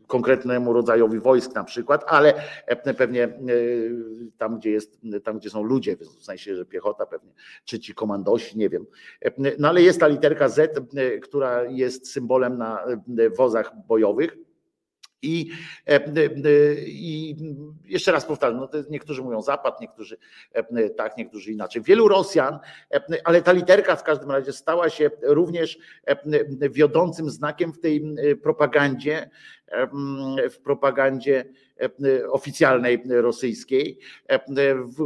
konkretnemu 0.09 0.73
rodzajowi 0.73 1.19
wojsk 1.19 1.55
na 1.55 1.63
przykład, 1.63 2.03
ale 2.07 2.33
pewnie 2.97 3.39
tam, 4.37 4.59
gdzie 4.59 4.71
jest, 4.71 4.99
tam, 5.23 5.39
gdzie 5.39 5.49
są 5.49 5.63
ludzie, 5.63 5.97
w 5.97 6.23
sensie, 6.23 6.55
że 6.55 6.65
piechota 6.65 7.05
pewnie, 7.05 7.31
czy 7.65 7.79
ci 7.79 7.93
komandosi, 7.93 8.57
nie 8.57 8.69
wiem. 8.69 8.85
No 9.59 9.69
ale 9.69 9.81
jest 9.81 9.99
ta 9.99 10.07
literka 10.07 10.49
Z, 10.49 10.79
która 11.21 11.63
jest 11.63 12.11
symbolem 12.11 12.57
na 12.57 12.85
wozach 13.37 13.71
bojowych 13.87 14.37
I, 15.21 15.51
e, 15.87 15.95
e, 15.95 16.09
I 16.85 17.35
jeszcze 17.85 18.11
raz 18.11 18.25
powtarzam, 18.25 18.59
no 18.59 18.69
niektórzy 18.89 19.21
mówią 19.21 19.41
Zapad, 19.41 19.81
niektórzy 19.81 20.17
e, 20.53 20.89
tak, 20.89 21.17
niektórzy 21.17 21.51
inaczej. 21.51 21.81
Wielu 21.81 22.07
Rosjan, 22.07 22.59
e, 22.93 23.01
ale 23.23 23.41
ta 23.41 23.51
literka 23.51 23.95
w 23.95 24.03
każdym 24.03 24.31
razie 24.31 24.53
stała 24.53 24.89
się 24.89 25.11
również 25.21 25.77
e, 26.05 26.69
wiodącym 26.69 27.29
znakiem 27.29 27.73
w 27.73 27.79
tej 27.79 28.15
e, 28.17 28.35
propagandzie, 28.35 29.17
e, 29.21 29.29
w 30.49 30.59
propagandzie 30.63 31.45
e, 31.79 32.29
oficjalnej 32.29 33.03
rosyjskiej, 33.07 33.99
e, 34.27 34.39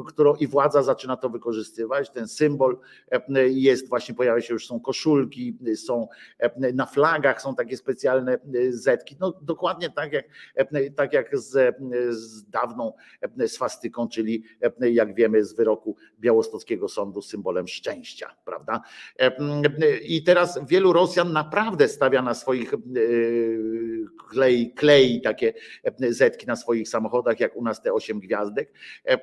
którą 0.08 0.36
i 0.36 0.48
władza 0.48 0.84
zaczyna 0.84 1.18
to 1.18 1.30
wykorzystywać. 1.30 2.10
Ten 2.10 2.28
symbol 2.28 2.78
e, 3.12 3.50
jest 3.50 3.90
właśnie, 3.90 4.16
pojawia 4.16 4.42
się 4.42 4.54
już 4.54 4.68
są 4.68 4.80
koszulki, 4.80 5.58
są 5.76 6.08
na 6.74 6.86
flagach 6.86 7.42
są 7.42 7.56
takie 7.56 7.78
specjalne 7.78 8.38
zetki. 8.70 9.16
No 9.20 9.34
dokładnie 9.42 9.90
tak 9.90 10.14
jak, 10.14 10.26
tak 10.96 11.14
jak 11.14 11.38
z, 11.38 11.76
z 12.10 12.50
dawną 12.50 12.94
swastyką, 13.48 14.08
czyli 14.08 14.44
jak 14.80 15.16
wiemy 15.16 15.46
z 15.46 15.54
wyroku 15.54 15.96
białostockiego 16.20 16.90
sądu 16.90 17.22
symbolem 17.22 17.68
szczęścia, 17.68 18.36
prawda? 18.46 18.82
I 20.02 20.24
teraz 20.24 20.60
wielu 20.68 20.94
Rosjan 20.94 21.34
naprawdę 21.34 21.88
stawia 21.88 22.22
na 22.22 22.34
swoich 22.34 22.74
e, 22.74 22.78
klei, 24.54 24.74
klei 24.74 25.22
takie 25.22 25.54
e, 25.84 26.14
zetki 26.14 26.46
na 26.48 26.56
swoich 26.56 26.90
samochodach, 26.90 27.40
jak 27.40 27.56
u 27.56 27.64
nas 27.64 27.82
te 27.82 27.94
osiem 27.94 28.20
gwiazdek. 28.20 28.74
E, 29.06 29.18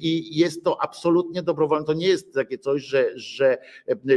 I 0.00 0.38
jest 0.38 0.64
to 0.64 0.82
absolutnie 0.82 1.42
dobrowolne. 1.42 1.86
To 1.86 1.92
nie 1.92 2.08
jest 2.08 2.34
takie 2.34 2.58
coś, 2.58 2.82
że, 2.82 3.10
że 3.14 3.58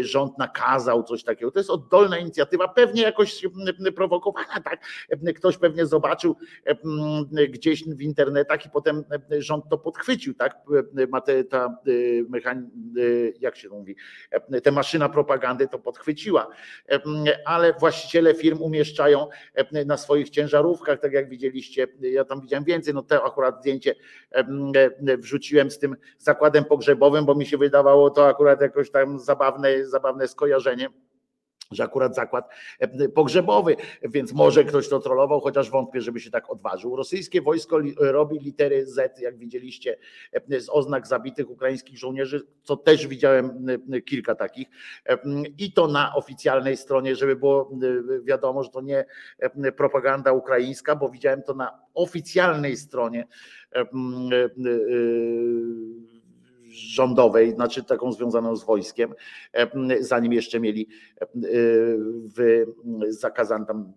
rząd 0.01 0.37
nakazał 0.37 1.03
coś 1.03 1.23
takiego. 1.23 1.51
To 1.51 1.59
jest 1.59 1.69
oddolna 1.69 2.17
inicjatywa, 2.17 2.67
pewnie 2.67 3.01
jakoś 3.01 3.45
prowokowana, 3.95 4.61
tak? 4.63 4.79
Ktoś 5.35 5.57
pewnie 5.57 5.85
zobaczył 5.85 6.35
gdzieś 7.49 7.83
w 7.83 8.01
internetach 8.01 8.65
i 8.65 8.69
potem 8.69 9.03
rząd 9.37 9.65
to 9.69 9.77
podchwycił, 9.77 10.33
tak? 10.33 10.57
Ma 11.09 11.21
te, 11.21 11.43
ta 11.43 11.77
mechan, 12.29 12.69
jak 13.39 13.55
się 13.55 13.69
to 13.69 13.75
mówi, 13.75 13.95
ta 14.63 14.71
maszyna 14.71 15.09
propagandy 15.09 15.67
to 15.67 15.79
podchwyciła, 15.79 16.47
ale 17.45 17.73
właściciele 17.73 18.35
firm 18.35 18.61
umieszczają 18.61 19.27
na 19.85 19.97
swoich 19.97 20.29
ciężarówkach, 20.41 20.99
tak 20.99 21.13
jak 21.13 21.29
widzieliście, 21.29 21.87
ja 22.01 22.25
tam 22.25 22.41
widziałem 22.41 22.63
więcej, 22.63 22.93
no 22.93 23.03
to 23.03 23.25
akurat 23.25 23.59
zdjęcie 23.59 23.95
wrzuciłem 25.17 25.71
z 25.71 25.79
tym 25.79 25.95
zakładem 26.17 26.65
pogrzebowym, 26.65 27.25
bo 27.25 27.35
mi 27.35 27.45
się 27.45 27.57
wydawało 27.57 28.09
to 28.09 28.27
akurat 28.27 28.61
jakoś 28.61 28.91
tam 28.91 29.19
zabawne, 29.19 29.85
zabawne 29.85 30.27
skojarzenie 30.27 30.89
że 31.71 31.83
akurat 31.83 32.15
zakład 32.15 32.49
e, 32.79 33.09
pogrzebowy, 33.09 33.75
więc 34.03 34.33
może 34.33 34.63
ktoś 34.63 34.89
to 34.89 34.99
trollował, 34.99 35.39
chociaż 35.39 35.69
wątpię, 35.69 36.01
żeby 36.01 36.19
się 36.19 36.31
tak 36.31 36.49
odważył. 36.49 36.95
Rosyjskie 36.95 37.41
wojsko 37.41 37.79
li- 37.79 37.95
robi 37.99 38.39
litery 38.39 38.85
Z, 38.85 39.19
jak 39.19 39.37
widzieliście, 39.37 39.97
e, 40.51 40.59
z 40.59 40.69
oznak 40.69 41.07
zabitych 41.07 41.49
ukraińskich 41.49 41.97
żołnierzy, 41.97 42.41
co 42.63 42.77
też 42.77 43.07
widziałem 43.07 43.67
e, 43.91 44.01
kilka 44.01 44.35
takich. 44.35 44.67
E, 45.05 45.17
I 45.57 45.73
to 45.73 45.87
na 45.87 46.15
oficjalnej 46.15 46.77
stronie, 46.77 47.15
żeby 47.15 47.35
było 47.35 47.71
e, 48.17 48.21
wiadomo, 48.21 48.63
że 48.63 48.69
to 48.69 48.81
nie 48.81 49.05
e, 49.39 49.71
propaganda 49.71 50.33
ukraińska, 50.33 50.95
bo 50.95 51.09
widziałem 51.09 51.43
to 51.43 51.53
na 51.53 51.79
oficjalnej 51.93 52.77
stronie 52.77 53.27
e, 53.75 53.79
e, 53.79 53.83
e, 53.83 54.49
rządowej, 56.71 57.51
znaczy 57.51 57.83
taką 57.83 58.11
związaną 58.11 58.55
z 58.55 58.65
wojskiem, 58.65 59.13
e, 59.53 60.03
zanim 60.03 60.33
jeszcze 60.33 60.59
mieli 60.59 60.87
e, 61.21 61.27
w 62.37 62.65
zakazan 63.09 63.65
tam 63.65 63.93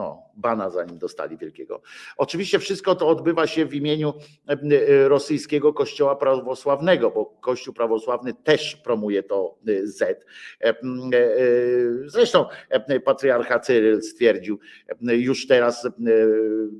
no, 0.00 0.22
bana 0.36 0.70
zanim 0.70 0.98
dostali 0.98 1.36
wielkiego. 1.36 1.82
Oczywiście 2.16 2.58
wszystko 2.58 2.94
to 2.94 3.08
odbywa 3.08 3.46
się 3.46 3.66
w 3.66 3.74
imieniu 3.74 4.14
e, 4.48 5.08
rosyjskiego 5.08 5.72
kościoła 5.72 6.16
prawosławnego, 6.16 7.10
bo 7.10 7.24
kościół 7.26 7.74
prawosławny 7.74 8.34
też 8.34 8.76
promuje 8.76 9.22
to 9.22 9.58
e, 9.68 9.86
Z. 9.86 10.02
E, 10.60 10.68
e, 10.68 10.74
Zresztą 12.06 12.46
e, 12.68 13.00
patriarcha 13.00 13.58
Cyryl 13.58 14.02
stwierdził 14.02 14.58
e, 15.08 15.16
już 15.16 15.46
teraz 15.46 15.86
e, 15.86 15.90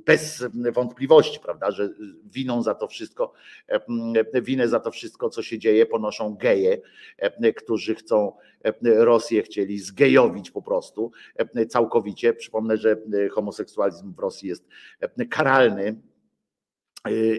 bez 0.05 0.45
wątpliwości, 0.73 1.39
prawda, 1.39 1.71
że 1.71 1.89
winą 2.25 2.63
za 2.63 2.75
to 2.75 2.87
wszystko, 2.87 3.33
e, 4.33 4.41
winę 4.41 4.67
za 4.67 4.79
to 4.79 4.91
wszystko, 4.91 5.29
co 5.29 5.43
się 5.43 5.59
dzieje, 5.59 5.85
ponoszą 5.85 6.35
geje, 6.35 6.77
e, 7.17 7.53
którzy 7.53 7.95
chcą 7.95 8.33
e, 8.63 8.73
Rosję 8.83 9.43
chcieli 9.43 9.79
zgejowić 9.79 10.51
po 10.51 10.61
prostu 10.61 11.11
e, 11.35 11.65
całkowicie. 11.65 12.33
Przypomnę, 12.33 12.77
że 12.77 12.91
e, 12.91 12.97
homoseksualizm 13.31 14.13
w 14.13 14.19
Rosji 14.19 14.49
jest 14.49 14.67
e, 14.99 15.25
karalny. 15.25 16.01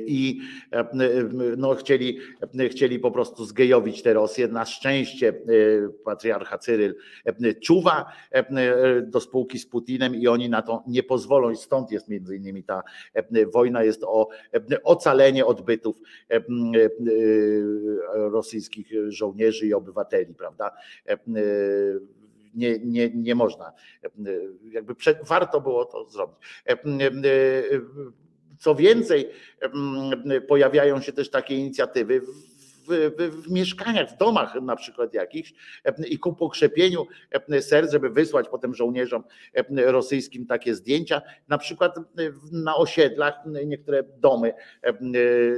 I 0.07 0.41
e, 0.73 0.89
no, 1.57 1.75
chcieli, 1.75 2.19
chcieli 2.71 2.99
po 2.99 3.11
prostu 3.11 3.45
zgejowić 3.45 4.03
tę 4.03 4.13
Rosję. 4.13 4.49
Na 4.49 4.65
szczęście 4.65 5.29
e, 5.29 5.33
patriarcha 6.05 6.59
Cyryl 6.59 6.95
e, 7.25 7.55
czuwa 7.55 8.13
e, 8.31 9.03
do 9.03 9.21
spółki 9.21 9.59
z 9.59 9.67
Putinem 9.67 10.15
i 10.15 10.29
oni 10.29 10.49
na 10.49 10.63
to 10.63 10.85
nie 10.87 11.03
pozwolą. 11.03 11.51
I 11.51 11.57
stąd 11.57 11.91
jest 11.93 12.09
między 12.09 12.37
innymi 12.37 12.65
ta 12.65 12.83
e, 13.15 13.47
wojna 13.47 13.83
jest 13.83 14.05
o 14.05 14.29
e, 14.55 14.83
ocalenie 14.83 15.47
odbytów 15.47 15.97
e, 16.31 16.37
e, 16.37 16.43
rosyjskich 18.15 18.93
żołnierzy 19.09 19.67
i 19.67 19.75
obywateli, 19.75 20.35
prawda? 20.35 20.71
Nie, 22.55 22.79
nie, 22.79 23.11
nie 23.11 23.35
można. 23.35 23.73
Jakby 24.71 24.95
warto 25.23 25.61
było 25.61 25.85
to 25.85 26.11
zrobić. 26.11 26.37
Co 28.59 28.75
więcej, 28.75 29.29
pojawiają 30.49 31.01
się 31.01 31.13
też 31.13 31.31
takie 31.31 31.55
inicjatywy 31.55 32.21
w, 32.21 32.27
w, 32.89 33.45
w 33.47 33.51
mieszkaniach, 33.51 34.11
w 34.11 34.17
domach 34.17 34.55
na 34.63 34.77
przykład 34.77 35.15
jakichś 35.15 35.55
i 36.09 36.19
ku 36.19 36.35
pokrzepieniu 36.35 37.07
serc, 37.61 37.93
żeby 37.93 38.11
wysłać 38.11 38.49
potem 38.49 38.75
żołnierzom 38.75 39.25
rosyjskim 39.77 40.47
takie 40.47 40.75
zdjęcia. 40.75 41.23
Na 41.49 41.59
przykład 41.59 41.97
na 42.53 42.77
osiedlach 42.77 43.35
niektóre 43.67 44.03
domy 44.03 44.55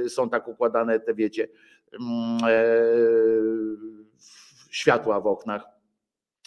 są 0.09 0.29
tak 0.29 0.47
układane, 0.47 0.99
te 0.99 1.13
wiecie, 1.13 1.47
światła 4.69 5.21
w 5.21 5.27
oknach 5.27 5.74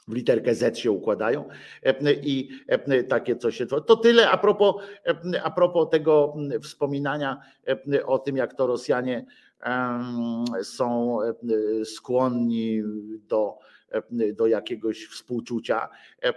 w 0.09 0.15
literkę 0.15 0.55
Z 0.55 0.79
się 0.79 0.91
układają 0.91 1.49
e, 1.83 2.13
i 2.13 2.49
e, 2.67 3.05
takie 3.05 3.37
coś 3.37 3.57
się 3.57 3.67
to. 3.67 3.97
Tyle 3.97 4.31
a 4.31 4.39
propos, 4.39 4.77
e, 5.07 5.43
a 5.43 5.51
propos 5.51 5.91
tego 5.91 6.35
m, 6.37 6.63
wspominania 6.63 7.41
e, 7.69 8.07
o 8.07 8.19
tym, 8.19 8.37
jak 8.37 8.55
to 8.55 8.67
Rosjanie 8.67 9.27
są 10.63 11.19
e, 11.23 11.35
skłonni 11.85 12.83
do, 13.29 13.59
e, 13.91 14.33
do 14.33 14.47
jakiegoś 14.47 15.07
współczucia. 15.07 15.89
E, 16.23 16.29
e, 16.29 16.33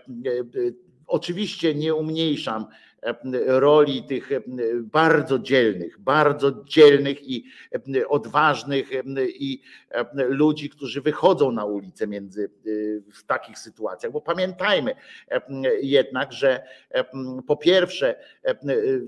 Oczywiście 1.07 1.75
nie 1.75 1.95
umniejszam 1.95 2.63
e, 2.63 2.67
roli 3.45 4.03
tych 4.03 4.31
e, 4.31 4.41
bardzo 4.81 5.39
dzielnych, 5.39 5.99
bardzo 5.99 6.63
dzielnych 6.63 7.29
i 7.29 7.45
e, 7.95 8.07
odważnych 8.07 8.91
e, 8.93 9.03
i 9.25 9.61
ludzi, 10.15 10.69
którzy 10.69 11.01
wychodzą 11.01 11.51
na 11.51 11.65
ulicę 11.65 12.07
między 12.07 12.51
w 13.13 13.23
takich 13.23 13.59
sytuacjach, 13.59 14.11
bo 14.11 14.21
pamiętajmy 14.21 14.95
jednak, 15.81 16.33
że 16.33 16.63
po 17.47 17.57
pierwsze 17.57 18.15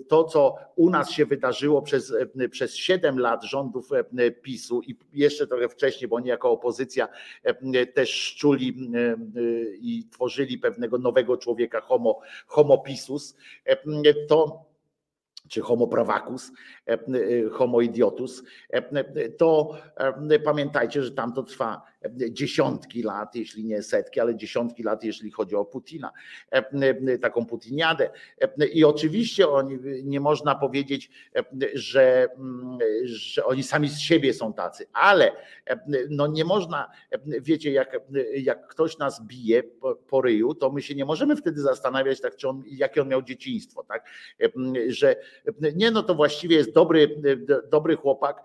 to, 0.08 0.24
co 0.24 0.56
u 0.76 0.90
nas 0.90 1.12
się 1.12 1.26
wydarzyło 1.26 1.82
przez, 1.82 2.14
przez 2.52 2.76
7 2.76 3.20
lat 3.20 3.44
rządów 3.44 3.90
PiSu 4.42 4.82
i 4.82 4.98
jeszcze 5.14 5.48
trochę 5.48 5.70
wcześniej, 5.70 6.08
bo 6.08 6.16
oni 6.16 6.30
jako 6.30 6.52
opozycja 6.52 7.08
też 7.94 8.10
szczuli 8.10 8.92
i 9.82 10.08
tworzyli 10.12 10.58
pewnego 10.58 10.98
nowego 10.98 11.38
człowieka, 11.38 11.82
homo, 11.82 12.20
homo 12.48 12.78
pisus, 12.78 13.36
to 14.30 14.64
czy 15.50 15.62
homo 15.62 15.88
pravacus, 15.88 16.52
e, 16.88 16.94
e, 16.94 17.50
homo 17.50 17.82
idiotus, 17.82 18.44
e, 18.70 19.30
to 19.30 19.78
pamiętajcie, 20.44 21.04
że 21.04 21.12
tam 21.12 21.34
to 21.34 21.44
trwa 21.44 21.82
dziesiątki 22.30 23.04
lat, 23.04 23.36
jeśli 23.36 23.66
nie 23.66 23.84
setki, 23.84 24.20
ale 24.20 24.36
dziesiątki 24.36 24.84
lat, 24.84 25.04
jeśli 25.04 25.32
chodzi 25.32 25.56
o 25.56 25.66
Putina, 25.66 26.12
E, 26.52 26.58
e, 27.08 27.18
taką 27.18 27.46
putiniadę. 27.46 28.10
E, 28.42 28.66
I 28.66 28.84
oczywiście 28.84 29.50
oni, 29.50 29.80
nie 30.04 30.20
można 30.20 30.56
powiedzieć, 30.56 31.10
e, 31.36 31.44
że, 31.74 32.28
mm, 32.38 32.78
że 33.04 33.46
oni 33.46 33.64
sami 33.64 33.90
z 33.90 34.00
siebie 34.00 34.34
są 34.34 34.54
tacy, 34.54 34.86
ale 34.94 35.32
e, 35.70 35.80
no 36.10 36.28
nie 36.28 36.46
można, 36.46 36.92
e, 37.12 37.20
wiecie, 37.42 37.72
jak, 37.72 38.00
jak 38.36 38.68
ktoś 38.68 38.98
nas 38.98 39.26
bije 39.26 39.64
po, 40.10 40.22
ryju, 40.22 40.56
to 40.56 40.72
my 40.72 40.82
się 40.82 40.96
nie 40.96 41.06
możemy 41.06 41.36
wtedy 41.36 41.62
zastanawiać, 41.62 42.22
tak, 42.22 42.36
czy 42.36 42.50
on, 42.50 42.64
jakie 42.72 43.02
on 43.02 43.08
miał 43.08 43.22
dzieciństwo, 43.22 43.84
tak? 43.84 44.06
E, 44.42 44.50
Że 44.88 45.16
nie, 45.76 45.92
no 45.92 46.04
to 46.04 46.16
właściwie 46.16 46.56
jest 46.56 46.72
dobry, 46.72 47.22
dobry 47.72 47.96
chłopak, 47.96 48.44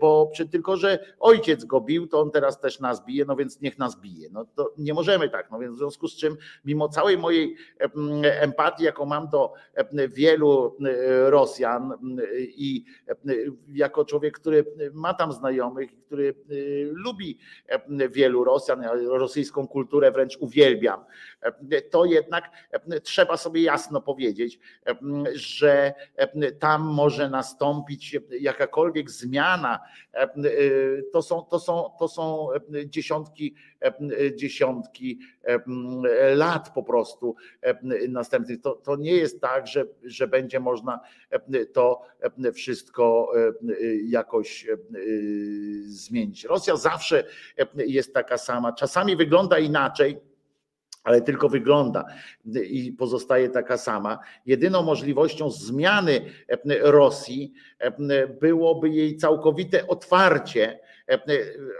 bo 0.00 0.32
tylko, 0.50 0.76
że 0.76 1.14
ojciec 1.20 1.64
go 1.64 1.80
bił, 1.80 2.06
to 2.06 2.20
on 2.20 2.30
teraz 2.30 2.60
też 2.60 2.71
też 2.72 2.80
nas 2.80 3.04
bije, 3.04 3.24
no 3.24 3.36
więc 3.36 3.60
niech 3.60 3.78
nas 3.78 4.00
bije. 4.00 4.28
No 4.32 4.44
to 4.44 4.74
nie 4.78 4.94
możemy 4.94 5.28
tak, 5.28 5.50
no 5.50 5.58
więc 5.58 5.74
w 5.74 5.78
związku 5.78 6.08
z 6.08 6.16
czym, 6.16 6.36
mimo 6.64 6.88
całej 6.88 7.18
mojej 7.18 7.56
em, 7.78 7.92
empatii, 8.24 8.84
jaką 8.84 9.04
mam 9.06 9.28
do 9.28 9.52
wielu 10.08 10.76
Rosjan 11.26 11.92
i 12.40 12.84
jako 13.68 14.04
człowiek, 14.04 14.38
który 14.38 14.64
ma 14.92 15.14
tam 15.14 15.32
znajomych, 15.32 15.90
który 16.06 16.28
e, 16.28 16.54
lubi 16.84 17.38
wielu 18.10 18.44
Rosjan, 18.44 18.82
ja 18.82 18.92
rosyjską 18.94 19.68
kulturę 19.68 20.10
wręcz 20.10 20.36
uwielbiam, 20.36 21.04
to 21.90 22.04
jednak 22.04 22.50
trzeba 23.02 23.36
sobie 23.36 23.62
jasno 23.62 24.00
powiedzieć, 24.00 24.58
że 25.34 25.94
tam 26.58 26.82
może 26.82 27.30
nastąpić 27.30 28.16
jakakolwiek 28.40 29.10
zmiana. 29.10 29.80
y, 30.44 31.04
To 31.12 31.22
są, 31.22 31.42
to 31.42 31.58
są, 31.58 31.90
to 31.98 32.08
są 32.08 32.48
dziesiątki, 32.86 33.54
dziesiątki 34.34 35.18
lat 36.34 36.70
po 36.74 36.82
prostu 36.82 37.36
następnych. 38.08 38.60
To, 38.60 38.74
to 38.74 38.96
nie 38.96 39.12
jest 39.12 39.40
tak, 39.40 39.66
że, 39.66 39.84
że 40.04 40.26
będzie 40.26 40.60
można 40.60 41.00
to 41.72 42.02
wszystko 42.54 43.32
jakoś 44.04 44.66
zmienić. 45.84 46.44
Rosja 46.44 46.76
zawsze 46.76 47.24
jest 47.76 48.14
taka 48.14 48.38
sama. 48.38 48.72
Czasami 48.72 49.16
wygląda 49.16 49.58
inaczej 49.58 50.20
ale 51.04 51.20
tylko 51.20 51.48
wygląda 51.48 52.04
i 52.70 52.92
pozostaje 52.92 53.48
taka 53.48 53.78
sama. 53.78 54.18
Jedyną 54.46 54.82
możliwością 54.82 55.50
zmiany 55.50 56.20
Rosji 56.80 57.52
byłoby 58.40 58.88
jej 58.88 59.16
całkowite 59.16 59.86
otwarcie, 59.86 60.80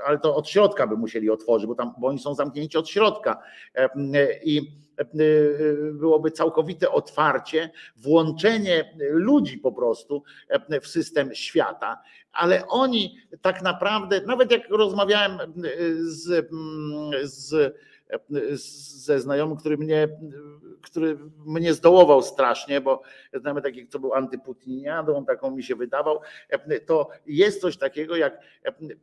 ale 0.06 0.18
to 0.18 0.36
od 0.36 0.48
środka 0.48 0.86
by 0.86 0.96
musieli 0.96 1.30
otworzyć, 1.30 1.66
bo, 1.66 1.74
tam, 1.74 1.94
bo 1.98 2.08
oni 2.08 2.18
są 2.18 2.34
zamknięci 2.34 2.78
od 2.78 2.88
środka. 2.88 3.42
I 4.44 4.82
byłoby 5.92 6.30
całkowite 6.30 6.90
otwarcie, 6.90 7.70
włączenie 7.96 8.94
ludzi 9.10 9.58
po 9.58 9.72
prostu 9.72 10.22
w 10.82 10.86
system 10.86 11.34
świata, 11.34 12.02
ale 12.32 12.66
oni 12.68 13.16
tak 13.42 13.62
naprawdę, 13.62 14.20
nawet 14.20 14.50
jak 14.50 14.68
rozmawiałem 14.70 15.38
z, 16.00 16.48
z 17.22 17.74
ze 19.04 19.20
znajomym, 19.20 19.56
który 19.56 19.76
mnie, 19.76 20.08
który 20.82 21.18
mnie 21.46 21.74
zdołował 21.74 22.22
strasznie, 22.22 22.80
bo 22.80 23.02
znamy 23.34 23.62
takiego, 23.62 23.90
co 23.90 23.98
był 23.98 24.14
antyputiniadą, 24.14 25.24
taką 25.24 25.50
mi 25.50 25.62
się 25.62 25.76
wydawał, 25.76 26.20
to 26.86 27.08
jest 27.26 27.60
coś 27.60 27.76
takiego 27.76 28.16
jak 28.16 28.40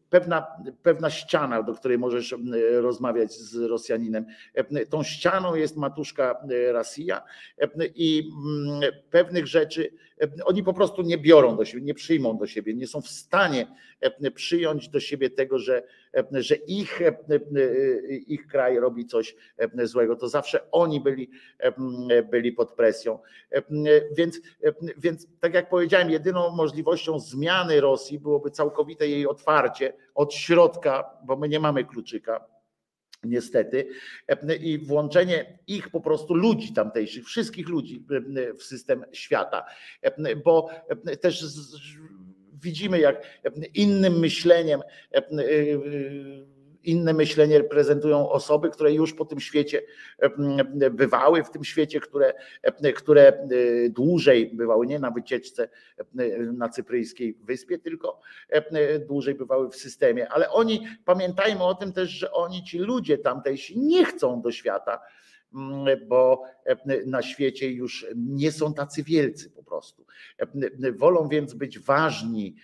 pewna, 0.10 0.48
pewna 0.84 1.10
ściana, 1.10 1.64
do 1.64 1.74
której 1.74 1.98
możesz 1.98 2.36
rozmawiać 2.72 3.34
z 3.34 3.56
Rosjaninem. 3.56 4.26
Tą 4.90 5.04
ścianą 5.04 5.56
jest 5.56 5.78
matuszka 5.78 6.42
Rosja 6.72 7.24
i 7.96 8.32
pewnych 9.10 9.48
rzeczy 9.48 9.92
oni 10.46 10.64
po 10.64 10.74
prostu 10.74 11.02
nie 11.02 11.18
biorą 11.18 11.58
do 11.58 11.66
siebie, 11.66 11.84
nie 11.84 11.94
przyjmą 11.94 12.38
do 12.38 12.48
siebie, 12.48 12.74
nie 12.74 12.88
są 12.88 13.02
w 13.02 13.08
stanie 13.08 13.68
przyjąć 14.36 14.90
do 14.90 15.00
siebie 15.00 15.30
tego, 15.30 15.60
że, 15.60 15.84
że 16.32 16.56
ich, 16.56 17.00
ich 18.28 18.48
kraj 18.48 18.80
robi 18.80 19.06
coś 19.06 19.36
złego. 19.84 20.16
To 20.16 20.30
zawsze 20.30 20.72
oni 20.72 21.02
byli, 21.02 21.30
byli 22.32 22.52
pod 22.52 22.74
presją. 22.74 23.20
Więc, 24.18 24.42
więc, 24.98 25.28
tak 25.40 25.54
jak 25.54 25.70
powiedziałem, 25.70 26.10
jedyną 26.10 26.56
możliwością 26.56 27.20
zmiany 27.20 27.82
Rosji 27.82 28.20
byłoby 28.20 28.52
całkowite 28.52 29.08
jej 29.08 29.28
otwarcie 29.28 29.94
od 30.16 30.34
środka, 30.34 31.10
bo 31.26 31.38
my 31.38 31.50
nie 31.50 31.60
mamy 31.60 31.86
kluczyka 31.86 32.59
niestety, 33.24 33.88
i 34.60 34.80
włączenie 34.80 35.60
ich 35.68 35.90
po 35.90 36.02
prostu 36.02 36.34
ludzi 36.34 36.74
tamtejszych, 36.74 37.26
wszystkich 37.26 37.70
ludzi 37.70 38.06
w 38.60 38.64
system 38.64 39.06
świata, 39.12 39.66
bo 40.46 40.70
też 41.22 41.46
widzimy, 42.54 43.00
jak 43.00 43.42
innym 43.74 44.20
myśleniem 44.20 44.82
inne 46.84 47.14
myślenie 47.14 47.58
reprezentują 47.58 48.30
osoby, 48.30 48.70
które 48.70 48.94
już 48.94 49.14
po 49.14 49.26
tym 49.26 49.40
świecie 49.40 49.82
bywały, 50.92 51.44
w 51.44 51.50
tym 51.50 51.64
świecie, 51.64 52.00
które, 52.00 52.34
które 52.96 53.48
dłużej 53.90 54.52
bywały, 54.54 54.88
nie 54.88 55.00
na 55.00 55.12
wycieczce 55.12 55.70
na 56.54 56.70
cypryjskiej 56.70 57.38
wyspie, 57.44 57.80
tylko 57.80 58.22
dłużej 59.08 59.36
bywały 59.36 59.70
w 59.70 59.76
systemie. 59.76 60.30
Ale 60.30 60.50
oni, 60.50 60.88
pamiętajmy 61.06 61.64
o 61.64 61.76
tym 61.76 61.94
też, 61.94 62.10
że 62.10 62.32
oni, 62.32 62.64
ci 62.64 62.78
ludzie 62.78 63.18
tamtejsi, 63.18 63.80
nie 63.80 64.06
chcą 64.06 64.42
do 64.42 64.52
świata, 64.52 65.00
bo 66.08 66.44
na 67.06 67.22
świecie 67.22 67.72
już 67.72 68.08
nie 68.16 68.52
są 68.52 68.74
tacy 68.74 69.04
wielcy 69.04 69.50
po 69.50 69.64
prostu. 69.64 70.06
Wolą 70.98 71.28
więc 71.28 71.54
być 71.54 71.80
ważni 71.80 72.56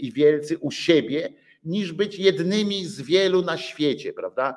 i 0.00 0.12
wielcy 0.12 0.58
u 0.58 0.70
siebie, 0.70 1.28
niż 1.64 1.92
być 1.92 2.18
jednymi 2.18 2.84
z 2.84 3.00
wielu 3.00 3.42
na 3.42 3.56
świecie, 3.56 4.12
prawda? 4.12 4.56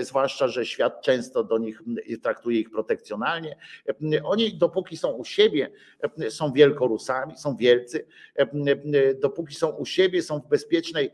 Zwłaszcza, 0.00 0.48
że 0.48 0.66
świat 0.66 1.02
często 1.02 1.44
do 1.44 1.58
nich 1.58 1.82
traktuje 2.22 2.60
ich 2.60 2.70
protekcjonalnie. 2.70 3.56
Oni, 4.24 4.54
dopóki 4.54 4.96
są 4.96 5.12
u 5.12 5.24
siebie, 5.24 5.70
są 6.30 6.52
wielkorusami, 6.52 7.38
są 7.38 7.56
wielcy, 7.56 8.06
dopóki 9.20 9.54
są 9.54 9.70
u 9.70 9.86
siebie, 9.86 10.22
są 10.22 10.40
w 10.40 10.48
bezpiecznej, 10.48 11.10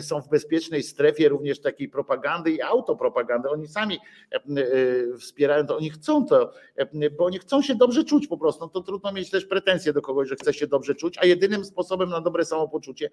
są 0.00 0.20
w 0.22 0.28
bezpiecznej 0.28 0.82
strefie 0.82 1.28
również 1.28 1.60
takiej 1.60 1.88
propagandy 1.88 2.50
i 2.50 2.62
autopropagandy. 2.62 3.50
Oni 3.50 3.68
sami 3.68 3.98
wspierają 5.18 5.66
to, 5.66 5.76
oni 5.76 5.90
chcą 5.90 6.26
to, 6.26 6.52
bo 7.18 7.24
oni 7.24 7.38
chcą 7.38 7.62
się 7.62 7.74
dobrze 7.74 8.04
czuć 8.04 8.26
po 8.26 8.38
prostu. 8.38 8.64
No 8.64 8.68
to 8.68 8.80
trudno 8.80 9.12
mieć 9.12 9.30
też 9.30 9.44
pretensje 9.44 9.92
do 9.92 10.02
kogoś, 10.02 10.28
że 10.28 10.36
chce 10.36 10.54
się 10.54 10.66
dobrze 10.66 10.94
czuć, 10.94 11.18
a 11.18 11.26
jedynym 11.26 11.64
sposobem 11.64 12.08
na 12.08 12.20
dobre 12.20 12.44
samopoczucie 12.44 13.10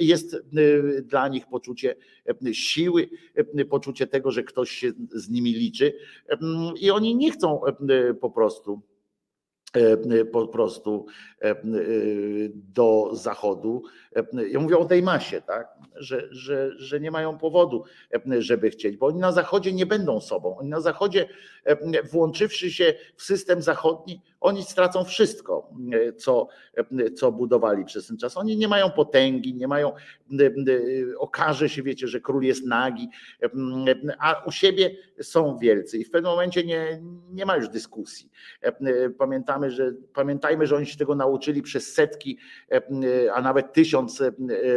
jest 0.00 0.36
dla 1.02 1.28
nich 1.28 1.46
poczucie 1.46 1.96
siły, 2.52 3.08
poczucie 3.70 4.06
tego, 4.06 4.30
że 4.30 4.42
ktoś 4.42 4.70
się 4.70 4.92
z 5.12 5.28
nimi 5.28 5.52
liczy 5.52 5.92
i 6.80 6.90
oni 6.90 7.16
nie 7.16 7.30
chcą 7.30 7.60
po 8.20 8.30
prostu 8.30 8.82
po 10.32 10.48
prostu 10.48 11.06
do 12.54 13.10
zachodu. 13.12 13.82
Ja 14.50 14.60
mówię 14.60 14.78
o 14.78 14.84
tej 14.84 15.02
masie, 15.02 15.40
tak? 15.40 15.68
że, 15.96 16.28
że, 16.30 16.70
że 16.78 17.00
nie 17.00 17.10
mają 17.10 17.38
powodu, 17.38 17.84
żeby 18.38 18.70
chcieć, 18.70 18.96
bo 18.96 19.06
oni 19.06 19.18
na 19.18 19.32
zachodzie 19.32 19.72
nie 19.72 19.86
będą 19.86 20.20
sobą. 20.20 20.56
Oni 20.58 20.68
na 20.68 20.80
zachodzie, 20.80 21.28
włączywszy 22.12 22.70
się 22.70 22.94
w 23.16 23.22
system 23.22 23.62
zachodni, 23.62 24.20
oni 24.42 24.62
stracą 24.62 25.04
wszystko, 25.04 25.70
co, 26.16 26.48
co 27.16 27.32
budowali 27.32 27.84
przez 27.84 28.06
ten 28.06 28.18
czas. 28.18 28.36
Oni 28.36 28.56
nie 28.56 28.68
mają 28.68 28.90
potęgi, 28.90 29.54
nie 29.54 29.68
mają, 29.68 29.92
okaże 31.18 31.68
się, 31.68 31.82
wiecie, 31.82 32.08
że 32.08 32.20
król 32.20 32.42
jest 32.42 32.66
nagi, 32.66 33.08
a 34.18 34.42
u 34.46 34.50
siebie 34.50 34.96
są 35.22 35.58
wielcy 35.58 35.98
i 35.98 36.04
w 36.04 36.10
pewnym 36.10 36.30
momencie 36.30 36.64
nie, 36.64 37.02
nie 37.30 37.46
ma 37.46 37.56
już 37.56 37.68
dyskusji. 37.68 38.30
Pamiętamy, 39.18 39.70
że, 39.70 39.92
pamiętajmy, 40.14 40.66
że 40.66 40.76
oni 40.76 40.86
się 40.86 40.98
tego 40.98 41.14
nauczyli 41.14 41.62
przez 41.62 41.94
setki, 41.94 42.38
a 43.34 43.42
nawet 43.42 43.72
tysiąc 43.72 44.22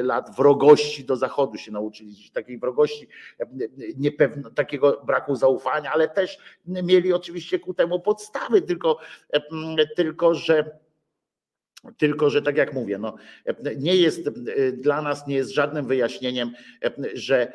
lat 0.03 0.35
wrogości 0.35 1.05
do 1.05 1.15
zachodu 1.15 1.57
się 1.57 1.71
nauczyli, 1.71 2.15
takiej 2.33 2.59
wrogości, 2.59 3.07
niepewno, 3.97 4.49
takiego 4.49 5.01
braku 5.05 5.35
zaufania, 5.35 5.91
ale 5.91 6.09
też 6.09 6.37
mieli 6.65 7.13
oczywiście 7.13 7.59
ku 7.59 7.73
temu 7.73 7.99
podstawy, 7.99 8.61
tylko 8.61 8.97
tylko 9.95 10.34
że 10.34 10.86
tylko, 11.98 12.30
że 12.30 12.41
tak 12.41 12.57
jak 12.57 12.73
mówię, 12.73 12.98
no, 12.98 13.15
nie 13.77 13.95
jest 13.95 14.30
dla 14.73 15.02
nas 15.02 15.27
nie 15.27 15.36
jest 15.36 15.52
żadnym 15.52 15.88
wyjaśnieniem, 15.88 16.52
że 17.14 17.53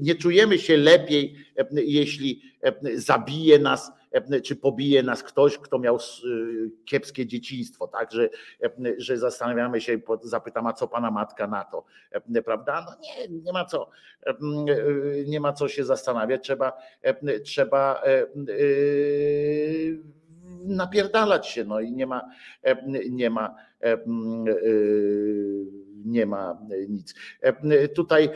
nie 0.00 0.14
czujemy 0.14 0.58
się 0.58 0.76
lepiej, 0.76 1.36
jeśli 1.72 2.42
zabije 2.94 3.58
nas 3.58 3.92
czy 4.44 4.56
pobije 4.56 5.02
nas 5.02 5.22
ktoś, 5.22 5.58
kto 5.58 5.78
miał 5.78 5.98
kiepskie 6.84 7.26
dzieciństwo, 7.26 7.86
tak, 7.86 8.12
że, 8.12 8.28
że 8.98 9.18
zastanawiamy 9.18 9.80
się, 9.80 10.00
zapytam, 10.22 10.66
a 10.66 10.72
co 10.72 10.88
pana 10.88 11.10
matka 11.10 11.46
na 11.46 11.64
to, 11.64 11.84
prawda? 12.44 12.86
No 12.86 12.96
nie, 13.02 13.28
nie 13.28 13.52
ma 13.52 13.64
co, 13.64 13.90
nie 15.26 15.40
ma 15.40 15.52
co 15.52 15.68
się 15.68 15.84
zastanawiać, 15.84 16.44
trzeba, 16.44 16.72
trzeba 17.44 18.02
napierdalać 20.64 21.48
się, 21.48 21.64
no 21.64 21.80
i 21.80 21.92
nie 21.92 22.06
ma, 22.06 22.22
nie 23.10 23.30
ma, 23.30 23.54
nie 26.04 26.26
ma 26.26 26.58
nic. 26.88 27.14
Tutaj 27.94 28.30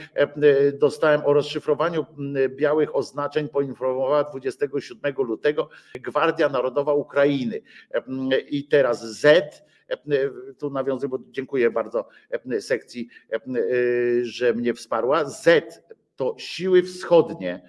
dostałem 0.79 1.21
o 1.25 1.33
rozszyfrowaniu 1.33 2.07
białych 2.49 2.97
oznaczeń, 2.97 3.49
poinformowała 3.49 4.25
27 4.25 5.15
lutego 5.19 5.69
Gwardia 5.95 6.49
Narodowa 6.49 6.95
Ukrainy. 6.95 7.61
I 8.51 8.69
teraz 8.69 9.21
Z, 9.21 9.65
tu 10.59 10.71
nawiązuję, 10.71 11.09
bo 11.09 11.19
dziękuję 11.31 11.71
bardzo 11.71 12.09
sekcji, 12.61 13.09
że 14.23 14.55
mnie 14.55 14.75
wsparła. 14.75 15.25
Z 15.25 15.85
to 16.17 16.35
siły 16.39 16.83
wschodnie, 16.83 17.63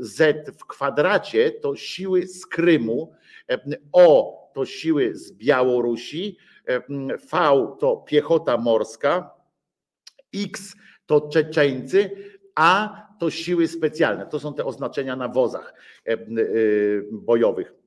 Z 0.00 0.50
w 0.60 0.66
kwadracie 0.66 1.50
to 1.50 1.76
siły 1.76 2.26
z 2.26 2.46
Krymu, 2.46 3.12
O 3.92 4.38
to 4.54 4.66
siły 4.66 5.16
z 5.16 5.32
Białorusi, 5.32 6.38
V 7.32 7.38
to 7.80 7.96
piechota 7.96 8.56
morska, 8.56 9.30
X 10.34 10.76
to 11.06 11.20
Czeczeńcy, 11.20 12.10
A 12.54 13.02
to 13.20 13.30
siły 13.30 13.68
specjalne. 13.68 14.26
To 14.26 14.40
są 14.40 14.54
te 14.54 14.64
oznaczenia 14.64 15.16
na 15.16 15.28
wozach 15.28 15.74
y, 16.08 17.08
bojowych. 17.12 17.81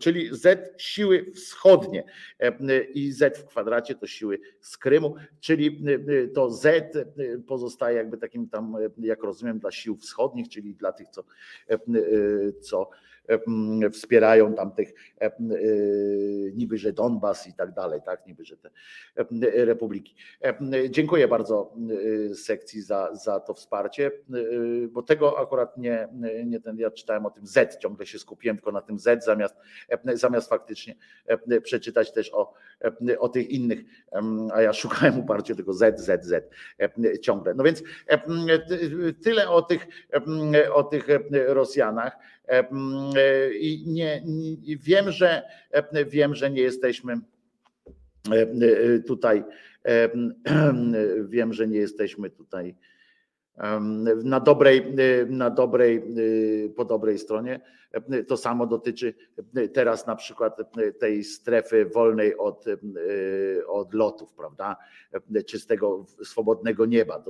Czyli 0.00 0.28
Z 0.32 0.74
siły 0.82 1.32
wschodnie 1.34 2.04
em, 2.38 2.58
i 2.94 3.12
Z 3.12 3.38
w 3.38 3.44
kwadracie 3.44 3.94
to 3.94 4.06
siły 4.06 4.40
z 4.60 4.78
Krymu, 4.78 5.14
czyli 5.40 5.84
to 6.34 6.50
Z 6.50 6.94
pozostaje 7.46 7.96
jakby 7.96 8.18
takim 8.18 8.48
tam, 8.48 8.76
y, 8.76 8.90
jak 8.98 9.22
rozumiem, 9.22 9.58
dla 9.58 9.70
sił 9.70 9.96
wschodnich, 9.96 10.48
czyli 10.48 10.74
dla 10.74 10.92
tych, 10.92 11.08
co, 11.08 11.24
y, 11.96 12.52
co 12.60 12.90
wspierają 13.92 14.54
tamtych 14.54 14.94
em, 15.18 15.52
y, 15.52 16.52
niby, 16.56 16.78
że 16.78 16.92
Donbas 16.92 17.46
i 17.46 17.54
tak 17.54 17.72
dalej, 17.72 18.00
tak, 18.04 18.26
niby, 18.26 18.44
że 18.44 18.56
te 18.56 18.70
em, 19.16 19.26
republiki. 19.54 20.14
Em, 20.40 20.70
Dziękuję 20.90 21.28
bardzo 21.28 21.74
sekcji 22.34 22.82
za, 22.82 23.14
za 23.14 23.40
to 23.40 23.54
wsparcie, 23.54 24.10
bo 24.90 25.02
tego 25.02 25.38
akurat 25.38 25.76
nie, 25.76 26.08
nie 26.46 26.60
ten, 26.60 26.78
ja 26.78 26.90
czytałem 26.90 27.26
o 27.26 27.30
tym 27.30 27.46
Z, 27.46 27.78
ciągle 27.78 28.06
się 28.06 28.18
skupiłem 28.18 28.56
tylko 28.56 28.72
na 28.72 28.80
tym 28.80 28.98
Z, 28.98 29.24
zamiast, 29.24 29.56
zamiast 30.14 30.48
faktycznie 30.48 30.94
przeczytać 31.62 32.12
też 32.12 32.34
o, 32.34 32.52
o 33.18 33.28
tych 33.28 33.50
innych, 33.50 33.78
a 34.52 34.62
ja 34.62 34.72
szukałem 34.72 35.18
uparcie 35.18 35.54
tego 35.54 35.72
Z, 35.72 36.00
Z, 36.00 36.24
Z 36.24 36.50
ciągle. 37.20 37.54
No 37.54 37.64
więc 37.64 37.82
tyle 39.22 39.50
o 39.50 39.62
tych, 39.62 39.86
o 40.72 40.84
tych 40.84 41.06
Rosjanach. 41.46 42.16
Em, 42.48 43.12
I 43.60 43.84
nie, 43.86 44.22
nie, 44.26 44.76
wiem, 44.76 45.12
że 45.12 45.42
em, 45.70 45.84
wiem, 46.08 46.34
że 46.34 46.50
nie 46.50 46.62
jesteśmy 46.62 47.14
tutaj 49.06 49.44
em, 49.84 50.34
wiem, 51.28 51.52
że 51.52 51.68
nie 51.68 51.78
jesteśmy 51.78 52.30
tutaj 52.30 52.74
na 54.24 54.40
dobrej, 54.40 54.94
na 55.28 55.50
dobrej, 55.50 56.02
po 56.76 56.84
dobrej 56.84 57.18
stronie. 57.18 57.60
To 58.28 58.36
samo 58.36 58.66
dotyczy 58.66 59.14
teraz 59.72 60.06
na 60.06 60.16
przykład 60.16 60.56
tej 60.98 61.24
strefy 61.24 61.84
wolnej 61.84 62.36
od, 62.36 62.64
od 63.66 63.94
lotów, 63.94 64.32
prawda? 64.32 64.76
Czystego, 65.46 66.06
swobodnego 66.24 66.86
nieba. 66.86 67.24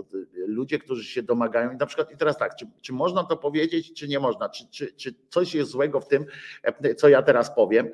Ludzie, 0.47 0.79
którzy 0.79 1.05
się 1.05 1.23
domagają, 1.23 1.73
i 1.73 1.77
na 1.77 1.87
przykład 1.87 2.13
i 2.13 2.17
teraz 2.17 2.39
tak, 2.39 2.57
czy, 2.57 2.67
czy 2.81 2.93
można 2.93 3.25
to 3.25 3.37
powiedzieć, 3.37 3.93
czy 3.93 4.09
nie 4.09 4.21
można? 4.21 4.49
Czy, 4.49 4.71
czy, 4.71 4.93
czy 4.93 5.15
coś 5.31 5.55
jest 5.55 5.71
złego 5.71 6.01
w 6.01 6.09
tym, 6.09 6.25
co 6.97 7.09
ja 7.09 7.23
teraz 7.23 7.55
powiem? 7.55 7.89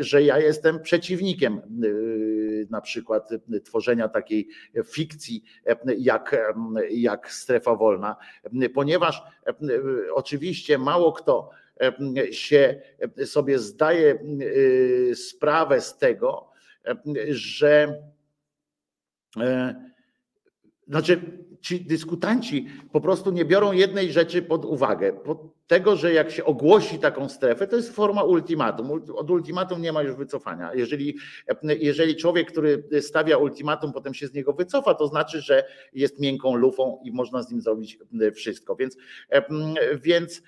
Że 0.00 0.22
ja 0.22 0.38
jestem 0.38 0.80
przeciwnikiem 0.80 1.60
y, 1.84 2.66
na 2.70 2.80
przykład 2.80 3.28
tworzenia 3.64 4.08
takiej 4.08 4.48
fikcji 4.86 5.44
jak, 5.98 6.36
jak 6.90 7.30
strefa 7.30 7.76
wolna, 7.76 8.16
ponieważ 8.74 9.22
y, 9.48 10.14
oczywiście 10.14 10.78
mało 10.78 11.12
kto 11.12 11.50
się 12.30 12.82
sobie 13.24 13.58
zdaje 13.58 14.18
y, 14.40 15.12
sprawę 15.16 15.80
z 15.80 15.98
tego, 15.98 16.50
że 17.28 18.02
e, 19.40 19.74
znaczy 20.88 21.20
ci 21.60 21.80
dyskutanci 21.80 22.66
po 22.92 23.00
prostu 23.00 23.30
nie 23.30 23.44
biorą 23.44 23.72
jednej 23.72 24.12
rzeczy 24.12 24.42
pod 24.42 24.64
uwagę. 24.64 25.12
Tego, 25.66 25.96
że 25.96 26.12
jak 26.12 26.30
się 26.30 26.44
ogłosi 26.44 26.98
taką 26.98 27.28
strefę, 27.28 27.66
to 27.66 27.76
jest 27.76 27.94
forma 27.94 28.22
ultimatum. 28.22 28.90
Od 29.14 29.30
ultimatum 29.30 29.82
nie 29.82 29.92
ma 29.92 30.02
już 30.02 30.14
wycofania. 30.14 30.74
Jeżeli, 30.74 31.16
jeżeli 31.62 32.16
człowiek, 32.16 32.52
który 32.52 32.84
stawia 33.00 33.36
ultimatum, 33.36 33.92
potem 33.92 34.14
się 34.14 34.26
z 34.26 34.34
niego 34.34 34.52
wycofa, 34.52 34.94
to 34.94 35.06
znaczy, 35.06 35.40
że 35.40 35.64
jest 35.92 36.20
miękką 36.20 36.54
lufą 36.54 37.00
i 37.04 37.12
można 37.12 37.42
z 37.42 37.50
nim 37.50 37.60
zrobić 37.60 37.98
wszystko. 38.34 38.76
Więc, 38.76 38.96
więc, 39.94 40.42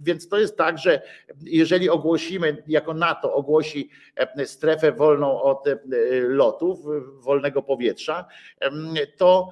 więc 0.00 0.28
to 0.28 0.38
jest 0.38 0.56
tak, 0.56 0.78
że 0.78 1.02
jeżeli 1.42 1.90
ogłosimy, 1.90 2.62
jako 2.66 2.94
NATO 2.94 3.34
ogłosi 3.34 3.90
strefę 4.44 4.92
wolną 4.92 5.42
od 5.42 5.64
lotów, 6.28 6.78
wolnego 7.14 7.62
powietrza, 7.62 8.24
to 9.16 9.48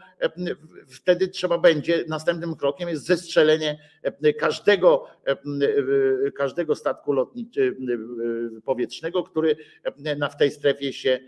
wtedy 0.88 1.28
trzeba 1.28 1.58
będzie, 1.58 2.04
następnym 2.08 2.56
krokiem 2.56 2.88
jest 2.88 3.06
zestrzelenie 3.06 3.78
każdego, 4.38 5.06
każdego 6.34 6.74
statku 6.74 7.12
lotniczego, 7.12 7.76
powietrznego, 8.64 9.22
który 9.22 9.56
na, 10.16 10.28
w 10.28 10.36
tej 10.36 10.50
strefie 10.50 10.92
się 10.92 11.20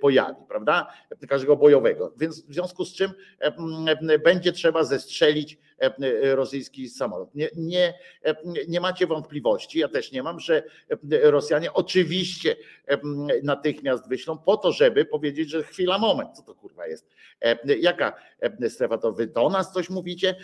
pojawi, 0.00 0.42
prawda? 0.48 0.92
Każdego 1.28 1.56
bojowego. 1.56 2.12
Więc 2.16 2.46
w 2.46 2.54
związku 2.54 2.84
z 2.84 2.94
czym 2.94 3.10
będzie 4.24 4.52
trzeba 4.52 4.84
zestrzelić 4.84 5.58
rosyjski 6.34 6.88
samolot. 6.88 7.34
Nie, 7.34 7.48
nie, 7.56 7.94
nie 8.68 8.80
macie 8.80 9.06
wątpliwości, 9.06 9.78
ja 9.78 9.88
też 9.88 10.12
nie 10.12 10.22
mam, 10.22 10.40
że 10.40 10.62
Rosjanie 11.22 11.72
oczywiście 11.72 12.56
natychmiast 13.42 14.08
wyślą 14.08 14.38
po 14.38 14.56
to, 14.56 14.72
żeby 14.72 15.04
powiedzieć, 15.04 15.50
że 15.50 15.62
chwila, 15.62 15.98
moment, 15.98 16.36
co 16.36 16.42
to 16.42 16.54
kurwa 16.54 16.86
jest? 16.86 17.08
Jaka 17.80 18.12
strefa 18.68 18.98
to 18.98 19.12
wy 19.12 19.26
do 19.26 19.48
nas 19.48 19.72
coś 19.72 19.90
mówicie? 19.90 20.34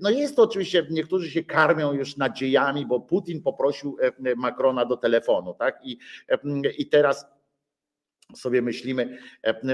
No 0.00 0.10
jest 0.10 0.36
to 0.36 0.42
oczywiście, 0.42 0.86
niektórzy 0.90 1.30
się 1.30 1.44
karmią 1.44 1.92
już 1.92 2.16
nadziejami, 2.16 2.86
bo 2.86 3.00
Putin 3.00 3.42
poprosił 3.42 3.96
Macrona 4.36 4.84
do 4.84 4.96
telefonu, 4.96 5.54
tak? 5.54 5.80
I, 5.84 5.98
i 6.78 6.86
teraz 6.86 7.26
sobie 8.36 8.62
myślimy, 8.62 9.18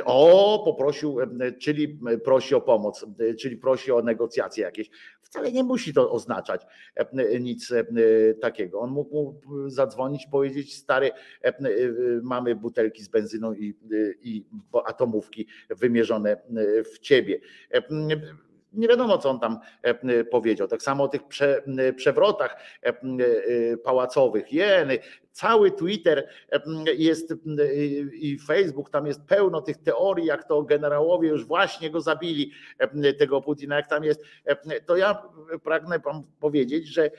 o, 0.04 0.62
poprosił, 0.64 1.16
czyli 1.60 1.98
prosi 2.24 2.54
o 2.54 2.60
pomoc, 2.60 3.06
czyli 3.40 3.56
prosi 3.56 3.92
o 3.92 4.02
negocjacje 4.02 4.64
jakieś. 4.64 4.90
Wcale 5.22 5.52
nie 5.52 5.64
musi 5.64 5.94
to 5.94 6.12
oznaczać 6.12 6.62
nic 7.40 7.72
takiego. 8.40 8.80
On 8.80 8.90
mógł 8.90 9.40
zadzwonić, 9.66 10.26
powiedzieć, 10.26 10.76
stary, 10.76 11.10
mamy 12.22 12.54
butelki 12.54 13.02
z 13.02 13.08
benzyną 13.08 13.54
i, 13.54 13.74
i 14.22 14.44
atomówki 14.84 15.46
wymierzone 15.70 16.36
w 16.94 16.98
ciebie 16.98 17.40
nie 18.74 18.88
wiadomo, 18.88 19.18
co 19.18 19.30
on 19.30 19.40
tam 19.40 19.58
powiedział. 20.30 20.68
Tak 20.68 20.82
samo 20.82 21.04
o 21.04 21.08
tych 21.08 21.26
prze, 21.26 21.62
przewrotach 21.96 22.56
pałacowych. 23.84 24.52
Jeny, 24.52 24.98
cały 25.32 25.70
Twitter 25.70 26.28
jest 26.96 27.34
i 28.12 28.38
Facebook, 28.38 28.90
tam 28.90 29.06
jest 29.06 29.24
pełno 29.24 29.62
tych 29.62 29.76
teorii, 29.76 30.26
jak 30.26 30.48
to 30.48 30.62
generałowie 30.62 31.28
już 31.28 31.44
właśnie 31.44 31.90
go 31.90 32.00
zabili, 32.00 32.52
tego 33.18 33.40
Putina, 33.40 33.76
jak 33.76 33.88
tam 33.88 34.04
jest. 34.04 34.22
To 34.86 34.96
ja 34.96 35.22
pragnę 35.64 35.98
wam 35.98 36.22
powiedzieć, 36.40 36.86
że 36.86 37.10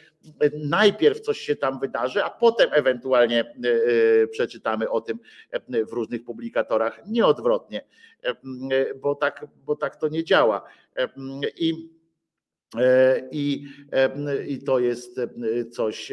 najpierw 0.53 1.19
coś 1.19 1.39
się 1.39 1.55
tam 1.55 1.79
wydarzy, 1.79 2.23
a 2.23 2.29
potem 2.29 2.69
ewentualnie 2.73 3.55
przeczytamy 4.31 4.89
o 4.89 5.01
tym 5.01 5.19
w 5.89 5.93
różnych 5.93 6.23
publikatorach, 6.23 7.01
nie 7.07 7.25
odwrotnie, 7.25 7.85
bo 9.01 9.15
tak, 9.15 9.45
bo 9.65 9.75
tak 9.75 9.95
to 9.95 10.07
nie 10.07 10.23
działa. 10.23 10.63
I 11.57 11.89
i, 13.31 13.65
I 14.47 14.59
to 14.59 14.79
jest 14.79 15.19
coś, 15.71 16.11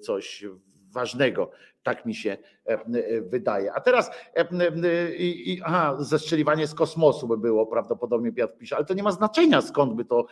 coś 0.00 0.44
ważnego. 0.92 1.50
Tak 1.86 2.06
mi 2.06 2.14
się 2.14 2.36
wydaje. 3.20 3.72
A 3.72 3.80
teraz 3.80 4.10
i, 5.18 5.60
aha, 5.64 5.96
zestrzeliwanie 5.98 6.66
z 6.66 6.74
kosmosu 6.74 7.28
by 7.28 7.38
było, 7.38 7.66
prawdopodobnie 7.66 8.32
Piotr 8.32 8.56
pisze, 8.58 8.76
ale 8.76 8.84
to 8.84 8.94
nie 8.94 9.02
ma 9.02 9.12
znaczenia 9.12 9.62
skąd 9.62 9.94
by 9.94 10.04
to 10.04 10.26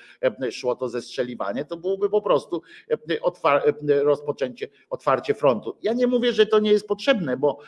szło, 0.50 0.76
to 0.76 0.88
zestrzeliwanie, 0.88 1.64
to 1.64 1.76
byłoby 1.76 2.10
po 2.10 2.22
prostu 2.22 2.62
rozpoczęcie, 3.86 4.68
otwarcie 4.90 5.34
frontu. 5.34 5.76
Ja 5.82 5.92
nie 5.92 6.06
mówię, 6.06 6.32
że 6.32 6.46
to 6.46 6.58
nie 6.58 6.72
jest 6.72 6.88
potrzebne, 6.88 7.36
bo 7.36 7.58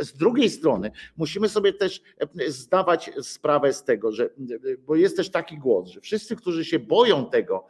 z 0.00 0.12
drugiej 0.12 0.50
strony 0.50 0.90
musimy 1.16 1.48
sobie 1.48 1.72
też 1.72 2.02
zdawać 2.48 3.10
sprawę 3.22 3.72
z 3.72 3.84
tego, 3.84 4.12
że 4.12 4.30
bo 4.78 4.96
jest 4.96 5.16
też 5.16 5.30
taki 5.30 5.58
głos, 5.58 5.88
że 5.88 6.00
wszyscy, 6.00 6.36
którzy 6.36 6.64
się 6.64 6.78
boją 6.78 7.26
tego, 7.30 7.66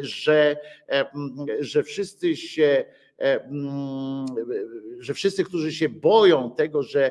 że, 0.00 0.56
że 1.60 1.82
wszyscy 1.82 2.36
się 2.36 2.84
że 4.98 5.14
wszyscy, 5.14 5.44
którzy 5.44 5.72
się 5.72 5.88
boją 5.88 6.50
tego, 6.50 6.82
że 6.82 7.10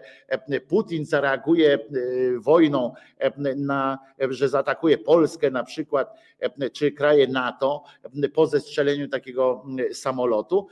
Putin 0.68 1.06
zareaguje 1.06 1.80
wojną, 2.40 2.94
na, 3.56 4.00
że 4.30 4.50
zaatakuje 4.50 4.98
Polskę 4.98 5.52
na 5.52 5.64
przykład, 5.64 6.14
czy 6.74 6.92
kraje 6.92 7.28
NATO 7.28 7.84
po 8.34 8.48
zestrzeleniu 8.48 9.08
takiego 9.08 9.66
samolotu, 9.94 10.68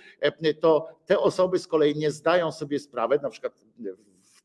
to 0.60 0.88
te 1.06 1.20
osoby 1.20 1.60
z 1.60 1.68
kolei 1.68 1.96
nie 1.96 2.12
zdają 2.12 2.52
sobie 2.52 2.80
sprawy, 2.80 3.20
na 3.24 3.30
przykład 3.30 3.54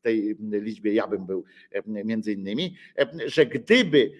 tej 0.07 0.37
liczbie 0.39 0.93
ja 0.93 1.07
bym 1.07 1.25
był 1.25 1.43
między 1.85 2.31
innymi, 2.33 2.75
że 3.25 3.45
gdyby 3.45 4.11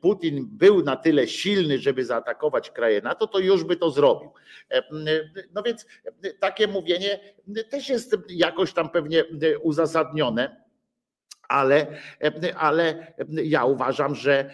Putin 0.00 0.48
był 0.50 0.82
na 0.82 0.96
tyle 0.96 1.28
silny, 1.28 1.78
żeby 1.78 2.04
zaatakować 2.04 2.70
kraje 2.70 3.00
NATO, 3.00 3.26
to 3.26 3.38
już 3.38 3.64
by 3.64 3.76
to 3.76 3.90
zrobił. 3.90 4.30
No 5.54 5.62
więc 5.62 5.86
takie 6.40 6.66
mówienie 6.66 7.20
też 7.70 7.88
jest 7.88 8.16
jakoś 8.28 8.72
tam 8.72 8.90
pewnie 8.90 9.24
uzasadnione 9.62 10.62
ale, 11.48 11.86
ale 12.56 13.12
ja 13.28 13.64
uważam, 13.64 14.14
że, 14.14 14.50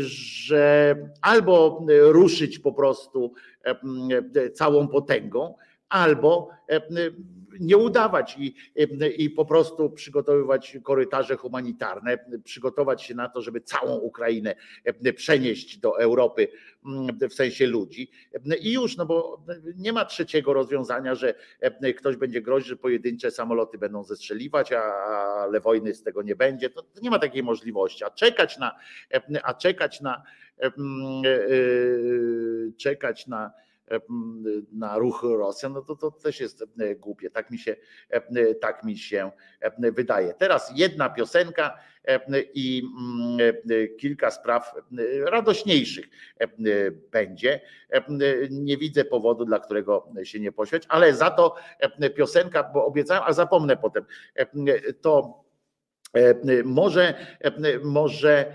że 0.00 0.96
albo 1.22 1.86
ruszyć 1.88 2.58
po 2.58 2.72
prostu 2.72 3.34
całą 4.54 4.88
potęgą, 4.88 5.54
albo 5.92 6.50
nie 7.60 7.76
udawać 7.76 8.36
i, 8.38 8.54
i 9.18 9.30
po 9.30 9.44
prostu 9.44 9.90
przygotowywać 9.90 10.78
korytarze 10.82 11.36
humanitarne, 11.36 12.18
przygotować 12.44 13.02
się 13.02 13.14
na 13.14 13.28
to, 13.28 13.42
żeby 13.42 13.60
całą 13.60 13.96
Ukrainę 13.96 14.54
przenieść 15.16 15.78
do 15.78 16.00
Europy 16.00 16.48
w 17.30 17.34
sensie 17.34 17.66
ludzi. 17.66 18.10
I 18.60 18.72
już, 18.72 18.96
no 18.96 19.06
bo 19.06 19.44
nie 19.76 19.92
ma 19.92 20.04
trzeciego 20.04 20.52
rozwiązania, 20.52 21.14
że 21.14 21.34
ktoś 21.96 22.16
będzie 22.16 22.42
grozić, 22.42 22.68
że 22.68 22.76
pojedyncze 22.76 23.30
samoloty 23.30 23.78
będą 23.78 24.04
zestrzeliwać, 24.04 24.72
ale 24.72 25.60
wojny 25.60 25.94
z 25.94 26.02
tego 26.02 26.22
nie 26.22 26.36
będzie. 26.36 26.70
To 26.70 26.84
nie 27.02 27.10
ma 27.10 27.18
takiej 27.18 27.42
możliwości. 27.42 28.04
A 28.04 28.10
czekać 28.10 28.58
na, 28.58 28.76
a 29.42 29.54
czekać 29.54 30.00
na, 30.00 30.22
czekać 32.76 33.26
na 33.26 33.50
na 34.72 34.98
ruch 34.98 35.22
Rosjan, 35.22 35.72
no 35.72 35.82
to, 35.82 35.96
to 35.96 36.10
też 36.10 36.40
jest 36.40 36.64
e, 36.78 36.94
głupie. 36.94 37.30
Tak 37.30 37.50
mi 37.50 37.58
się, 37.58 37.76
e, 38.10 38.54
tak 38.54 38.84
mi 38.84 38.98
się 38.98 39.30
e, 39.60 39.92
wydaje. 39.92 40.34
Teraz 40.34 40.72
jedna 40.74 41.10
piosenka 41.10 41.78
i 42.54 42.82
kilka 43.98 44.30
spraw 44.30 44.74
radośniejszych 45.24 46.06
będzie. 47.10 47.60
Nie 48.50 48.76
widzę 48.76 49.04
powodu, 49.04 49.44
dla 49.44 49.58
którego 49.58 50.08
się 50.22 50.40
nie 50.40 50.52
poświeć, 50.52 50.82
ale 50.88 51.14
za 51.14 51.30
to 51.30 51.54
piosenka, 52.16 52.62
bo 52.62 52.86
obiecałem, 52.86 53.22
a 53.26 53.32
zapomnę 53.32 53.76
potem, 53.76 54.04
to 55.00 55.41
może, 56.64 57.14
może 57.82 58.52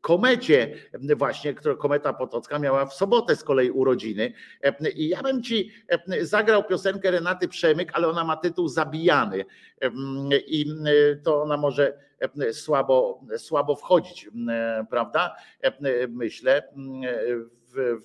komecie, 0.00 0.74
właśnie, 1.16 1.54
która 1.54 1.74
kometa 1.74 2.12
Potocka 2.12 2.58
miała 2.58 2.86
w 2.86 2.94
sobotę 2.94 3.36
z 3.36 3.44
kolei 3.44 3.70
urodziny. 3.70 4.32
I 4.94 5.08
ja 5.08 5.22
bym 5.22 5.42
ci 5.42 5.70
zagrał 6.20 6.64
piosenkę 6.64 7.10
Renaty 7.10 7.48
Przemyk, 7.48 7.90
ale 7.92 8.08
ona 8.08 8.24
ma 8.24 8.36
tytuł 8.36 8.68
Zabijany. 8.68 9.44
I 10.46 10.66
to 11.22 11.42
ona 11.42 11.56
może 11.56 11.98
słabo, 12.52 13.20
słabo 13.36 13.76
wchodzić, 13.76 14.30
prawda? 14.90 15.36
Myślę. 16.08 16.62
W, 17.76 18.00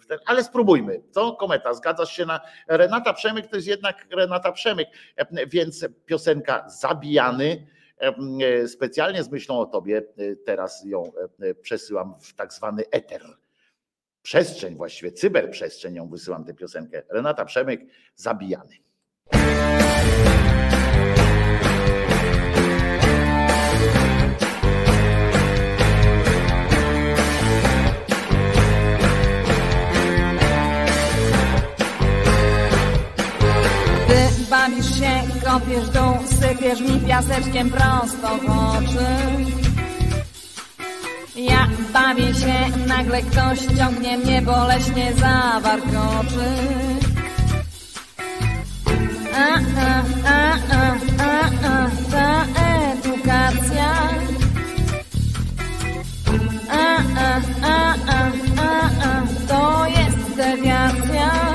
w, 0.00 0.06
ten, 0.06 0.18
ale 0.26 0.44
spróbujmy. 0.44 1.02
Co? 1.10 1.32
Kometa, 1.32 1.74
zgadzasz 1.74 2.12
się 2.12 2.26
na 2.26 2.40
Renata 2.68 3.12
Przemyk, 3.12 3.46
to 3.46 3.56
jest 3.56 3.68
jednak 3.68 4.06
Renata 4.10 4.52
Przemyk, 4.52 4.88
więc 5.46 5.86
piosenka 6.06 6.68
Zabijany 6.68 7.66
E, 7.98 8.68
specjalnie 8.68 9.22
z 9.22 9.30
myślą 9.30 9.58
o 9.58 9.66
tobie 9.66 9.98
e, 9.98 10.36
teraz 10.36 10.84
ją 10.84 11.12
e, 11.40 11.54
przesyłam 11.54 12.14
w 12.20 12.34
tak 12.34 12.52
zwany 12.52 12.82
eter. 12.90 13.22
Przestrzeń 14.22 14.76
właściwie, 14.76 15.12
cyberprzestrzeń 15.12 15.94
ją 15.94 16.08
wysyłam 16.08 16.44
tę 16.44 16.54
piosenkę. 16.54 17.02
Renata 17.08 17.44
Przemyk, 17.44 17.80
zabijany. 18.14 18.76
Się, 35.04 35.40
kopiesz 35.50 35.88
dół, 35.88 36.14
sypiesz 36.40 36.80
mi 36.80 37.00
piaseczkiem 37.00 37.70
prosto 37.70 38.28
w 38.38 38.50
oczy. 38.50 39.06
Ja 41.36 41.68
bawię 41.92 42.34
się, 42.34 42.86
nagle 42.86 43.22
ktoś 43.22 43.58
ciągnie 43.78 44.18
mnie 44.18 44.42
boleśnie 44.42 45.12
za 45.12 45.60
warkoczy. 45.60 46.50
A, 49.36 49.54
a, 49.80 50.02
a, 50.26 50.54
a, 50.70 50.96
a, 51.18 51.44
a, 51.68 51.90
ta 52.10 52.44
edukacja. 52.92 53.92
A, 56.70 56.96
a, 57.18 57.40
a, 57.62 57.94
a, 57.94 58.30
a, 58.58 58.90
a, 59.04 59.22
to 59.48 59.86
jest 59.86 60.36
dewiacja. 60.36 61.53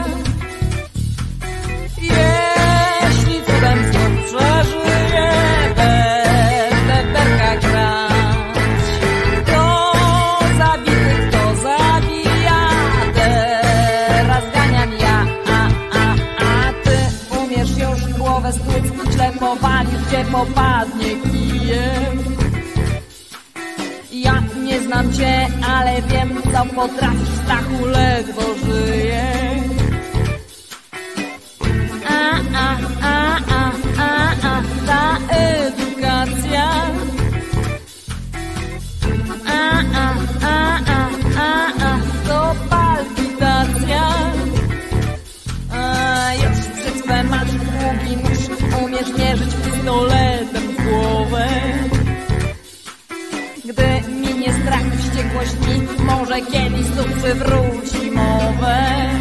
Gdzie 20.10 20.26
popadnie 20.26 21.10
kijem. 21.32 22.18
Ja 24.12 24.44
nie 24.64 24.82
znam 24.82 25.14
cię, 25.14 25.48
ale 25.68 26.02
wiem, 26.02 26.42
co 26.54 26.66
potrafisz, 26.76 27.30
strachu 27.44 27.86
ledwo 27.86 28.42
żyję. 28.66 29.24
A, 32.10 32.32
a, 32.56 32.78
a, 33.02 33.38
a, 33.58 33.72
a, 34.00 34.32
a, 34.50 34.62
ta 34.88 35.18
edukacja. 35.36 36.70
A, 39.48 39.80
a, 39.96 40.14
a, 40.44 40.80
a, 40.86 41.10
a, 41.38 41.52
a, 41.88 42.00
to 42.28 42.56
palpitacja. 42.70 44.10
A, 45.74 46.34
już 46.34 46.58
brzytwę 46.68 47.24
masz, 47.24 47.52
długi 47.52 48.18
nóż, 48.18 48.60
umiesz 48.84 49.18
mierzyć 49.18 49.69
pistoletem 50.00 50.68
w 50.68 50.84
głowę. 50.84 51.48
Gdy 53.66 54.12
minie 54.12 54.54
strach, 54.54 54.86
wściekłość 54.98 55.54
mi 55.68 56.06
może 56.06 56.42
kiedyś 56.42 56.86
znów 56.86 57.24
przywróci 57.24 58.12
mowę. 58.12 59.19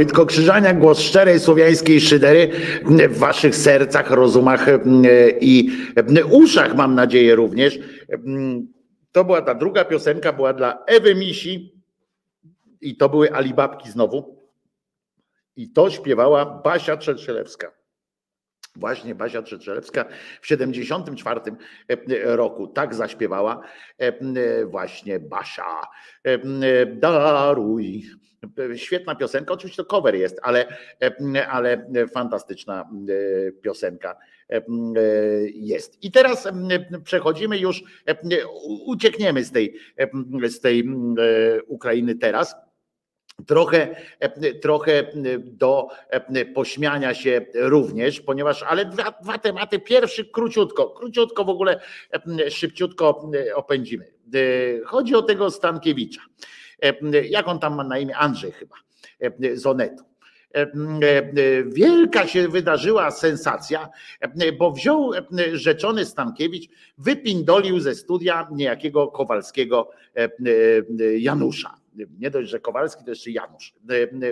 Wojtko 0.00 0.26
Krzyżania, 0.26 0.74
głos 0.74 1.00
szczerej 1.00 1.40
słowiańskiej 1.40 2.00
szydery 2.00 2.50
w 3.08 3.18
waszych 3.18 3.56
sercach, 3.56 4.10
rozumach 4.10 4.68
e, 4.68 4.78
i 5.40 5.70
e, 6.16 6.24
uszach, 6.24 6.76
mam 6.76 6.94
nadzieję 6.94 7.34
również. 7.34 7.78
To 9.12 9.24
była 9.24 9.42
ta 9.42 9.54
druga 9.54 9.84
piosenka, 9.84 10.32
była 10.32 10.52
dla 10.52 10.84
Ewy 10.86 11.14
Misi 11.14 11.82
i 12.80 12.96
to 12.96 13.08
były 13.08 13.32
Alibabki 13.32 13.90
znowu. 13.90 14.46
I 15.56 15.72
to 15.72 15.90
śpiewała 15.90 16.44
Basia 16.44 16.96
Trzetrzelewska. 16.96 17.72
Właśnie 18.76 19.14
Basia 19.14 19.42
Trzetrzelewska 19.42 20.04
w 20.40 20.46
74 20.46 21.40
roku 22.24 22.66
tak 22.66 22.94
zaśpiewała 22.94 23.60
właśnie 24.66 25.20
Basia. 25.20 25.82
Daruj. 27.00 28.19
Świetna 28.76 29.14
piosenka, 29.14 29.54
oczywiście 29.54 29.82
to 29.82 29.88
cover 29.88 30.14
jest, 30.14 30.40
ale, 30.42 30.66
ale 31.48 31.86
fantastyczna 32.14 32.90
e, 33.08 33.52
piosenka 33.52 34.16
jest. 35.54 36.04
I 36.04 36.10
teraz 36.10 36.48
przechodzimy 37.04 37.58
już, 37.58 37.82
uciekniemy 38.86 39.44
z 39.44 39.52
tej, 39.52 39.76
z 40.48 40.60
tej 40.60 40.88
Ukrainy 41.66 42.14
teraz 42.14 42.54
trochę, 43.46 43.96
trochę 44.62 45.12
do 45.38 45.88
pośmiania 46.54 47.14
się 47.14 47.46
również, 47.54 48.20
ponieważ, 48.20 48.62
ale 48.62 48.84
dwa, 48.84 49.14
dwa 49.22 49.38
tematy. 49.38 49.78
Pierwszy 49.78 50.24
króciutko, 50.24 50.90
króciutko 50.90 51.44
w 51.44 51.48
ogóle, 51.48 51.80
szybciutko 52.48 53.30
opędzimy. 53.54 54.12
Chodzi 54.84 55.14
o 55.14 55.22
tego 55.22 55.50
Stankiewicza. 55.50 56.20
Jak 57.30 57.48
on 57.48 57.58
tam 57.58 57.74
ma 57.74 57.84
na 57.84 57.98
imię? 57.98 58.16
Andrzej 58.16 58.52
chyba, 58.52 58.76
z 59.54 59.66
Onetu. 59.66 60.04
Wielka 61.66 62.26
się 62.26 62.48
wydarzyła 62.48 63.10
sensacja, 63.10 63.88
bo 64.58 64.72
wziął 64.72 65.10
rzeczony 65.52 66.04
Stankiewicz, 66.04 66.70
wypindolił 66.98 67.80
ze 67.80 67.94
studia 67.94 68.48
niejakiego 68.52 69.08
Kowalskiego 69.08 69.90
Janusza 71.18 71.80
nie 72.18 72.30
dość, 72.30 72.50
że 72.50 72.60
Kowalski, 72.60 73.04
to 73.04 73.10
jeszcze 73.10 73.30
Janusz, 73.30 73.74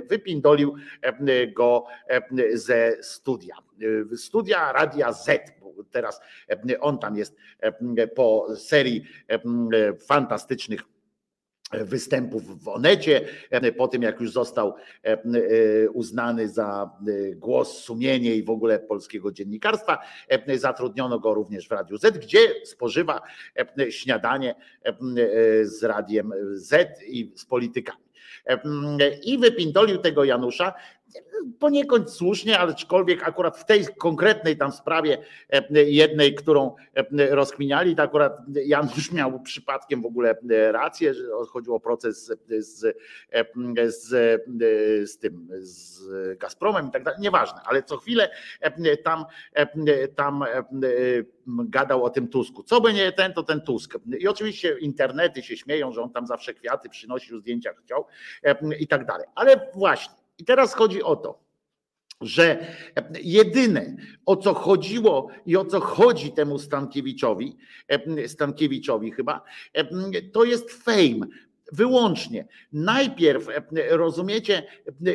wypindolił 0.09 0.75
go 1.57 1.85
ze 2.55 2.97
studia. 3.03 3.57
Studia 4.17 4.73
Radia 4.73 5.13
Z, 5.13 5.53
teraz 5.91 6.21
on 6.81 6.99
tam 6.99 7.17
jest 7.17 7.37
po 8.15 8.47
serii 8.57 9.05
fantastycznych 10.07 10.81
występów 11.73 12.63
w 12.65 12.69
Onecie, 12.69 13.29
e, 13.51 13.73
po 13.73 13.89
tym 13.89 14.03
jak 14.03 14.21
już 14.21 14.33
został 14.33 14.75
e, 15.05 15.13
e, 15.13 15.19
uznany 15.91 16.49
za 16.49 16.91
głos 17.37 17.79
sumienia 17.79 18.35
i 18.35 18.43
w 18.43 18.51
ogóle 18.51 18.79
polskiego 18.79 19.33
dziennikarstwa, 19.33 19.99
zatrudniono 20.55 21.19
go 21.19 21.35
również 21.35 21.69
w 21.69 21.73
Radiu 21.73 21.97
Z, 21.97 22.19
gdzie 22.19 22.39
spożywa 22.65 23.23
śniadanie 23.91 24.55
z 25.63 25.83
Radiem 25.83 26.33
Z 26.53 27.03
i 27.07 27.33
z 27.37 27.45
politykami. 27.45 28.09
I 29.23 29.39
wypindolił 29.39 29.99
tego 29.99 30.25
Janusza, 30.25 30.75
poniekąd 31.59 32.11
słusznie, 32.11 32.59
aczkolwiek 32.59 33.29
akurat 33.29 33.59
w 33.59 33.65
tej 33.65 33.87
konkretnej 33.99 34.57
tam 34.57 34.73
sprawie 34.73 35.19
e, 35.51 35.83
jednej, 35.83 36.35
którą 36.35 36.75
e, 36.95 37.35
rozkminiali, 37.35 37.97
to 37.97 38.03
akurat 38.03 38.39
Janusz 38.65 39.13
miał 39.19 39.41
przypadkiem 39.41 40.03
w 40.03 40.07
ogóle 40.07 40.37
e, 40.51 40.73
rację, 40.73 41.15
że 41.15 41.25
chodziło 41.49 41.77
o 41.77 41.81
proces 41.81 42.27
z, 42.27 42.67
z, 42.67 42.97
z, 43.87 44.09
z 45.11 45.19
tym, 45.19 45.49
z 45.53 45.99
Gazpromem 46.39 46.89
i 46.89 46.91
tak 46.91 47.05
dalej, 47.05 47.21
nieważne, 47.21 47.61
ale 47.65 47.83
co 47.83 47.97
chwilę 47.97 48.31
tam, 49.05 49.25
tam 50.15 50.45
gadał 51.47 52.05
o 52.05 52.11
tym 52.11 52.29
Tusku. 52.29 52.63
Co 52.63 52.81
by 52.81 52.93
nie 52.93 53.13
ten, 53.13 53.33
to 53.33 53.43
ten 53.43 53.61
Tusk. 53.61 53.99
I 54.19 54.29
oczywiście 54.29 54.79
internety 54.79 55.43
się 55.43 55.57
śmieją, 55.57 55.93
że 55.93 56.03
on 56.03 56.11
tam 56.11 56.27
zawsze 56.27 56.55
kwiaty 56.55 56.89
przynosił, 56.89 57.39
zdjęcia 57.39 57.71
chciał 57.85 58.07
i 58.81 58.87
tak 58.87 59.07
dalej. 59.07 59.27
Ale 59.35 59.71
właśnie, 59.75 60.15
i 60.39 60.45
teraz 60.45 60.75
chodzi 60.75 61.03
o 61.03 61.17
to, 61.17 61.39
że 62.21 62.67
jedyne 63.23 63.97
o 64.27 64.37
co 64.37 64.55
chodziło 64.55 65.29
i 65.47 65.57
o 65.57 65.65
co 65.65 65.81
chodzi 65.81 66.33
temu 66.33 66.59
Stankiewiczowi, 66.59 67.57
Stankiewiczowi 68.27 69.11
chyba, 69.11 69.45
to 70.33 70.45
jest 70.45 70.73
fame. 70.73 71.27
Wyłącznie. 71.73 72.47
Najpierw, 72.73 73.47
rozumiecie, 73.91 74.63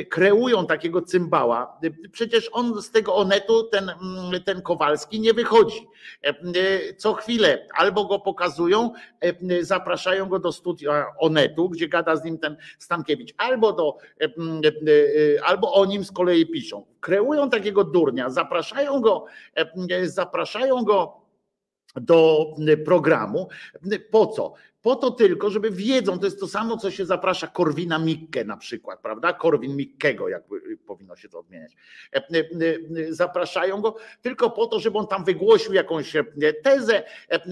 kreują 0.09 0.65
takiego 0.65 1.01
cymbała. 1.01 1.79
Przecież 2.11 2.49
on 2.51 2.81
z 2.81 2.91
tego 2.91 3.15
onetu, 3.15 3.63
ten, 3.63 3.91
ten 4.45 4.61
Kowalski, 4.61 5.19
nie 5.19 5.33
wychodzi. 5.33 5.87
Co 6.97 7.13
chwilę 7.13 7.67
albo 7.75 8.05
go 8.05 8.19
pokazują, 8.19 8.91
zapraszają 9.61 10.25
go 10.25 10.39
do 10.39 10.51
studia 10.51 11.05
onetu, 11.19 11.69
gdzie 11.69 11.87
gada 11.87 12.15
z 12.15 12.23
nim 12.23 12.37
ten 12.37 12.57
Stankiewicz, 12.79 13.33
albo, 13.37 13.73
do, 13.73 13.97
albo 15.43 15.73
o 15.73 15.85
nim 15.85 16.03
z 16.03 16.11
kolei 16.11 16.45
piszą. 16.45 16.85
Kreują 16.99 17.49
takiego 17.49 17.83
durnia, 17.83 18.29
zapraszają 18.29 19.01
go, 19.01 19.25
zapraszają 20.03 20.83
go 20.83 21.23
do 21.95 22.45
programu. 22.85 23.47
Po 24.11 24.27
co? 24.27 24.53
Po 24.83 24.95
to 24.95 25.11
tylko, 25.11 25.49
żeby 25.49 25.71
wiedzą, 25.71 26.19
to 26.19 26.25
jest 26.25 26.39
to 26.39 26.47
samo, 26.47 26.77
co 26.77 26.91
się 26.91 27.05
zaprasza 27.05 27.47
Korwina 27.47 27.99
Mikke 27.99 28.45
na 28.45 28.57
przykład, 28.57 28.99
prawda? 29.01 29.33
Korwin 29.33 29.75
Mikkego, 29.75 30.29
jakby 30.29 30.77
powinno 30.77 31.15
się 31.15 31.29
to 31.29 31.39
odmieniać. 31.39 31.75
Zapraszają 33.09 33.81
go 33.81 33.95
tylko 34.21 34.49
po 34.49 34.67
to, 34.67 34.79
żeby 34.79 34.97
on 34.97 35.07
tam 35.07 35.23
wygłosił 35.23 35.73
jakąś 35.73 36.13
tezę, 36.63 37.03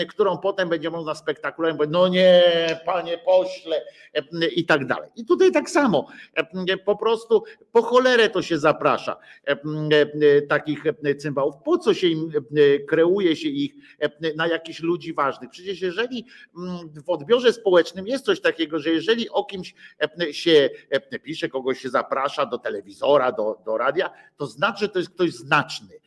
którą 0.10 0.38
potem 0.38 0.69
będzie 0.69 0.90
można 0.90 1.16
spektakularnie 1.16 1.77
powiedzieć, 1.77 1.93
no 1.93 2.08
nie, 2.08 2.43
panie 2.85 3.18
pośle 3.18 3.82
i 4.56 4.66
tak 4.66 4.85
dalej. 4.85 5.10
I 5.16 5.26
tutaj 5.26 5.51
tak 5.51 5.69
samo, 5.69 6.08
po 6.85 6.95
prostu 6.95 7.43
po 7.72 7.82
cholerę 7.82 8.30
to 8.30 8.42
się 8.42 8.58
zaprasza 8.58 9.18
takich 10.50 10.84
cymbałów. 11.19 11.56
Po 11.66 11.77
co 11.77 11.93
się 11.93 12.08
im 12.08 12.32
kreuje 12.88 13.35
się 13.35 13.50
ich 13.50 13.74
na 14.35 14.48
jakichś 14.48 14.80
ludzi 14.80 15.14
ważnych? 15.14 15.50
Przecież 15.50 15.82
jeżeli 15.82 16.26
w 17.06 17.10
odbiorze 17.22 17.53
społecznym 17.53 18.08
jest 18.08 18.25
coś 18.25 18.41
takiego, 18.41 18.80
że 18.80 18.90
jeżeli 18.90 19.30
o 19.30 19.43
kimś 19.43 19.74
się 20.32 20.69
pisze, 21.24 21.50
kogoś 21.50 21.80
się 21.80 21.90
zaprasza 21.90 22.45
do 22.45 22.58
telewizora, 22.58 23.32
do, 23.32 23.61
do 23.66 23.77
radia, 23.77 24.09
to 24.38 24.45
znaczy, 24.48 24.85
że 24.85 24.90
to 24.90 25.00
jest 25.00 25.11
ktoś 25.11 25.32
znaczny. 25.32 26.01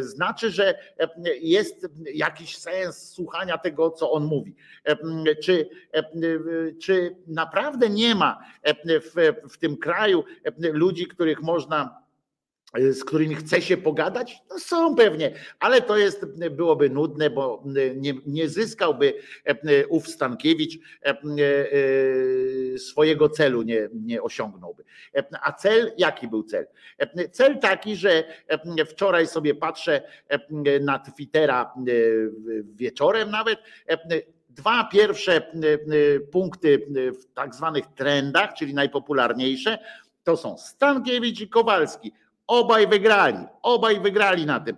Znaczy, 0.00 0.50
że 0.50 0.78
jest 1.40 1.88
jakiś 2.14 2.56
sens 2.56 3.12
słuchania 3.12 3.58
tego, 3.58 3.90
co 3.90 4.10
on 4.10 4.24
mówi. 4.24 4.56
Czy, 5.42 5.68
czy 6.82 7.16
naprawdę 7.26 7.90
nie 7.90 8.14
ma 8.14 8.38
w, 8.84 9.32
w 9.50 9.58
tym 9.58 9.76
kraju 9.76 10.24
ludzi, 10.58 11.06
których 11.06 11.42
można 11.42 12.05
z 12.90 13.04
którymi 13.04 13.34
chce 13.34 13.62
się 13.62 13.76
pogadać? 13.76 14.38
No 14.50 14.58
są 14.58 14.94
pewnie, 14.94 15.32
ale 15.58 15.82
to 15.82 15.96
jest, 15.96 16.26
byłoby 16.50 16.90
nudne, 16.90 17.30
bo 17.30 17.64
nie, 17.96 18.14
nie 18.26 18.48
zyskałby 18.48 19.14
ów 19.88 20.08
Stankiewicz 20.08 20.78
swojego 22.78 23.28
celu, 23.28 23.62
nie, 23.62 23.88
nie 23.92 24.22
osiągnąłby. 24.22 24.84
A 25.42 25.52
cel, 25.52 25.92
jaki 25.98 26.28
był 26.28 26.42
cel? 26.42 26.66
Cel 27.32 27.58
taki, 27.58 27.96
że 27.96 28.24
wczoraj 28.86 29.26
sobie 29.26 29.54
patrzę 29.54 30.02
na 30.80 30.98
Twittera 30.98 31.74
wieczorem 32.74 33.30
nawet, 33.30 33.58
dwa 34.50 34.88
pierwsze 34.92 35.52
punkty 36.32 36.86
w 37.20 37.34
tak 37.34 37.54
zwanych 37.54 37.86
trendach, 37.86 38.54
czyli 38.54 38.74
najpopularniejsze, 38.74 39.78
to 40.24 40.36
są 40.36 40.58
Stankiewicz 40.58 41.40
i 41.40 41.48
Kowalski. 41.48 42.12
Obaj 42.46 42.86
wygrali, 42.86 43.38
obaj 43.62 44.00
wygrali 44.00 44.46
na 44.46 44.60
tym. 44.60 44.76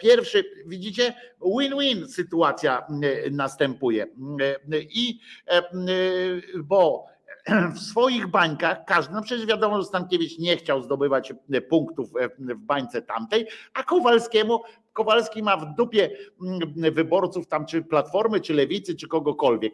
Pierwszy, 0.00 0.44
widzicie, 0.66 1.14
win-win 1.58 2.08
sytuacja 2.08 2.86
następuje. 3.30 4.06
I 4.90 5.20
bo 6.64 7.06
w 7.74 7.78
swoich 7.78 8.26
bańkach 8.26 8.84
każdy, 8.86 9.14
no 9.14 9.22
przecież 9.22 9.46
wiadomo, 9.46 9.78
że 9.78 9.84
Stankiewicz 9.84 10.38
nie 10.38 10.56
chciał 10.56 10.82
zdobywać 10.82 11.32
punktów 11.68 12.10
w 12.38 12.54
bańce 12.54 13.02
tamtej, 13.02 13.46
a 13.74 13.82
Kowalskiemu 13.82 14.60
Kowalski 14.92 15.42
ma 15.42 15.56
w 15.56 15.74
dupie 15.74 16.10
wyborców 16.92 17.46
tam, 17.46 17.66
czy 17.66 17.82
Platformy, 17.82 18.40
czy 18.40 18.54
Lewicy, 18.54 18.96
czy 18.96 19.08
kogokolwiek. 19.08 19.72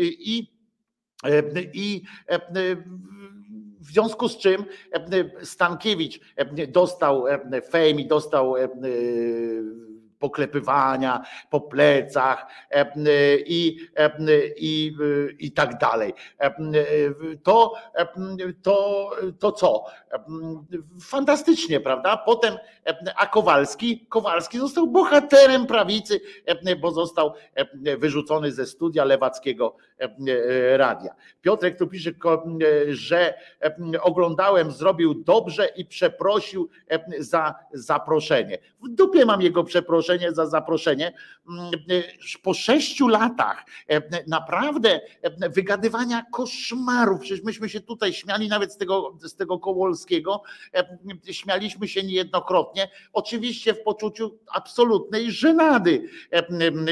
I, 0.00 0.48
i 1.74 2.02
w 3.86 3.92
związku 3.92 4.28
z 4.28 4.38
czym 4.38 4.64
Stankiewicz 5.42 6.20
dostał 6.68 7.24
fame 7.70 7.90
i 7.90 8.06
dostał 8.06 8.54
poklepywania 10.18 11.22
po 11.50 11.60
plecach 11.60 12.46
i, 13.46 13.78
i, 14.56 14.96
i 15.38 15.52
tak 15.52 15.78
dalej. 15.78 16.14
To, 17.42 17.74
to, 18.62 19.10
to 19.38 19.52
co? 19.52 19.84
Fantastycznie, 21.00 21.80
prawda? 21.80 22.16
Potem, 22.16 22.56
a 23.16 23.26
Kowalski, 23.26 24.06
Kowalski 24.06 24.58
został 24.58 24.86
bohaterem 24.86 25.66
prawicy, 25.66 26.20
bo 26.80 26.90
został 26.90 27.32
wyrzucony 27.98 28.52
ze 28.52 28.66
studia 28.66 29.04
lewackiego 29.04 29.76
radia. 30.76 31.14
Piotrek 31.40 31.78
tu 31.78 31.86
pisze, 31.86 32.10
że 32.88 33.34
oglądałem, 34.02 34.70
zrobił 34.70 35.14
dobrze 35.14 35.66
i 35.66 35.84
przeprosił 35.84 36.68
za 37.18 37.54
zaproszenie. 37.72 38.58
W 38.82 38.88
dupie 38.88 39.24
mam 39.24 39.42
jego 39.42 39.64
przeproszenie 39.64 40.32
za 40.32 40.46
zaproszenie. 40.46 41.12
Po 42.42 42.54
sześciu 42.54 43.08
latach 43.08 43.64
naprawdę 44.26 45.00
wygadywania 45.50 46.22
koszmarów, 46.32 47.20
przecież 47.20 47.44
myśmy 47.44 47.68
się 47.68 47.80
tutaj 47.80 48.12
śmiali 48.12 48.48
nawet 48.48 48.72
z 48.72 48.76
tego, 48.76 49.16
z 49.22 49.36
tego 49.36 49.58
Kołolskiego, 50.06 50.42
śmialiśmy 51.30 51.88
się 51.88 52.02
niejednokrotnie, 52.02 52.88
oczywiście 53.12 53.74
w 53.74 53.82
poczuciu 53.82 54.38
absolutnej 54.54 55.32
żenady. 55.32 56.08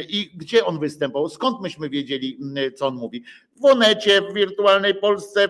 I 0.08 0.30
gdzie 0.34 0.66
on 0.66 0.78
występował? 0.78 1.28
Skąd 1.28 1.60
myśmy 1.60 1.88
wiedzieli, 1.90 2.38
co 2.76 2.86
on 2.86 2.94
mówi? 2.94 3.24
W 3.60 3.64
Onecie, 3.64 4.22
w 4.22 4.34
wirtualnej 4.34 4.94
Polsce, 4.94 5.48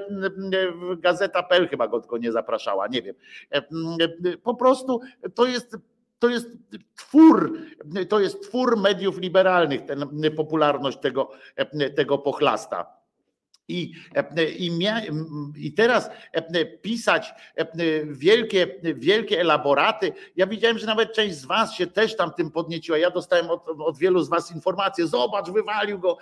w 0.75 1.01
Gazeta.pl 1.01 1.68
chyba 1.68 1.89
go 1.89 2.01
tylko 2.01 2.18
nie 2.18 2.33
zapraszała, 2.33 2.89
nie 2.89 3.02
wiem. 3.02 3.15
Po 4.43 4.55
prostu 4.55 5.01
to 5.34 5.47
jest 5.47 5.76
to 6.18 6.28
jest 6.28 6.49
twór, 6.97 7.59
to 8.09 8.20
jest 8.20 8.43
twór 8.43 8.76
mediów 8.81 9.18
liberalnych, 9.18 9.84
ten, 9.84 10.09
popularność 10.36 10.99
tego, 10.99 11.31
tego 11.97 12.18
pochlasta. 12.18 12.93
I, 13.68 13.93
i, 14.57 14.70
mia, 14.70 15.02
I 15.57 15.73
teraz 15.73 16.10
pisać 16.83 17.34
wielkie, 18.05 18.67
wielkie 18.83 19.41
elaboraty. 19.41 20.12
Ja 20.36 20.47
widziałem, 20.47 20.78
że 20.78 20.86
nawet 20.86 21.12
część 21.12 21.36
z 21.36 21.44
Was 21.44 21.75
się 21.75 21.86
też 21.86 22.17
tam 22.17 22.33
tym 22.33 22.51
podnieciła. 22.51 22.99
Ja 22.99 23.10
dostałem 23.10 23.51
od, 23.51 23.68
od 23.68 23.99
wielu 23.99 24.23
z 24.23 24.28
Was 24.28 24.55
informacje: 24.55 25.07
zobacz, 25.07 25.51
wywalił 25.51 25.99
go, 25.99 26.18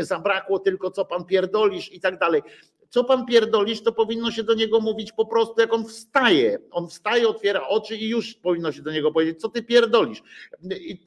zabrakło 0.00 0.58
tylko 0.58 0.90
co 0.90 1.04
pan 1.04 1.24
pierdolisz 1.24 1.92
i 1.92 2.00
tak 2.00 2.18
dalej 2.18 2.42
co 2.96 3.04
pan 3.04 3.26
pierdolisz, 3.26 3.82
to 3.82 3.92
powinno 3.92 4.30
się 4.30 4.42
do 4.42 4.54
niego 4.54 4.80
mówić 4.80 5.12
po 5.12 5.26
prostu, 5.26 5.60
jak 5.60 5.72
on 5.72 5.84
wstaje. 5.84 6.58
On 6.70 6.88
wstaje, 6.88 7.28
otwiera 7.28 7.68
oczy 7.68 7.96
i 7.96 8.08
już 8.08 8.34
powinno 8.34 8.72
się 8.72 8.82
do 8.82 8.92
niego 8.92 9.12
powiedzieć, 9.12 9.40
co 9.40 9.48
ty 9.48 9.62
pierdolisz. 9.62 10.22
I, 10.70 11.06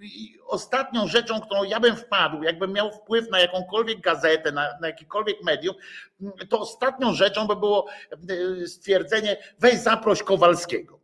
i 0.00 0.38
ostatnią 0.46 1.08
rzeczą, 1.08 1.40
którą 1.40 1.64
ja 1.64 1.80
bym 1.80 1.96
wpadł, 1.96 2.42
jakbym 2.42 2.72
miał 2.72 2.92
wpływ 2.92 3.30
na 3.30 3.40
jakąkolwiek 3.40 4.00
gazetę, 4.00 4.52
na, 4.52 4.68
na 4.80 4.86
jakikolwiek 4.86 5.42
medium, 5.44 5.74
to 6.48 6.60
ostatnią 6.60 7.14
rzeczą 7.14 7.46
by 7.46 7.56
było 7.56 7.86
e, 8.62 8.66
stwierdzenie, 8.66 9.36
weź 9.58 9.78
zaproś 9.78 10.22
Kowalskiego. 10.22 11.00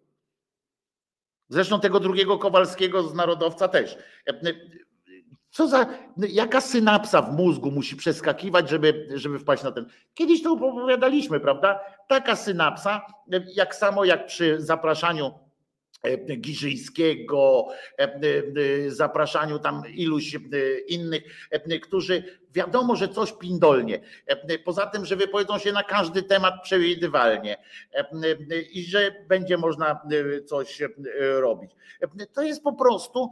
Zresztą 1.48 1.80
tego 1.80 2.00
drugiego 2.00 2.38
Kowalskiego 2.38 3.02
z 3.02 3.14
narodowca 3.14 3.68
też. 3.68 3.98
Co 5.56 5.68
za, 5.68 5.86
jaka 6.16 6.60
synapsa 6.60 7.22
w 7.22 7.36
mózgu 7.36 7.70
musi 7.70 7.96
przeskakiwać, 7.96 8.70
żeby, 8.70 9.08
żeby 9.14 9.38
wpaść 9.38 9.62
na 9.62 9.72
ten. 9.72 9.86
Kiedyś 10.14 10.42
to 10.42 10.52
opowiadaliśmy, 10.52 11.40
prawda? 11.40 11.80
Taka 12.08 12.36
synapsa, 12.36 13.06
jak 13.54 13.74
samo 13.74 14.04
jak 14.04 14.26
przy 14.26 14.60
zapraszaniu 14.60 15.32
e, 16.02 16.36
Giżyńskiego, 16.36 17.68
e, 17.98 18.02
e, 18.02 18.90
zapraszaniu 18.90 19.58
tam 19.58 19.82
iluś 19.94 20.36
innych, 20.88 21.22
którzy 21.82 22.40
wiadomo, 22.56 22.96
że 22.96 23.08
coś 23.08 23.32
pindolnie. 23.32 24.00
Poza 24.64 24.86
tym, 24.86 25.04
że 25.04 25.16
wypowiedzą 25.16 25.58
się 25.58 25.72
na 25.72 25.82
każdy 25.82 26.22
temat 26.22 26.54
przewidywalnie 26.62 27.56
i 28.72 28.84
że 28.84 29.14
będzie 29.28 29.58
można 29.58 30.00
coś 30.46 30.82
robić. 31.38 31.70
To 32.32 32.42
jest 32.42 32.62
po 32.62 32.72
prostu, 32.72 33.30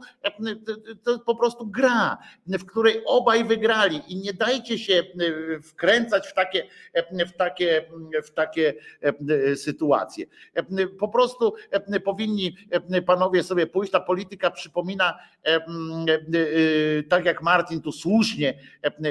to 1.03 1.11
jest 1.11 1.23
po 1.23 1.35
prostu 1.35 1.67
gra, 1.67 2.17
w 2.47 2.65
której 2.65 3.01
obaj 3.05 3.45
wygrali 3.45 4.01
i 4.07 4.15
nie 4.15 4.33
dajcie 4.33 4.79
się 4.79 5.03
wkręcać 5.63 6.27
w 6.27 6.33
takie, 6.33 6.67
w 7.27 7.33
takie, 7.37 7.85
w 8.23 8.31
takie 8.31 8.73
sytuacje. 9.55 10.25
Po 10.99 11.07
prostu 11.07 11.53
powinni 12.05 12.57
panowie 13.05 13.43
sobie 13.43 13.67
pójść. 13.67 13.91
Ta 13.91 13.99
polityka 13.99 14.51
przypomina, 14.51 15.19
tak 17.09 17.25
jak 17.25 17.41
Martin 17.41 17.81
tu 17.81 17.91
słusznie 17.91 18.59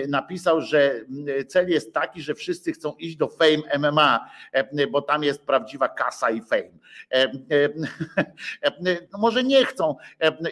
napisał, 0.08 0.60
że 0.60 1.00
cel 1.49 1.70
jest 1.70 1.94
taki, 1.94 2.23
że 2.23 2.34
wszyscy 2.34 2.73
chcą 2.73 2.92
iść 2.92 3.16
do 3.16 3.28
Fame 3.28 3.78
MMA, 3.78 4.31
bo 4.91 5.02
tam 5.02 5.24
jest 5.24 5.47
prawdziwa 5.47 5.89
kasa 5.89 6.31
i 6.31 6.42
fame. 6.42 6.70
No 9.12 9.18
może 9.18 9.44
nie 9.44 9.65
chcą 9.65 9.97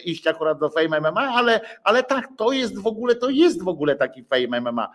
iść 0.05 0.27
akurat 0.27 0.59
do 0.59 0.69
Fame 0.69 0.99
MMA, 0.99 1.21
ale, 1.21 1.61
ale 1.83 2.03
tak, 2.03 2.27
to 2.37 2.51
jest 2.51 2.79
w 2.79 2.87
ogóle, 2.87 3.15
to 3.15 3.29
jest 3.29 3.63
w 3.63 3.67
ogóle 3.67 3.95
taki 3.95 4.23
Fame 4.23 4.61
MMA. 4.61 4.91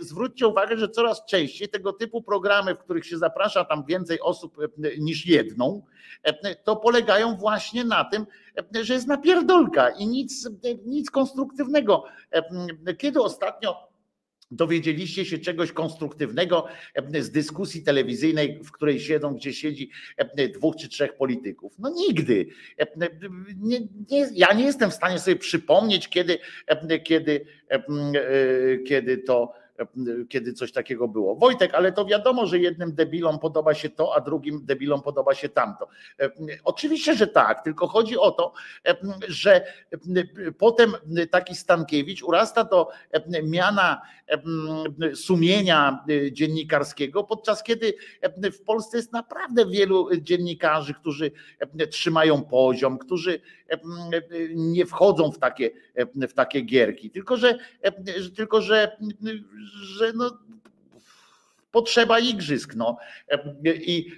Zwróćcie 0.00 0.46
uwagę, 0.46 0.76
że 0.76 0.88
coraz 0.88 1.24
częściej 1.26 1.68
tego 1.68 1.92
typu 1.92 2.22
programy, 2.22 2.74
w 2.74 2.78
których 2.78 3.06
się 3.06 3.18
zaprasza 3.18 3.64
tam 3.64 3.84
więcej 3.84 4.20
osób 4.20 4.56
niż 4.98 5.26
jedną, 5.26 5.82
to 6.64 6.76
polegają 6.76 7.36
właśnie 7.36 7.84
na 7.84 8.04
tym, 8.04 8.26
że 8.82 8.94
jest 8.94 9.06
napierdolka 9.06 9.90
i 9.90 10.06
nic, 10.06 10.48
nic 10.86 11.10
konstruktywnego. 11.10 12.04
Kiedy 12.98 13.20
ostatnio 13.20 13.88
dowiedzieliście 14.50 15.24
się 15.24 15.38
czegoś 15.38 15.72
konstruktywnego 15.72 16.66
z 17.20 17.30
dyskusji 17.30 17.82
telewizyjnej, 17.82 18.60
w 18.64 18.72
której 18.72 19.00
siedzą, 19.00 19.34
gdzie 19.34 19.52
siedzi 19.52 19.90
dwóch 20.54 20.76
czy 20.76 20.88
trzech 20.88 21.16
polityków? 21.16 21.72
No 21.78 21.90
nigdy. 21.90 22.46
Nie, 23.56 23.80
nie, 24.10 24.28
ja 24.34 24.52
nie 24.52 24.64
jestem 24.64 24.90
w 24.90 24.94
stanie 24.94 25.18
sobie 25.18 25.36
przypomnieć, 25.36 26.08
kiedy, 26.08 26.38
kiedy, 27.04 27.46
kiedy 28.86 29.18
to 29.18 29.52
kiedy 30.28 30.52
coś 30.52 30.72
takiego 30.72 31.08
było. 31.08 31.36
Wojtek, 31.36 31.74
ale 31.74 31.92
to 31.92 32.04
wiadomo, 32.04 32.46
że 32.46 32.58
jednym 32.58 32.94
debilom 32.94 33.38
podoba 33.38 33.74
się 33.74 33.90
to, 33.90 34.16
a 34.16 34.20
drugim 34.20 34.66
debilom 34.66 35.02
podoba 35.02 35.34
się 35.34 35.48
tamto. 35.48 35.88
Oczywiście, 36.64 37.14
że 37.14 37.26
tak, 37.26 37.64
tylko 37.64 37.86
chodzi 37.86 38.18
o 38.18 38.30
to, 38.30 38.52
że 39.28 39.64
potem 40.58 40.92
taki 41.30 41.54
Stankiewicz 41.54 42.22
urasta 42.22 42.64
do 42.64 42.88
miana 43.42 44.02
sumienia 45.14 46.04
dziennikarskiego, 46.32 47.24
podczas 47.24 47.62
kiedy 47.62 47.94
w 48.52 48.62
Polsce 48.62 48.96
jest 48.96 49.12
naprawdę 49.12 49.66
wielu 49.66 50.16
dziennikarzy, 50.16 50.94
którzy 50.94 51.30
trzymają 51.90 52.44
poziom, 52.44 52.98
którzy 52.98 53.40
nie 54.54 54.86
wchodzą 54.86 55.32
w 55.32 55.38
takie, 55.38 55.70
w 56.14 56.32
takie 56.34 56.60
gierki. 56.60 57.10
Tylko, 57.10 57.36
że, 57.36 57.58
tylko, 58.36 58.62
że, 58.62 58.96
że 59.98 60.12
no, 60.12 60.38
potrzeba 61.70 62.18
igrzysk, 62.18 62.74
no. 62.74 62.96
I, 63.64 64.12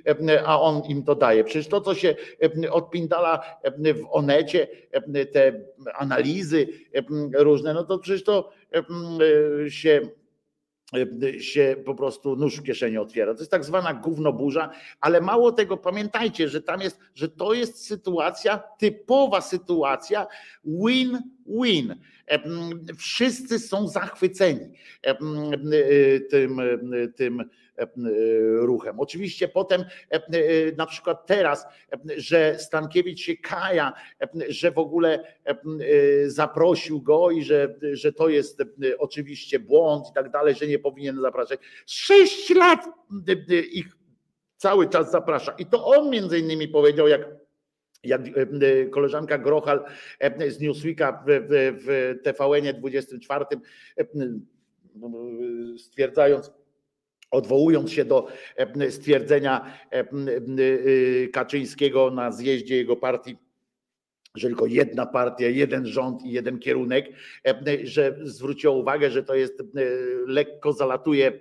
a 0.47 0.61
on 0.61 0.83
im 0.89 1.03
to 1.03 1.15
daje. 1.15 1.45
Przecież 1.45 1.69
to, 1.69 1.81
co 1.81 1.95
się 1.95 2.15
odpindala 2.71 3.41
w 3.75 4.07
Onecie, 4.11 4.69
te 5.33 5.53
analizy 5.95 6.67
różne, 7.33 7.75
no 7.75 7.85
to 7.85 7.99
przecież 7.99 8.25
to 8.25 8.53
się 9.69 10.01
się 11.41 11.77
po 11.85 11.95
prostu 11.95 12.37
nóż 12.37 12.57
w 12.57 12.63
kieszeni 12.63 12.99
otwiera. 12.99 13.35
To 13.35 13.41
jest 13.41 13.51
tak 13.51 13.65
zwana 13.65 13.95
gównoburza, 13.95 14.71
ale 15.01 15.21
mało 15.21 15.53
tego, 15.53 15.77
pamiętajcie, 15.77 16.49
że 16.49 16.63
tam 16.63 16.81
jest, 16.81 16.99
że 17.15 17.29
to 17.29 17.55
jest 17.55 17.87
sytuacja, 17.87 18.63
typowa 18.79 19.41
sytuacja 19.41 20.27
win-win. 20.65 21.95
Wszyscy 22.99 23.59
są 23.59 23.89
zachwyceni 23.89 24.73
tym, 26.31 26.57
tym 27.17 27.45
ruchem. 28.57 29.01
Oczywiście 29.01 29.49
potem 29.49 29.85
na 30.77 30.87
przykład 30.87 31.27
teraz, 31.27 31.67
że 32.17 32.59
Stankiewicz 32.59 33.21
się 33.21 33.37
kaja, 33.37 33.93
że 34.49 34.71
w 34.71 34.79
ogóle 34.79 35.25
zaprosił 36.27 37.03
go 37.03 37.31
i 37.31 37.43
że, 37.43 37.75
że 37.93 38.13
to 38.13 38.29
jest 38.29 38.63
oczywiście 38.99 39.59
błąd 39.59 40.07
i 40.11 40.15
tak 40.15 40.31
dalej, 40.31 40.55
że 40.55 40.67
nie 40.67 40.79
powinien 40.79 41.21
zapraszać. 41.21 41.61
Sześć 41.87 42.51
lat 42.51 42.85
ich 43.73 43.87
cały 44.57 44.89
czas 44.89 45.11
zaprasza. 45.11 45.53
I 45.53 45.67
to 45.67 45.87
on 45.87 46.11
między 46.11 46.39
innymi 46.39 46.69
powiedział, 46.69 47.09
jak 47.09 47.41
jak 48.05 48.23
koleżanka 48.91 49.39
Grochal 49.39 49.85
z 50.49 50.61
Newsweeka 50.61 51.25
w, 51.27 51.31
w, 51.49 51.85
w 51.87 52.23
TVN 52.23 52.81
24 52.81 53.45
stwierdzając, 55.79 56.53
odwołując 57.31 57.93
się 57.93 58.05
do 58.05 58.27
stwierdzenia 58.91 59.67
Kaczyńskiego 61.33 62.11
na 62.11 62.33
zjeździe 62.33 62.77
jego 62.77 62.97
partii, 62.97 63.37
że 64.35 64.49
tylko 64.49 64.67
jedna 64.67 65.07
partia, 65.07 65.49
jeden 65.49 65.87
rząd 65.87 66.23
i 66.23 66.31
jeden 66.31 66.59
kierunek, 66.59 67.07
że 67.83 68.17
zwróciło 68.23 68.75
uwagę, 68.75 69.11
że 69.11 69.23
to 69.23 69.35
jest 69.35 69.63
lekko 70.27 70.73
zalatuje 70.73 71.33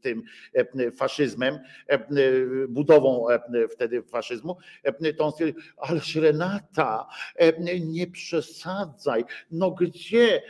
tym 0.00 0.22
faszyzmem, 0.96 1.58
budową 2.68 3.26
wtedy 3.70 4.02
faszyzmu, 4.02 4.56
to 5.16 5.24
on 5.24 5.32
stwierdził, 5.32 5.62
ależ 5.76 6.16
Renata, 6.16 7.06
nie 7.80 8.06
przesadzaj, 8.06 9.24
no 9.50 9.70
gdzie 9.70 10.42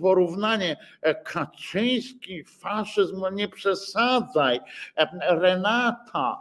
porównanie 0.00 0.76
Kaczyński, 1.24 2.44
faszyzm, 2.44 3.20
no 3.20 3.30
nie 3.30 3.48
przesadzaj, 3.48 4.60
Renata, 5.28 6.40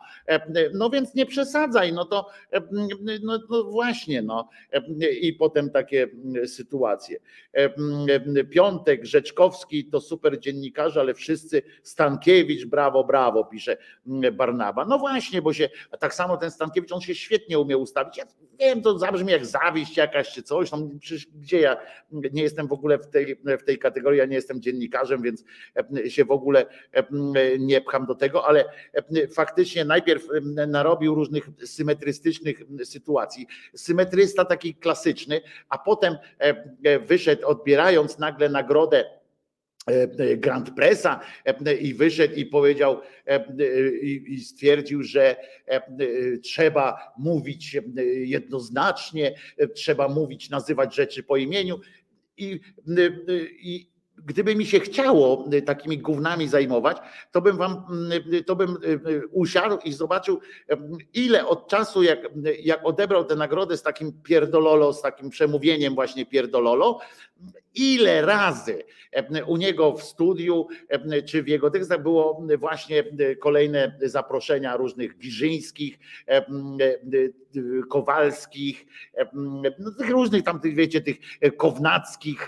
no 0.73 0.89
więc 0.89 1.15
nie 1.15 1.25
przesadzaj, 1.25 1.93
no 1.93 2.05
to 2.05 2.29
no, 3.23 3.39
no 3.49 3.63
właśnie, 3.63 4.06
właśnie, 4.07 4.21
no 4.21 4.49
i 5.21 5.33
potem 5.33 5.69
takie 5.69 6.07
sytuacje. 6.45 7.19
Piątek, 8.49 9.05
Rzeczkowski 9.05 9.85
to 9.85 10.01
super 10.01 10.39
dziennikarze, 10.39 10.99
ale 10.99 11.13
wszyscy 11.13 11.61
Stankiewicz, 11.83 12.65
brawo, 12.65 13.03
brawo, 13.03 13.45
pisze 13.45 13.77
Barnaba. 14.33 14.85
No 14.85 14.99
właśnie, 14.99 15.41
bo 15.41 15.53
się 15.53 15.69
tak 15.99 16.13
samo 16.13 16.37
ten 16.37 16.51
Stankiewicz, 16.51 16.91
on 16.91 17.01
się 17.01 17.15
świetnie 17.15 17.59
umie 17.59 17.77
ustawić. 17.77 18.17
Ja 18.17 18.25
wiem, 18.59 18.81
to 18.81 18.99
zabrzmi 18.99 19.31
jak 19.31 19.45
zawiść 19.45 19.97
jakaś 19.97 20.33
czy 20.33 20.43
coś, 20.43 20.71
no 20.71 20.89
przecież 20.99 21.27
gdzie 21.35 21.59
ja 21.59 21.77
nie 22.11 22.41
jestem 22.41 22.67
w 22.67 22.73
ogóle 22.73 22.97
w 22.97 23.07
tej, 23.07 23.35
w 23.59 23.63
tej 23.63 23.77
kategorii, 23.79 24.19
ja 24.19 24.25
nie 24.25 24.35
jestem 24.35 24.61
dziennikarzem, 24.61 25.21
więc 25.21 25.43
się 26.07 26.25
w 26.25 26.31
ogóle 26.31 26.65
nie 27.59 27.81
pcham 27.81 28.05
do 28.05 28.15
tego, 28.15 28.47
ale 28.47 28.65
faktycznie 29.31 29.85
najpierw 29.85 30.27
narobił 30.67 31.15
różnych 31.15 31.49
symetrystycznych 31.65 32.61
sytuacji 32.83 33.47
symetrysta 33.97 34.45
taki 34.45 34.75
klasyczny, 34.75 35.41
a 35.69 35.77
potem 35.77 36.17
wyszedł 37.07 37.47
odbierając 37.47 38.19
nagle 38.19 38.49
nagrodę 38.49 39.05
Grand 40.37 40.75
Pressa 40.75 41.19
i 41.79 41.93
wyszedł 41.93 42.35
i 42.35 42.45
powiedział 42.45 43.01
i 44.27 44.39
stwierdził, 44.39 45.03
że 45.03 45.35
trzeba 46.43 47.13
mówić 47.17 47.77
jednoznacznie, 48.05 49.35
trzeba 49.75 50.07
mówić, 50.07 50.49
nazywać 50.49 50.95
rzeczy 50.95 51.23
po 51.23 51.37
imieniu 51.37 51.79
i, 52.37 52.59
i 53.61 53.89
gdyby 54.25 54.55
mi 54.55 54.65
się 54.65 54.79
chciało 54.79 55.45
y, 55.53 55.61
takimi 55.61 55.97
gównami 55.97 56.47
zajmować, 56.47 56.97
to 57.31 57.41
bym 57.41 57.57
wam, 57.57 57.83
y, 58.33 58.43
to 58.43 58.55
bym 58.55 58.77
y, 58.83 58.87
y, 59.09 59.27
usiadł 59.31 59.77
i 59.85 59.93
zobaczył, 59.93 60.39
y, 60.71 60.77
ile 61.13 61.47
od 61.47 61.67
czasu, 61.67 62.03
jak, 62.03 62.19
jak 62.63 62.85
odebrał 62.85 63.25
tę 63.25 63.35
nagrodę 63.35 63.77
z 63.77 63.83
takim 63.83 64.21
pierdololo, 64.23 64.93
z 64.93 65.01
takim 65.01 65.29
przemówieniem 65.29 65.95
właśnie 65.95 66.25
pierdololo, 66.25 66.99
ile 67.79 68.21
razy 68.21 68.83
y, 69.35 69.45
u 69.45 69.57
niego 69.57 69.93
w 69.93 70.03
studiu, 70.03 70.67
y, 71.13 71.23
czy 71.23 71.43
w 71.43 71.47
jego 71.47 71.71
tekstach 71.71 72.03
było 72.03 72.43
właśnie 72.57 73.03
y, 73.19 73.35
kolejne 73.35 73.97
zaproszenia 74.01 74.77
różnych 74.77 75.17
Giżyńskich, 75.17 75.99
Kowalskich, 77.89 78.85
no, 79.79 79.91
tych 79.97 80.09
różnych 80.09 80.43
tam, 80.43 80.59
tych, 80.59 80.75
wiecie, 80.75 81.01
tych 81.01 81.17
Kownackich, 81.57 82.47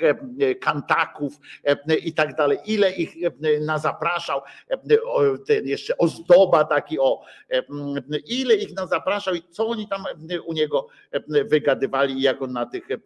Kantaków, 0.59 1.39
e, 1.63 1.95
i 1.95 2.13
tak 2.13 2.35
dalej. 2.35 2.57
Ile 2.65 2.91
ich 2.91 3.15
e, 3.23 3.59
nazapraszał, 3.59 4.41
e, 4.69 5.03
o, 5.03 5.37
ten 5.37 5.67
jeszcze 5.67 5.97
ozdoba 5.97 6.63
taki 6.63 6.99
o, 6.99 7.21
e, 7.51 7.63
ile 8.27 8.55
ich 8.55 8.75
nazapraszał 8.75 9.35
i 9.35 9.41
co 9.49 9.67
oni 9.67 9.87
tam 9.87 10.03
e, 10.29 10.41
u 10.41 10.53
niego 10.53 10.87
e, 11.11 11.43
wygadywali 11.43 12.13
i 12.13 12.21
jak 12.21 12.41
on 12.41 12.51
na, 12.51 12.65
tych, 12.65 12.91
e, 12.91 12.97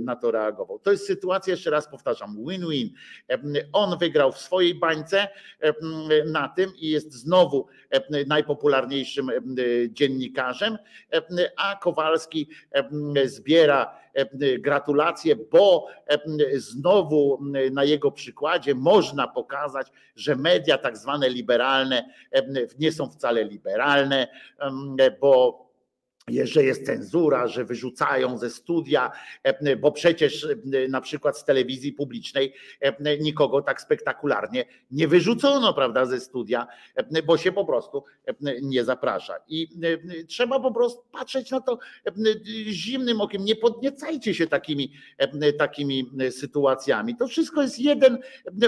na 0.00 0.16
to 0.16 0.30
reagował. 0.30 0.78
To 0.78 0.90
jest 0.90 1.06
sytuacja, 1.06 1.43
jeszcze 1.46 1.70
raz 1.70 1.88
powtarzam, 1.88 2.36
win-win. 2.36 2.90
E, 3.30 3.38
On 3.72 3.98
wygrał 3.98 4.32
w 4.32 4.38
swojej 4.38 4.74
bańce 4.74 5.28
e, 5.60 5.74
na 6.24 6.48
tym 6.48 6.72
i 6.76 6.90
jest 6.90 7.12
znowu 7.12 7.66
e, 7.90 8.24
najpopularniejszym 8.24 9.30
dziennikarzem, 9.88 10.78
a 11.56 11.76
Kowalski 11.76 12.48
zbiera 13.24 13.98
gratulacje, 14.58 15.36
bo 15.36 15.86
znowu 16.54 17.38
na 17.72 17.84
jego 17.84 18.10
przykładzie 18.10 18.74
można 18.74 19.28
pokazać, 19.28 19.86
że 20.16 20.36
media 20.36 20.78
tak 20.78 20.96
zwane 20.96 21.28
liberalne 21.28 22.10
nie 22.78 22.92
są 22.92 23.10
wcale 23.10 23.44
liberalne, 23.44 24.28
bo 25.20 25.63
że 26.28 26.64
jest 26.64 26.86
cenzura, 26.86 27.48
że 27.48 27.64
wyrzucają 27.64 28.38
ze 28.38 28.50
studia, 28.50 29.12
e, 29.42 29.76
bo 29.76 29.92
przecież 29.92 30.44
e, 30.44 30.88
na 30.88 31.00
przykład 31.00 31.38
z 31.38 31.44
telewizji 31.44 31.92
publicznej 31.92 32.54
e, 32.80 33.18
nikogo 33.18 33.62
tak 33.62 33.80
spektakularnie 33.80 34.64
nie 34.90 35.08
wyrzucono, 35.08 35.74
prawda, 35.74 36.06
ze 36.06 36.20
studia, 36.20 36.66
e, 36.94 37.22
bo 37.22 37.36
się 37.36 37.52
po 37.52 37.64
prostu 37.64 38.04
e, 38.26 38.34
nie 38.62 38.84
zaprasza. 38.84 39.34
I 39.48 39.68
e, 40.20 40.24
trzeba 40.24 40.60
po 40.60 40.72
prostu 40.72 41.02
patrzeć 41.12 41.50
na 41.50 41.60
to 41.60 41.78
e, 42.06 42.12
zimnym 42.66 43.20
okiem, 43.20 43.44
nie 43.44 43.56
podniecajcie 43.56 44.34
się 44.34 44.46
takimi, 44.46 44.92
e, 45.18 45.52
takimi 45.52 46.10
sytuacjami. 46.30 47.16
To 47.16 47.28
wszystko 47.28 47.62
jest 47.62 47.78
jeden, 47.78 48.18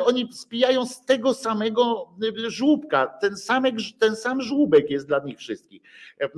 oni 0.04 0.28
spijają 0.32 0.86
z 0.86 1.04
tego 1.04 1.34
samego 1.34 2.08
żłóbka, 2.46 3.06
ten, 3.06 3.36
samek, 3.36 3.74
ten 3.98 4.16
sam 4.16 4.42
żłóbek 4.42 4.90
jest 4.90 5.06
dla 5.06 5.18
nich 5.24 5.38
wszystkich. 5.38 5.82
E, 6.20 6.28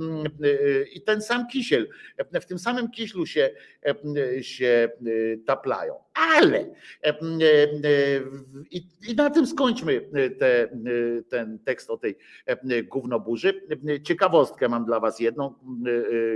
I 0.93 1.01
ten 1.09 1.21
sam 1.21 1.47
kisiel, 1.47 1.89
w 2.41 2.45
tym 2.45 2.59
samym 2.59 2.91
kiślu 2.91 3.25
się, 3.25 3.49
się 4.41 4.89
taplają. 5.45 5.95
Ale 6.13 6.69
i, 8.71 8.87
i 9.07 9.15
na 9.15 9.29
tym 9.29 9.47
skończmy 9.47 10.09
te, 10.39 10.69
ten 11.29 11.59
tekst 11.59 11.89
o 11.89 11.97
tej 11.97 12.17
gównoburzy. 12.83 13.67
Ciekawostkę 14.03 14.69
mam 14.69 14.85
dla 14.85 14.99
was 14.99 15.19
jedną. 15.19 15.55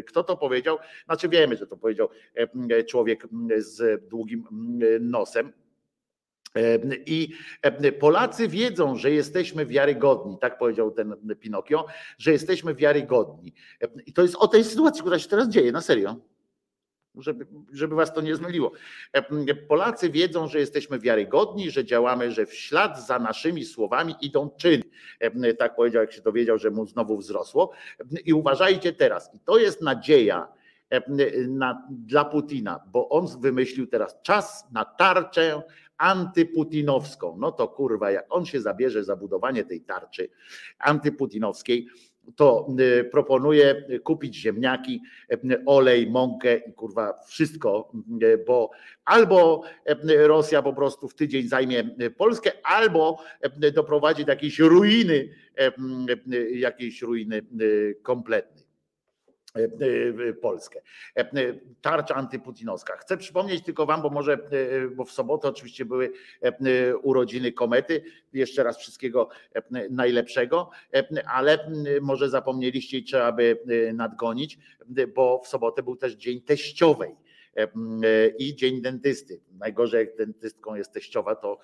Kto 0.07 0.23
to 0.23 0.37
powiedział? 0.37 0.77
Znaczy 1.05 1.29
wiemy, 1.29 1.57
że 1.57 1.67
to 1.67 1.77
powiedział 1.77 2.09
człowiek 2.87 3.27
z 3.57 4.09
długim 4.09 4.43
nosem. 4.99 5.53
I 7.05 7.29
Polacy 7.99 8.47
wiedzą, 8.47 8.95
że 8.95 9.11
jesteśmy 9.11 9.65
wiarygodni, 9.65 10.37
tak 10.41 10.57
powiedział 10.57 10.91
ten 10.91 11.15
Pinokio, 11.39 11.85
że 12.17 12.31
jesteśmy 12.31 12.75
wiarygodni. 12.75 13.53
I 14.05 14.13
to 14.13 14.21
jest 14.21 14.35
o 14.35 14.47
tej 14.47 14.63
sytuacji, 14.63 15.01
która 15.01 15.19
się 15.19 15.29
teraz 15.29 15.49
dzieje, 15.49 15.71
na 15.71 15.81
serio. 15.81 16.15
Żeby, 17.15 17.47
żeby 17.71 17.95
was 17.95 18.13
to 18.13 18.21
nie 18.21 18.35
zmyliło. 18.35 18.71
Polacy 19.67 20.09
wiedzą, 20.09 20.47
że 20.47 20.59
jesteśmy 20.59 20.99
wiarygodni, 20.99 21.71
że 21.71 21.85
działamy, 21.85 22.31
że 22.31 22.45
w 22.45 22.53
ślad 22.53 23.07
za 23.07 23.19
naszymi 23.19 23.65
słowami 23.65 24.15
idą 24.21 24.49
czyny. 24.57 24.83
Tak 25.59 25.75
powiedział, 25.75 26.01
jak 26.01 26.13
się 26.13 26.21
dowiedział, 26.21 26.57
że 26.57 26.71
mu 26.71 26.85
znowu 26.85 27.17
wzrosło. 27.17 27.71
I 28.25 28.33
uważajcie 28.33 28.93
teraz, 28.93 29.35
i 29.35 29.39
to 29.39 29.57
jest 29.57 29.81
nadzieja 29.81 30.47
na, 31.47 31.87
dla 31.89 32.25
Putina, 32.25 32.79
bo 32.87 33.09
on 33.09 33.27
wymyślił 33.41 33.87
teraz 33.87 34.21
czas 34.21 34.67
na 34.71 34.85
tarczę 34.85 35.61
antyputinowską. 36.03 37.37
No 37.39 37.51
to 37.51 37.67
kurwa, 37.67 38.11
jak 38.11 38.25
on 38.29 38.45
się 38.45 38.61
zabierze 38.61 39.03
za 39.03 39.15
budowanie 39.15 39.63
tej 39.63 39.81
tarczy 39.81 40.29
antyputinowskiej, 40.79 41.87
to 42.35 42.67
y, 42.79 43.03
proponuje 43.03 43.87
kupić 44.03 44.35
ziemniaki, 44.35 45.01
y, 45.33 45.63
olej, 45.65 46.09
mąkę 46.11 46.57
i 46.57 46.73
kurwa 46.73 47.19
wszystko, 47.27 47.91
y, 48.23 48.43
bo 48.47 48.69
albo 49.05 49.63
Rosja 50.17 50.61
po 50.61 50.73
prostu 50.73 51.07
w 51.07 51.15
tydzień 51.15 51.47
zajmie 51.47 51.83
Polskę, 52.17 52.51
albo 52.63 53.17
doprowadzi 53.73 54.25
do 54.25 54.31
jakiejś 54.31 54.59
ruiny, 54.59 55.29
jakiejś 56.53 57.01
ruiny 57.01 57.41
kompletnej. 58.01 58.62
Polskę. 60.41 60.81
Tarcza 61.81 62.15
antyputinowska. 62.15 62.97
Chcę 62.97 63.17
przypomnieć 63.17 63.65
tylko 63.65 63.85
Wam, 63.85 64.01
bo 64.01 64.09
może, 64.09 64.37
bo 64.95 65.05
w 65.05 65.11
sobotę 65.11 65.47
oczywiście 65.47 65.85
były 65.85 66.13
urodziny 67.01 67.51
komety. 67.51 68.03
Jeszcze 68.33 68.63
raz 68.63 68.77
wszystkiego 68.77 69.29
najlepszego, 69.89 70.69
ale 71.27 71.71
może 72.01 72.29
zapomnieliście 72.29 72.97
i 72.97 73.03
trzeba 73.03 73.31
by 73.31 73.57
nadgonić, 73.93 74.57
bo 75.15 75.41
w 75.43 75.47
sobotę 75.47 75.83
był 75.83 75.95
też 75.95 76.13
Dzień 76.13 76.41
Teściowej 76.41 77.15
i 78.39 78.55
Dzień 78.55 78.81
Dentysty. 78.81 79.39
Najgorzej 79.59 79.99
jak 80.05 80.15
dentystką 80.17 80.75
jest 80.75 80.93
teściowa, 80.93 81.35
to 81.35 81.59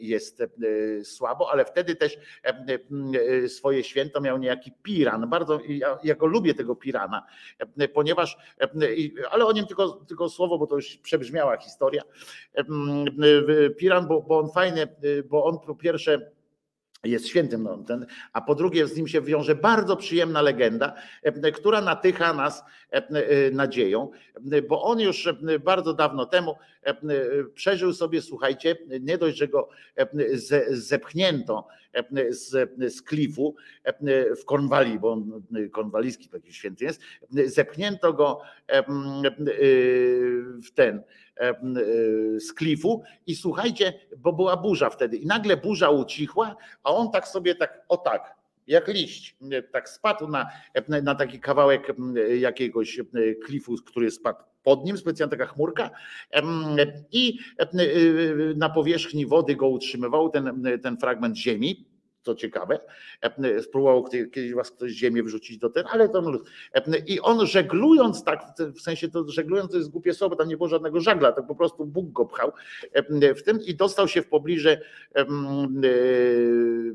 jest 0.00 0.42
słabo, 1.04 1.50
ale 1.52 1.64
wtedy 1.64 1.96
też 1.96 2.18
swoje 3.48 3.84
święto 3.84 4.20
miał 4.20 4.38
niejaki 4.38 4.72
Piran. 4.82 5.28
Bardzo, 5.30 5.60
ja, 5.68 5.98
ja 6.04 6.14
go 6.14 6.26
lubię 6.26 6.54
tego 6.54 6.76
Pirana, 6.76 7.26
ponieważ, 7.94 8.36
ale 9.30 9.46
o 9.46 9.52
nim 9.52 9.66
tylko, 9.66 9.88
tylko 9.90 10.28
słowo, 10.28 10.58
bo 10.58 10.66
to 10.66 10.76
już 10.76 10.96
przebrzmiała 10.96 11.56
historia. 11.56 12.02
Piran, 13.78 14.08
bo, 14.08 14.22
bo 14.22 14.38
on 14.38 14.50
fajnie, 14.50 14.88
bo 15.24 15.44
on 15.44 15.58
po 15.58 15.74
pierwsze 15.74 16.30
jest 17.04 17.28
świętym, 17.28 17.62
no, 17.62 17.78
ten, 17.78 18.06
a 18.32 18.40
po 18.40 18.54
drugie 18.54 18.86
z 18.86 18.96
nim 18.96 19.08
się 19.08 19.22
wiąże 19.22 19.54
bardzo 19.54 19.96
przyjemna 19.96 20.42
legenda, 20.42 20.94
e, 21.22 21.52
która 21.52 21.80
natycha 21.80 22.32
nas 22.32 22.62
e, 22.92 22.96
e, 22.96 23.50
nadzieją, 23.50 24.10
bo 24.68 24.82
on 24.82 25.00
już 25.00 25.28
bardzo 25.64 25.94
dawno 25.94 26.26
temu 26.26 26.56
przeżył 27.54 27.92
sobie, 27.92 28.22
słuchajcie, 28.22 28.76
nie 29.00 29.18
dość, 29.18 29.36
że 29.36 29.48
go 29.48 29.68
zepchnięto 30.70 31.66
z, 32.30 32.70
z 32.94 33.02
klifu 33.02 33.54
w 34.40 34.44
Kornwalii, 34.44 34.98
bo 34.98 35.12
on 35.12 35.42
kornwalijski 35.72 36.28
taki 36.28 36.52
święty 36.52 36.84
jest, 36.84 37.00
zepchnięto 37.46 38.12
go 38.12 38.40
w 40.64 40.70
ten 40.74 41.02
z 42.40 42.52
klifu. 42.52 43.02
I 43.26 43.34
słuchajcie, 43.34 43.92
bo 44.18 44.32
była 44.32 44.56
burza 44.56 44.90
wtedy. 44.90 45.16
I 45.16 45.26
nagle 45.26 45.56
burza 45.56 45.90
ucichła, 45.90 46.56
a 46.82 46.90
on 46.90 47.10
tak 47.10 47.28
sobie 47.28 47.54
tak, 47.54 47.84
o 47.88 47.96
tak, 47.96 48.34
jak 48.66 48.88
liść, 48.88 49.36
tak 49.72 49.88
spadł 49.88 50.28
na, 50.28 50.50
na 51.02 51.14
taki 51.14 51.40
kawałek 51.40 51.92
jakiegoś 52.38 53.00
klifu, 53.44 53.74
który 53.86 54.10
spadł 54.10 54.38
pod 54.62 54.84
nim, 54.84 54.98
specjalna 54.98 55.30
taka 55.30 55.46
chmurka. 55.46 55.90
I 57.12 57.38
na 58.56 58.70
powierzchni 58.70 59.26
wody 59.26 59.56
go 59.56 59.68
utrzymywał 59.68 60.30
ten, 60.30 60.62
ten 60.82 60.96
fragment 60.96 61.36
ziemi, 61.36 61.89
co 62.22 62.34
ciekawe, 62.34 62.80
spróbował 63.62 64.04
kiedyś 64.04 64.54
was 64.54 64.70
ktoś 64.70 64.92
z 64.92 64.94
ziemi 64.94 65.22
wrzucić 65.22 65.58
do 65.58 65.70
ten, 65.70 65.84
ale 65.90 66.08
to 66.08 66.20
luz. 66.20 66.42
I 67.06 67.20
on 67.20 67.46
żeglując 67.46 68.24
tak, 68.24 68.42
w 68.74 68.80
sensie 68.80 69.08
to 69.08 69.28
żeglując 69.28 69.70
to 69.70 69.76
jest 69.76 69.90
głupie 69.90 70.14
słowo, 70.14 70.36
tam 70.36 70.48
nie 70.48 70.56
było 70.56 70.68
żadnego 70.68 71.00
żagla, 71.00 71.32
to 71.32 71.42
po 71.42 71.54
prostu 71.54 71.86
Bóg 71.86 72.12
go 72.12 72.26
pchał 72.26 72.52
w 73.36 73.42
tym 73.42 73.60
i 73.60 73.74
dostał 73.74 74.08
się 74.08 74.22
w 74.22 74.28
pobliże 74.28 74.80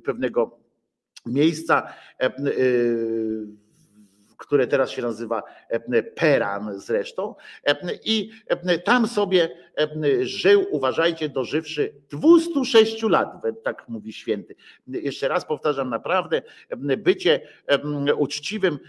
pewnego 0.04 0.60
miejsca, 1.26 1.94
które 4.38 4.68
teraz 4.68 4.92
się 4.92 5.02
nazywa 5.02 5.44
Peran 6.16 6.80
zresztą. 6.80 7.36
I 8.04 8.32
tam 8.84 9.08
sobie 9.08 9.50
żył, 10.22 10.66
uważajcie, 10.72 11.30
dożywszy 11.30 11.94
206 12.10 13.04
lat, 13.04 13.42
tak 13.64 13.90
mówi 13.90 14.14
święty. 14.14 14.56
Jeszcze 14.88 15.28
raz 15.28 15.46
powtarzam, 15.46 15.90
naprawdę 15.90 16.42
bycie 16.98 17.42
uczciwym 18.18 18.80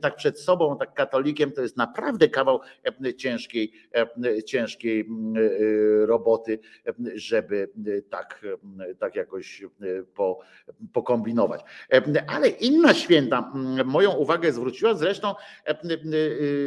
tak 0.00 0.16
przed 0.16 0.40
sobą, 0.40 0.78
tak 0.78 0.94
katolikiem, 0.94 1.52
to 1.52 1.62
jest 1.62 1.76
naprawdę 1.76 2.28
kawał 2.28 2.60
ciężkiej, 3.16 3.72
ciężkiej 4.46 5.08
roboty, 6.06 6.58
żeby 7.14 7.70
tak, 8.10 8.46
tak 8.98 9.16
jakoś 9.16 9.64
po, 10.14 10.40
pokombinować. 10.92 11.60
Ale 12.26 12.48
inna 12.48 12.94
święta 12.94 13.52
moją 13.84 14.12
uwagę 14.12 14.52
zwróciła, 14.52 14.91
zresztą 14.94 15.34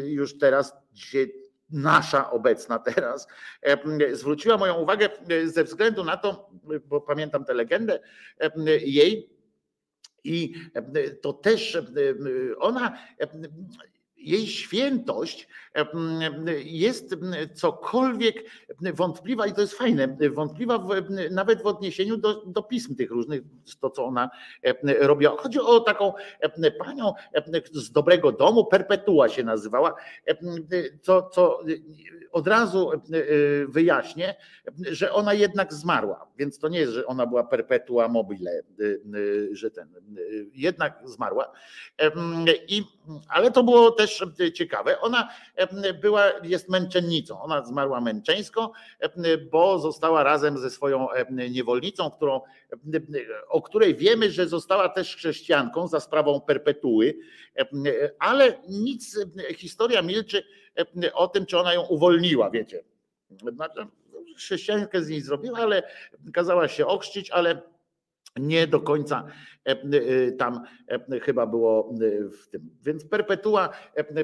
już 0.04 0.38
teraz 0.38 0.74
dzisiaj 0.94 1.34
nasza 1.70 2.32
obecna 2.32 2.80
teraz, 2.80 3.28
zwróciła 4.12 4.58
moją 4.58 4.74
uwagę 4.76 5.10
ze 5.46 5.64
względu 5.64 6.04
na 6.04 6.18
to, 6.18 6.50
bo 6.86 7.02
pamiętam 7.02 7.46
tę 7.46 7.54
legendę 7.54 8.00
jej, 8.82 9.36
i 10.24 10.54
to 11.22 11.34
też 11.34 11.78
ona, 12.60 12.98
jej 14.26 14.48
świętość 14.48 15.48
jest 16.64 17.16
cokolwiek 17.54 18.44
wątpliwa 18.94 19.48
i 19.48 19.54
to 19.54 19.62
jest 19.62 19.74
fajne, 19.74 20.18
wątpliwa 20.30 20.78
w, 20.78 20.90
nawet 21.32 21.62
w 21.62 21.66
odniesieniu 21.66 22.18
do, 22.18 22.46
do 22.46 22.64
pism 22.64 22.96
tych 22.96 23.12
różnych, 23.12 23.42
to 23.80 23.90
co 23.90 24.06
ona 24.06 24.30
robiła. 25.00 25.36
Chodzi 25.38 25.60
o 25.60 25.80
taką 25.80 26.14
panią 26.80 27.14
z 27.72 27.92
dobrego 27.92 28.32
domu, 28.32 28.66
Perpetua 28.66 29.30
się 29.30 29.44
nazywała, 29.44 29.96
co, 31.02 31.30
co 31.30 31.60
od 32.32 32.48
razu 32.48 32.92
wyjaśnię, 33.68 34.36
że 34.92 35.14
ona 35.14 35.34
jednak 35.34 35.74
zmarła, 35.74 36.28
więc 36.38 36.60
to 36.60 36.68
nie 36.68 36.80
jest, 36.80 36.94
że 36.94 37.06
ona 37.06 37.26
była 37.26 37.44
perpetua 37.44 38.08
mobile, 38.08 38.64
że 39.52 39.72
ten, 39.72 39.90
jednak 40.54 41.02
zmarła. 41.06 41.52
I, 42.68 42.84
ale 43.28 43.52
to 43.52 43.64
było 43.64 43.92
też 43.92 44.15
ciekawe. 44.54 45.02
Ona 45.02 45.30
była, 46.02 46.32
jest 46.44 46.70
męczennicą. 46.70 47.42
Ona 47.42 47.66
zmarła 47.66 48.02
męczeńsko, 48.02 48.72
bo 49.52 49.80
została 49.80 50.24
razem 50.24 50.58
ze 50.58 50.70
swoją 50.70 51.08
niewolnicą, 51.50 52.12
którą, 52.12 52.42
o 53.50 53.62
której 53.62 53.96
wiemy, 53.96 54.32
że 54.32 54.48
została 54.48 54.90
też 54.90 55.16
chrześcijanką 55.16 55.88
za 55.88 56.00
sprawą 56.00 56.42
perpetuły, 56.42 57.18
ale 58.20 58.58
nic, 58.70 59.20
historia 59.58 60.02
milczy 60.02 60.44
o 61.14 61.28
tym, 61.28 61.46
czy 61.46 61.60
ona 61.60 61.74
ją 61.74 61.82
uwolniła, 61.82 62.50
wiecie. 62.50 62.84
Znaczy, 63.56 63.88
Chrześcijankę 64.38 65.02
z 65.04 65.10
niej 65.10 65.22
zrobiła, 65.22 65.60
ale 65.60 65.84
kazała 66.34 66.68
się 66.68 66.86
ochrzcić, 66.86 67.32
ale 67.32 67.62
nie 68.40 68.68
do 68.68 68.80
końca 68.80 69.26
tam 70.38 70.64
chyba 71.22 71.46
było 71.46 71.94
w 72.44 72.48
tym. 72.48 72.70
Więc 72.84 73.06
perpetua 73.06 73.70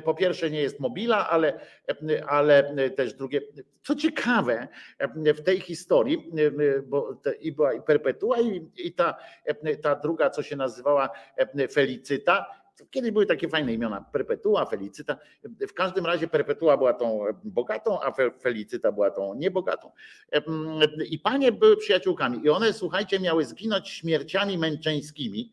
po 0.04 0.14
pierwsze 0.14 0.50
nie 0.50 0.62
jest 0.62 0.80
mobila, 0.80 1.30
ale, 1.30 1.60
ale 2.28 2.90
też 2.90 3.14
drugie. 3.14 3.42
Co 3.84 3.96
ciekawe 3.96 4.68
w 5.16 5.42
tej 5.42 5.60
historii, 5.60 6.32
bo 6.88 7.22
i 7.42 7.52
była 7.52 7.74
i 7.74 7.82
perpetua, 7.82 8.40
i, 8.42 8.72
i 8.76 8.94
ta, 8.94 9.18
ta 9.82 9.96
druga, 9.96 10.30
co 10.30 10.44
się 10.44 10.56
nazywała 10.56 11.10
Felicyta, 11.72 12.61
Kiedyś 12.92 13.12
były 13.12 13.26
takie 13.26 13.50
fajne 13.50 13.74
imiona, 13.74 14.06
Perpetua, 14.14 14.66
Felicyta. 14.66 15.18
W 15.44 15.74
każdym 15.74 16.06
razie 16.06 16.28
Perpetua 16.28 16.78
była 16.78 16.94
tą 16.94 17.20
bogatą, 17.44 18.02
a 18.02 18.12
Felicyta 18.42 18.92
była 18.92 19.12
tą 19.12 19.34
niebogatą. 19.34 19.92
I 21.10 21.20
panie 21.20 21.52
były 21.52 21.78
przyjaciółkami 21.78 22.46
i 22.46 22.50
one, 22.50 22.74
słuchajcie, 22.74 23.20
miały 23.20 23.46
zginąć 23.46 23.90
śmierciami 23.90 24.58
męczeńskimi 24.58 25.52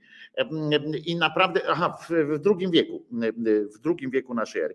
i 1.06 1.16
naprawdę, 1.16 1.60
aha, 1.68 1.98
w, 2.08 2.10
w 2.10 2.38
drugim 2.38 2.70
wieku, 2.70 3.05
w 3.76 3.78
drugim 3.78 4.10
wieku 4.10 4.34
naszej 4.34 4.62
ery. 4.62 4.74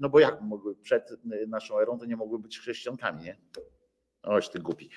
No 0.00 0.08
bo 0.08 0.20
jak 0.20 0.40
mogły 0.40 0.74
przed 0.74 1.10
naszą 1.48 1.78
erą, 1.78 1.98
to 1.98 2.04
nie 2.04 2.16
mogły 2.16 2.38
być 2.38 2.58
chrześcijankami, 2.58 3.24
nie? 3.24 3.36
Oś 4.22 4.48
ty 4.48 4.58
głupi. 4.58 4.90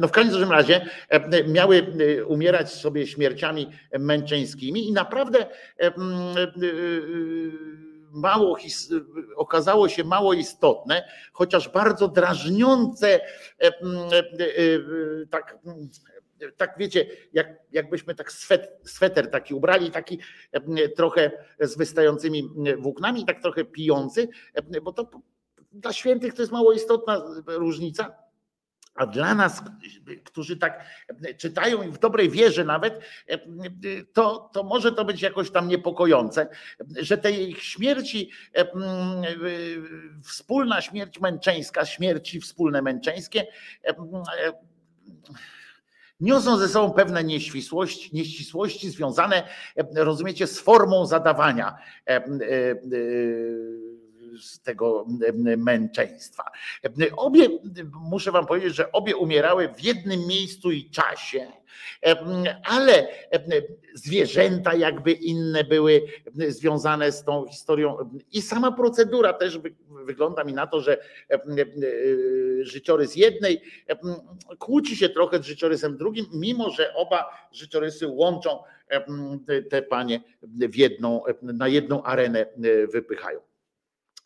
No 0.00 0.08
w 0.08 0.12
każdym 0.12 0.50
razie 0.50 0.86
miały 1.48 1.86
umierać 2.26 2.72
sobie 2.72 3.06
śmierciami 3.06 3.70
męczeńskimi 3.98 4.88
i 4.88 4.92
naprawdę 4.92 5.46
mało 8.12 8.58
okazało 9.36 9.88
się 9.88 10.04
mało 10.04 10.32
istotne, 10.32 11.08
chociaż 11.32 11.68
bardzo 11.68 12.08
drażniące 12.08 13.20
tak 15.30 15.58
tak 16.56 16.74
wiecie, 16.78 17.06
jak, 17.32 17.48
jakbyśmy 17.72 18.14
tak 18.14 18.32
swet, 18.32 18.80
sweter 18.84 19.30
taki 19.30 19.54
ubrali, 19.54 19.90
taki 19.90 20.18
trochę 20.96 21.30
z 21.60 21.76
wystającymi 21.76 22.50
włóknami, 22.78 23.24
tak 23.24 23.42
trochę 23.42 23.64
pijący, 23.64 24.28
bo 24.82 24.92
to 24.92 25.10
dla 25.72 25.92
świętych 25.92 26.34
to 26.34 26.42
jest 26.42 26.52
mało 26.52 26.72
istotna 26.72 27.22
różnica, 27.46 28.21
a 28.94 29.06
dla 29.06 29.34
nas, 29.34 29.62
którzy 30.24 30.56
tak 30.56 30.84
czytają 31.38 31.82
i 31.82 31.88
w 31.88 31.98
dobrej 31.98 32.30
wierze 32.30 32.64
nawet, 32.64 33.00
to, 34.12 34.50
to 34.52 34.62
może 34.62 34.92
to 34.92 35.04
być 35.04 35.22
jakoś 35.22 35.50
tam 35.50 35.68
niepokojące, 35.68 36.48
że 37.00 37.18
tej 37.18 37.50
ich 37.50 37.62
śmierci, 37.62 38.30
wspólna 40.24 40.80
śmierć 40.80 41.20
męczeńska, 41.20 41.86
śmierci 41.86 42.40
wspólne 42.40 42.82
męczeńskie, 42.82 43.46
niosą 46.20 46.58
ze 46.58 46.68
sobą 46.68 46.92
pewne 46.92 47.24
nieścisłości, 47.24 48.10
nieścisłości 48.16 48.90
związane, 48.90 49.42
rozumiecie, 49.94 50.46
z 50.46 50.60
formą 50.60 51.06
zadawania 51.06 51.78
z 54.40 54.60
tego 54.60 55.06
męczeństwa. 55.56 56.44
Obie, 57.16 57.48
muszę 57.94 58.32
wam 58.32 58.46
powiedzieć, 58.46 58.74
że 58.74 58.92
obie 58.92 59.16
umierały 59.16 59.68
w 59.68 59.80
jednym 59.80 60.26
miejscu 60.26 60.70
i 60.70 60.90
czasie, 60.90 61.46
ale 62.64 63.08
zwierzęta 63.94 64.74
jakby 64.74 65.12
inne 65.12 65.64
były 65.64 66.02
związane 66.48 67.12
z 67.12 67.24
tą 67.24 67.46
historią 67.46 68.10
i 68.32 68.42
sama 68.42 68.72
procedura 68.72 69.32
też 69.32 69.60
wygląda 70.04 70.44
mi 70.44 70.52
na 70.52 70.66
to, 70.66 70.80
że 70.80 70.98
życiorys 72.60 73.16
jednej 73.16 73.62
kłóci 74.58 74.96
się 74.96 75.08
trochę 75.08 75.42
z 75.42 75.46
życiorysem 75.46 75.96
drugim, 75.96 76.26
mimo 76.32 76.70
że 76.70 76.94
oba 76.94 77.48
życiorysy 77.52 78.06
łączą 78.06 78.58
te 79.70 79.82
panie 79.82 80.20
w 80.42 80.76
jedną, 80.76 81.22
na 81.42 81.68
jedną 81.68 82.02
arenę 82.02 82.46
wypychają. 82.92 83.40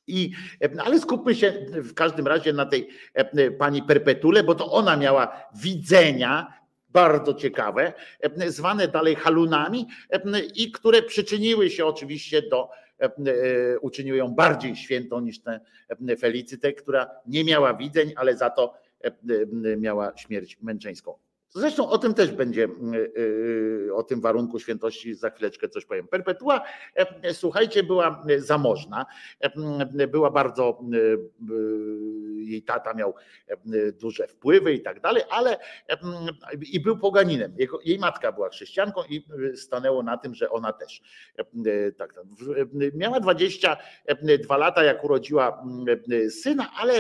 I, 0.07 0.31
ale 0.85 1.01
skupmy 1.01 1.35
się 1.35 1.67
w 1.71 1.95
każdym 1.95 2.27
razie 2.27 2.53
na 2.53 2.67
tej 2.67 2.89
pani 3.59 3.83
Perpetule, 3.83 4.43
bo 4.43 4.55
to 4.55 4.73
ona 4.73 4.97
miała 4.97 5.49
widzenia, 5.63 6.53
bardzo 6.89 7.35
ciekawe, 7.35 7.93
zwane 8.47 8.89
dalej 8.89 9.15
halunami, 9.15 9.87
i 10.55 10.73
które 10.73 11.03
przyczyniły 11.03 11.71
się 11.71 11.87
oczywiście 11.87 12.43
do, 12.43 12.71
uczyniły 13.81 14.19
ją 14.19 14.29
bardziej 14.29 14.77
świętą 14.77 15.21
niż 15.21 15.41
tę 15.41 15.61
Felicytę, 16.21 16.73
która 16.73 17.11
nie 17.27 17.45
miała 17.45 17.75
widzeń, 17.75 18.13
ale 18.17 18.37
za 18.37 18.51
to 18.51 18.75
miała 19.77 20.13
śmierć 20.17 20.59
męczeńską. 20.63 21.15
Zresztą 21.57 21.91
o 21.91 21.99
tym 21.99 22.15
też 22.15 22.31
będzie, 22.31 22.69
o 23.95 24.03
tym 24.03 24.21
warunku 24.21 24.59
świętości 24.59 25.15
za 25.15 25.31
chwileczkę 25.31 25.69
coś 25.69 25.85
powiem. 25.85 26.09
Perpetua, 26.09 26.61
słuchajcie, 27.33 27.83
była 27.83 28.25
zamożna, 28.39 29.07
była 30.09 30.31
bardzo, 30.31 30.81
jej 32.37 32.63
tata 32.63 32.95
miał 32.95 33.15
duże 34.01 34.29
wpływy 34.29 34.73
i 34.73 34.83
tak 34.83 35.01
dalej, 35.01 35.23
ale 35.31 35.59
i 36.73 36.81
był 36.81 36.99
poganinem. 36.99 37.57
Jej 37.85 37.99
matka 37.99 38.33
była 38.33 38.49
chrześcijanką 38.49 39.01
i 39.09 39.27
stanęło 39.55 40.03
na 40.03 40.17
tym, 40.17 40.35
że 40.35 40.51
ona 40.51 40.73
też. 40.73 41.03
Tak, 41.99 42.15
miała 42.95 43.21
22 43.21 44.57
lata, 44.57 44.85
jak 44.85 45.05
urodziła 45.05 45.65
syna, 46.43 46.71
ale 46.79 46.93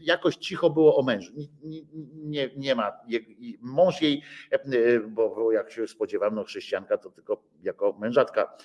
jakoś 0.00 0.36
cicho 0.36 0.70
było 0.70 0.96
o 0.96 1.02
mężu. 1.02 1.32
Nie, 1.62 1.80
nie, 2.14 2.50
nie 2.56 2.74
ma, 2.74 2.92
mąż 3.60 4.03
jej, 4.04 4.22
bo 5.08 5.52
jak 5.52 5.70
się 5.70 5.88
spodziewam, 5.88 6.34
no 6.34 6.44
chrześcijanka 6.44 6.98
to 6.98 7.10
tylko 7.10 7.42
jako 7.62 7.92
mężatka 7.92 8.56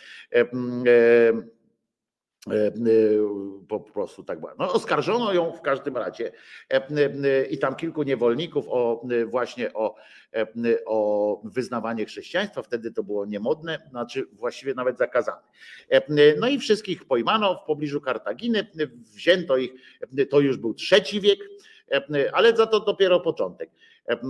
E, 2.47 2.53
e, 2.53 2.71
Po 3.67 3.79
prostu 3.79 4.23
tak 4.23 4.39
było. 4.39 4.51
No, 4.59 4.73
oskarżono 4.73 5.33
ją 5.33 5.51
w 5.51 5.61
każdym 5.61 5.97
razie 5.97 6.31
e, 6.73 6.87
e, 6.87 7.45
i 7.45 7.57
tam 7.57 7.75
kilku 7.75 8.03
niewolników 8.03 8.65
o 8.69 9.01
e, 9.11 9.25
właśnie 9.25 9.73
o, 9.73 9.95
e, 10.35 10.47
o 10.85 11.41
wyznawanie 11.43 12.05
chrześcijaństwa. 12.05 12.61
Wtedy 12.61 12.91
to 12.91 13.03
było 13.03 13.25
niemodne, 13.25 13.79
znaczy 13.89 14.27
właściwie 14.33 14.73
nawet 14.73 14.97
zakazane. 14.97 15.41
E, 15.89 16.35
No 16.39 16.47
i 16.47 16.59
wszystkich 16.59 17.05
pojmano 17.05 17.55
w 17.55 17.67
pobliżu 17.67 18.01
Kartaginy, 18.01 18.67
wzięto 19.15 19.57
ich, 19.57 19.71
to 20.29 20.39
już 20.39 20.57
był 20.57 20.73
trzeci 20.73 21.21
wiek, 21.21 21.39
e, 21.91 22.29
ale 22.33 22.55
za 22.55 22.67
to 22.67 22.79
dopiero 22.79 23.19
początek. 23.19 23.69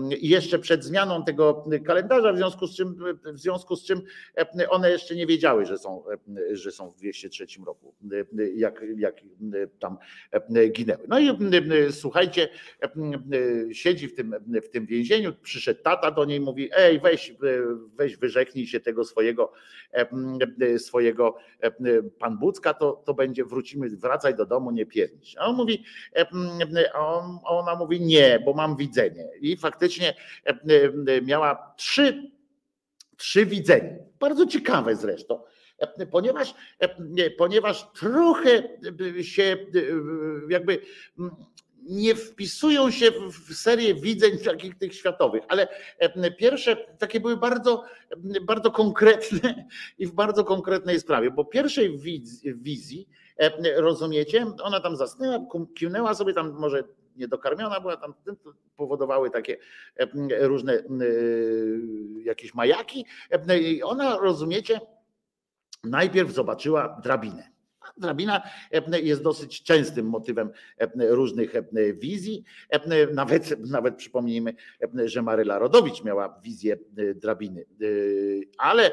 Jeszcze 0.09 0.59
przed 0.59 0.83
zmianą 0.83 1.23
tego 1.23 1.65
kalendarza, 1.85 2.33
w 2.33 2.37
związku 2.37 2.67
z 2.67 2.75
czym, 2.75 2.95
w 3.23 3.39
związku 3.39 3.75
z 3.75 3.85
czym 3.85 4.01
one 4.69 4.91
jeszcze 4.91 5.15
nie 5.15 5.27
wiedziały, 5.27 5.65
że 5.65 5.77
są, 5.77 6.03
że 6.51 6.71
są 6.71 6.89
w 6.89 6.95
203 6.95 7.45
roku, 7.65 7.95
jak, 8.55 8.85
jak 8.97 9.15
tam 9.79 9.97
ginęły. 10.71 11.03
No 11.07 11.19
i 11.19 11.29
słuchajcie, 11.91 12.49
siedzi 13.71 14.07
w 14.07 14.15
tym, 14.15 14.35
w 14.63 14.69
tym 14.69 14.85
więzieniu, 14.85 15.33
przyszedł 15.41 15.83
tata 15.83 16.11
do 16.11 16.25
niej, 16.25 16.39
mówi, 16.39 16.69
ej 16.75 16.99
weź, 16.99 17.33
weź 17.95 18.17
wyrzeknij 18.17 18.67
się 18.67 18.79
tego 18.79 19.05
swojego, 19.05 19.51
swojego 20.77 21.35
pan 22.19 22.37
Bucka, 22.37 22.73
to, 22.73 23.03
to 23.05 23.13
będzie, 23.13 23.45
wrócimy, 23.45 23.89
wracaj 23.89 24.35
do 24.35 24.45
domu, 24.45 24.71
nie 24.71 24.85
piernicz. 24.85 25.35
A 25.37 25.45
on 25.45 25.55
mówi, 25.55 25.83
a 26.93 27.21
ona 27.43 27.75
mówi, 27.75 28.01
nie, 28.01 28.39
bo 28.45 28.53
mam 28.53 28.77
widzenie. 28.77 29.29
I 29.41 29.57
faktycznie 29.59 30.15
e, 30.45 30.49
e, 31.07 31.21
miała 31.21 31.73
trzy, 31.77 32.31
trzy 33.17 33.45
widzenia. 33.45 33.93
Bardzo 34.19 34.45
ciekawe 34.45 34.95
zresztą. 34.95 35.43
E, 35.77 36.05
Ponieważ, 36.07 36.53
nie, 36.99 37.29
ponieważ 37.31 37.91
trochę 37.93 38.63
się 39.21 39.57
jakby 40.49 40.79
nie 41.83 42.15
wpisują 42.15 42.91
się 42.91 43.11
w 43.11 43.53
serię 43.55 43.95
widzeń 43.95 44.37
takich 44.37 44.77
tych 44.77 44.95
światowych, 44.95 45.43
ale 45.47 45.67
pierwsze 46.37 46.75
takie 46.75 47.19
były 47.19 47.37
bardzo, 47.37 47.83
bardzo 48.41 48.71
konkretne 48.71 49.67
i 49.99 50.07
w 50.07 50.11
bardzo 50.11 50.43
konkretnej 50.43 50.99
sprawie, 50.99 51.31
bo 51.31 51.45
pierwszej 51.45 51.97
wiz- 51.99 52.41
wizji, 52.43 53.09
rozumiecie, 53.75 54.45
ona 54.63 54.79
tam 54.79 54.95
zasnęła, 54.95 55.45
kiwnęła 55.75 56.13
sobie 56.15 56.33
tam 56.33 56.51
może 56.51 56.83
niedokarmiona 57.19 57.79
była, 57.79 57.97
tam 57.97 58.13
powodowały 58.77 59.29
takie 59.31 59.57
e, 59.95 60.07
różne 60.47 60.73
e, 60.73 60.83
jakieś 62.23 62.53
majaki 62.53 63.05
e, 63.31 63.59
i 63.59 63.83
ona, 63.83 64.17
rozumiecie, 64.17 64.79
najpierw 65.83 66.31
zobaczyła 66.31 66.99
drabinę. 67.03 67.58
Drabina 67.99 68.41
e, 68.71 68.99
jest 68.99 69.23
dosyć 69.23 69.63
częstym 69.63 70.05
motywem 70.05 70.49
e, 70.77 70.87
różnych 70.97 71.55
e, 71.55 71.63
wizji. 71.93 72.43
Nawet, 73.13 73.69
nawet 73.69 73.95
przypomnijmy, 73.95 74.53
że 75.05 75.21
Maryla 75.21 75.59
Rodowicz 75.59 76.03
miała 76.03 76.39
wizję 76.43 76.77
drabiny, 77.15 77.65
ale 78.57 78.91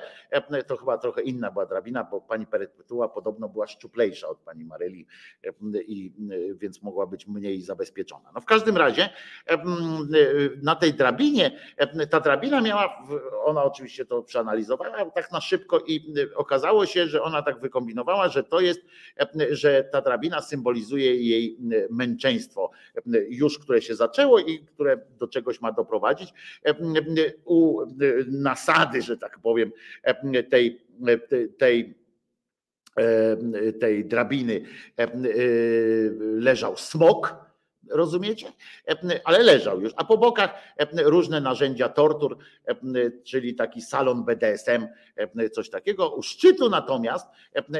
to 0.67 0.77
chyba 0.77 0.99
trochę 0.99 1.23
inna 1.23 1.51
była 1.51 1.67
drabina, 1.67 2.05
bo 2.05 2.21
pani 2.21 2.47
Perpetua 2.47 3.09
podobno 3.09 3.49
była 3.49 3.67
szczuplejsza 3.67 4.29
od 4.29 4.39
pani 4.39 4.65
Maryli, 4.65 5.07
i, 5.87 6.13
więc 6.55 6.83
mogła 6.83 7.07
być 7.07 7.27
mniej 7.27 7.63
zabezpieczona. 7.63 8.31
No 8.35 8.41
w 8.41 8.45
każdym 8.45 8.77
razie 8.77 9.09
na 10.63 10.77
tej 10.77 10.95
drabinie, 10.95 11.59
ta 12.11 12.21
drabina 12.21 12.61
miała, 12.61 13.07
ona 13.45 13.65
oczywiście 13.65 14.05
to 14.05 14.23
przeanalizowała 14.23 15.11
tak 15.11 15.33
na 15.33 15.41
szybko 15.41 15.81
i 15.87 16.15
okazało 16.35 16.87
się, 16.87 17.07
że 17.07 17.23
ona 17.23 17.43
tak 17.43 17.61
wykombinowała, 17.61 18.29
że 18.29 18.45
to 18.45 18.61
jest, 18.61 18.81
że 19.51 19.85
ta 19.93 20.01
drabina 20.01 20.43
symbolizuje 20.43 21.17
jej 21.17 21.59
męczeństwo, 21.91 22.71
już 23.29 23.59
które 23.59 23.83
się 23.83 23.95
zaczęło 23.95 24.39
i 24.39 24.59
które 24.59 25.01
do 25.19 25.29
czegoś 25.29 25.61
ma 25.61 25.73
doprowadzić. 25.73 26.33
U 27.45 27.81
nasady, 28.27 29.03
że 29.03 29.17
tak 29.17 29.39
powiem, 29.39 29.73
tej, 30.51 30.81
tej 31.59 31.95
tej 33.81 34.05
drabiny 34.05 34.63
e, 34.99 35.03
e, 35.03 35.09
leżał 36.21 36.77
smok, 36.77 37.46
rozumiecie? 37.91 38.53
Ale 39.25 39.39
leżał 39.39 39.81
już, 39.81 39.93
a 39.97 40.05
po 40.05 40.19
bokach 40.19 40.55
różne 40.93 41.41
narzędzia 41.41 41.89
tortur, 41.89 42.39
czyli 43.25 43.55
taki 43.55 43.81
salon 43.81 44.25
BDSM, 44.25 44.87
coś 45.53 45.71
takiego. 45.71 46.11
U 46.11 46.23
szczytu 46.23 46.71
natomiast, 46.71 47.27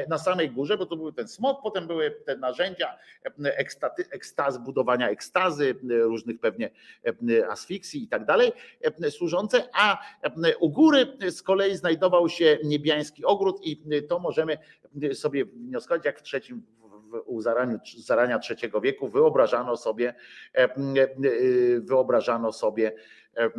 na 0.09 0.17
samej 0.17 0.49
górze, 0.51 0.77
bo 0.77 0.85
to 0.85 0.95
był 0.95 1.11
ten 1.11 1.27
smok, 1.27 1.61
potem 1.63 1.87
były 1.87 2.11
te 2.11 2.37
narzędzia 2.37 2.97
ekstaty, 3.43 4.05
ekstaz, 4.11 4.57
budowania 4.57 5.09
ekstazy, 5.09 5.75
różnych 5.89 6.39
pewnie 6.39 6.69
asfiksji 7.49 8.03
i 8.03 8.07
tak 8.07 8.25
dalej, 8.25 8.51
służące, 9.09 9.69
a 9.73 9.97
u 10.59 10.69
góry 10.69 11.17
z 11.29 11.41
kolei 11.41 11.77
znajdował 11.77 12.29
się 12.29 12.57
niebiański 12.63 13.25
ogród 13.25 13.59
i 13.65 13.83
to 14.09 14.19
możemy 14.19 14.57
sobie 15.13 15.45
wnioskować, 15.45 16.05
jak 16.05 16.19
w 16.19 16.23
trzecim 16.23 16.63
u 17.25 17.41
zaraniu, 17.41 17.79
zarania 17.97 18.39
trzeciego 18.39 18.81
wieku 18.81 19.09
wyobrażano 19.09 19.77
sobie, 19.77 20.13
e, 20.55 20.63
e, 20.63 20.69
wyobrażano 21.79 22.53
sobie 22.53 22.91
e, 23.35 23.49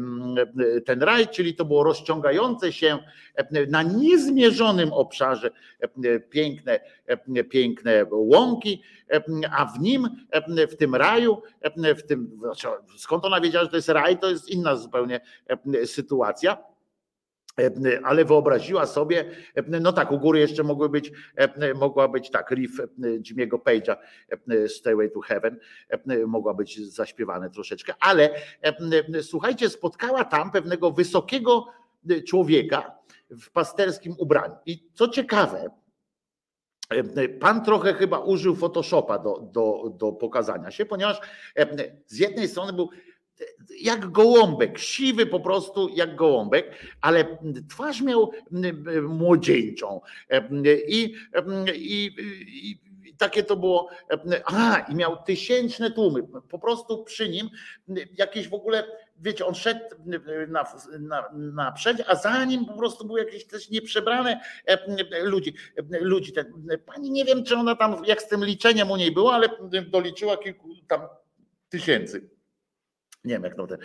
ten 0.80 1.02
raj, 1.02 1.28
czyli 1.28 1.54
to 1.54 1.64
było 1.64 1.84
rozciągające 1.84 2.72
się 2.72 2.98
e, 3.34 3.66
na 3.66 3.82
niezmierzonym 3.82 4.92
obszarze 4.92 5.50
e, 5.80 6.20
piękne, 6.20 6.80
e, 7.06 7.44
piękne 7.44 8.06
łąki, 8.10 8.82
e, 9.10 9.22
a 9.52 9.66
w 9.66 9.80
nim, 9.80 10.08
e, 10.30 10.66
w 10.66 10.76
tym 10.76 10.94
raju, 10.94 11.42
e, 11.60 11.94
w 11.94 12.06
tym, 12.06 12.38
znaczy, 12.38 12.68
skąd 12.96 13.24
ona 13.24 13.40
wiedziała, 13.40 13.64
że 13.64 13.70
to 13.70 13.76
jest 13.76 13.88
raj, 13.88 14.18
to 14.18 14.30
jest 14.30 14.48
inna 14.48 14.76
zupełnie 14.76 15.20
e, 15.74 15.86
sytuacja 15.86 16.77
ale 18.04 18.24
wyobraziła 18.24 18.86
sobie, 18.86 19.24
no 19.80 19.92
tak, 19.92 20.12
u 20.12 20.18
góry 20.18 20.40
jeszcze 20.40 20.62
mogły 20.62 20.88
być, 20.88 21.12
mogła 21.74 22.08
być 22.08 22.30
tak, 22.30 22.50
riff 22.50 22.80
Jimmy'ego 22.98 23.58
Page'a, 23.58 23.96
Stairway 24.68 25.10
to 25.10 25.20
Heaven, 25.20 25.58
mogła 26.26 26.54
być 26.54 26.88
zaśpiewane 26.88 27.50
troszeczkę, 27.50 27.94
ale 28.00 28.30
słuchajcie, 29.22 29.68
spotkała 29.68 30.24
tam 30.24 30.50
pewnego 30.50 30.90
wysokiego 30.90 31.66
człowieka 32.26 32.98
w 33.30 33.50
pasterskim 33.50 34.14
ubraniu. 34.18 34.54
I 34.66 34.88
co 34.94 35.08
ciekawe, 35.08 35.70
Pan 37.40 37.64
trochę 37.64 37.94
chyba 37.94 38.18
użył 38.18 38.56
Photoshopa 38.56 39.18
do, 39.18 39.48
do, 39.52 39.92
do 39.96 40.12
pokazania 40.12 40.70
się, 40.70 40.86
ponieważ 40.86 41.20
z 42.06 42.18
jednej 42.18 42.48
strony 42.48 42.72
był 42.72 42.90
jak 43.80 44.10
gołąbek, 44.10 44.78
siwy 44.78 45.26
po 45.26 45.40
prostu 45.40 45.88
jak 45.88 46.16
gołąbek, 46.16 46.70
ale 47.00 47.38
twarz 47.70 48.00
miał 48.00 48.32
młodzieńczą. 49.02 50.00
I, 50.88 51.14
i, 51.74 52.14
i 52.70 52.78
takie 53.18 53.42
to 53.42 53.56
było. 53.56 53.88
A, 54.44 54.78
i 54.78 54.94
miał 54.94 55.16
tysięczne 55.26 55.90
tłumy. 55.90 56.22
Po 56.50 56.58
prostu 56.58 57.04
przy 57.04 57.28
nim 57.28 57.50
jakieś 58.18 58.48
w 58.48 58.54
ogóle, 58.54 58.84
wiecie, 59.20 59.46
on 59.46 59.54
szedł 59.54 59.84
na, 60.48 60.64
na, 60.98 61.30
naprzeć, 61.34 61.98
a 62.06 62.14
za 62.14 62.44
nim 62.44 62.66
po 62.66 62.72
prostu 62.72 63.06
były 63.06 63.20
jakieś 63.20 63.46
też 63.46 63.70
nieprzebrane 63.70 64.40
ludzi. 65.22 65.54
ludzi. 66.00 66.32
Ten, 66.32 66.52
pani 66.86 67.10
nie 67.10 67.24
wiem, 67.24 67.44
czy 67.44 67.56
ona 67.56 67.76
tam, 67.76 68.04
jak 68.04 68.22
z 68.22 68.28
tym 68.28 68.44
liczeniem 68.44 68.90
u 68.90 68.96
niej 68.96 69.12
było, 69.12 69.34
ale 69.34 69.48
doliczyła 69.90 70.36
kilku 70.36 70.68
tam 70.88 71.00
tysięcy. 71.68 72.37
Nie 73.28 73.34
wiem, 73.34 73.44
jak 73.44 73.54
to 73.54 73.66
ten. 73.66 73.78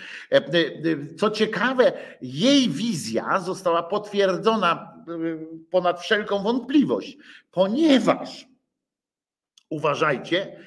Co 1.17 1.29
ciekawe, 1.29 1.91
jej 2.21 2.69
wizja 2.69 3.39
została 3.39 3.83
potwierdzona 3.83 4.95
ponad 5.71 6.01
wszelką 6.01 6.43
wątpliwość, 6.43 7.17
ponieważ 7.51 8.47
uważajcie, 9.69 10.57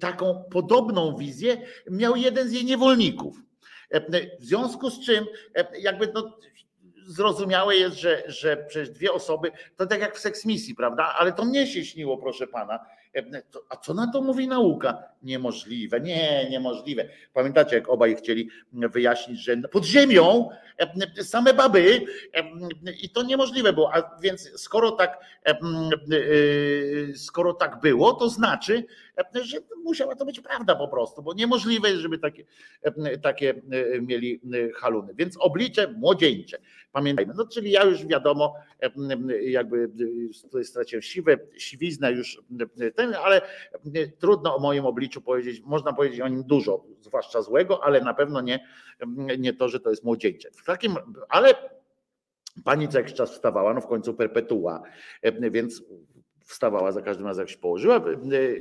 taką 0.00 0.44
podobną 0.50 1.16
wizję 1.16 1.56
miał 1.90 2.16
jeden 2.16 2.48
z 2.48 2.52
jej 2.52 2.64
niewolników. 2.64 3.42
W 4.40 4.44
związku 4.44 4.90
z 4.90 5.06
czym, 5.06 5.26
jakby 5.78 6.12
no, 6.14 6.38
zrozumiałe 7.06 7.76
jest, 7.76 7.96
że, 7.96 8.22
że 8.26 8.56
przecież 8.68 8.90
dwie 8.90 9.12
osoby, 9.12 9.50
to 9.76 9.86
tak 9.86 10.00
jak 10.00 10.16
w 10.16 10.20
seksmisji, 10.20 10.74
prawda? 10.74 11.14
Ale 11.18 11.32
to 11.32 11.44
mnie 11.44 11.66
się 11.66 11.84
śniło, 11.84 12.18
proszę 12.18 12.46
pana, 12.46 12.78
A 13.68 13.76
co 13.76 13.94
na 13.94 14.12
to 14.12 14.22
mówi 14.22 14.48
nauka? 14.48 15.02
Niemożliwe, 15.22 16.00
nie, 16.00 16.50
niemożliwe. 16.50 17.08
Pamiętacie, 17.32 17.76
jak 17.76 17.88
obaj 17.88 18.16
chcieli 18.16 18.48
wyjaśnić, 18.72 19.40
że 19.40 19.56
pod 19.56 19.84
ziemią 19.84 20.48
same 21.22 21.54
baby 21.54 22.00
i 23.02 23.10
to 23.10 23.22
niemożliwe 23.22 23.72
było. 23.72 23.94
A 23.94 24.18
więc 24.20 24.60
skoro 24.60 24.90
tak, 24.90 25.18
skoro 27.14 27.54
tak 27.54 27.80
było, 27.80 28.12
to 28.12 28.28
znaczy, 28.28 28.84
że 29.42 29.58
musiała 29.84 30.16
to 30.16 30.24
być 30.24 30.40
prawda 30.40 30.74
po 30.74 30.88
prostu, 30.88 31.22
bo 31.22 31.34
niemożliwe 31.34 31.88
jest, 31.88 32.00
żeby 32.00 32.18
takie, 32.18 32.44
takie 33.22 33.62
mieli 34.00 34.40
haluny. 34.74 35.14
Więc 35.14 35.36
oblicze 35.40 35.92
młodzieńcze. 35.92 36.58
Pamiętajmy, 36.92 37.34
no 37.36 37.46
czyli 37.46 37.70
ja 37.70 37.84
już 37.84 38.06
wiadomo, 38.06 38.54
jakby 39.42 39.90
straciłem 40.62 41.02
siwę, 41.02 41.38
siwiznę 41.56 42.12
już 42.12 42.42
ten, 42.94 43.14
ale 43.14 43.40
trudno 44.18 44.56
o 44.56 44.60
moim 44.60 44.86
obliczu 44.86 45.20
powiedzieć, 45.20 45.62
można 45.64 45.92
powiedzieć 45.92 46.20
o 46.20 46.28
nim 46.28 46.44
dużo, 46.44 46.84
zwłaszcza 47.00 47.42
złego, 47.42 47.84
ale 47.84 48.00
na 48.00 48.14
pewno 48.14 48.40
nie, 48.40 48.66
nie 49.38 49.52
to, 49.52 49.68
że 49.68 49.80
to 49.80 49.90
jest 49.90 50.04
młodzieńcze. 50.04 50.50
W 50.50 50.64
takim, 50.64 50.96
ale 51.28 51.54
pani 52.64 52.88
co 52.88 52.98
jakiś 52.98 53.14
czas 53.14 53.32
wstawała, 53.32 53.74
no 53.74 53.80
w 53.80 53.86
końcu 53.86 54.14
perpetua, 54.14 54.82
więc 55.50 55.82
wstawała 56.46 56.92
za 56.92 57.02
każdym 57.02 57.26
razem, 57.26 57.42
jak 57.42 57.50
się 57.50 57.58
położyła 57.58 58.00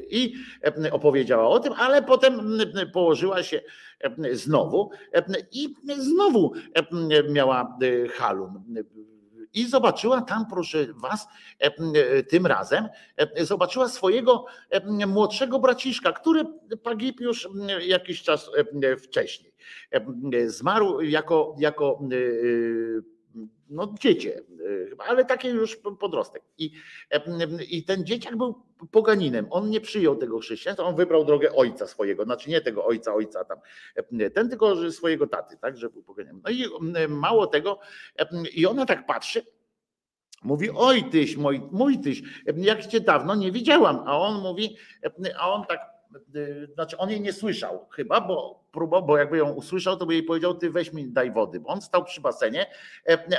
i 0.10 0.34
opowiedziała 0.92 1.48
o 1.48 1.60
tym, 1.60 1.74
ale 1.74 2.02
potem 2.02 2.60
położyła 2.94 3.44
się 3.44 3.62
znowu 4.32 4.92
i 5.52 5.76
znowu 5.98 6.54
miała 7.30 7.78
halun. 8.12 8.64
I 9.54 9.66
zobaczyła 9.68 10.22
tam, 10.22 10.46
proszę 10.50 10.86
was, 10.96 11.28
tym 12.30 12.46
razem, 12.46 12.88
zobaczyła 13.42 13.90
swojego 13.90 14.46
młodszego 15.08 15.60
braciszka, 15.60 16.12
który 16.12 16.44
pagib 16.84 17.20
już 17.20 17.50
jakiś 17.80 18.24
czas 18.24 18.52
wcześniej. 19.04 19.54
Zmarł 20.46 21.02
jako, 21.02 21.56
jako 21.60 22.00
no 23.70 23.94
dziecię, 24.00 24.42
ale 24.98 25.26
takie 25.26 25.50
już 25.50 25.76
podrostek. 26.00 26.44
I, 26.58 26.72
I 27.70 27.84
ten 27.84 28.06
dzieciak 28.06 28.38
był 28.38 28.64
poganinem. 28.92 29.48
On 29.50 29.70
nie 29.70 29.82
przyjął 29.82 30.16
tego 30.16 30.40
chrześcijaństwa, 30.40 30.86
on 30.86 30.96
wybrał 30.96 31.26
drogę 31.26 31.56
ojca 31.56 31.88
swojego, 31.88 32.24
znaczy 32.24 32.50
nie 32.50 32.62
tego 32.62 32.86
ojca, 32.86 33.14
ojca 33.14 33.46
tam, 33.46 33.60
ten 34.34 34.50
tylko 34.50 34.92
swojego 34.92 35.28
taty, 35.28 35.58
tak, 35.58 35.78
że 35.78 35.90
był 35.90 36.04
poganinem. 36.04 36.42
No 36.44 36.50
i 36.52 36.66
mało 37.08 37.48
tego, 37.48 37.80
i 38.54 38.66
ona 38.66 38.86
tak 38.86 39.06
patrzy, 39.06 39.44
Mówi, 40.44 40.70
oj 40.76 41.10
tyś, 41.10 41.38
mój, 41.38 41.62
mój 41.72 42.00
tyś, 42.00 42.22
jak 42.58 42.88
cię 42.88 43.00
dawno 43.00 43.36
nie 43.36 43.52
widziałam. 43.52 44.04
A 44.06 44.18
on 44.18 44.42
mówi, 44.42 44.78
a 45.40 45.54
on 45.54 45.66
tak, 45.66 45.80
znaczy 46.74 46.98
on 46.98 47.10
jej 47.10 47.22
nie 47.22 47.34
słyszał 47.34 47.88
chyba, 47.90 48.22
bo 48.22 48.66
próbował, 48.72 49.08
bo 49.08 49.18
jakby 49.18 49.38
ją 49.38 49.52
usłyszał, 49.52 49.98
to 49.98 50.06
by 50.06 50.14
jej 50.14 50.24
powiedział, 50.24 50.56
ty 50.56 50.70
weź 50.70 50.94
mi 50.94 51.12
daj 51.12 51.32
wody, 51.32 51.60
bo 51.60 51.70
on 51.70 51.82
stał 51.82 52.04
przy 52.04 52.22
basenie, 52.22 52.66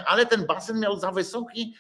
ale 0.07 0.27
ten 0.27 0.47
basen 0.47 0.81
miał 0.81 0.99
za 0.99 1.11
wysoki 1.11 1.75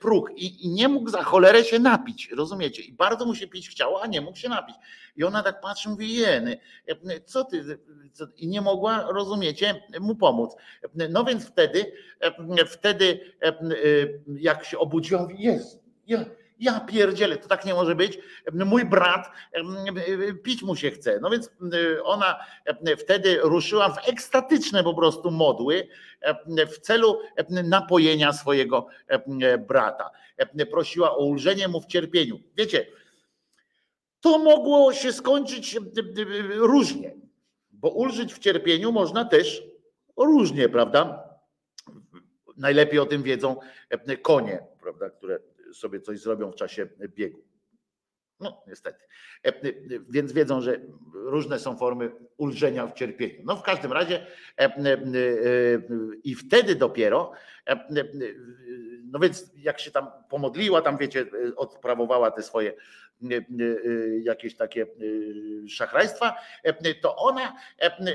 próg 0.00 0.30
i, 0.36 0.66
i 0.66 0.68
nie 0.68 0.88
mógł 0.88 1.10
za 1.10 1.22
cholerę 1.22 1.64
się 1.64 1.78
napić, 1.78 2.30
rozumiecie? 2.30 2.82
I 2.82 2.92
bardzo 2.92 3.26
mu 3.26 3.34
się 3.34 3.46
pić 3.46 3.68
chciało, 3.68 4.02
a 4.02 4.06
nie 4.06 4.20
mógł 4.20 4.36
się 4.36 4.48
napić. 4.48 4.76
I 5.16 5.24
ona 5.24 5.42
tak 5.42 5.60
patrzy, 5.60 5.88
mówi, 5.88 6.14
jeny, 6.14 6.58
co 7.24 7.44
ty, 7.44 7.78
co? 8.12 8.26
i 8.36 8.48
nie 8.48 8.60
mogła, 8.60 9.06
rozumiecie, 9.12 9.82
mu 10.00 10.14
pomóc. 10.14 10.56
No 11.10 11.24
więc 11.24 11.46
wtedy, 11.46 11.92
wtedy 12.66 13.20
jak 14.26 14.64
się 14.64 14.78
obudziła, 14.78 15.22
mówi, 15.22 15.42
jest, 15.42 15.84
ja, 16.06 16.24
ja 16.58 16.80
pierdzielę, 16.80 17.36
to 17.36 17.48
tak 17.48 17.64
nie 17.64 17.74
może 17.74 17.94
być. 17.94 18.18
Mój 18.52 18.84
brat, 18.84 19.30
pić 20.42 20.62
mu 20.62 20.76
się 20.76 20.90
chce. 20.90 21.18
No 21.20 21.30
więc 21.30 21.50
ona 22.04 22.36
wtedy 22.98 23.38
ruszyła 23.42 23.88
w 23.88 24.08
ekstatyczne 24.08 24.84
po 24.84 24.94
prostu 24.94 25.30
modły 25.30 25.88
w 26.74 26.78
celu 26.78 27.20
napojenia 27.48 28.32
swojego 28.32 28.86
brata. 29.68 30.10
Prosiła 30.70 31.16
o 31.16 31.24
ulżenie 31.24 31.68
mu 31.68 31.80
w 31.80 31.86
cierpieniu. 31.86 32.40
Wiecie, 32.56 32.86
to 34.20 34.38
mogło 34.38 34.92
się 34.92 35.12
skończyć 35.12 35.78
różnie, 36.54 37.14
bo 37.70 37.90
ulżyć 37.90 38.34
w 38.34 38.38
cierpieniu 38.38 38.92
można 38.92 39.24
też 39.24 39.62
różnie, 40.16 40.68
prawda? 40.68 41.28
Najlepiej 42.56 42.98
o 42.98 43.06
tym 43.06 43.22
wiedzą 43.22 43.56
konie, 44.22 44.62
prawda, 44.80 45.10
które 45.10 45.38
sobie 45.78 46.00
coś 46.00 46.20
zrobią 46.20 46.52
w 46.52 46.54
czasie 46.54 46.88
biegu. 47.16 47.55
No, 48.40 48.62
niestety. 48.66 49.04
Więc 50.08 50.32
wiedzą, 50.32 50.60
że 50.60 50.80
różne 51.14 51.58
są 51.58 51.76
formy 51.76 52.10
ulżenia 52.36 52.86
w 52.86 52.94
cierpieniu. 52.94 53.42
No, 53.44 53.56
w 53.56 53.62
każdym 53.62 53.92
razie, 53.92 54.26
i 56.24 56.34
wtedy 56.34 56.74
dopiero, 56.74 57.32
no 59.04 59.18
więc 59.18 59.44
jak 59.56 59.80
się 59.80 59.90
tam 59.90 60.06
pomodliła, 60.30 60.82
tam 60.82 60.96
wiecie, 60.96 61.26
odprawowała 61.56 62.30
te 62.30 62.42
swoje 62.42 62.72
jakieś 64.22 64.56
takie 64.56 64.86
szachrajstwa, 65.68 66.36
to 67.02 67.16
ona, 67.16 67.56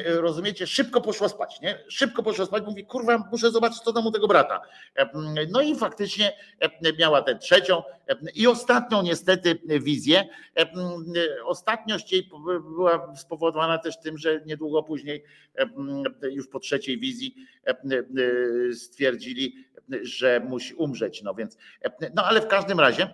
rozumiecie, 0.06 0.67
szybko 0.67 1.01
poszła 1.01 1.30
spać, 1.30 1.61
nie? 1.61 1.83
Szybko 1.88 2.24
poszła 2.24 2.45
spać, 2.45 2.64
mówi, 2.66 2.85
kurwa, 2.85 3.27
muszę 3.32 3.51
zobaczyć, 3.51 3.80
co 3.80 3.93
tam 3.93 4.08
u 4.08 4.11
tego 4.11 4.27
brata. 4.27 4.61
No 5.51 5.61
i 5.61 5.75
faktycznie 5.75 6.38
miała 7.00 7.22
tę 7.22 7.35
trzecią 7.35 7.83
i 8.35 8.48
ostatnią 8.48 9.01
niestety 9.01 9.59
wizję. 9.65 10.27
Ostatniość 11.45 12.11
jej 12.11 12.30
była 12.61 13.15
spowodowana 13.15 13.77
też 13.77 13.99
tym, 13.99 14.17
że 14.17 14.41
niedługo 14.45 14.83
później, 14.83 15.23
już 16.31 16.48
po 16.48 16.59
trzeciej 16.59 16.99
wizji, 16.99 17.35
stwierdzili, 18.73 19.65
że 20.01 20.40
musi 20.40 20.73
umrzeć. 20.73 21.22
No 21.22 21.33
więc, 21.33 21.57
no 22.15 22.25
ale 22.25 22.41
w 22.41 22.48
każdym 22.48 22.80
razie 22.80 23.09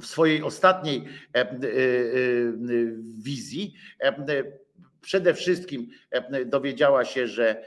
w 0.00 0.06
swojej 0.06 0.42
ostatniej 0.42 1.04
wizji 3.22 3.74
przede 5.00 5.34
wszystkim 5.34 5.90
dowiedziała 6.46 7.04
się, 7.04 7.28
że, 7.28 7.64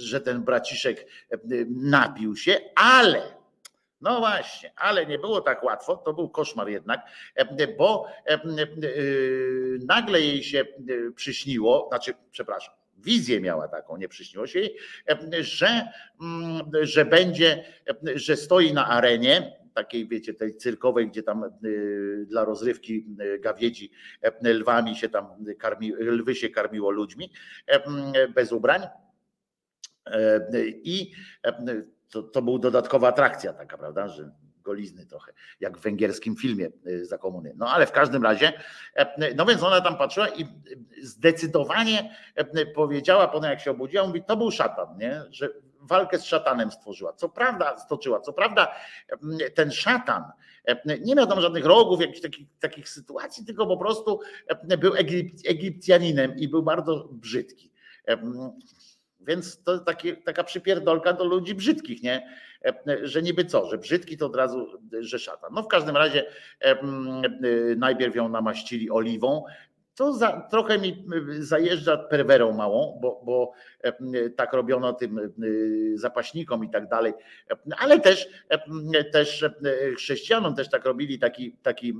że 0.00 0.20
ten 0.20 0.42
braciszek 0.42 1.06
napił 1.68 2.36
się, 2.36 2.60
ale 2.74 3.43
no 4.04 4.18
właśnie, 4.18 4.72
ale 4.76 5.06
nie 5.06 5.18
było 5.18 5.40
tak 5.40 5.64
łatwo, 5.64 5.96
to 5.96 6.12
był 6.12 6.28
koszmar 6.28 6.68
jednak, 6.68 7.00
bo 7.78 8.06
nagle 9.86 10.20
jej 10.20 10.42
się 10.42 10.64
przyśniło, 11.14 11.86
znaczy, 11.88 12.14
przepraszam, 12.30 12.74
wizję 12.98 13.40
miała 13.40 13.68
taką, 13.68 13.96
nie 13.96 14.08
przyśniło 14.08 14.46
się 14.46 14.58
jej, 14.58 14.76
że, 15.40 15.88
że 16.82 17.04
będzie, 17.04 17.64
że 18.14 18.36
stoi 18.36 18.72
na 18.72 18.86
arenie, 18.86 19.64
takiej, 19.74 20.08
wiecie, 20.08 20.34
tej 20.34 20.56
cyrkowej, 20.56 21.08
gdzie 21.08 21.22
tam 21.22 21.44
dla 22.26 22.44
rozrywki 22.44 23.06
gawiedzi 23.40 23.90
lwami 24.42 24.96
się 24.96 25.08
tam 25.08 25.26
karmi, 25.58 25.92
lwy 25.92 26.34
się 26.34 26.48
karmiło 26.48 26.90
ludźmi 26.90 27.30
bez 28.34 28.52
ubrań. 28.52 28.82
I 30.62 31.12
to, 32.14 32.22
to 32.22 32.42
był 32.42 32.58
dodatkowa 32.58 33.08
atrakcja 33.08 33.52
taka, 33.52 33.78
prawda, 33.78 34.08
że 34.08 34.30
golizny 34.62 35.06
trochę, 35.06 35.32
jak 35.60 35.78
w 35.78 35.80
węgierskim 35.80 36.36
filmie 36.36 36.68
za 37.02 37.18
komuny. 37.18 37.52
No 37.56 37.68
ale 37.68 37.86
w 37.86 37.92
każdym 37.92 38.22
razie, 38.22 38.52
no 39.36 39.46
więc 39.46 39.62
ona 39.62 39.80
tam 39.80 39.96
patrzyła 39.96 40.28
i 40.28 40.46
zdecydowanie 41.02 42.16
powiedziała, 42.74 43.28
potem 43.28 43.50
jak 43.50 43.60
się 43.60 43.70
obudziła, 43.70 44.06
mówi, 44.06 44.24
to 44.24 44.36
był 44.36 44.50
szatan, 44.50 44.98
nie? 44.98 45.22
że 45.30 45.48
walkę 45.80 46.18
z 46.18 46.24
szatanem 46.24 46.70
stworzyła. 46.70 47.12
Co 47.12 47.28
prawda 47.28 47.78
stoczyła, 47.78 48.20
co 48.20 48.32
prawda 48.32 48.74
ten 49.54 49.72
szatan 49.72 50.24
nie 51.00 51.14
miał 51.14 51.26
tam 51.26 51.40
żadnych 51.40 51.66
rogów, 51.66 52.00
jakichś 52.00 52.20
takich, 52.20 52.46
takich 52.60 52.88
sytuacji, 52.88 53.44
tylko 53.44 53.66
po 53.66 53.76
prostu 53.76 54.20
był 54.78 54.92
Egipcjaninem 55.46 56.36
i 56.36 56.48
był 56.48 56.62
bardzo 56.62 57.08
brzydki. 57.12 57.72
Więc 59.26 59.62
to 59.62 59.78
taka 60.24 60.44
przypierdolka 60.44 61.12
do 61.12 61.24
ludzi 61.24 61.54
brzydkich, 61.54 62.02
nie? 62.02 62.28
Że 63.02 63.22
niby 63.22 63.44
co, 63.44 63.70
że 63.70 63.78
brzydki 63.78 64.16
to 64.16 64.26
od 64.26 64.36
razu, 64.36 64.66
że. 65.00 65.18
No 65.52 65.62
w 65.62 65.68
każdym 65.68 65.96
razie 65.96 66.26
najpierw 67.76 68.14
ją 68.14 68.28
namaścili 68.28 68.90
oliwą, 68.90 69.44
to 69.94 70.12
za, 70.12 70.48
trochę 70.50 70.78
mi 70.78 71.04
zajeżdża 71.38 71.96
perwerą 71.96 72.52
małą, 72.52 72.98
bo, 73.02 73.22
bo 73.24 73.52
tak 74.36 74.52
robiono 74.52 74.92
tym 74.92 75.32
zapaśnikom 75.94 76.64
i 76.64 76.70
tak 76.70 76.88
dalej, 76.88 77.12
ale 77.78 78.00
też, 78.00 78.28
też 79.12 79.44
chrześcijanom 79.96 80.54
też 80.54 80.70
tak 80.70 80.84
robili 80.84 81.18
taki, 81.18 81.56
taki 81.62 81.94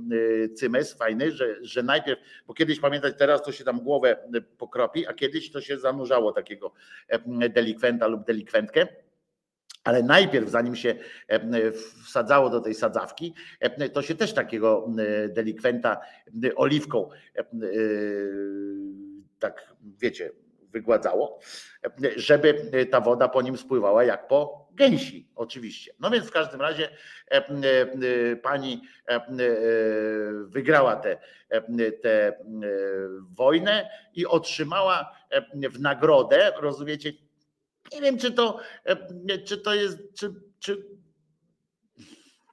cymes 0.55 0.93
fajny, 0.93 1.31
że, 1.31 1.55
że 1.61 1.83
najpierw, 1.83 2.21
bo 2.47 2.53
kiedyś 2.53 2.79
pamiętać 2.79 3.13
teraz 3.17 3.43
to 3.43 3.51
się 3.51 3.63
tam 3.63 3.79
głowę 3.79 4.17
pokropi, 4.57 5.07
a 5.07 5.13
kiedyś 5.13 5.51
to 5.51 5.61
się 5.61 5.77
zanurzało 5.77 6.31
takiego 6.31 6.73
delikwenta 7.49 8.07
lub 8.07 8.25
delikwentkę 8.25 8.87
Ale 9.85 10.03
najpierw, 10.03 10.49
zanim 10.49 10.75
się 10.75 10.95
e, 11.27 11.71
wsadzało 12.05 12.49
do 12.49 12.61
tej 12.61 12.75
sadzawki, 12.75 13.33
e, 13.59 13.89
to 13.89 14.01
się 14.01 14.15
też 14.15 14.33
takiego 14.33 14.87
e, 14.97 15.29
delikwenta 15.29 16.01
e, 16.43 16.55
oliwką 16.55 17.09
e, 17.35 17.39
e, 17.39 17.45
tak, 19.39 19.73
wiecie, 19.97 20.31
wygładzało, 20.71 21.39
e, 21.83 21.89
żeby 22.15 22.71
ta 22.91 23.01
woda 23.01 23.27
po 23.27 23.41
nim 23.41 23.57
spływała 23.57 24.03
jak 24.03 24.27
po 24.27 24.67
gęsi, 24.73 25.27
oczywiście. 25.35 25.93
No 25.99 26.09
więc 26.09 26.25
w 26.25 26.31
każdym 26.31 26.61
razie 26.61 26.89
e, 27.31 27.31
e, 27.31 27.41
e, 27.41 28.35
pani 28.35 28.81
e, 29.07 29.15
e, 29.15 29.21
wygrała 30.47 30.95
tę 30.95 31.17
te, 31.49 31.91
te, 31.91 32.27
e, 32.27 32.35
wojnę 33.29 33.89
i 34.13 34.25
otrzymała 34.25 35.11
e, 35.29 35.69
w 35.69 35.79
nagrodę, 35.79 36.51
rozumiecie, 36.61 37.13
nie 37.93 38.01
wiem, 38.01 38.17
czy 38.17 38.31
to, 38.31 38.59
e, 38.85 39.37
czy 39.37 39.57
to 39.57 39.73
jest, 39.73 39.99
czy, 40.13 40.33
czy 40.59 40.85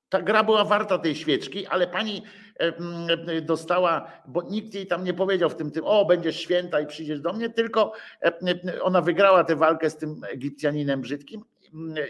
ta 0.08 0.22
gra 0.22 0.44
była 0.44 0.64
warta 0.64 0.98
tej 0.98 1.16
świeczki, 1.16 1.66
ale 1.66 1.86
pani 1.86 2.22
e, 2.60 2.76
m, 2.76 3.06
dostała, 3.42 4.12
bo 4.26 4.42
nikt 4.42 4.74
jej 4.74 4.86
tam 4.86 5.04
nie 5.04 5.14
powiedział 5.14 5.50
w 5.50 5.56
tym, 5.56 5.70
tym, 5.70 5.84
o, 5.84 6.04
będziesz 6.04 6.40
święta 6.40 6.80
i 6.80 6.86
przyjdziesz 6.86 7.20
do 7.20 7.32
mnie, 7.32 7.50
tylko 7.50 7.92
e, 8.22 8.82
ona 8.82 9.00
wygrała 9.00 9.44
tę 9.44 9.56
walkę 9.56 9.90
z 9.90 9.96
tym 9.96 10.20
Egipcjaninem 10.24 11.00
brzydkim 11.00 11.44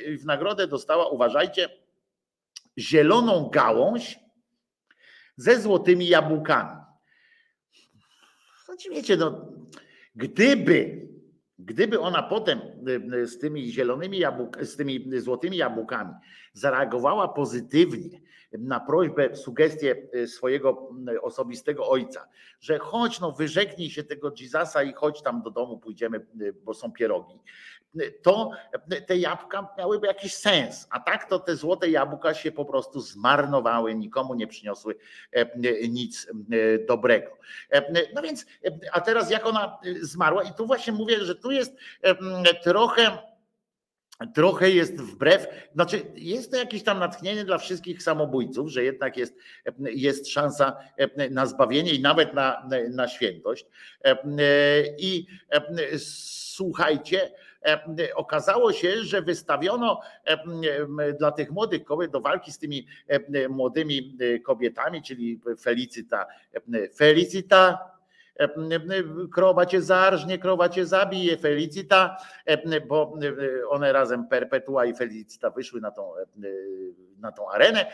i 0.09 0.19
w 0.19 0.25
nagrodę 0.25 0.67
dostała, 0.67 1.09
uważajcie, 1.09 1.69
zieloną 2.79 3.51
gałąź 3.53 4.19
ze 5.37 5.61
złotymi 5.61 6.09
jabłkami. 6.09 6.81
Znaczy 8.65 8.91
wiecie, 8.91 9.17
no, 9.17 9.47
gdyby, 10.17 11.09
gdyby 11.65 12.01
ona 12.01 12.23
potem 12.23 12.61
y, 13.15 13.27
z 13.27 13.39
tymi 13.39 13.73
zielonymi 13.73 14.19
jabłk, 14.19 14.65
z 14.65 14.77
tymi 14.77 15.21
złotymi 15.21 15.57
jabłkami 15.57 16.15
zareagowała 16.53 17.29
pozytywnie 17.29 18.21
na 18.59 18.81
prośbę, 18.81 19.37
sugestię 19.37 19.97
y, 20.15 20.29
swojego 20.29 20.91
y, 21.13 21.21
osobistego 21.21 21.89
ojca, 21.89 22.29
że 22.61 22.79
chodź, 22.79 23.21
no 23.21 23.33
wyrzeknij 23.33 23.91
się 23.91 24.05
tego 24.05 24.33
Jezusa 24.41 24.83
i 24.83 24.93
chodź 24.93 25.23
tam 25.23 25.43
do 25.43 25.51
domu, 25.51 25.79
pójdziemy, 25.79 26.27
y, 26.41 26.53
bo 26.65 26.75
są 26.75 26.93
pierogi, 26.93 27.35
y, 27.35 27.39
to 28.23 28.51
te 29.07 29.17
jabłka 29.17 29.69
miałyby 29.79 30.07
jakiś 30.07 30.35
sens, 30.35 30.87
a 30.91 31.01
tak 31.01 31.29
to 31.29 31.39
te 31.39 31.57
złote 31.57 31.91
jabłka 31.91 32.35
się 32.35 32.53
po 32.53 32.65
prostu 32.65 33.01
zmarnowały, 33.01 33.95
nikomu 33.95 34.35
nie 34.35 34.47
przyniosły 34.47 34.97
e, 35.33 35.89
nic 35.89 36.27
y, 36.53 36.85
dobrego. 36.89 37.39
E, 37.71 38.05
No 38.15 38.23
więc, 38.23 38.47
e, 38.65 38.71
a 38.93 39.01
teraz 39.01 39.31
jak 39.31 39.47
ona 39.47 39.79
zmarła, 40.01 40.43
i 40.43 40.55
tu 40.55 40.67
właśnie 40.67 40.93
mówię, 40.93 41.25
że 41.25 41.35
tu 41.35 41.51
jest 41.51 41.77
trochę 42.63 43.19
trochę 44.35 44.71
jest 44.71 45.01
wbrew, 45.01 45.47
znaczy 45.75 46.03
jest 46.15 46.51
to 46.51 46.57
jakieś 46.57 46.83
tam 46.83 46.99
natchnienie 46.99 47.45
dla 47.45 47.59
wszystkich 47.59 48.03
samobójców, 48.03 48.69
że 48.69 48.85
jednak 48.85 49.17
jest, 49.17 49.35
jest 49.79 50.29
szansa 50.29 50.77
na 51.31 51.47
zbawienie 51.47 51.93
i 51.93 52.03
nawet 52.03 52.35
na, 52.35 52.69
na 52.91 53.09
świętość. 53.09 53.67
I 54.99 55.27
słuchajcie, 55.99 57.31
okazało 58.15 58.73
się, 58.73 59.03
że 59.03 59.23
wystawiono 59.23 60.01
dla 61.19 61.33
tych 61.33 61.51
młodych 61.51 61.85
kobiet 61.85 62.11
do 62.11 62.21
walki 62.21 62.53
z 62.53 62.59
tymi 62.59 62.87
młodymi 63.49 64.19
kobietami, 64.45 65.03
czyli 65.03 65.41
Felicita, 65.61 66.27
Felicita 66.97 67.93
krowa 69.33 69.67
cię 69.67 69.83
zarżnie, 69.83 70.39
krowa 70.39 70.69
cię 70.69 70.87
zabije, 70.87 71.37
Felicita, 71.37 72.17
bo 72.89 73.19
one 73.69 73.93
razem 73.93 74.29
Perpetua 74.29 74.85
i 74.85 74.95
Felicita 74.95 75.51
wyszły 75.51 75.81
na 75.81 75.91
tą, 75.91 76.13
na 77.23 77.33
tą 77.33 77.51
arenę 77.51 77.87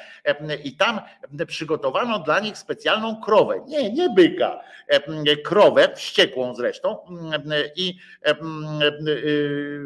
i 0.65 0.77
tam 0.77 1.01
przygotowano 1.47 2.19
dla 2.19 2.41
nich 2.41 2.59
specjalną 2.59 3.21
krowę, 3.21 3.61
nie, 3.67 3.93
nie 3.93 4.11
byka, 4.11 4.61
krowę, 5.45 5.95
wściekłą 5.97 6.55
zresztą 6.55 6.99
i 7.77 7.99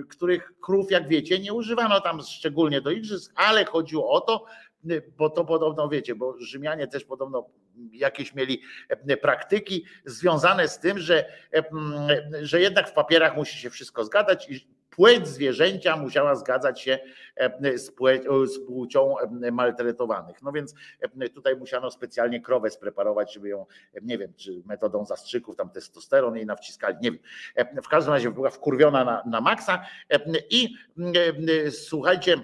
których 0.09 0.53
krów, 0.61 0.91
jak 0.91 1.09
wiecie, 1.09 1.39
nie 1.39 1.53
używano 1.53 2.01
tam 2.01 2.23
szczególnie 2.23 2.81
do 2.81 2.91
igrzysk, 2.91 3.33
ale 3.37 3.65
chodziło 3.65 4.11
o 4.11 4.21
to, 4.21 4.45
bo 5.19 5.31
to 5.31 5.45
podobno 5.45 5.89
wiecie, 5.89 6.15
bo 6.15 6.37
Rzymianie 6.39 6.87
też 6.87 7.05
podobno 7.05 7.47
jakieś 7.93 8.35
mieli 8.35 8.63
praktyki 9.23 9.85
związane 10.05 10.69
z 10.69 10.79
tym, 10.79 10.99
że, 10.99 11.25
że 12.43 12.61
jednak 12.61 12.89
w 12.89 12.93
papierach 12.93 13.37
musi 13.37 13.59
się 13.59 13.71
wszystko 13.71 14.05
zgadzać 14.05 14.51
i 14.51 14.69
płeć 14.97 15.29
zwierzęcia 15.29 15.97
musiała 15.97 16.35
zgadzać 16.35 16.81
się 16.81 16.99
z, 17.77 17.91
płeć, 17.91 18.23
z 18.45 18.67
płcią 18.67 19.15
maltretowanych. 19.53 20.43
No 20.43 20.53
więc 20.53 20.75
tutaj 21.35 21.57
musiano 21.57 21.91
specjalnie 21.91 22.41
krowę 22.41 22.71
spreparować, 22.71 23.35
żeby 23.35 23.49
ją, 23.49 23.67
nie 24.03 24.19
wiem, 24.19 24.33
czy 24.37 24.63
metodą 24.67 25.05
zastrzyków, 25.05 25.57
tam 25.57 25.71
testosteron 25.71 26.37
jej 26.37 26.47
nawciskali, 26.47 26.97
nie 27.03 27.11
wiem. 27.13 27.21
W 27.83 27.89
każdym 27.89 28.15
razie 28.15 28.31
była 28.31 28.51
wkurwiona 28.51 29.05
na, 29.05 29.23
na 29.27 29.41
maksa 29.41 29.85
i 30.51 30.75
słuchajcie, 31.71 32.37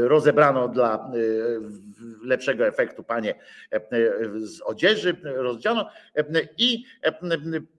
rozebrano 0.00 0.68
dla 0.68 1.10
lepszego 2.24 2.66
efektu 2.66 3.02
panie 3.02 3.34
z 4.36 4.60
odzieży, 4.60 5.16
rozdziano 5.22 5.90
i 6.58 6.84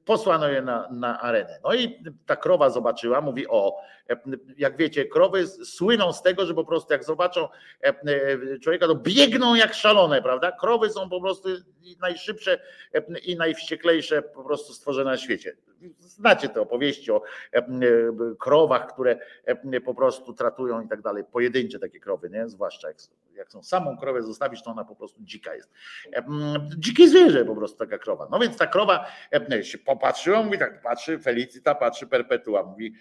posłano 0.05 0.47
je 0.47 0.61
na, 0.61 0.89
na 0.91 1.21
arenę. 1.21 1.59
No 1.63 1.73
i 1.73 2.03
ta 2.25 2.35
krowa 2.35 2.69
zobaczyła, 2.69 3.21
mówi 3.21 3.47
o, 3.47 3.77
jak 4.57 4.77
wiecie, 4.77 5.05
krowy 5.05 5.47
słyną 5.47 6.13
z 6.13 6.21
tego, 6.21 6.45
że 6.45 6.53
po 6.53 6.65
prostu 6.65 6.93
jak 6.93 7.03
zobaczą 7.03 7.47
człowieka, 8.61 8.87
to 8.87 8.95
biegną 8.95 9.55
jak 9.55 9.73
szalone, 9.73 10.21
prawda? 10.21 10.51
Krowy 10.51 10.89
są 10.89 11.09
po 11.09 11.21
prostu 11.21 11.49
najszybsze 12.01 12.59
i 13.23 13.35
najwścieklejsze 13.35 14.21
po 14.21 14.43
prostu 14.43 14.73
stworzone 14.73 15.11
na 15.11 15.17
świecie. 15.17 15.55
Znacie 15.99 16.49
te 16.49 16.61
opowieści 16.61 17.11
o 17.11 17.21
krowach, 18.39 18.93
które 18.93 19.19
po 19.85 19.95
prostu 19.95 20.33
tratują 20.33 20.81
i 20.81 20.87
tak 20.87 21.01
dalej. 21.01 21.23
Pojedyncze 21.31 21.79
takie 21.79 21.99
krowy, 21.99 22.29
nie? 22.29 22.49
Zwłaszcza 22.49 22.87
jak, 22.87 22.97
jak 23.33 23.51
są 23.51 23.63
samą 23.63 23.97
krowę 23.97 24.21
zostawić, 24.21 24.63
to 24.63 24.71
ona 24.71 24.85
po 24.85 24.95
prostu 24.95 25.23
dzika 25.23 25.55
jest. 25.55 25.71
Dzikie 26.77 27.07
zwierzę 27.07 27.45
po 27.45 27.55
prostu 27.55 27.77
taka 27.77 27.97
krowa. 27.97 28.27
No 28.31 28.39
więc 28.39 28.57
ta 28.57 28.67
krowa 28.67 29.07
się 29.61 29.77
popatrzyła, 29.77 30.43
mówi 30.43 30.59
tak, 30.59 30.81
patrzy 30.81 31.19
Felicita, 31.19 31.75
patrzy 31.75 32.07
Perpetua, 32.07 32.63
mówi, 32.63 32.93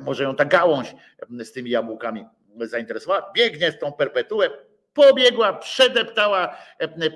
może 0.00 0.24
ją 0.24 0.36
ta 0.36 0.44
gałąź 0.44 0.94
z 1.38 1.52
tymi 1.52 1.70
jabłkami 1.70 2.26
zainteresowała, 2.60 3.32
biegnie 3.34 3.72
w 3.72 3.78
tą 3.78 3.92
Perpetuę, 3.92 4.50
pobiegła, 4.94 5.52
przedeptała 5.52 6.56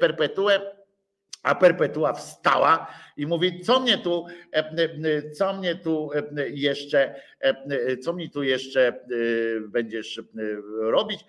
Perpetuę, 0.01 0.80
a 1.43 1.55
Perpetua 1.55 2.12
wstała 2.12 2.86
i 3.17 3.27
mówi, 3.27 3.60
co 3.60 3.81
mnie 3.81 3.99
tu, 3.99 4.27
co 5.35 5.52
mnie 5.52 5.75
tu 5.75 6.10
jeszcze, 6.51 7.15
co 8.02 8.12
mi 8.12 8.31
tu 8.31 8.43
jeszcze 8.43 9.01
będziesz 9.69 10.20
robić? 10.81 11.25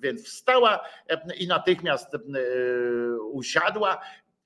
Więc 0.00 0.24
wstała 0.24 0.80
i 1.38 1.46
natychmiast 1.46 2.16
usiadła. 3.32 4.00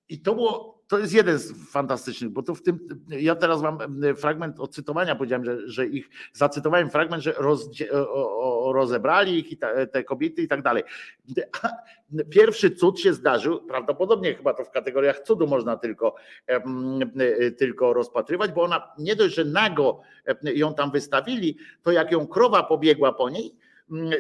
I 0.08 0.22
to 0.22 0.34
było, 0.34 0.79
to 0.90 0.98
jest 0.98 1.12
jeden 1.12 1.38
z 1.38 1.70
fantastycznych, 1.70 2.30
bo 2.30 2.42
to 2.42 2.54
w 2.54 2.62
tym, 2.62 2.78
ja 3.08 3.34
teraz 3.34 3.62
mam 3.62 3.78
fragment 4.16 4.60
odcytowania, 4.60 5.16
powiedziałem, 5.16 5.44
że, 5.44 5.68
że 5.68 5.86
ich, 5.86 6.08
zacytowałem 6.32 6.90
fragment, 6.90 7.22
że 7.22 7.32
roz, 7.32 7.70
o, 8.12 8.72
rozebrali 8.74 9.38
ich 9.38 9.52
i 9.52 9.56
ta, 9.56 9.86
te 9.86 10.04
kobiety 10.04 10.42
i 10.42 10.48
tak 10.48 10.62
dalej. 10.62 10.82
Pierwszy 12.30 12.70
cud 12.70 13.00
się 13.00 13.12
zdarzył, 13.12 13.66
prawdopodobnie 13.66 14.34
chyba 14.34 14.54
to 14.54 14.64
w 14.64 14.70
kategoriach 14.70 15.20
cudu 15.20 15.46
można 15.46 15.76
tylko, 15.76 16.14
tylko 17.58 17.92
rozpatrywać, 17.92 18.52
bo 18.52 18.62
ona 18.62 18.94
nie 18.98 19.16
dość, 19.16 19.34
że 19.34 19.44
nago 19.44 20.00
ją 20.42 20.74
tam 20.74 20.90
wystawili, 20.90 21.58
to 21.82 21.92
jak 21.92 22.12
ją 22.12 22.26
krowa 22.26 22.62
pobiegła 22.62 23.12
po 23.12 23.30
niej, 23.30 23.56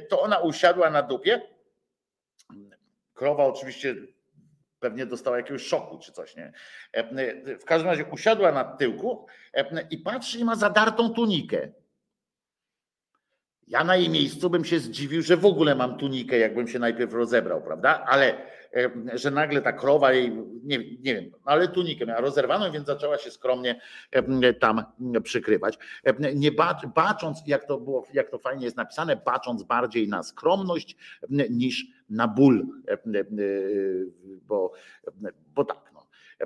to 0.08 0.20
ona 0.20 0.38
usiadła 0.38 0.90
na 0.90 1.02
dupie. 1.02 1.42
Krowa 3.14 3.44
oczywiście 3.44 3.96
pewnie 4.80 5.06
dostała 5.06 5.36
jakiegoś 5.36 5.62
szoku 5.62 5.98
czy 5.98 6.12
coś, 6.12 6.36
nie? 6.36 6.52
W 7.60 7.64
każdym 7.64 7.90
razie 7.90 8.04
usiadła 8.04 8.52
na 8.52 8.64
tyłku 8.64 9.26
i 9.90 9.98
patrzy 9.98 10.38
i 10.38 10.44
ma 10.44 10.56
zadartą 10.56 11.10
tunikę. 11.10 11.68
Ja 13.66 13.84
na 13.84 13.96
jej 13.96 14.08
miejscu 14.08 14.50
bym 14.50 14.64
się 14.64 14.78
zdziwił, 14.80 15.22
że 15.22 15.36
w 15.36 15.46
ogóle 15.46 15.74
mam 15.74 15.98
tunikę, 15.98 16.38
jakbym 16.38 16.68
się 16.68 16.78
najpierw 16.78 17.12
rozebrał, 17.12 17.62
prawda? 17.62 18.04
Ale 18.06 18.46
że 19.14 19.30
nagle 19.30 19.62
ta 19.62 19.72
krowa 19.72 20.12
jej, 20.12 20.32
nie, 20.62 20.78
nie 20.78 21.14
wiem, 21.14 21.30
ale 21.44 21.68
tunikę 21.68 22.06
miała 22.06 22.20
rozerwaną, 22.20 22.72
więc 22.72 22.86
zaczęła 22.86 23.18
się 23.18 23.30
skromnie 23.30 23.80
tam 24.60 24.82
przykrywać. 25.22 25.78
Nie 26.34 26.50
bacząc, 26.94 27.42
jak 27.46 27.64
to 27.64 27.78
było, 27.78 28.06
jak 28.12 28.30
to 28.30 28.38
fajnie 28.38 28.64
jest 28.64 28.76
napisane, 28.76 29.16
bacząc 29.16 29.62
bardziej 29.62 30.08
na 30.08 30.22
skromność 30.22 30.96
niż 31.50 31.86
na 32.10 32.28
ból, 32.28 32.66
bo, 34.48 34.72
bo 35.54 35.64
tak. 35.64 35.89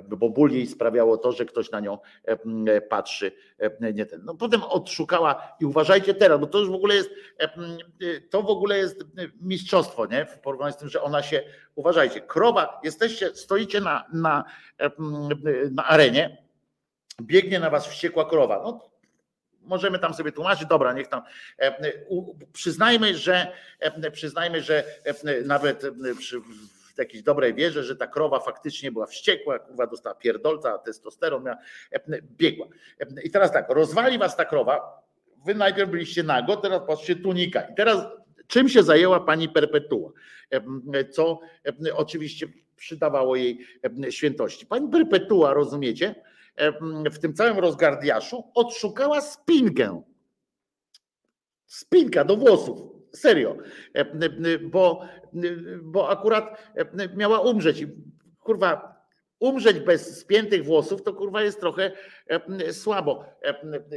Bo 0.03 0.29
ból 0.29 0.51
jej 0.51 0.67
sprawiało 0.67 1.17
to, 1.17 1.31
że 1.31 1.45
ktoś 1.45 1.71
na 1.71 1.79
nią 1.79 1.97
patrzy. 2.89 3.31
Nie 3.93 4.05
ten. 4.05 4.25
No 4.25 4.35
potem 4.35 4.63
odszukała 4.63 5.55
i 5.59 5.65
uważajcie 5.65 6.13
teraz, 6.13 6.39
bo 6.39 6.47
to 6.47 6.59
już 6.59 6.69
w 6.69 6.73
ogóle 6.73 6.95
jest, 6.95 7.09
to 8.29 8.41
w 8.41 8.49
ogóle 8.49 8.77
jest 8.77 9.05
mistrzostwo, 9.41 10.05
nie? 10.05 10.25
W 10.25 10.39
porównaniu 10.39 10.73
z 10.73 10.77
tym, 10.77 10.89
że 10.89 11.01
ona 11.01 11.23
się, 11.23 11.43
uważajcie, 11.75 12.21
krowa, 12.21 12.79
jesteście, 12.83 13.35
stoicie 13.35 13.81
na, 13.81 14.03
na, 14.13 14.43
na 15.71 15.85
arenie, 15.85 16.45
biegnie 17.21 17.59
na 17.59 17.69
was 17.69 17.87
wściekła 17.87 18.29
krowa. 18.29 18.61
No, 18.63 18.89
możemy 19.61 19.99
tam 19.99 20.13
sobie 20.13 20.31
tłumaczyć, 20.31 20.67
dobra, 20.67 20.93
niech 20.93 21.07
tam 21.07 21.21
przyznajmy, 22.53 23.15
że 23.15 23.51
przyznajmy, 24.11 24.61
że 24.61 24.83
nawet 25.45 25.83
przy 26.17 26.41
w 26.95 26.99
jakiejś 26.99 27.23
dobrej 27.23 27.53
wierze, 27.53 27.83
że 27.83 27.95
ta 27.95 28.07
krowa 28.07 28.39
faktycznie 28.39 28.91
była 28.91 29.05
wściekła, 29.05 29.59
kurwa 29.59 29.87
dostała 29.87 30.15
pierdolca, 30.15 30.77
testosteron 30.77 31.43
miała, 31.43 31.57
biegła. 32.21 32.67
I 33.23 33.31
teraz 33.31 33.51
tak, 33.51 33.69
rozwali 33.69 34.17
was 34.17 34.35
ta 34.35 34.45
krowa, 34.45 35.01
wy 35.45 35.55
najpierw 35.55 35.89
byliście 35.89 36.23
nago, 36.23 36.57
teraz 36.57 36.81
patrzcie 36.87 37.15
tunika. 37.15 37.61
I 37.61 37.75
teraz 37.75 38.07
czym 38.47 38.69
się 38.69 38.83
zajęła 38.83 39.19
pani 39.19 39.49
Perpetua? 39.49 40.11
Co 41.11 41.39
oczywiście 41.95 42.47
przydawało 42.75 43.35
jej 43.35 43.59
świętości. 44.09 44.65
Pani 44.65 44.89
Perpetua, 44.89 45.53
rozumiecie, 45.53 46.15
w 47.11 47.19
tym 47.19 47.33
całym 47.33 47.59
rozgardiaszu 47.59 48.43
odszukała 48.55 49.21
spinkę. 49.21 50.01
Spinka 51.65 52.25
do 52.25 52.37
włosów. 52.37 52.94
Serio. 53.15 53.57
Bo, 54.61 55.01
bo 55.81 56.09
akurat 56.09 56.73
miała 57.15 57.39
umrzeć. 57.39 57.81
I 57.81 57.87
kurwa, 58.39 58.95
umrzeć 59.39 59.79
bez 59.79 60.19
spiętych 60.19 60.65
włosów 60.65 61.03
to 61.03 61.13
kurwa 61.13 61.41
jest 61.41 61.59
trochę 61.59 61.91
słabo. 62.71 63.25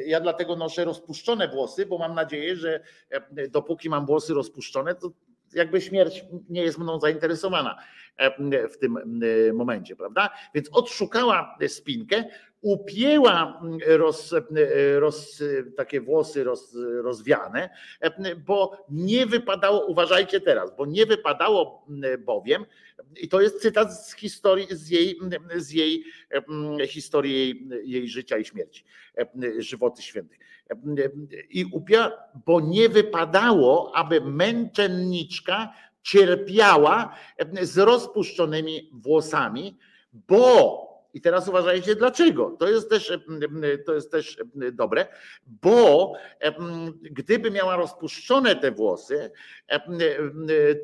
Ja 0.06 0.20
dlatego 0.20 0.56
noszę 0.56 0.84
rozpuszczone 0.84 1.48
włosy, 1.48 1.86
bo 1.86 1.98
mam 1.98 2.14
nadzieję, 2.14 2.56
że 2.56 2.80
dopóki 3.50 3.88
mam 3.88 4.06
włosy 4.06 4.34
rozpuszczone, 4.34 4.94
to 4.94 5.10
jakby 5.55 5.80
śmierć 5.80 6.24
nie 6.48 6.62
jest 6.62 6.78
mną 6.78 7.00
zainteresowana 7.00 7.78
w 8.70 8.78
tym 8.78 9.20
momencie, 9.55 9.97
prawda? 9.97 10.30
Więc 10.55 10.68
odszukała 10.72 11.56
spinkę, 11.68 12.24
upięła 12.60 13.62
roz, 13.86 14.34
roz, 14.98 15.42
takie 15.76 16.00
włosy 16.00 16.44
roz, 16.44 16.76
rozwiane, 17.02 17.70
bo 18.46 18.86
nie 18.90 19.26
wypadało, 19.26 19.86
uważajcie 19.86 20.40
teraz, 20.40 20.76
bo 20.76 20.86
nie 20.86 21.06
wypadało 21.06 21.86
bowiem, 22.18 22.64
i 23.16 23.28
to 23.28 23.40
jest 23.40 23.62
cytat 23.62 24.06
z 24.06 24.14
historii, 24.14 24.66
z 24.70 24.88
jej, 24.88 25.18
z 25.56 25.70
jej 25.70 26.04
historii 26.86 27.32
jej, 27.34 27.90
jej 27.90 28.08
życia 28.08 28.38
i 28.38 28.44
śmierci, 28.44 28.84
żywoty 29.58 30.02
świętych. 30.02 30.38
I 31.50 31.64
upięła, 31.72 32.12
bo 32.46 32.60
nie 32.60 32.88
wypadało, 32.88 33.92
aby 33.94 34.20
męczenniczka 34.20 35.72
cierpiała 36.02 37.14
z 37.62 37.78
rozpuszczonymi 37.78 38.90
włosami, 38.92 39.78
bo 40.12 40.88
i 41.14 41.20
teraz 41.20 41.48
uważajcie 41.48 41.94
dlaczego. 41.94 42.56
To 42.58 42.68
jest 42.68 42.90
też, 42.90 43.12
to 43.86 43.94
jest 43.94 44.10
też 44.10 44.38
dobre, 44.72 45.06
bo 45.46 46.12
gdyby 47.02 47.50
miała 47.50 47.76
rozpuszczone 47.76 48.56
te 48.56 48.70
włosy, 48.70 49.30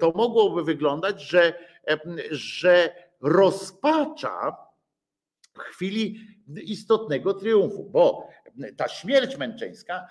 to 0.01 0.13
mogłoby 0.15 0.65
wyglądać, 0.65 1.23
że, 1.23 1.53
że 2.31 2.93
rozpacza 3.21 4.57
w 5.55 5.59
chwili 5.59 6.27
istotnego 6.63 7.35
triumfu, 7.35 7.85
bo 7.85 8.29
ta 8.77 8.89
śmierć 8.89 9.37
męczeńska 9.37 10.07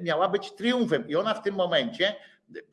miała 0.00 0.28
być 0.28 0.52
triumfem 0.52 1.08
i 1.08 1.16
ona 1.16 1.34
w 1.34 1.42
tym 1.42 1.54
momencie, 1.54 2.14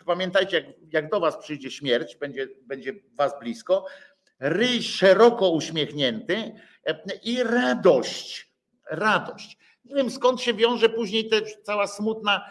pamiętajcie, 0.06 0.58
jak, 0.58 0.66
jak 0.94 1.12
do 1.12 1.20
was 1.20 1.38
przyjdzie 1.38 1.72
śmierć, 1.72 2.16
będzie, 2.16 2.48
będzie 2.62 2.94
was 3.14 3.40
blisko, 3.40 3.86
ryj 4.40 4.84
szeroko 4.84 5.50
uśmiechnięty 5.50 6.52
i 7.24 7.44
radość. 7.44 8.54
Radość. 8.92 9.58
Nie 9.86 9.96
wiem 9.96 10.10
skąd 10.10 10.42
się 10.42 10.54
wiąże 10.54 10.90
później 10.90 11.30
też 11.30 11.56
cała 11.64 11.88
smutna 11.88 12.46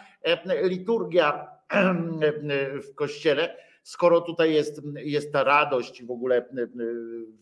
liturgia 0.63 1.47
w 2.89 2.95
kościele, 2.95 3.57
skoro 3.83 4.21
tutaj 4.21 4.53
jest, 4.53 4.81
jest 4.95 5.33
ta 5.33 5.43
radość 5.43 6.01
i 6.01 6.05
w 6.05 6.11
ogóle 6.11 6.45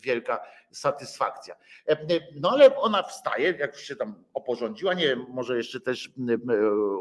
wielka 0.04 0.40
satysfakcja. 0.72 1.56
No 2.36 2.52
ale 2.52 2.76
ona 2.76 3.04
wstaje, 3.04 3.52
jak 3.52 3.78
się 3.78 3.96
tam 3.96 4.24
oporządziła, 4.34 4.94
nie 4.94 5.08
wiem, 5.08 5.26
może 5.30 5.58
jeszcze 5.58 5.80
też 5.80 6.12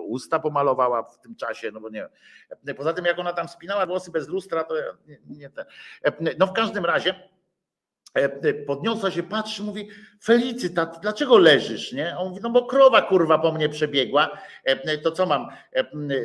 usta 0.06 0.38
pomalowała 0.38 1.02
w 1.02 1.20
tym 1.20 1.36
czasie, 1.36 1.70
no 1.70 1.80
bo 1.80 1.88
nie 1.88 2.08
wiem. 2.64 2.76
Poza 2.76 2.92
tym 2.92 3.04
jak 3.04 3.18
ona 3.18 3.32
tam 3.32 3.48
spinała 3.48 3.86
włosy 3.86 4.10
bez 4.10 4.28
lustra, 4.28 4.64
to 4.64 4.74
nie, 5.06 5.18
nie 5.26 5.50
No 6.38 6.46
w 6.46 6.52
każdym 6.52 6.84
razie 6.84 7.14
podniosła 8.66 9.10
się, 9.10 9.22
patrzy, 9.22 9.62
mówi 9.62 9.88
Felicytat, 10.24 10.98
dlaczego 11.02 11.38
leżysz, 11.38 11.92
nie? 11.92 12.16
On 12.18 12.28
mówi, 12.28 12.40
no 12.42 12.50
bo 12.50 12.66
krowa 12.66 13.02
kurwa 13.02 13.38
po 13.38 13.52
mnie 13.52 13.68
przebiegła, 13.68 14.38
to 15.02 15.12
co 15.12 15.26
mam 15.26 15.48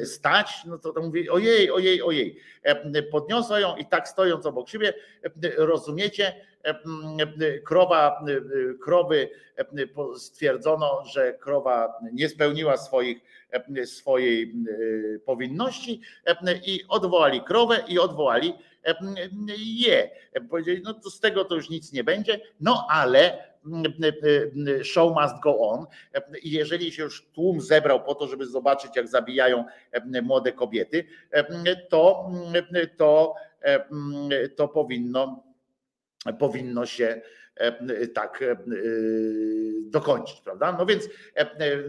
stać? 0.04 0.48
No 0.66 0.78
to, 0.78 0.94
to 0.94 1.02
mówi, 1.02 1.30
ojej, 1.30 1.72
ojej, 1.72 2.02
ojej. 2.02 2.40
Podniosła 3.12 3.60
ją 3.60 3.76
i 3.76 3.86
tak 3.86 4.08
stojąc 4.08 4.46
obok 4.46 4.70
siebie, 4.70 4.94
rozumiecie, 5.58 6.36
krowa, 7.66 8.26
krowy 8.82 9.30
stwierdzono, 10.18 11.04
że 11.06 11.34
krowa 11.34 11.94
nie 12.14 12.30
spełniła 12.30 12.78
swoich, 12.78 13.18
swojej 13.86 14.54
powinności 15.26 16.02
i 16.66 16.84
odwołali 16.90 17.42
krowę 17.42 17.84
i 17.88 18.00
odwołali 18.00 18.54
je. 19.58 20.10
Powiedzieli, 20.50 20.82
no 20.84 20.94
to 20.94 21.10
z 21.10 21.20
tego 21.20 21.46
to 21.46 21.56
już 21.56 21.70
nic 21.70 21.94
nie 21.94 22.04
będzie, 22.04 22.42
no 22.60 22.88
ale 22.90 23.52
show 24.84 25.14
must 25.22 25.40
go 25.44 25.60
on. 25.60 25.86
Jeżeli 26.44 26.92
się 26.92 27.04
już 27.04 27.26
tłum 27.34 27.62
zebrał 27.62 28.04
po 28.04 28.16
to, 28.16 28.28
żeby 28.28 28.46
zobaczyć, 28.46 28.96
jak 28.96 29.08
zabijają 29.08 29.66
młode 30.24 30.52
kobiety, 30.52 31.06
to, 31.90 32.32
to, 32.98 33.36
to 34.56 34.68
powinno, 34.68 35.44
powinno 36.40 36.86
się 36.86 37.22
tak 38.14 38.44
dokończyć, 39.82 40.42
prawda? 40.42 40.72
No 40.80 40.86
więc 40.86 41.10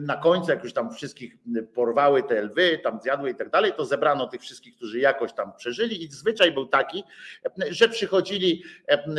na 0.00 0.16
końcu, 0.16 0.50
jak 0.50 0.64
już 0.64 0.72
tam 0.72 0.94
wszystkich 0.94 1.36
porwały 1.74 2.22
te 2.22 2.42
lwy, 2.42 2.78
tam 2.78 3.00
zjadły 3.00 3.30
i 3.30 3.34
tak 3.34 3.50
dalej, 3.50 3.72
to 3.76 3.84
zebrano 3.84 4.26
tych 4.26 4.40
wszystkich, 4.40 4.76
którzy 4.76 4.98
jakoś 4.98 5.32
tam 5.32 5.52
przeżyli 5.56 6.04
i 6.04 6.08
zwyczaj 6.08 6.52
był 6.52 6.66
taki, 6.66 7.04
że 7.70 7.88
przychodzili, 7.88 8.62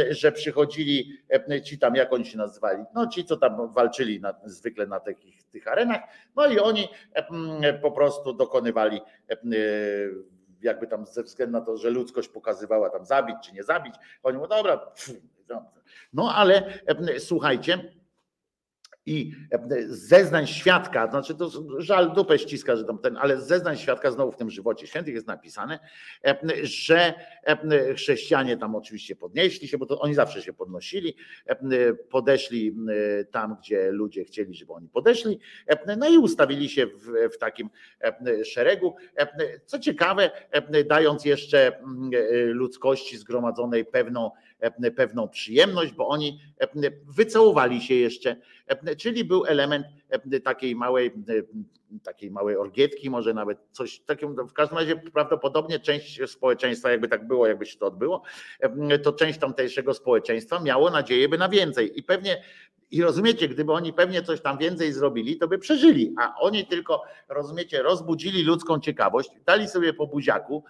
że 0.10 0.32
przychodzili 0.32 1.18
ci 1.64 1.80
tam, 1.80 1.96
jak 1.96 2.14
oni 2.14 2.26
się 2.26 2.38
nazywali, 2.38 2.84
no 2.96 3.08
ci, 3.08 3.26
co 3.26 3.38
tam 3.38 3.74
walczyli 3.74 4.22
na, 4.22 4.34
zwykle 4.46 4.88
na 4.88 5.00
takich 5.00 5.44
tych 5.44 5.68
arenach, 5.68 6.02
no 6.36 6.48
i 6.48 6.60
oni 6.60 6.88
po 7.82 7.92
prostu 7.92 8.34
dokonywali 8.34 9.02
jakby 10.64 10.88
tam 10.88 11.06
ze 11.06 11.24
względu 11.24 11.60
na 11.60 11.66
to, 11.66 11.78
że 11.78 11.90
ludzkość 11.90 12.28
pokazywała 12.28 12.90
tam 12.90 13.06
zabić 13.06 13.36
czy 13.44 13.54
nie 13.54 13.64
zabić, 13.64 13.96
oni 14.24 14.38
mówią, 14.38 14.50
dobra, 14.50 14.78
pff, 14.78 15.12
no 16.14 16.36
ale 16.36 16.80
słuchajcie, 17.20 17.94
i 19.06 19.32
zeznań 19.88 20.48
świadka, 20.48 21.10
znaczy 21.10 21.36
to 21.36 21.52
żal 21.78 22.14
dupę 22.14 22.40
ściska, 22.40 22.76
że 22.76 22.84
tam 22.84 22.98
ten, 22.98 23.18
ale 23.18 23.42
zeznań 23.42 23.78
świadka 23.78 24.12
znowu 24.12 24.32
w 24.32 24.36
tym 24.36 24.50
żywocie 24.50 24.88
świętych 24.88 25.14
jest 25.14 25.28
napisane, 25.28 25.80
że 26.64 27.14
chrześcijanie 27.96 28.58
tam 28.58 28.76
oczywiście 28.76 29.16
podnieśli 29.16 29.68
się, 29.68 29.78
bo 29.78 29.86
to 29.86 30.00
oni 30.00 30.16
zawsze 30.16 30.42
się 30.42 30.54
podnosili, 30.54 31.16
podeszli 32.10 32.76
tam, 33.32 33.58
gdzie 33.60 33.92
ludzie 33.92 34.24
chcieli, 34.24 34.54
żeby 34.54 34.74
oni 34.74 34.90
podeszli, 34.90 35.40
no 35.98 36.10
i 36.10 36.18
ustawili 36.18 36.70
się 36.70 36.88
w, 36.88 37.34
w 37.34 37.38
takim 37.38 37.70
szeregu. 38.46 38.96
Co 39.66 39.80
ciekawe, 39.80 40.32
dając 40.86 41.26
jeszcze 41.26 41.80
ludzkości 42.46 43.18
zgromadzonej 43.18 43.86
pewną 43.86 44.32
pewną 44.96 45.30
przyjemność, 45.30 45.94
bo 45.94 46.08
oni 46.08 46.40
wycałowali 47.06 47.82
się 47.82 47.94
jeszcze, 47.94 48.36
czyli 48.98 49.24
był 49.24 49.46
element 49.46 49.86
takiej 50.44 50.76
małej, 50.76 51.12
takiej 52.04 52.32
małej 52.32 52.58
orgietki, 52.58 53.10
może 53.10 53.34
nawet 53.34 53.58
coś 53.72 54.00
takiego, 54.00 54.48
w 54.48 54.54
każdym 54.54 54.78
razie 54.78 54.96
prawdopodobnie 54.96 55.80
część 55.80 56.30
społeczeństwa, 56.30 56.92
jakby 56.92 57.08
tak 57.08 57.28
było, 57.28 57.48
jakby 57.48 57.66
się 57.66 57.78
to 57.78 57.86
odbyło, 57.86 58.24
to 59.04 59.14
część 59.14 59.40
tamtejszego 59.40 59.94
społeczeństwa 59.94 60.60
miało 60.60 60.90
nadzieję 60.90 61.30
by 61.30 61.38
na 61.38 61.50
więcej. 61.50 62.00
I 62.00 62.04
pewnie 62.04 62.44
i 62.92 63.02
rozumiecie, 63.02 63.48
gdyby 63.48 63.72
oni 63.72 63.94
pewnie 63.94 64.24
coś 64.24 64.42
tam 64.42 64.58
więcej 64.58 64.94
zrobili, 64.94 65.38
to 65.38 65.48
by 65.48 65.58
przeżyli, 65.58 66.14
a 66.20 66.36
oni 66.40 66.66
tylko, 66.66 67.04
rozumiecie, 67.30 67.82
rozbudzili 67.82 68.44
ludzką 68.44 68.80
ciekawość, 68.80 69.30
dali 69.46 69.68
sobie 69.68 69.94
po 69.94 70.08
buziaku, 70.08 70.64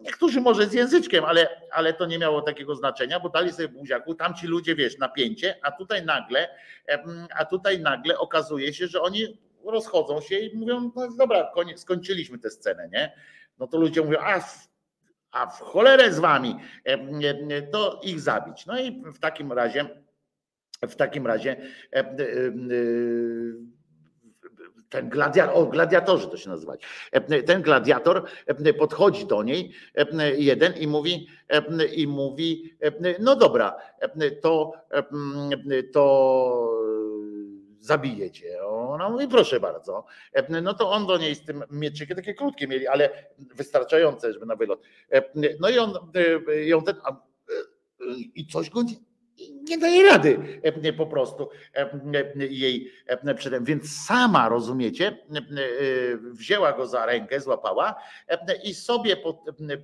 Niektórzy 0.00 0.40
może 0.40 0.66
z 0.66 0.72
języczkiem, 0.72 1.24
ale, 1.24 1.48
ale 1.72 1.92
to 1.92 2.06
nie 2.06 2.18
miało 2.18 2.42
takiego 2.42 2.74
znaczenia, 2.74 3.20
bo 3.20 3.28
dali 3.28 3.52
sobie 3.52 3.68
buziaku, 3.68 4.14
tamci 4.14 4.46
ludzie, 4.46 4.74
wiesz, 4.74 4.98
napięcie, 4.98 5.58
a 5.62 5.72
tutaj 5.72 6.04
nagle, 6.04 6.48
a 7.38 7.44
tutaj 7.44 7.80
nagle 7.80 8.18
okazuje 8.18 8.74
się, 8.74 8.86
że 8.86 9.02
oni 9.02 9.38
rozchodzą 9.64 10.20
się 10.20 10.38
i 10.38 10.56
mówią, 10.56 10.92
no 10.96 11.08
dobra, 11.18 11.52
skończyliśmy 11.76 12.38
tę 12.38 12.50
scenę, 12.50 12.88
nie? 12.92 13.12
No 13.58 13.66
to 13.66 13.78
ludzie 13.78 14.02
mówią, 14.02 14.18
a, 14.20 14.40
a 15.30 15.46
w 15.46 15.60
cholerę 15.60 16.12
z 16.12 16.18
wami, 16.18 16.56
to 17.72 18.00
ich 18.02 18.20
zabić. 18.20 18.66
No 18.66 18.80
i 18.80 19.02
w 19.14 19.18
takim 19.18 19.52
razie, 19.52 19.88
w 20.82 20.94
takim 20.94 21.26
razie 21.26 21.56
ten 24.88 25.08
gladiator, 25.08 25.56
o 25.56 25.66
gladiatorzy 25.66 26.28
to 26.28 26.36
się 26.36 26.50
nazywać. 26.50 26.82
Ten 27.46 27.62
gladiator 27.62 28.24
podchodzi 28.78 29.26
do 29.26 29.42
niej 29.42 29.72
jeden 30.36 30.74
i 30.76 30.86
mówi, 30.86 31.28
i 31.94 32.06
mówi, 32.06 32.76
no 33.20 33.36
dobra, 33.36 33.76
to, 34.42 34.72
to 35.92 36.70
zabiję 37.80 38.30
cię. 38.30 38.66
Ona 38.66 39.08
mówi, 39.08 39.28
proszę 39.28 39.60
bardzo. 39.60 40.04
No 40.62 40.74
to 40.74 40.90
on 40.90 41.06
do 41.06 41.18
niej 41.18 41.34
z 41.34 41.44
tym 41.44 41.64
mieczykiem, 41.70 42.16
takie 42.16 42.34
krótkie 42.34 42.68
mieli, 42.68 42.86
ale 42.86 43.10
wystarczające, 43.38 44.32
żeby 44.32 44.46
na 44.46 44.56
wylot. 44.56 44.82
No 45.60 45.68
i 45.68 45.78
on 45.78 45.92
ją 46.48 46.82
ten, 46.82 46.96
i 48.34 48.46
coś 48.46 48.70
go 48.70 48.82
nie, 48.82 48.94
nie 49.38 49.78
daje 49.78 50.10
rady 50.10 50.60
e, 50.62 50.92
po 50.92 51.06
prostu 51.06 51.48
e, 51.74 51.90
jej 52.36 52.92
e, 53.06 53.34
przedem. 53.34 53.64
Więc 53.64 54.06
sama, 54.06 54.48
rozumiecie, 54.48 55.06
e, 55.08 55.42
wzięła 56.16 56.72
go 56.72 56.86
za 56.86 57.06
rękę, 57.06 57.40
złapała 57.40 57.94
e, 58.28 58.56
i 58.64 58.74
sobie 58.74 59.16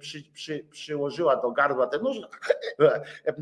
przy, 0.01 0.23
przy, 0.33 0.67
przyłożyła 0.71 1.37
do 1.37 1.51
gardła 1.51 1.87
ten 1.87 2.03
nóż, 2.03 2.17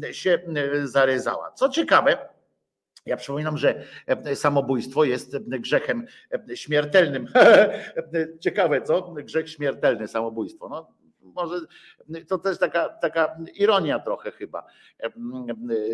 e, 0.05 0.14
się 0.14 0.39
zaryzała. 0.84 1.52
Co 1.52 1.68
ciekawe, 1.68 2.28
ja 3.06 3.16
przypominam, 3.16 3.58
że 3.58 3.84
samobójstwo 4.34 5.05
jest 5.05 5.39
grzechem 5.39 6.06
śmiertelnym. 6.55 7.26
Ciekawe, 8.40 8.82
co? 8.82 9.02
Grzech 9.02 9.50
śmiertelny, 9.50 10.08
samobójstwo. 10.08 10.68
No, 10.68 11.00
może 11.34 11.60
to 12.28 12.39
też 12.39 12.59
taka, 12.59 12.89
taka 12.89 13.36
ironia 13.55 13.99
trochę 13.99 14.31
chyba, 14.31 14.67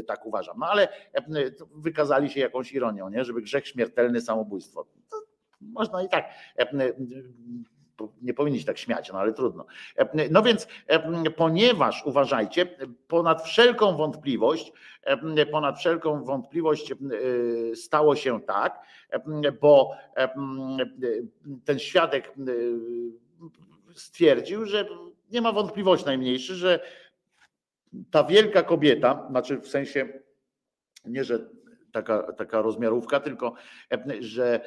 tak 0.07 0.27
uważam. 0.27 0.57
No 0.59 0.67
ale 0.67 0.89
wykazali 1.75 2.31
się 2.31 2.41
jakąś 2.41 2.73
ironią, 2.73 3.09
nie? 3.09 3.25
żeby 3.25 3.43
grzech 3.43 3.69
śmiertelny, 3.69 4.21
samobójstwo. 4.21 4.87
To 5.11 5.17
można 5.61 6.03
i 6.03 6.09
tak. 6.09 6.25
Nie 8.23 8.35
powinni 8.35 8.61
się 8.61 8.67
tak 8.67 8.79
śmiać, 8.79 9.13
no 9.13 9.19
ale 9.19 9.33
trudno. 9.33 9.67
No 10.31 10.43
więc, 10.43 10.69
ponieważ 11.37 12.07
uważajcie, 12.07 12.67
ponad 13.09 13.43
wszelką 13.43 13.97
wątpliwość, 13.97 14.73
ponad 15.51 15.79
wszelką 15.79 16.25
wątpliwość 16.25 16.95
stało 17.75 18.17
się 18.17 18.41
tak, 18.41 18.81
bo 19.61 19.91
ten 21.65 21.79
świadek 21.79 22.35
stwierdził, 23.95 24.67
że 24.67 24.89
nie 25.31 25.41
ma 25.41 25.53
wątpliwości 25.53 26.07
najmniejszych, 26.07 26.57
że 26.57 26.81
ta 28.11 28.25
wielka 28.25 28.63
kobieta, 28.63 29.27
znaczy 29.31 29.61
w 29.61 29.69
sensie 29.69 30.09
nie, 31.05 31.25
że 31.25 31.39
taka, 31.93 32.33
taka 32.33 32.63
rozmiarówka, 32.63 33.21
tylko 33.21 33.55
że 34.21 34.61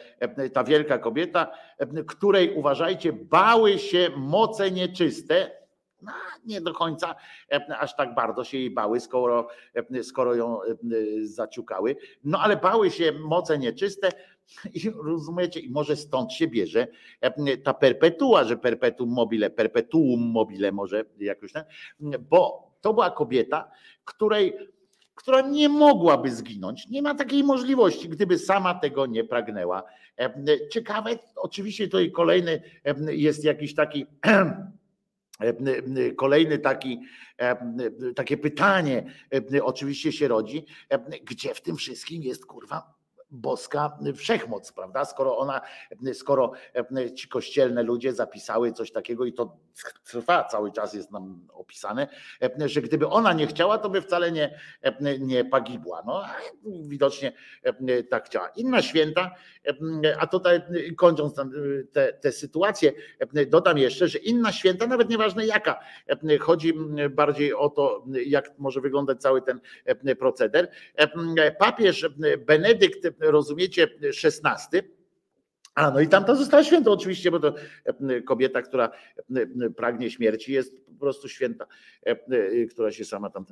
ta 0.53 0.63
wielka 0.63 0.97
kobieta, 0.97 1.51
której 2.07 2.53
uważajcie, 2.55 3.13
bały 3.13 3.79
się 3.79 4.09
moce 4.17 4.71
nieczyste, 4.71 5.51
no, 6.01 6.11
nie 6.45 6.61
do 6.61 6.73
końca 6.73 7.15
aż 7.79 7.95
tak 7.95 8.15
bardzo 8.15 8.43
się 8.43 8.57
jej 8.57 8.71
bały, 8.71 8.99
skoro, 8.99 9.47
skoro 10.03 10.35
ją 10.35 10.59
zaciukały, 11.21 11.95
no 12.23 12.39
ale 12.39 12.57
bały 12.57 12.91
się 12.91 13.11
moce 13.11 13.57
nieczyste 13.57 14.09
i 14.73 14.91
rozumiecie, 15.03 15.59
i 15.59 15.69
może 15.69 15.95
stąd 15.95 16.33
się 16.33 16.47
bierze 16.47 16.87
ta 17.63 17.73
perpetua, 17.73 18.43
że 18.43 18.57
perpetuum 18.57 19.09
mobile, 19.09 19.49
perpetuum 19.49 20.19
mobile 20.19 20.71
może 20.71 21.05
jakoś 21.19 21.53
ten, 21.53 21.63
bo 22.29 22.71
to 22.81 22.93
była 22.93 23.11
kobieta, 23.11 23.71
której 24.05 24.53
która 25.15 25.41
nie 25.41 25.69
mogłaby 25.69 26.31
zginąć. 26.31 26.87
Nie 26.87 27.01
ma 27.01 27.15
takiej 27.15 27.43
możliwości, 27.43 28.09
gdyby 28.09 28.37
sama 28.37 28.73
tego 28.73 29.05
nie 29.05 29.23
pragnęła. 29.23 29.83
Ciekawe, 30.71 31.09
oczywiście 31.35 31.85
tutaj 31.85 32.11
kolejny 32.11 32.61
jest 33.09 33.43
jakiś 33.43 33.75
taki 33.75 34.05
kolejny 36.17 36.59
taki, 36.59 36.99
takie 38.15 38.37
pytanie 38.37 39.13
oczywiście 39.63 40.11
się 40.11 40.27
rodzi, 40.27 40.65
gdzie 41.23 41.53
w 41.53 41.61
tym 41.61 41.75
wszystkim 41.75 42.23
jest 42.23 42.45
kurwa 42.45 42.98
boska 43.32 43.98
wszechmoc, 44.16 44.72
prawda? 44.72 45.06
Skoro 45.06 45.38
ona, 45.38 45.61
skoro 46.14 46.51
ci 47.16 47.27
kościelne 47.27 47.83
ludzie 47.83 48.14
zapisały 48.14 48.74
coś 48.74 48.91
takiego 48.91 49.25
i 49.25 49.33
to 49.33 49.58
trwa 50.06 50.43
cały 50.43 50.72
czas, 50.72 50.93
jest 50.93 51.11
nam 51.11 51.48
opisane, 51.53 52.08
że 52.66 52.82
gdyby 52.82 53.08
ona 53.08 53.33
nie 53.33 53.48
chciała, 53.48 53.77
to 53.77 53.90
by 53.90 54.01
wcale 54.01 54.32
nie, 54.32 54.59
nie 55.19 55.45
pagibła. 55.45 56.03
No, 56.08 56.24
widocznie 56.82 57.33
tak 58.09 58.25
chciała. 58.25 58.48
Inna 58.48 58.82
święta, 58.82 59.32
a 60.19 60.27
tutaj 60.27 60.61
kończąc 60.98 61.35
tam 61.35 61.51
te, 62.22 62.32
sytuacje, 62.32 62.91
dodam 63.48 63.77
jeszcze, 63.77 64.08
że 64.08 64.19
inna 64.19 64.51
święta, 64.51 64.88
nawet 64.88 65.09
nieważne 65.09 65.45
jaka, 65.45 65.80
chodzi 66.40 66.74
bardziej 67.09 67.53
o 67.53 67.69
to, 67.69 68.06
jak 68.25 68.51
może 68.58 68.82
wyglądać 68.82 69.22
cały 69.22 69.41
ten 69.41 69.59
proceder. 70.19 70.72
Papież 71.59 72.09
Benedykt, 72.38 73.18
rozumiecie, 73.22 73.88
XVI, 74.23 74.81
a 75.75 75.91
no 75.91 75.99
i 75.99 76.07
tamta 76.07 76.35
została 76.35 76.64
święta 76.64 76.91
oczywiście, 76.91 77.31
bo 77.31 77.39
to 77.39 77.53
kobieta, 78.25 78.61
która 78.61 78.91
pragnie 79.77 80.11
śmierci, 80.11 80.53
jest 80.53 80.85
po 80.85 80.99
prostu 80.99 81.30
święta, 81.30 81.65
która 82.72 82.91
się 82.91 83.06
sama 83.06 83.30
tam. 83.30 83.45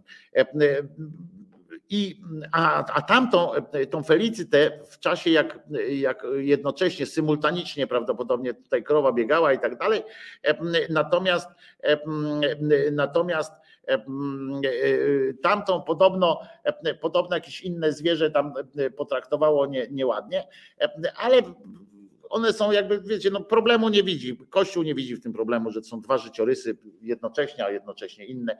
I, 1.89 2.21
a, 2.51 2.93
a 2.93 3.01
tamtą, 3.01 3.51
tą 3.89 4.03
Felicytę 4.03 4.79
w 4.89 4.99
czasie 4.99 5.29
jak, 5.29 5.59
jak 5.89 6.23
jednocześnie, 6.35 7.05
symultanicznie 7.05 7.87
prawdopodobnie 7.87 8.53
tutaj 8.53 8.83
krowa 8.83 9.11
biegała 9.11 9.53
i 9.53 9.59
tak 9.59 9.77
dalej, 9.77 10.03
natomiast 10.89 11.49
natomiast 12.91 13.51
tamtą 15.41 15.81
podobno, 15.81 16.41
podobno 17.01 17.35
jakieś 17.35 17.61
inne 17.61 17.91
zwierzę 17.91 18.31
tam 18.31 18.53
potraktowało 18.97 19.65
nie, 19.65 19.87
nieładnie, 19.91 20.47
ale 21.15 21.41
one 22.29 22.53
są 22.53 22.71
jakby, 22.71 23.01
wiecie, 23.01 23.29
no 23.29 23.41
problemu 23.41 23.89
nie 23.89 24.03
widzi. 24.03 24.37
Kościół 24.49 24.83
nie 24.83 24.95
widzi 24.95 25.15
w 25.15 25.23
tym 25.23 25.33
problemu, 25.33 25.71
że 25.71 25.83
są 25.83 26.01
dwa 26.01 26.17
życiorysy 26.17 26.77
jednocześnie, 27.01 27.65
a 27.65 27.71
jednocześnie 27.71 28.25
inne. 28.25 28.57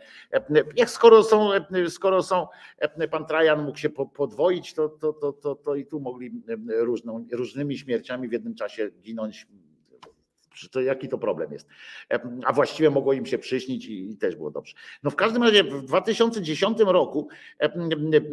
Jak 0.75 0.89
skoro 0.89 1.23
są, 1.23 1.49
skoro 1.89 2.23
są, 2.23 2.47
pan 3.11 3.25
Trajan 3.25 3.63
mógł 3.65 3.77
się 3.77 3.89
po- 3.89 4.05
podwoić, 4.05 4.73
to, 4.73 4.89
to, 4.89 5.13
to, 5.13 5.33
to, 5.33 5.55
to 5.55 5.75
i 5.75 5.85
tu 5.85 5.99
mogli 5.99 6.31
różną, 6.67 7.27
różnymi 7.31 7.77
śmierciami 7.77 8.27
w 8.27 8.31
jednym 8.31 8.55
czasie 8.55 8.89
ginąć. 9.01 9.47
To 10.71 10.81
jaki 10.81 11.09
to 11.09 11.17
problem 11.17 11.53
jest? 11.53 11.67
A 12.45 12.53
właściwie 12.53 12.89
mogło 12.89 13.13
im 13.13 13.25
się 13.25 13.37
przyśnić 13.37 13.85
i, 13.85 14.11
i 14.11 14.17
też 14.17 14.35
było 14.35 14.51
dobrze. 14.51 14.73
No 15.03 15.09
w 15.09 15.15
każdym 15.15 15.43
razie 15.43 15.63
w 15.63 15.83
2010 15.83 16.79
roku 16.79 17.27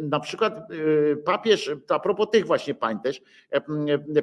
na 0.01 0.19
przykład 0.19 0.57
e, 0.57 1.15
papież, 1.15 1.71
a 1.89 1.99
propos 1.99 2.27
tych 2.31 2.47
właśnie 2.47 2.75
pań 2.75 2.99
też, 2.99 3.21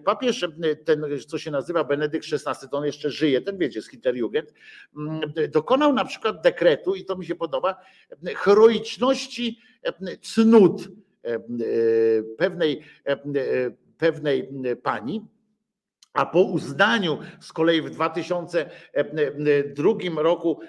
papież 0.05 0.49
ten, 0.85 1.05
co 1.29 1.39
się 1.39 1.51
nazywa 1.51 1.85
Benedykt 1.85 2.27
XVI, 2.33 2.69
to 2.69 2.79
on 2.79 2.85
jeszcze 2.85 3.11
żyje, 3.11 3.41
ten 3.41 3.59
wiecie, 3.59 3.83
z 3.83 3.91
Hitlerjugend, 3.91 4.55
dokonał 5.49 5.93
na 5.93 6.05
przykład 6.05 6.43
dekretu 6.43 6.95
i 6.95 7.05
to 7.05 7.17
mi 7.17 7.27
się 7.27 7.35
podoba, 7.35 7.77
heroiczności 8.37 9.59
cnót 10.23 10.89
pewnej, 12.39 12.83
pewnej 13.99 14.49
pani, 14.83 15.27
a 16.13 16.27
po 16.27 16.43
uznaniu 16.43 17.19
z 17.41 17.53
kolei 17.53 17.83
w 17.83 17.91
2002 17.91 20.23
roku 20.23 20.61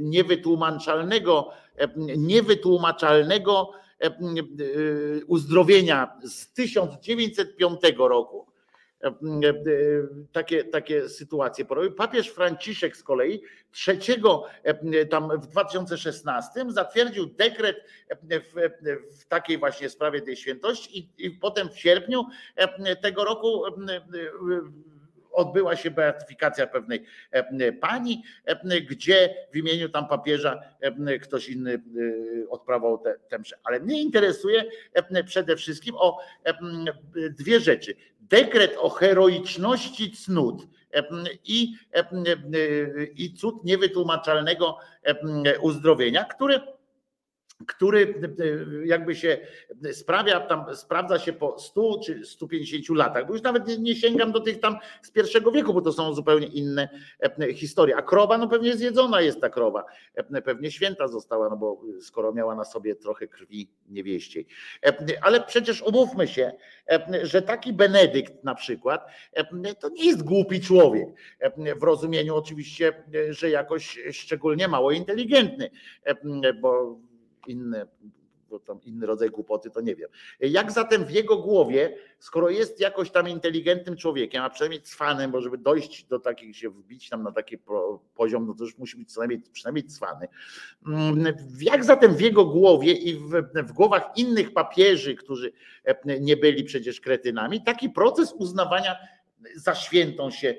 niewytłumaczalnego, 0.00 1.50
niewytłumaczalnego 2.16 3.70
uzdrowienia 5.26 6.18
z 6.22 6.52
1905 6.52 7.80
roku, 7.98 8.51
takie, 10.32 10.64
takie 10.64 11.08
sytuacje 11.08 11.64
porobił. 11.64 11.92
Papież 11.92 12.28
Franciszek 12.28 12.96
z 12.96 13.02
kolei 13.02 13.42
trzeciego 13.72 14.44
tam 15.10 15.40
w 15.40 15.46
2016 15.46 16.64
zatwierdził 16.68 17.26
dekret 17.26 17.84
w, 18.20 18.70
w 19.20 19.24
takiej 19.24 19.58
właśnie 19.58 19.88
sprawie 19.88 20.22
tej 20.22 20.36
świętości 20.36 20.98
i, 20.98 21.26
i 21.26 21.30
potem 21.30 21.70
w 21.70 21.78
sierpniu 21.78 22.24
tego 23.02 23.24
roku 23.24 23.64
odbyła 25.32 25.76
się 25.76 25.90
beatyfikacja 25.90 26.66
pewnej 26.66 27.04
e, 27.30 27.72
pani, 27.72 28.22
e, 28.44 28.80
gdzie 28.80 29.34
w 29.52 29.56
imieniu 29.56 29.88
tam 29.88 30.08
papieża 30.08 30.60
e, 30.80 31.18
ktoś 31.18 31.48
inny 31.48 31.74
e, 31.74 31.80
odprawował 32.48 33.02
tę 33.28 33.38
mszę. 33.38 33.56
Ale 33.64 33.80
mnie 33.80 34.02
interesuje 34.02 34.64
e, 34.92 35.24
przede 35.24 35.56
wszystkim 35.56 35.94
o 35.98 36.18
e, 36.44 36.54
dwie 37.30 37.60
rzeczy. 37.60 37.94
Dekret 38.32 38.76
o 38.78 38.90
heroiczności 38.90 40.12
cnót. 40.12 40.66
I, 41.44 41.74
e, 41.94 42.04
i 43.04 43.34
cud 43.34 43.64
niewytłumaczalnego 43.64 44.78
uzdrowienia, 45.60 46.24
który 46.24 46.60
który 47.66 48.14
e, 48.82 48.86
jakby 48.86 49.14
się 49.14 49.38
sprawia, 49.92 50.40
tam 50.40 50.76
sprawdza 50.76 51.18
się 51.18 51.32
po 51.32 51.58
100 51.58 52.00
czy 52.04 52.26
150 52.26 52.98
latach, 52.98 53.26
bo 53.26 53.32
już 53.32 53.42
nawet 53.42 53.66
nie, 53.66 53.78
nie 53.78 53.96
sięgam 53.96 54.32
do 54.32 54.40
tych 54.40 54.60
tam 54.60 54.76
z 55.02 55.10
pierwszego 55.10 55.52
wieku, 55.52 55.74
bo 55.74 55.80
to 55.80 55.92
są 55.92 56.14
zupełnie 56.14 56.46
inne 56.46 56.88
e, 57.20 57.54
historie. 57.54 57.96
A 57.96 58.02
krowa, 58.02 58.38
no 58.38 58.48
pewnie 58.48 58.76
zjedzona 58.76 59.20
jest 59.20 59.40
ta 59.40 59.48
krowa, 59.50 59.84
E, 60.14 60.42
pewnie 60.42 60.70
święta 60.70 61.08
została, 61.08 61.48
no 61.48 61.56
bo 61.56 61.80
skoro 62.00 62.32
miała 62.32 62.54
na 62.54 62.64
sobie 62.64 62.94
trochę 62.94 63.28
krwi 63.28 63.68
niewieściej. 63.88 64.46
E, 64.86 64.94
Ale 65.22 65.40
przecież 65.40 65.82
umówmy 65.82 66.28
się, 66.28 66.52
e, 66.90 67.26
że 67.26 67.42
taki 67.42 67.72
Benedykt 67.72 68.44
na 68.44 68.54
przykład, 68.54 69.06
e, 69.32 69.74
to 69.74 69.88
nie 69.88 70.06
jest 70.06 70.22
głupi 70.22 70.60
człowiek, 70.60 71.08
e, 71.40 71.74
w 71.74 71.82
rozumieniu 71.82 72.36
oczywiście, 72.36 72.92
e, 73.28 73.34
że 73.34 73.50
jakoś 73.50 73.98
szczególnie 74.12 74.68
mało 74.68 74.92
inteligentny, 74.92 75.70
e, 76.04 76.52
bo 76.52 76.98
inne, 77.46 77.86
tam 78.66 78.80
inny 78.82 79.06
rodzaj 79.06 79.30
głupoty, 79.30 79.70
to 79.70 79.80
nie 79.80 79.96
wiem. 79.96 80.08
Jak 80.40 80.72
zatem 80.72 81.04
w 81.04 81.10
jego 81.10 81.36
głowie, 81.36 81.96
skoro 82.18 82.50
jest 82.50 82.80
jakoś 82.80 83.10
tam 83.10 83.28
inteligentnym 83.28 83.96
człowiekiem, 83.96 84.42
a 84.42 84.50
przynajmniej 84.50 84.82
cwanym, 84.82 85.30
bo 85.30 85.40
żeby 85.40 85.58
dojść 85.58 86.04
do 86.04 86.18
takich, 86.18 86.56
się 86.56 86.70
wbić 86.70 87.08
tam 87.08 87.22
na 87.22 87.32
taki 87.32 87.58
po- 87.58 88.02
poziom, 88.14 88.46
no 88.46 88.54
to 88.54 88.64
już 88.64 88.78
musi 88.78 88.96
być 88.96 89.12
co 89.12 89.20
najmniej, 89.20 89.42
przynajmniej 89.52 89.84
cwany. 89.84 90.28
Mm, 90.86 91.24
Jak 91.60 91.84
zatem 91.84 92.14
w 92.14 92.20
jego 92.20 92.44
głowie 92.44 92.92
i 92.92 93.14
w, 93.14 93.30
w 93.54 93.72
głowach 93.72 94.10
innych 94.16 94.52
papieży, 94.52 95.14
którzy 95.14 95.52
e, 95.84 96.20
nie 96.20 96.36
byli 96.36 96.64
przecież 96.64 97.00
kretynami, 97.00 97.62
taki 97.64 97.90
proces 97.90 98.32
uznawania 98.32 98.96
za 99.56 99.74
świętą 99.74 100.30
się, 100.30 100.54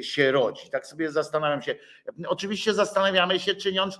się 0.00 0.32
rodzi. 0.32 0.70
Tak 0.70 0.86
sobie 0.86 1.10
zastanawiam 1.10 1.62
się. 1.62 1.74
Oczywiście 2.26 2.74
zastanawiamy 2.74 3.40
się, 3.40 3.54
czyniąc, 3.54 3.98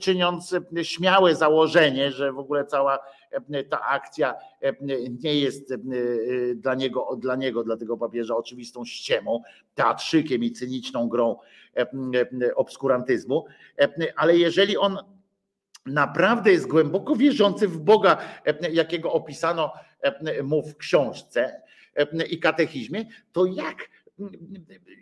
czyniąc 0.00 0.54
śmiałe 0.82 1.34
założenie, 1.34 2.12
że 2.12 2.32
w 2.32 2.38
ogóle 2.38 2.64
cała 2.64 2.98
ta 3.70 3.80
akcja 3.80 4.34
nie 5.22 5.40
jest 5.40 5.74
dla 6.54 6.74
niego, 6.74 7.16
dla 7.16 7.36
niego, 7.36 7.64
dla 7.64 7.76
tego 7.76 7.96
papieża 7.96 8.36
oczywistą 8.36 8.84
ściemą, 8.84 9.42
teatrzykiem 9.74 10.44
i 10.44 10.52
cyniczną 10.52 11.08
grą 11.08 11.38
obskurantyzmu, 12.56 13.46
ale 14.16 14.36
jeżeli 14.36 14.76
on 14.76 14.98
naprawdę 15.86 16.52
jest 16.52 16.66
głęboko 16.66 17.16
wierzący 17.16 17.68
w 17.68 17.78
Boga, 17.78 18.18
jakiego 18.72 19.12
opisano 19.12 19.72
mu 20.42 20.62
w 20.62 20.76
książce 20.76 21.62
i 22.28 22.38
katechizmie, 22.38 23.04
to 23.32 23.46
jak, 23.46 23.90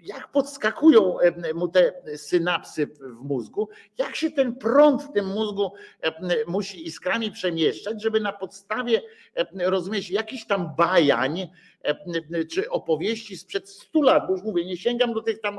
jak 0.03 0.33
podskakują 0.33 1.17
mu 1.55 1.69
te 1.69 1.93
synapsy 2.17 2.87
w 2.87 3.25
mózgu, 3.25 3.69
jak 3.99 4.17
się 4.17 4.31
ten 4.31 4.57
prąd 4.57 5.03
w 5.03 5.13
tym 5.13 5.27
mózgu 5.27 5.73
musi 6.47 6.87
iskrami 6.87 7.31
przemieszczać, 7.31 8.03
żeby 8.03 8.21
na 8.21 8.33
podstawie, 8.33 9.03
rozumiesz, 9.55 10.11
jakiś 10.11 10.47
tam 10.47 10.77
bajań, 10.77 11.49
czy 12.51 12.71
opowieści 12.71 13.37
sprzed 13.37 13.69
100 13.69 14.03
lat, 14.03 14.27
bo 14.27 14.33
już 14.33 14.43
mówię, 14.43 14.65
nie 14.65 14.77
sięgam 14.77 15.15
do 15.15 15.23
tych 15.23 15.41
tam 15.41 15.59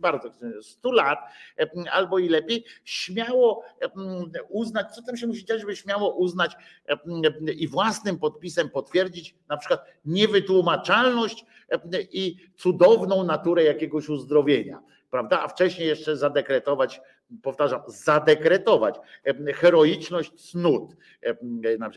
bardzo 0.00 0.30
100 0.62 0.92
lat 0.92 1.18
albo 1.92 2.18
i 2.18 2.28
lepiej, 2.28 2.64
śmiało 2.84 3.64
uznać, 4.48 4.94
co 4.94 5.02
tam 5.02 5.16
się 5.16 5.26
musi 5.26 5.44
dziać, 5.44 5.60
żeby 5.60 5.76
śmiało 5.76 6.14
uznać 6.14 6.52
i 7.56 7.68
własnym 7.68 8.18
podpisem 8.18 8.70
potwierdzić 8.70 9.34
na 9.48 9.56
przykład 9.56 9.84
niewytłumaczalność 10.04 11.44
i 12.12 12.36
cudowną 12.56 13.24
naturę 13.24 13.64
jakiegoś 13.64 14.08
uzdrowienia, 14.08 14.82
prawda? 15.10 15.42
A 15.42 15.48
wcześniej 15.48 15.88
jeszcze 15.88 16.16
zadekretować, 16.16 17.00
powtarzam, 17.42 17.80
zadekretować 17.86 18.94
heroiczność 19.54 20.50
cnót. 20.50 20.96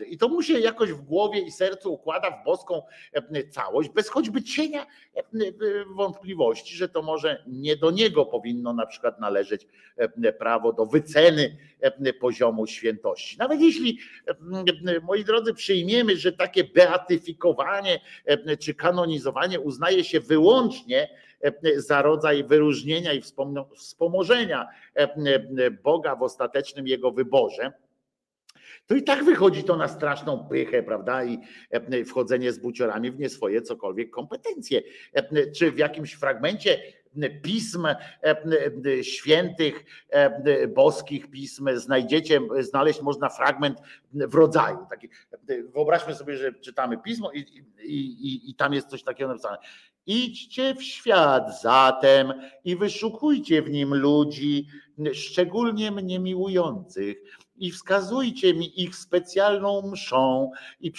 I 0.08 0.18
to 0.18 0.28
mu 0.28 0.42
się 0.42 0.58
jakoś 0.58 0.92
w 0.92 1.02
głowie 1.02 1.40
i 1.40 1.50
sercu 1.50 1.92
układa 1.92 2.30
w 2.30 2.44
boską 2.44 2.82
całość, 3.50 3.88
bez 3.88 4.08
choćby 4.08 4.42
cienia 4.42 4.86
wątpliwości, 5.96 6.76
że 6.76 6.88
to 6.88 7.02
może 7.02 7.44
nie 7.46 7.76
do 7.76 7.90
niego 7.90 8.26
powinno 8.26 8.72
na 8.72 8.86
przykład 8.86 9.20
należeć 9.20 9.66
prawo 10.38 10.72
do 10.72 10.86
wyceny 10.86 11.56
poziomu 12.20 12.66
świętości. 12.66 13.38
Nawet 13.38 13.60
jeśli, 13.60 13.98
moi 15.02 15.24
drodzy, 15.24 15.54
przyjmiemy, 15.54 16.16
że 16.16 16.32
takie 16.32 16.64
beatyfikowanie 16.64 18.00
czy 18.60 18.74
kanonizowanie 18.74 19.60
uznaje 19.60 20.04
się 20.04 20.20
wyłącznie 20.20 21.08
za 21.76 22.02
rodzaj 22.02 22.44
wyróżnienia 22.44 23.12
i 23.12 23.22
wspomożenia 23.76 24.68
Boga 25.82 26.16
w 26.16 26.22
ostatecznym 26.22 26.86
jego 26.86 27.10
wyborze, 27.10 27.72
to 28.86 28.94
i 28.94 29.02
tak 29.02 29.24
wychodzi 29.24 29.64
to 29.64 29.76
na 29.76 29.88
straszną 29.88 30.46
pychę, 30.48 30.82
prawda? 30.82 31.24
I 31.24 31.38
wchodzenie 32.04 32.52
z 32.52 32.58
buciorami 32.58 33.10
w 33.10 33.18
nie 33.18 33.28
swoje 33.28 33.62
cokolwiek 33.62 34.10
kompetencje. 34.10 34.82
Czy 35.56 35.72
w 35.72 35.78
jakimś 35.78 36.12
fragmencie 36.12 36.78
pism 37.42 37.86
świętych, 39.02 39.84
boskich 40.74 41.30
pism 41.30 41.68
znajdziecie, 41.74 42.40
znaleźć 42.60 43.02
można 43.02 43.28
fragment 43.28 43.78
w 44.12 44.34
rodzaju. 44.34 44.78
Taki, 44.90 45.08
wyobraźmy 45.74 46.14
sobie, 46.14 46.36
że 46.36 46.52
czytamy 46.52 46.98
pismo 46.98 47.32
i, 47.32 47.38
i, 47.84 47.98
i, 47.98 48.50
i 48.50 48.54
tam 48.54 48.72
jest 48.72 48.88
coś 48.88 49.02
takiego 49.02 49.28
napisane. 49.28 49.58
Idźcie 50.06 50.74
w 50.74 50.82
świat 50.82 51.60
zatem 51.62 52.32
i 52.64 52.76
wyszukujcie 52.76 53.62
w 53.62 53.70
nim 53.70 53.94
ludzi, 53.94 54.66
szczególnie 55.12 55.90
mnie 55.90 56.18
miłujących, 56.18 57.22
i 57.58 57.70
wskazujcie 57.70 58.54
mi 58.54 58.82
ich 58.82 58.96
specjalną 58.96 59.90
mszą 59.90 60.50
i 60.80 60.92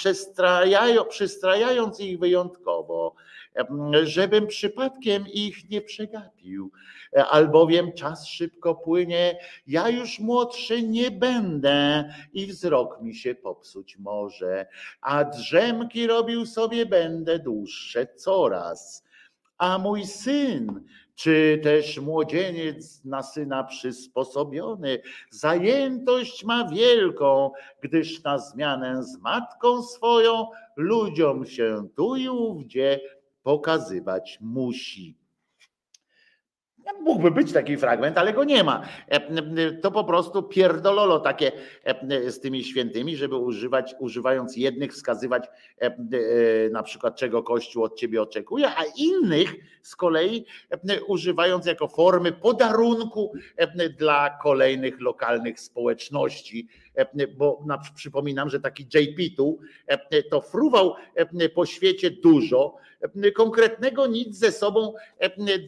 przystrajając 1.09 1.99
ich 1.99 2.19
wyjątkowo, 2.19 3.15
żebym 4.03 4.47
przypadkiem 4.47 5.25
ich 5.27 5.69
nie 5.69 5.81
przegapił, 5.81 6.71
albowiem 7.29 7.93
czas 7.93 8.27
szybko 8.27 8.75
płynie, 8.75 9.39
ja 9.67 9.89
już 9.89 10.19
młodszy 10.19 10.83
nie 10.83 11.11
będę 11.11 12.09
i 12.33 12.45
wzrok 12.45 13.01
mi 13.01 13.15
się 13.15 13.35
popsuć 13.35 13.97
może, 13.97 14.67
a 15.01 15.23
drzemki 15.23 16.07
robił 16.07 16.45
sobie 16.45 16.85
będę 16.85 17.39
dłuższe 17.39 18.07
coraz. 18.15 19.07
A 19.57 19.77
mój 19.77 20.05
syn, 20.05 20.83
czy 21.15 21.59
też 21.63 21.99
młodzieniec 21.99 23.05
na 23.05 23.23
syna 23.23 23.63
przysposobiony, 23.63 25.01
zajętość 25.29 26.43
ma 26.43 26.69
wielką, 26.69 27.51
gdyż 27.81 28.23
na 28.23 28.39
zmianę 28.39 29.03
z 29.03 29.17
matką 29.17 29.83
swoją 29.83 30.47
ludziom 30.75 31.45
się 31.45 31.87
tu 31.95 32.15
i 32.15 32.29
ówdzie 32.29 32.99
pokazywać 33.47 34.37
musi. 34.41 35.17
No, 36.77 36.93
Mógłby 37.01 37.31
być 37.31 37.53
taki 37.53 37.77
fragment, 37.77 38.17
ale 38.17 38.33
go 38.33 38.43
nie 38.43 38.63
ma. 38.63 38.81
To 39.81 39.91
po 39.91 40.03
prostu 40.03 40.43
pierdololo 40.43 41.19
takie 41.19 41.51
z 42.27 42.39
tymi 42.39 42.63
świętymi, 42.63 43.15
żeby 43.15 43.35
używać, 43.35 43.95
używając 43.99 44.57
jednych 44.57 44.93
wskazywać 44.93 45.47
na 46.71 46.83
przykład 46.83 47.15
czego 47.15 47.43
Kościół 47.43 47.83
od 47.83 47.95
ciebie 47.95 48.21
oczekuje, 48.21 48.67
a 48.67 48.83
innych 48.97 49.55
z 49.81 49.95
kolei 49.95 50.45
używając 51.07 51.65
jako 51.65 51.87
formy 51.87 52.31
podarunku 52.31 53.33
dla 53.97 54.37
kolejnych 54.43 55.01
lokalnych 55.01 55.59
społeczności. 55.59 56.67
Bo 57.37 57.63
na, 57.65 57.81
przypominam, 57.95 58.49
że 58.49 58.59
taki 58.59 58.83
JP 58.83 59.35
tu 59.37 59.59
to 60.29 60.41
fruwał 60.41 60.95
po 61.55 61.65
świecie 61.65 62.11
dużo, 62.11 62.75
konkretnego 63.35 64.07
nic 64.07 64.37
ze 64.37 64.51
sobą 64.51 64.93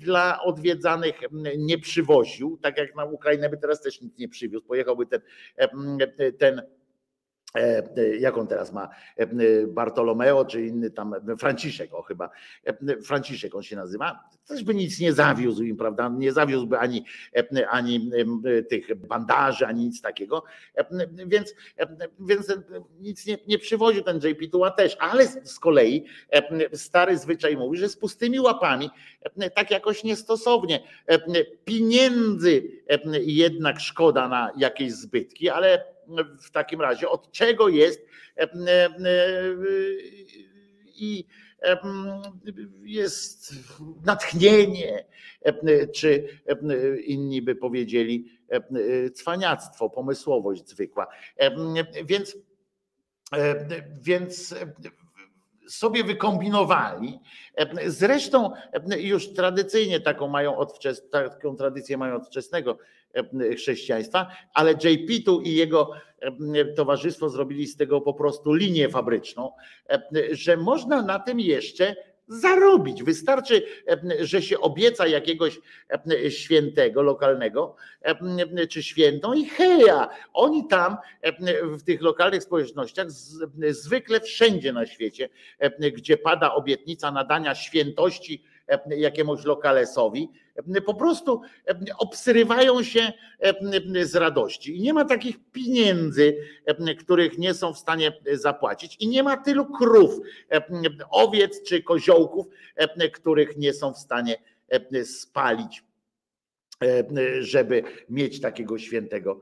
dla 0.02 0.42
odwiedzanych 0.42 1.20
nie 1.58 1.78
przywoził, 1.78 2.60
tak 2.62 2.78
jak 2.78 2.96
na 2.96 3.06
Ukrainę 3.06 3.50
by 3.50 3.58
teraz 3.58 3.82
też 3.82 4.02
nic 4.02 4.18
nie 4.18 4.30
przywiózł. 4.30 4.66
Pojechałby 4.66 5.06
ten, 5.06 5.22
ten 6.38 6.60
e, 6.60 6.64
e, 6.66 6.79
jak 8.20 8.38
on 8.38 8.48
teraz 8.48 8.74
ma, 8.74 8.90
e, 9.20 9.22
e, 9.24 9.28
Bartolomeo 9.68 10.46
czy 10.46 10.66
inny 10.66 10.92
tam, 10.92 11.14
e, 11.14 11.38
Franciszek, 11.38 11.94
o 11.94 12.02
chyba, 12.02 12.30
e, 12.68 12.70
e, 12.70 13.02
Franciszek 13.02 13.56
on 13.56 13.64
się 13.64 13.76
nazywa, 13.76 14.30
też 14.48 14.64
by 14.64 14.76
nic 14.76 15.00
nie 15.00 15.14
zawiózł 15.14 15.64
im, 15.64 15.78
prawda, 15.78 16.10
nie 16.18 16.34
zawiózłby 16.34 16.80
ani, 16.80 17.06
e, 17.36 17.70
ani 17.70 18.12
e, 18.46 18.64
tych 18.64 18.96
bandaży, 18.96 19.66
ani 19.66 19.86
nic 19.86 20.02
takiego, 20.02 20.44
e, 20.76 20.86
więc, 21.26 21.56
e, 21.78 21.88
więc 22.20 22.50
e, 22.50 22.62
nic 23.00 23.26
nie, 23.26 23.38
nie 23.48 23.60
przywoził 23.60 24.04
ten 24.04 24.18
JP 24.18 24.52
Tuła 24.52 24.72
też, 24.72 24.98
ale 25.00 25.28
z 25.28 25.60
kolei 25.60 26.06
e, 26.32 26.78
stary 26.78 27.18
zwyczaj 27.18 27.58
mówi, 27.58 27.78
że 27.78 27.90
z 27.90 27.98
pustymi 27.98 28.40
łapami 28.40 28.90
e, 29.38 29.50
tak 29.50 29.72
jakoś 29.72 30.04
niestosownie, 30.04 30.84
e, 31.08 31.20
pieniędzy 31.66 32.64
e, 32.90 33.00
jednak 33.20 33.80
szkoda 33.80 34.28
na 34.28 34.52
jakieś 34.58 34.92
zbytki, 34.92 35.50
ale 35.50 35.99
w 36.42 36.52
takim 36.52 36.82
razie 36.82 37.10
od 37.10 37.32
czego 37.32 37.68
jest 37.68 38.06
e, 38.38 38.44
e, 38.44 38.86
e, 38.86 38.92
i 40.96 41.26
jest 42.84 43.54
natchnienie, 44.06 45.06
czy 45.94 46.28
inni 47.06 47.42
by 47.42 47.56
powiedzieli 47.56 48.32
cwaniactwo, 49.14 49.90
pomysłowość 49.90 50.70
zwykła. 50.70 51.08
Więc, 52.06 52.38
więc 54.02 54.56
sobie 55.70 56.04
wykombinowali. 56.04 57.20
Zresztą 57.86 58.52
już 58.98 59.34
tradycyjnie 59.34 60.00
taką 60.00 60.28
mają 60.28 60.58
od 60.58 60.74
wczes, 60.74 61.10
taką 61.10 61.56
tradycję 61.56 61.98
mają 61.98 62.16
od 62.16 62.28
wczesnego 62.28 62.78
chrześcijaństwa, 63.56 64.28
ale 64.54 64.72
JP 64.72 65.26
tu 65.26 65.42
i 65.42 65.54
jego 65.54 65.92
towarzystwo 66.76 67.30
zrobili 67.30 67.68
z 67.68 67.78
tego 67.78 68.02
po 68.02 68.14
prostu 68.14 68.54
linię 68.54 68.90
fabryczną, 68.90 69.52
że 70.32 70.58
można 70.58 71.02
na 71.02 71.20
tym 71.20 71.40
jeszcze 71.40 71.96
zarobić. 72.30 73.04
Wystarczy, 73.04 73.64
że 74.20 74.42
się 74.42 74.60
obieca 74.60 75.08
jakiegoś 75.08 75.60
świętego 76.30 77.02
lokalnego 77.02 77.76
czy 78.70 78.84
świętą 78.84 79.34
i 79.34 79.46
heja, 79.46 80.10
oni 80.34 80.68
tam 80.68 80.98
w 81.62 81.84
tych 81.84 82.02
lokalnych 82.02 82.44
społecznościach 82.44 83.08
zwykle 83.70 84.22
wszędzie 84.22 84.74
na 84.74 84.86
świecie, 84.86 85.30
gdzie 85.94 86.18
pada 86.18 86.54
obietnica 86.54 87.12
nadania 87.12 87.56
świętości 87.56 88.44
jakiemuś 88.90 89.46
lokalesowi, 89.46 90.30
po 90.86 90.94
prostu 90.94 91.42
obsrywają 91.98 92.84
się 92.84 93.14
z 94.04 94.16
radości. 94.16 94.78
I 94.78 94.82
nie 94.82 94.94
ma 94.94 95.06
takich 95.06 95.36
pieniędzy, 95.52 96.38
których 97.00 97.38
nie 97.38 97.54
są 97.54 97.74
w 97.74 97.78
stanie 97.78 98.12
zapłacić, 98.34 98.98
i 99.00 99.08
nie 99.08 99.24
ma 99.24 99.38
tylu 99.38 99.66
krów, 99.66 100.20
owiec 101.10 101.64
czy 101.64 101.84
koziołków, 101.84 102.46
których 103.14 103.58
nie 103.58 103.74
są 103.74 103.94
w 103.94 103.98
stanie 103.98 104.36
spalić 105.04 105.84
żeby 107.40 107.84
mieć 108.10 108.42
takiego 108.42 108.78
świętego 108.78 109.42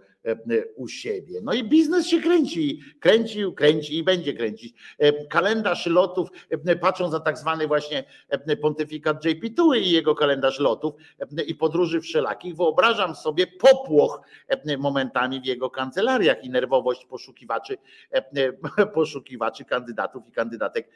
u 0.76 0.88
siebie. 0.88 1.40
No 1.44 1.54
i 1.54 1.64
biznes 1.64 2.08
się 2.08 2.22
kręci, 2.22 2.82
kręcił, 3.00 3.54
kręci 3.54 3.98
i 3.98 4.04
będzie 4.04 4.34
kręcić. 4.34 4.74
Kalendarz 5.30 5.86
lotów, 5.86 6.30
patrząc 6.82 7.14
na 7.14 7.20
tak 7.20 7.38
zwany 7.38 7.68
właśnie 7.68 8.04
pontyfikat 8.62 9.26
JP 9.26 9.50
Tuły 9.56 9.80
i 9.80 9.92
jego 9.92 10.16
kalendarz 10.16 10.60
lotów 10.60 10.94
i 11.48 11.56
podróży 11.56 12.02
wszelakich, 12.02 12.56
wyobrażam 12.56 13.16
sobie 13.16 13.48
popłoch 13.48 14.22
momentami 14.78 15.42
w 15.42 15.46
jego 15.46 15.70
kancelariach 15.70 16.44
i 16.44 16.50
nerwowość 16.50 17.06
poszukiwaczy, 17.06 17.78
poszukiwaczy 18.94 19.66
kandydatów 19.66 20.28
i 20.28 20.32
kandydatek 20.32 20.90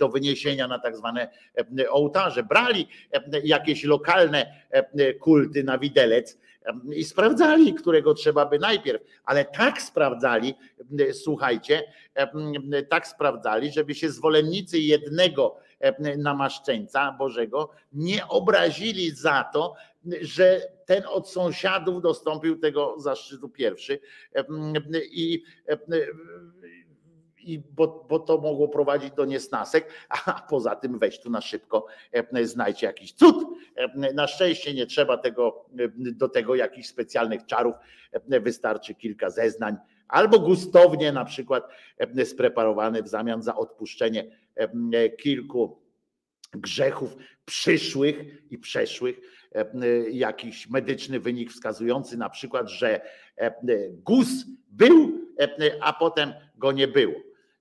do 0.00 0.08
wyniesienia 0.08 0.68
na 0.68 0.78
tak 0.78 0.96
zwane 0.96 1.28
ołtarze. 1.90 2.42
Brali 2.42 2.88
jakieś 3.44 3.84
lokalne 3.84 4.54
kulty 5.20 5.64
na 5.64 5.78
widelec 5.78 6.38
i 6.94 7.04
sprawdzali, 7.04 7.74
którego 7.74 8.14
trzeba 8.14 8.46
by 8.46 8.58
najpierw, 8.58 9.02
ale 9.24 9.44
tak 9.44 9.82
sprawdzali, 9.82 10.54
słuchajcie, 11.12 11.82
tak 12.88 13.06
sprawdzali, 13.06 13.72
żeby 13.72 13.94
się 13.94 14.10
zwolennicy 14.10 14.78
jednego 14.78 15.56
namaszczeńca 16.18 17.12
Bożego 17.18 17.70
nie 17.92 18.28
obrazili 18.28 19.10
za 19.10 19.44
to, 19.52 19.74
że 20.20 20.60
ten 20.86 21.02
od 21.08 21.28
sąsiadów 21.28 22.02
dostąpił 22.02 22.58
tego 22.58 22.94
zaszczytu 23.00 23.48
pierwszy. 23.48 24.00
I 25.10 25.42
i 27.46 27.58
bo, 27.58 28.06
bo 28.08 28.18
to 28.18 28.38
mogło 28.38 28.68
prowadzić 28.68 29.10
do 29.10 29.24
niesnasek, 29.24 29.88
a 30.08 30.46
poza 30.50 30.76
tym 30.76 30.98
weź 30.98 31.20
tu 31.20 31.30
na 31.30 31.40
szybko, 31.40 31.86
e, 32.12 32.46
znajdźcie 32.46 32.86
jakiś 32.86 33.12
cud. 33.12 33.46
E, 33.76 34.12
Na 34.12 34.26
szczęście 34.26 34.74
nie 34.74 34.86
trzeba 34.86 35.18
tego, 35.18 35.64
e, 35.78 35.88
do 36.12 36.28
tego 36.28 36.54
jakichś 36.54 36.88
specjalnych 36.88 37.46
czarów, 37.46 37.74
wystarczy 38.40 38.94
kilka 38.94 39.30
zeznań, 39.30 39.76
albo 40.08 40.38
gustownie 40.38 41.12
na 41.12 41.24
przykład 41.24 41.68
e, 41.98 42.24
spreparowany 42.24 43.02
w 43.02 43.08
zamian 43.08 43.42
za 43.42 43.56
odpuszczenie 43.56 44.24
kilku 45.18 45.82
grzechów 46.52 47.16
przyszłych 47.44 48.16
i 48.50 48.58
przeszłych, 48.58 49.20
jakiś 50.10 50.70
medyczny 50.70 51.20
wynik 51.20 51.50
wskazujący 51.50 52.16
na 52.16 52.30
przykład, 52.30 52.68
że 52.68 53.00
guz 53.90 54.28
był, 54.68 55.20
a 55.80 55.92
potem 55.92 56.32
go 56.58 56.72
nie 56.72 56.88
było. 56.88 57.14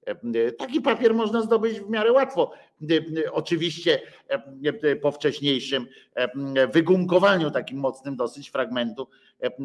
E, 0.06 0.52
Taki 0.52 0.82
papier 0.82 1.14
można 1.14 1.42
zdobyć 1.42 1.80
w 1.80 1.90
miarę 1.90 2.12
łatwo. 2.12 2.52
E, 3.26 3.32
Oczywiście 3.32 4.02
e, 4.84 4.96
po 4.96 5.12
wcześniejszym 5.12 5.88
e, 6.16 6.68
wygunkowaniu 6.68 7.52
takim 7.52 7.78
mocnym 7.78 8.16
dosyć 8.16 8.50
fragmentu 8.50 9.08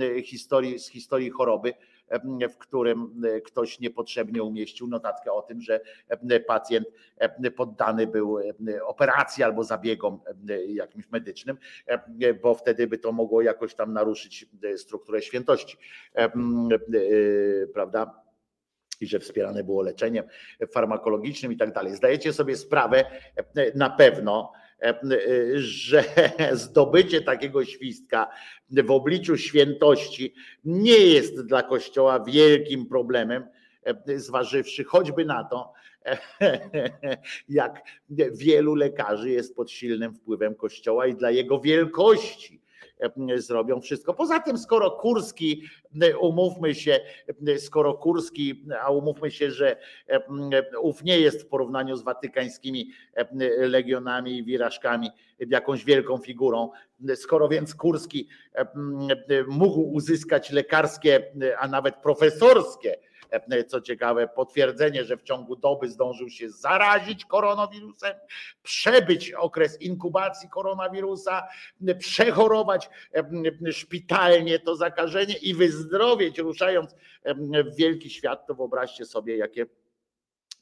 e, 0.00 0.22
historii, 0.22 0.78
z 0.78 0.88
historii 0.88 1.30
choroby, 1.30 1.74
e, 2.08 2.48
w 2.48 2.58
którym 2.58 3.22
e, 3.36 3.40
ktoś 3.40 3.80
niepotrzebnie 3.80 4.42
umieścił 4.42 4.86
notatkę 4.86 5.32
o 5.32 5.42
tym, 5.42 5.60
że 5.60 5.80
e, 6.08 6.40
pacjent 6.40 6.86
e, 7.18 7.50
poddany 7.50 8.06
był 8.06 8.38
e, 8.38 8.44
operacji 8.84 9.44
albo 9.44 9.64
zabiegom 9.64 10.20
e, 10.48 10.64
jakimś 10.64 11.10
medycznym, 11.10 11.58
e, 11.86 12.34
bo 12.34 12.54
wtedy 12.54 12.86
by 12.86 12.98
to 12.98 13.12
mogło 13.12 13.42
jakoś 13.42 13.74
tam 13.74 13.92
naruszyć 13.92 14.46
e, 14.62 14.78
strukturę 14.78 15.22
świętości. 15.22 15.76
E, 16.14 16.24
e, 16.24 16.30
Prawda? 17.74 18.29
I 19.00 19.06
że 19.06 19.18
wspierane 19.18 19.64
było 19.64 19.82
leczeniem 19.82 20.24
farmakologicznym 20.72 21.52
i 21.52 21.56
tak 21.56 21.72
dalej. 21.72 21.96
Zdajecie 21.96 22.32
sobie 22.32 22.56
sprawę 22.56 23.04
e, 23.56 23.78
na 23.78 23.90
pewno, 23.90 24.52
e, 24.82 25.00
że 25.54 26.04
zdobycie 26.52 27.22
takiego 27.22 27.64
świstka 27.64 28.28
w 28.70 28.90
obliczu 28.90 29.36
świętości 29.36 30.34
nie 30.64 30.98
jest 30.98 31.46
dla 31.46 31.62
Kościoła 31.62 32.20
wielkim 32.20 32.86
problemem, 32.86 33.46
e, 33.84 34.18
zważywszy 34.18 34.84
choćby 34.84 35.24
na 35.24 35.44
to, 35.44 35.72
jak 37.48 37.82
wielu 38.32 38.74
lekarzy 38.74 39.30
jest 39.30 39.56
pod 39.56 39.70
silnym 39.70 40.14
wpływem 40.14 40.54
Kościoła 40.54 41.06
i 41.06 41.14
dla 41.14 41.30
jego 41.30 41.60
wielkości 41.60 42.60
e, 42.64 42.69
zrobią 43.36 43.80
wszystko. 43.80 44.14
Poza 44.14 44.40
tym, 44.40 44.58
skoro 44.58 44.90
Kurski, 44.90 45.62
e, 46.02 46.18
umówmy 46.18 46.74
się, 46.74 47.00
e, 47.48 47.58
skoro 47.58 47.94
Kurski, 47.94 48.64
a 48.82 48.90
umówmy 48.90 49.30
się, 49.30 49.50
że 49.50 49.76
e, 50.08 50.78
ów 50.80 51.04
nie 51.04 51.20
jest 51.20 51.42
w 51.42 51.46
porównaniu 51.46 51.96
z 51.96 52.02
watykańskimi 52.02 52.90
e, 53.14 53.26
legionami 53.68 54.38
i 54.38 54.44
wirażkami 54.44 55.10
jakąś 55.48 55.84
wielką 55.84 56.18
figurą, 56.18 56.70
skoro 57.14 57.48
więc 57.48 57.74
Kurski 57.74 58.28
e, 58.54 58.66
mógł 59.48 59.80
uzyskać 59.80 60.50
lekarskie, 60.50 61.32
a 61.58 61.68
nawet 61.68 61.96
profesorskie, 61.96 62.94
e, 62.94 63.09
co 63.68 63.80
ciekawe, 63.80 64.28
potwierdzenie, 64.28 65.04
że 65.04 65.16
w 65.16 65.22
ciągu 65.22 65.56
doby 65.56 65.88
zdążył 65.88 66.30
się 66.30 66.50
zarazić 66.50 67.24
koronawirusem, 67.24 68.14
przebyć 68.62 69.32
okres 69.32 69.82
inkubacji 69.82 70.48
koronawirusa, 70.48 71.48
przechorować 71.98 72.90
e, 73.14 73.72
szpitalnie 73.72 74.58
to 74.58 74.76
zakażenie 74.76 75.34
i 75.34 75.54
wyzdrowieć, 75.54 76.38
ruszając 76.38 76.94
e, 77.22 77.34
w 77.64 77.76
wielki 77.76 78.10
świat, 78.10 78.46
to 78.46 78.54
wyobraźcie 78.54 79.06
sobie, 79.06 79.36
jakie 79.36 79.66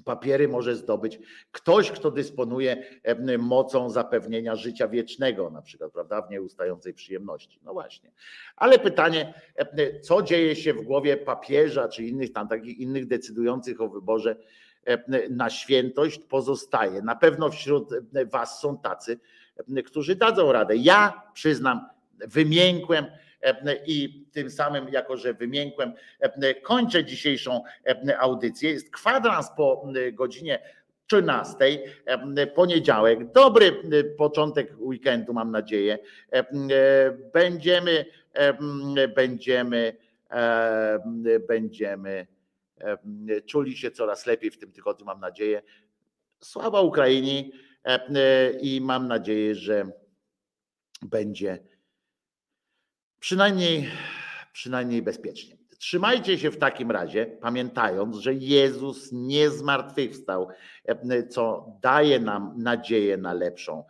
papiery 0.05 0.49
może 0.49 0.77
zdobyć 0.77 1.19
ktoś, 1.53 1.91
kto 1.91 2.11
dysponuje 2.11 2.85
mocą 3.39 3.91
zapewnienia 3.91 4.57
życia 4.57 4.89
wiecznego, 4.89 5.51
na 5.51 5.63
przykład, 5.63 5.93
prawda, 5.93 6.23
w 6.23 6.31
nieustającej 6.31 6.95
przyjemności. 6.95 7.61
No 7.63 7.73
właśnie. 7.73 8.13
Ale 8.57 8.79
pytanie, 8.79 9.35
co 10.03 10.23
dzieje 10.23 10.57
się 10.57 10.75
w 10.75 10.83
głowie 10.83 11.17
papieża, 11.17 11.89
czy 11.89 12.05
innych 12.05 12.33
tam 12.33 12.49
takich 12.49 12.79
innych 12.79 13.07
decydujących 13.07 13.81
o 13.81 13.89
wyborze 13.89 14.37
na 15.31 15.51
świętość 15.51 16.19
pozostaje. 16.19 17.03
Na 17.03 17.17
pewno 17.17 17.51
wśród 17.51 17.91
Was 18.33 18.61
są 18.61 18.79
tacy, 18.79 19.21
którzy 19.87 20.17
dadzą 20.17 20.53
radę. 20.53 20.77
Ja 20.77 21.23
przyznam, 21.35 21.87
wymiękłem 22.19 23.07
i 23.87 24.27
tym 24.33 24.51
samym, 24.51 24.89
jako 24.89 25.17
że 25.17 25.35
wymiękłem, 25.35 25.93
kończę 26.63 27.05
dzisiejszą 27.05 27.63
audycję. 28.19 28.71
Jest 28.71 28.91
kwadrans 28.91 29.51
po 29.57 29.87
godzinie 30.13 30.59
13, 31.07 31.57
e, 32.07 32.47
poniedziałek. 32.47 33.33
Dobry 33.33 33.83
początek 34.19 34.73
weekendu, 34.79 35.33
mam 35.33 35.51
nadzieję. 35.51 35.99
Będziemy, 37.33 38.05
będziemy, 39.15 39.97
będziemy 41.49 42.27
czuli 43.47 43.77
się 43.77 43.91
coraz 43.91 44.27
lepiej 44.27 44.51
w 44.51 44.59
tym 44.59 44.73
tygodniu, 44.73 45.07
mam 45.07 45.21
nadzieję. 45.21 45.63
Sława 46.41 46.81
Ukrainie 46.81 47.45
i 48.61 48.81
mam 48.81 49.09
nadzieję, 49.09 49.55
że 49.55 49.91
będzie 51.03 51.59
przynajmniej, 53.21 53.91
przynajmniej 54.53 55.03
bezpiecznie. 55.03 55.57
Trzymajcie 55.79 56.39
się 56.39 56.51
w 56.51 56.59
takim 56.59 56.91
razie, 56.91 57.27
pamiętając, 57.27 58.17
że 58.17 58.35
Jezus 58.35 59.09
nie 59.13 59.51
zmartwychwstał, 59.51 60.49
e, 60.85 61.27
co 61.27 61.73
daje 61.83 62.21
nam 62.21 62.55
nadzieję 62.57 63.17
na 63.17 63.33
lepszą 63.33 63.85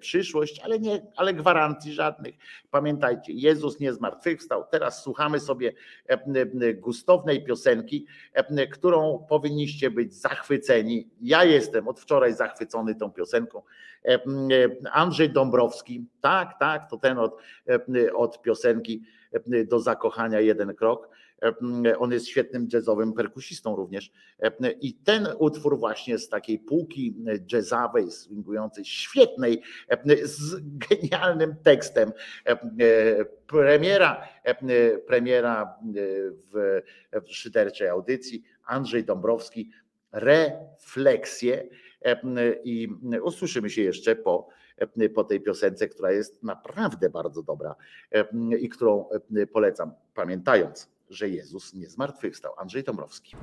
przyszłość, 0.00 0.60
ale 0.60 0.78
nie, 0.78 1.06
ale 1.16 1.34
gwarancji 1.34 1.92
żadnych. 1.92 2.34
Pamiętajcie, 2.70 3.32
Jezus 3.32 3.80
nie 3.80 3.92
zmartwychwstał. 3.92 4.64
Teraz 4.70 5.02
słuchamy 5.02 5.40
sobie 5.40 5.72
e, 6.06 6.74
gustownej 6.74 7.44
piosenki, 7.44 8.06
e, 8.32 8.66
którą 8.66 9.26
powinniście 9.28 9.90
być 9.90 10.14
zachwyceni. 10.14 11.08
Ja 11.20 11.44
jestem 11.44 11.88
od 11.88 12.00
wczoraj 12.00 12.34
zachwycony 12.34 12.94
tą 12.94 13.12
piosenką. 13.12 13.62
E, 14.04 14.18
Andrzej 14.92 15.30
Dąbrowski, 15.30 16.06
tak, 16.20 16.58
tak, 16.60 16.90
to 16.90 16.96
ten 16.96 17.18
od, 17.18 17.36
od 18.14 18.42
piosenki 18.42 19.02
do 19.66 19.80
zakochania 19.80 20.40
jeden 20.40 20.74
krok. 20.74 21.08
E, 21.42 21.98
On 21.98 22.12
jest 22.12 22.28
świetnym 22.28 22.68
jazzowym 22.72 23.12
perkusistą 23.12 23.76
również. 23.76 24.12
E, 24.42 24.70
I 24.70 24.94
ten 24.94 25.28
utwór 25.38 25.78
właśnie 25.78 26.18
z 26.18 26.28
takiej 26.28 26.58
półki 26.58 27.16
jazzowej, 27.52 28.10
swingującej, 28.10 28.84
świetnej, 28.84 29.62
e, 29.88 30.26
z 30.26 30.56
genialnym 30.62 31.56
tekstem. 31.62 32.12
Premiera, 33.46 34.28
premiera 35.06 35.78
w, 36.52 36.80
szyderczej 37.26 37.88
audycji. 37.88 38.42
Andrzej 38.66 39.04
Dąbrowski, 39.04 39.70
refleksje 40.12 41.68
i 42.64 42.88
usłyszymy 43.22 43.70
się 43.70 43.82
jeszcze 43.82 44.16
po, 44.16 44.48
po 45.14 45.24
tej 45.24 45.40
piosence, 45.40 45.88
która 45.88 46.12
jest 46.12 46.42
naprawdę 46.42 47.10
bardzo 47.10 47.42
dobra 47.42 47.74
i 48.58 48.68
którą 48.68 49.08
polecam, 49.52 49.92
pamiętając, 50.14 50.93
że 51.10 51.28
Jezus 51.28 51.74
nie 51.74 51.88
zmartwychwstał. 51.88 52.52
Andrzej 52.58 52.84
Dąbrowski. 52.84 53.36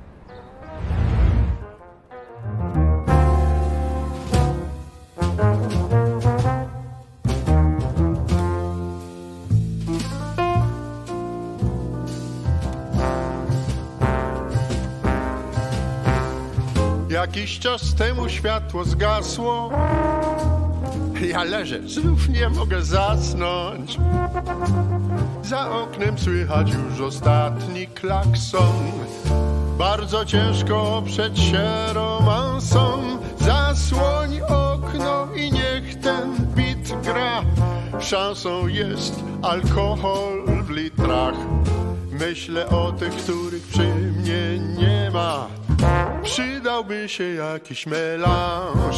Jakiś 17.08 17.58
czas 17.58 17.94
temu 17.94 18.28
światło 18.28 18.84
zgasło. 18.84 19.70
Ja 21.32 21.44
leżę, 21.44 21.80
znów 21.88 22.28
nie 22.28 22.48
mogę 22.48 22.82
zasnąć. 22.82 23.98
Za 25.42 25.70
oknem 25.70 26.18
słychać 26.18 26.70
już 26.70 27.00
ostatni 27.00 27.86
klakson. 27.86 28.92
Bardzo 29.78 30.24
ciężko 30.24 30.96
oprzeć 30.96 31.38
się 31.38 31.92
romansom. 31.92 33.18
Zasłoń 33.40 34.40
okno 34.40 35.28
i 35.34 35.52
niech 35.52 36.00
ten 36.00 36.46
bit 36.56 36.94
gra. 37.04 37.42
Szansą 38.00 38.66
jest 38.66 39.14
alkohol 39.42 40.44
w 40.62 40.70
litrach. 40.70 41.34
Myślę 42.10 42.68
o 42.68 42.92
tych, 42.92 43.12
których 43.12 43.62
przy 43.62 43.86
mnie 43.94 44.58
nie 44.78 45.10
ma. 45.10 45.46
Przydałby 46.22 47.08
się 47.08 47.24
jakiś 47.24 47.86
melanż. 47.86 48.96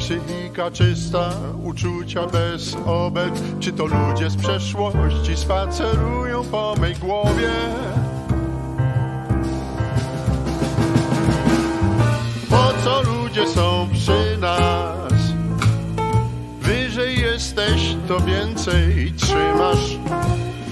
Psychika 0.00 0.70
czysta, 0.70 1.30
uczucia 1.64 2.26
bez 2.26 2.76
obelg. 2.86 3.34
Czy 3.60 3.72
to 3.72 3.86
ludzie 3.86 4.30
z 4.30 4.36
przeszłości 4.36 5.36
spacerują 5.36 6.44
po 6.44 6.74
mej 6.80 6.94
głowie? 6.94 7.50
Po 12.50 12.72
co 12.84 13.02
ludzie 13.02 13.48
są 13.48 13.88
przy 13.92 14.38
nas? 14.40 15.12
Wyżej 16.60 17.20
jesteś, 17.20 17.96
to 18.08 18.20
więcej 18.20 19.12
trzymasz. 19.16 19.98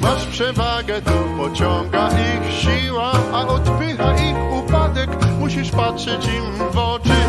Masz 0.01 0.27
przewagę, 0.27 1.03
to 1.03 1.13
pociąga 1.39 2.09
ich 2.09 2.53
siła, 2.61 3.13
a 3.33 3.47
odpycha 3.47 4.15
ich 4.15 4.65
upadek. 4.65 5.11
Musisz 5.39 5.71
patrzeć 5.71 6.25
im 6.27 6.71
w 6.73 6.79
oczy, 6.79 7.28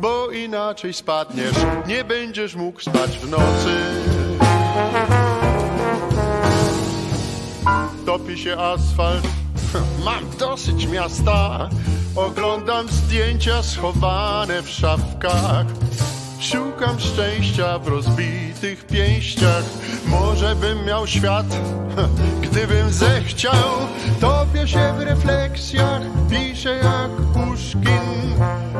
bo 0.00 0.30
inaczej 0.30 0.94
spadniesz. 0.94 1.56
Nie 1.86 2.04
będziesz 2.04 2.54
mógł 2.54 2.80
spać 2.80 3.18
w 3.18 3.30
nocy. 3.30 3.76
Topi 8.06 8.38
się 8.38 8.56
asfalt, 8.58 9.24
mam 10.04 10.30
dosyć 10.38 10.86
miasta. 10.86 11.68
Oglądam 12.16 12.88
zdjęcia 12.88 13.62
schowane 13.62 14.62
w 14.62 14.70
szafkach. 14.70 15.66
Szukam 16.40 17.00
szczęścia 17.00 17.78
w 17.78 17.88
rozbitych 17.88 18.86
pięściach. 18.86 19.64
Może 20.06 20.56
bym 20.56 20.84
miał 20.84 21.06
świat, 21.06 21.46
gdybym 22.58 22.92
zechciał. 22.92 23.78
Topię 24.20 24.68
się 24.68 24.94
w 24.98 25.02
refleksjach, 25.02 26.02
piszę 26.30 26.70
jak 26.70 27.10
Puszkin. 27.10 28.34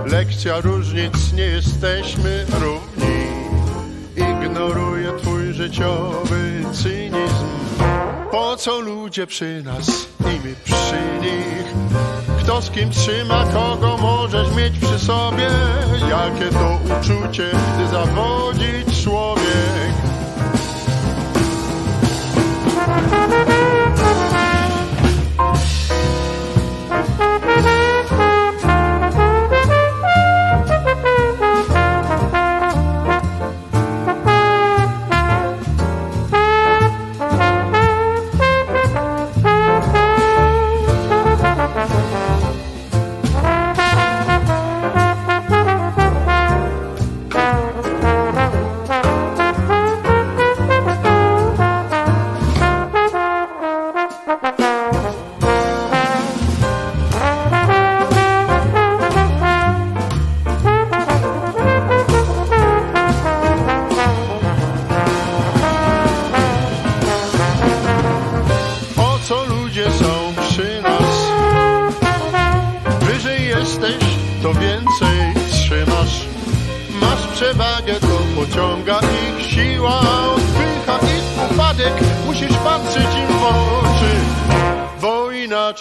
Lekcja 0.07 0.61
różnic, 0.61 1.33
nie 1.33 1.43
jesteśmy 1.43 2.47
równi. 2.61 3.29
Ignoruję 4.17 5.13
twój 5.19 5.53
życiowy 5.53 6.63
cynizm. 6.73 7.47
Po 8.31 8.57
co 8.57 8.81
ludzie 8.81 9.27
przy 9.27 9.63
nas 9.63 9.89
i 10.21 10.47
my 10.47 10.55
przy 10.65 11.21
nich? 11.21 11.75
Kto 12.43 12.63
z 12.63 12.71
kim 12.71 12.91
trzyma, 12.91 13.45
kogo 13.45 13.97
możesz 13.97 14.57
mieć 14.57 14.79
przy 14.79 14.99
sobie? 14.99 15.49
Jakie 16.11 16.51
to 16.51 16.79
uczucie, 16.85 17.45
gdy 17.75 17.89
zawodzi 17.89 19.03
człowiek? 19.05 19.88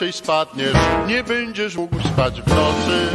Inaczej 0.08 0.14
spadniesz. 0.14 0.78
Nie 1.08 1.24
będziesz 1.24 1.76
mógł 1.76 2.00
spać 2.00 2.42
w 2.42 2.48
nocy. 2.48 3.10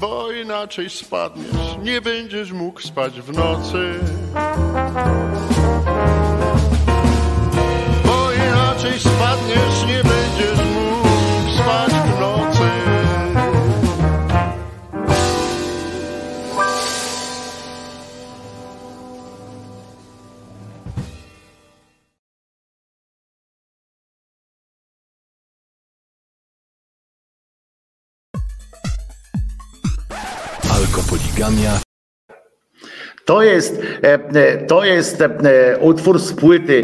bo 0.00 0.32
inaczej 0.32 0.90
spadniesz, 0.90 1.76
nie 1.82 2.00
będziesz 2.00 2.52
mógł 2.52 2.80
spać 2.80 3.20
w 3.20 3.32
nocy. 3.32 3.94
Bo 8.06 8.32
inaczej 8.32 9.00
spadniesz, 9.00 9.79
To 33.24 33.42
jest, 33.42 33.82
e, 34.02 34.14
e, 34.14 34.66
to 34.66 34.84
jest 34.84 35.20
e, 35.20 35.78
utwór 35.78 36.18
z 36.18 36.32
płyty 36.32 36.82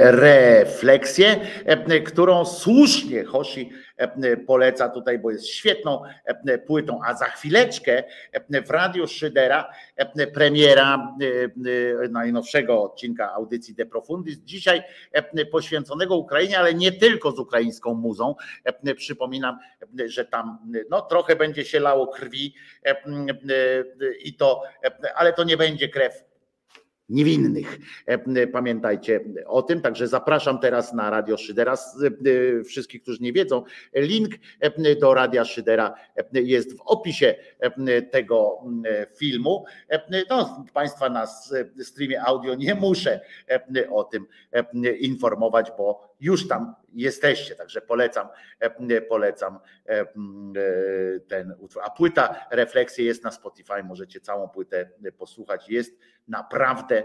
Refleksje, 0.00 1.36
którą 2.04 2.44
słusznie 2.44 3.24
Hoshi 3.24 3.70
poleca 4.46 4.88
tutaj, 4.88 5.18
bo 5.18 5.30
jest 5.30 5.46
świetną 5.46 6.02
e, 6.24 6.58
płytą, 6.58 7.00
a 7.06 7.14
za 7.14 7.24
chwileczkę 7.24 8.04
e, 8.32 8.62
w 8.62 8.70
Radiu 8.70 9.06
Szydera 9.06 9.70
e, 9.96 10.26
premiera 10.26 11.16
e, 11.20 12.04
e, 12.04 12.08
najnowszego 12.08 12.82
odcinka 12.82 13.32
audycji 13.32 13.74
De 13.74 13.86
Profundis, 13.86 14.38
dzisiaj 14.38 14.82
e, 15.12 15.46
poświęconego 15.46 16.16
Ukrainie, 16.16 16.58
ale 16.58 16.74
nie 16.74 16.92
tylko 16.92 17.32
z 17.32 17.38
ukraińską 17.38 17.94
muzą. 17.94 18.34
E, 18.64 18.94
Przypominam, 18.94 19.58
e, 20.00 20.08
że 20.08 20.24
tam 20.24 20.58
no, 20.90 21.00
trochę 21.00 21.36
będzie 21.36 21.64
się 21.64 21.80
lało 21.80 22.06
krwi 22.06 22.54
e, 22.84 22.90
e, 22.90 23.04
i 24.24 24.34
to, 24.34 24.62
e, 24.84 25.16
ale 25.16 25.32
to 25.32 25.44
nie 25.44 25.56
będzie 25.56 25.88
krew 25.88 26.27
niewinnych. 27.08 27.78
E, 28.06 28.46
Pamiętajcie 28.46 29.20
o 29.46 29.62
tym, 29.62 29.80
także 29.80 30.08
zapraszam 30.08 30.58
teraz 30.58 30.92
na 30.92 31.10
Radio 31.10 31.36
Szydera. 31.36 31.74
E, 31.74 32.64
Wszystkich, 32.64 33.02
którzy 33.02 33.22
nie 33.22 33.32
wiedzą, 33.32 33.62
link 33.94 34.34
e, 34.60 34.96
do 34.96 35.14
Radia 35.14 35.44
Szydera 35.44 35.94
e, 36.34 36.40
jest 36.40 36.78
w 36.78 36.80
opisie 36.80 37.34
e, 37.60 38.02
tego 38.02 38.64
e, 38.86 39.06
filmu. 39.16 39.64
E, 39.90 40.22
No, 40.30 40.64
Państwa 40.74 41.08
na 41.08 41.26
streamie 41.82 42.22
audio 42.22 42.54
nie 42.54 42.74
muszę 42.74 43.20
e, 43.50 43.90
o 43.90 44.04
tym 44.04 44.26
e, 44.52 44.92
informować, 44.96 45.72
bo 45.78 46.14
już 46.20 46.48
tam 46.48 46.74
jesteście, 46.94 47.54
także 47.54 47.80
polecam, 47.80 48.28
e, 48.60 49.00
polecam 49.00 49.58
e, 49.88 50.00
e, 50.00 50.06
ten 51.28 51.54
utwór. 51.58 51.82
A 51.84 51.90
płyta 51.90 52.46
Refleksje 52.50 53.04
jest 53.04 53.24
na 53.24 53.30
Spotify, 53.30 53.82
możecie 53.84 54.20
całą 54.20 54.48
płytę 54.48 54.90
posłuchać. 55.18 55.68
Jest 55.68 55.98
naprawdę 56.28 57.04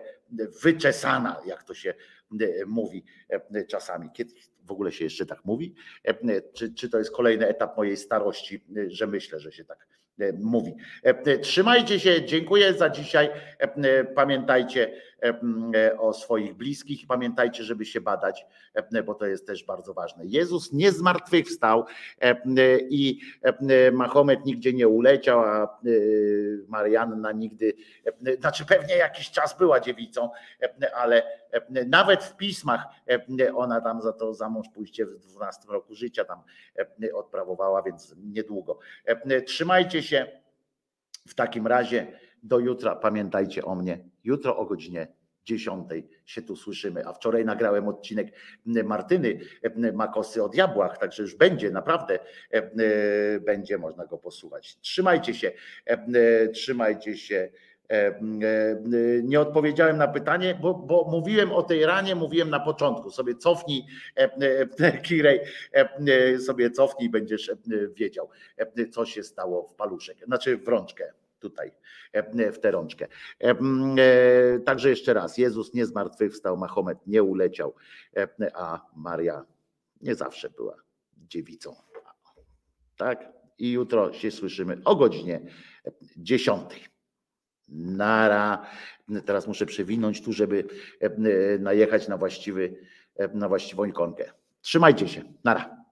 wyczesana, 0.64 1.42
jak 1.46 1.64
to 1.64 1.74
się 1.74 1.94
e, 2.42 2.66
mówi 2.66 3.06
e, 3.30 3.66
czasami. 3.66 4.10
Kiedy 4.14 4.34
w 4.64 4.72
ogóle 4.72 4.92
się 4.92 5.04
jeszcze 5.04 5.26
tak 5.26 5.46
mówi? 5.46 5.76
E, 6.04 6.42
Czy, 6.54 6.74
czy 6.74 6.90
to 6.90 6.98
jest 6.98 7.12
kolejny 7.12 7.48
etap 7.48 7.78
mojej 7.78 7.98
starości, 7.98 8.66
że 8.88 9.08
myślę, 9.08 9.40
że 9.40 9.52
się 9.52 9.66
tak 9.66 9.88
mówi. 10.40 10.76
Trzymajcie 11.42 12.00
się, 12.00 12.26
dziękuję 12.26 12.74
za 12.74 12.90
dzisiaj. 12.90 13.30
Pamiętajcie 14.16 15.02
o 15.98 16.14
swoich 16.14 16.54
bliskich, 16.54 17.08
pamiętajcie, 17.08 17.64
żeby 17.64 17.86
się 17.86 18.02
badać, 18.02 18.46
e, 18.74 19.04
bo 19.04 19.14
to 19.14 19.26
jest 19.26 19.48
też 19.48 19.64
bardzo 19.64 19.94
ważne. 19.94 20.26
Jezus 20.26 20.74
nie 20.74 20.92
zmartwychwstał 20.92 21.86
e, 22.22 22.36
i 22.80 23.20
e, 23.42 23.92
Mahomet 23.92 24.46
nigdzie 24.46 24.74
nie 24.74 24.88
uleciał, 24.88 25.40
a 25.40 25.64
e, 25.64 25.68
Marianna 26.68 27.32
nigdy, 27.32 27.74
e, 28.26 28.36
znaczy 28.36 28.66
pewnie 28.66 28.96
jakiś 28.96 29.32
czas 29.32 29.58
była 29.58 29.80
dziewicą, 29.80 30.30
e, 30.62 30.96
ale 30.96 31.24
e, 31.52 31.86
nawet 31.86 32.24
w 32.24 32.38
pismach 32.38 32.86
e, 33.40 33.54
ona 33.54 33.82
tam 33.82 34.02
za 34.02 34.14
to 34.14 34.34
za 34.34 34.50
mąż 34.50 34.68
pójście 34.70 35.06
w 35.06 35.20
12 35.20 35.62
roku 35.68 35.96
życia 35.96 36.26
tam 36.26 36.40
e, 37.04 37.14
odprawowała, 37.14 37.82
więc 37.82 38.16
niedługo. 38.24 38.80
E, 39.06 39.42
Trzymajcie 39.42 40.04
się 40.04 40.28
w 41.28 41.34
takim 41.36 41.68
razie 41.68 42.08
do 42.44 42.60
jutra. 42.60 42.96
Pamiętajcie 42.96 43.66
o 43.66 43.76
mnie. 43.76 44.13
Jutro 44.24 44.58
o 44.58 44.66
godzinie 44.66 45.08
10 45.46 45.88
się 46.26 46.42
tu 46.42 46.56
słyszymy. 46.56 47.06
A 47.08 47.14
wczoraj 47.14 47.46
nagrałem 47.46 47.88
odcinek 47.88 48.28
Martyny 48.66 49.40
Makosy 49.94 50.44
o 50.44 50.50
diabłach, 50.50 50.98
także 50.98 51.24
już 51.24 51.36
będzie, 51.36 51.72
naprawdę 51.72 52.20
e, 52.52 53.40
będzie 53.40 53.78
można 53.78 54.06
go 54.06 54.18
posłuchać. 54.18 54.80
Trzymajcie 54.80 55.34
się, 55.34 55.52
e, 55.86 56.48
trzymajcie 56.48 57.18
się. 57.18 57.50
E, 57.92 58.20
Nie 59.24 59.40
odpowiedziałem 59.40 59.98
na 59.98 60.08
pytanie, 60.08 60.60
bo, 60.62 60.74
bo 60.74 61.08
mówiłem 61.12 61.52
o 61.52 61.64
tej 61.64 61.86
ranie, 61.86 62.16
mówiłem 62.16 62.50
na 62.50 62.60
początku. 62.60 63.10
Sobie 63.10 63.36
cofnij, 63.36 63.86
Kirej, 65.08 65.40
sobie 66.40 66.72
cofnij, 66.72 67.10
będziesz 67.10 67.52
wiedział, 67.96 68.30
co 68.92 69.06
się 69.06 69.24
stało 69.24 69.68
w 69.68 69.76
paluszek, 69.76 70.18
znaczy 70.26 70.58
w 70.58 70.68
rączkę 70.68 71.14
tutaj, 71.44 71.72
e, 72.14 72.52
w 72.52 72.60
tę 72.60 72.72
rączkę. 72.72 73.08
E, 73.44 73.50
e, 73.50 74.60
Także 74.60 74.90
jeszcze 74.90 75.14
raz, 75.14 75.38
Jezus 75.38 75.74
nie 75.74 75.86
zmartwychwstał, 75.86 76.58
Mahomet 76.58 76.98
nie 77.08 77.24
uleciał, 77.24 77.76
a 78.54 78.82
Maria 78.96 79.46
nie 80.02 80.16
zawsze 80.16 80.50
była 80.50 80.76
dziewicą. 81.18 81.76
Tak? 82.98 83.32
I 83.58 83.72
jutro 83.72 84.14
się 84.14 84.32
słyszymy 84.32 84.82
o 84.86 84.96
godzinie 84.96 85.42
10. 86.18 86.90
Nara. 87.68 88.66
Teraz 89.26 89.48
muszę 89.48 89.66
przewinąć 89.66 90.22
tu, 90.22 90.34
żeby 90.34 90.68
najechać 91.60 92.08
na 92.08 92.18
właściwy, 92.18 92.76
na 93.34 93.48
właściwą 93.48 93.86
ikonkę. 93.86 94.32
Trzymajcie 94.62 95.08
się. 95.08 95.24
Nara. 95.44 95.83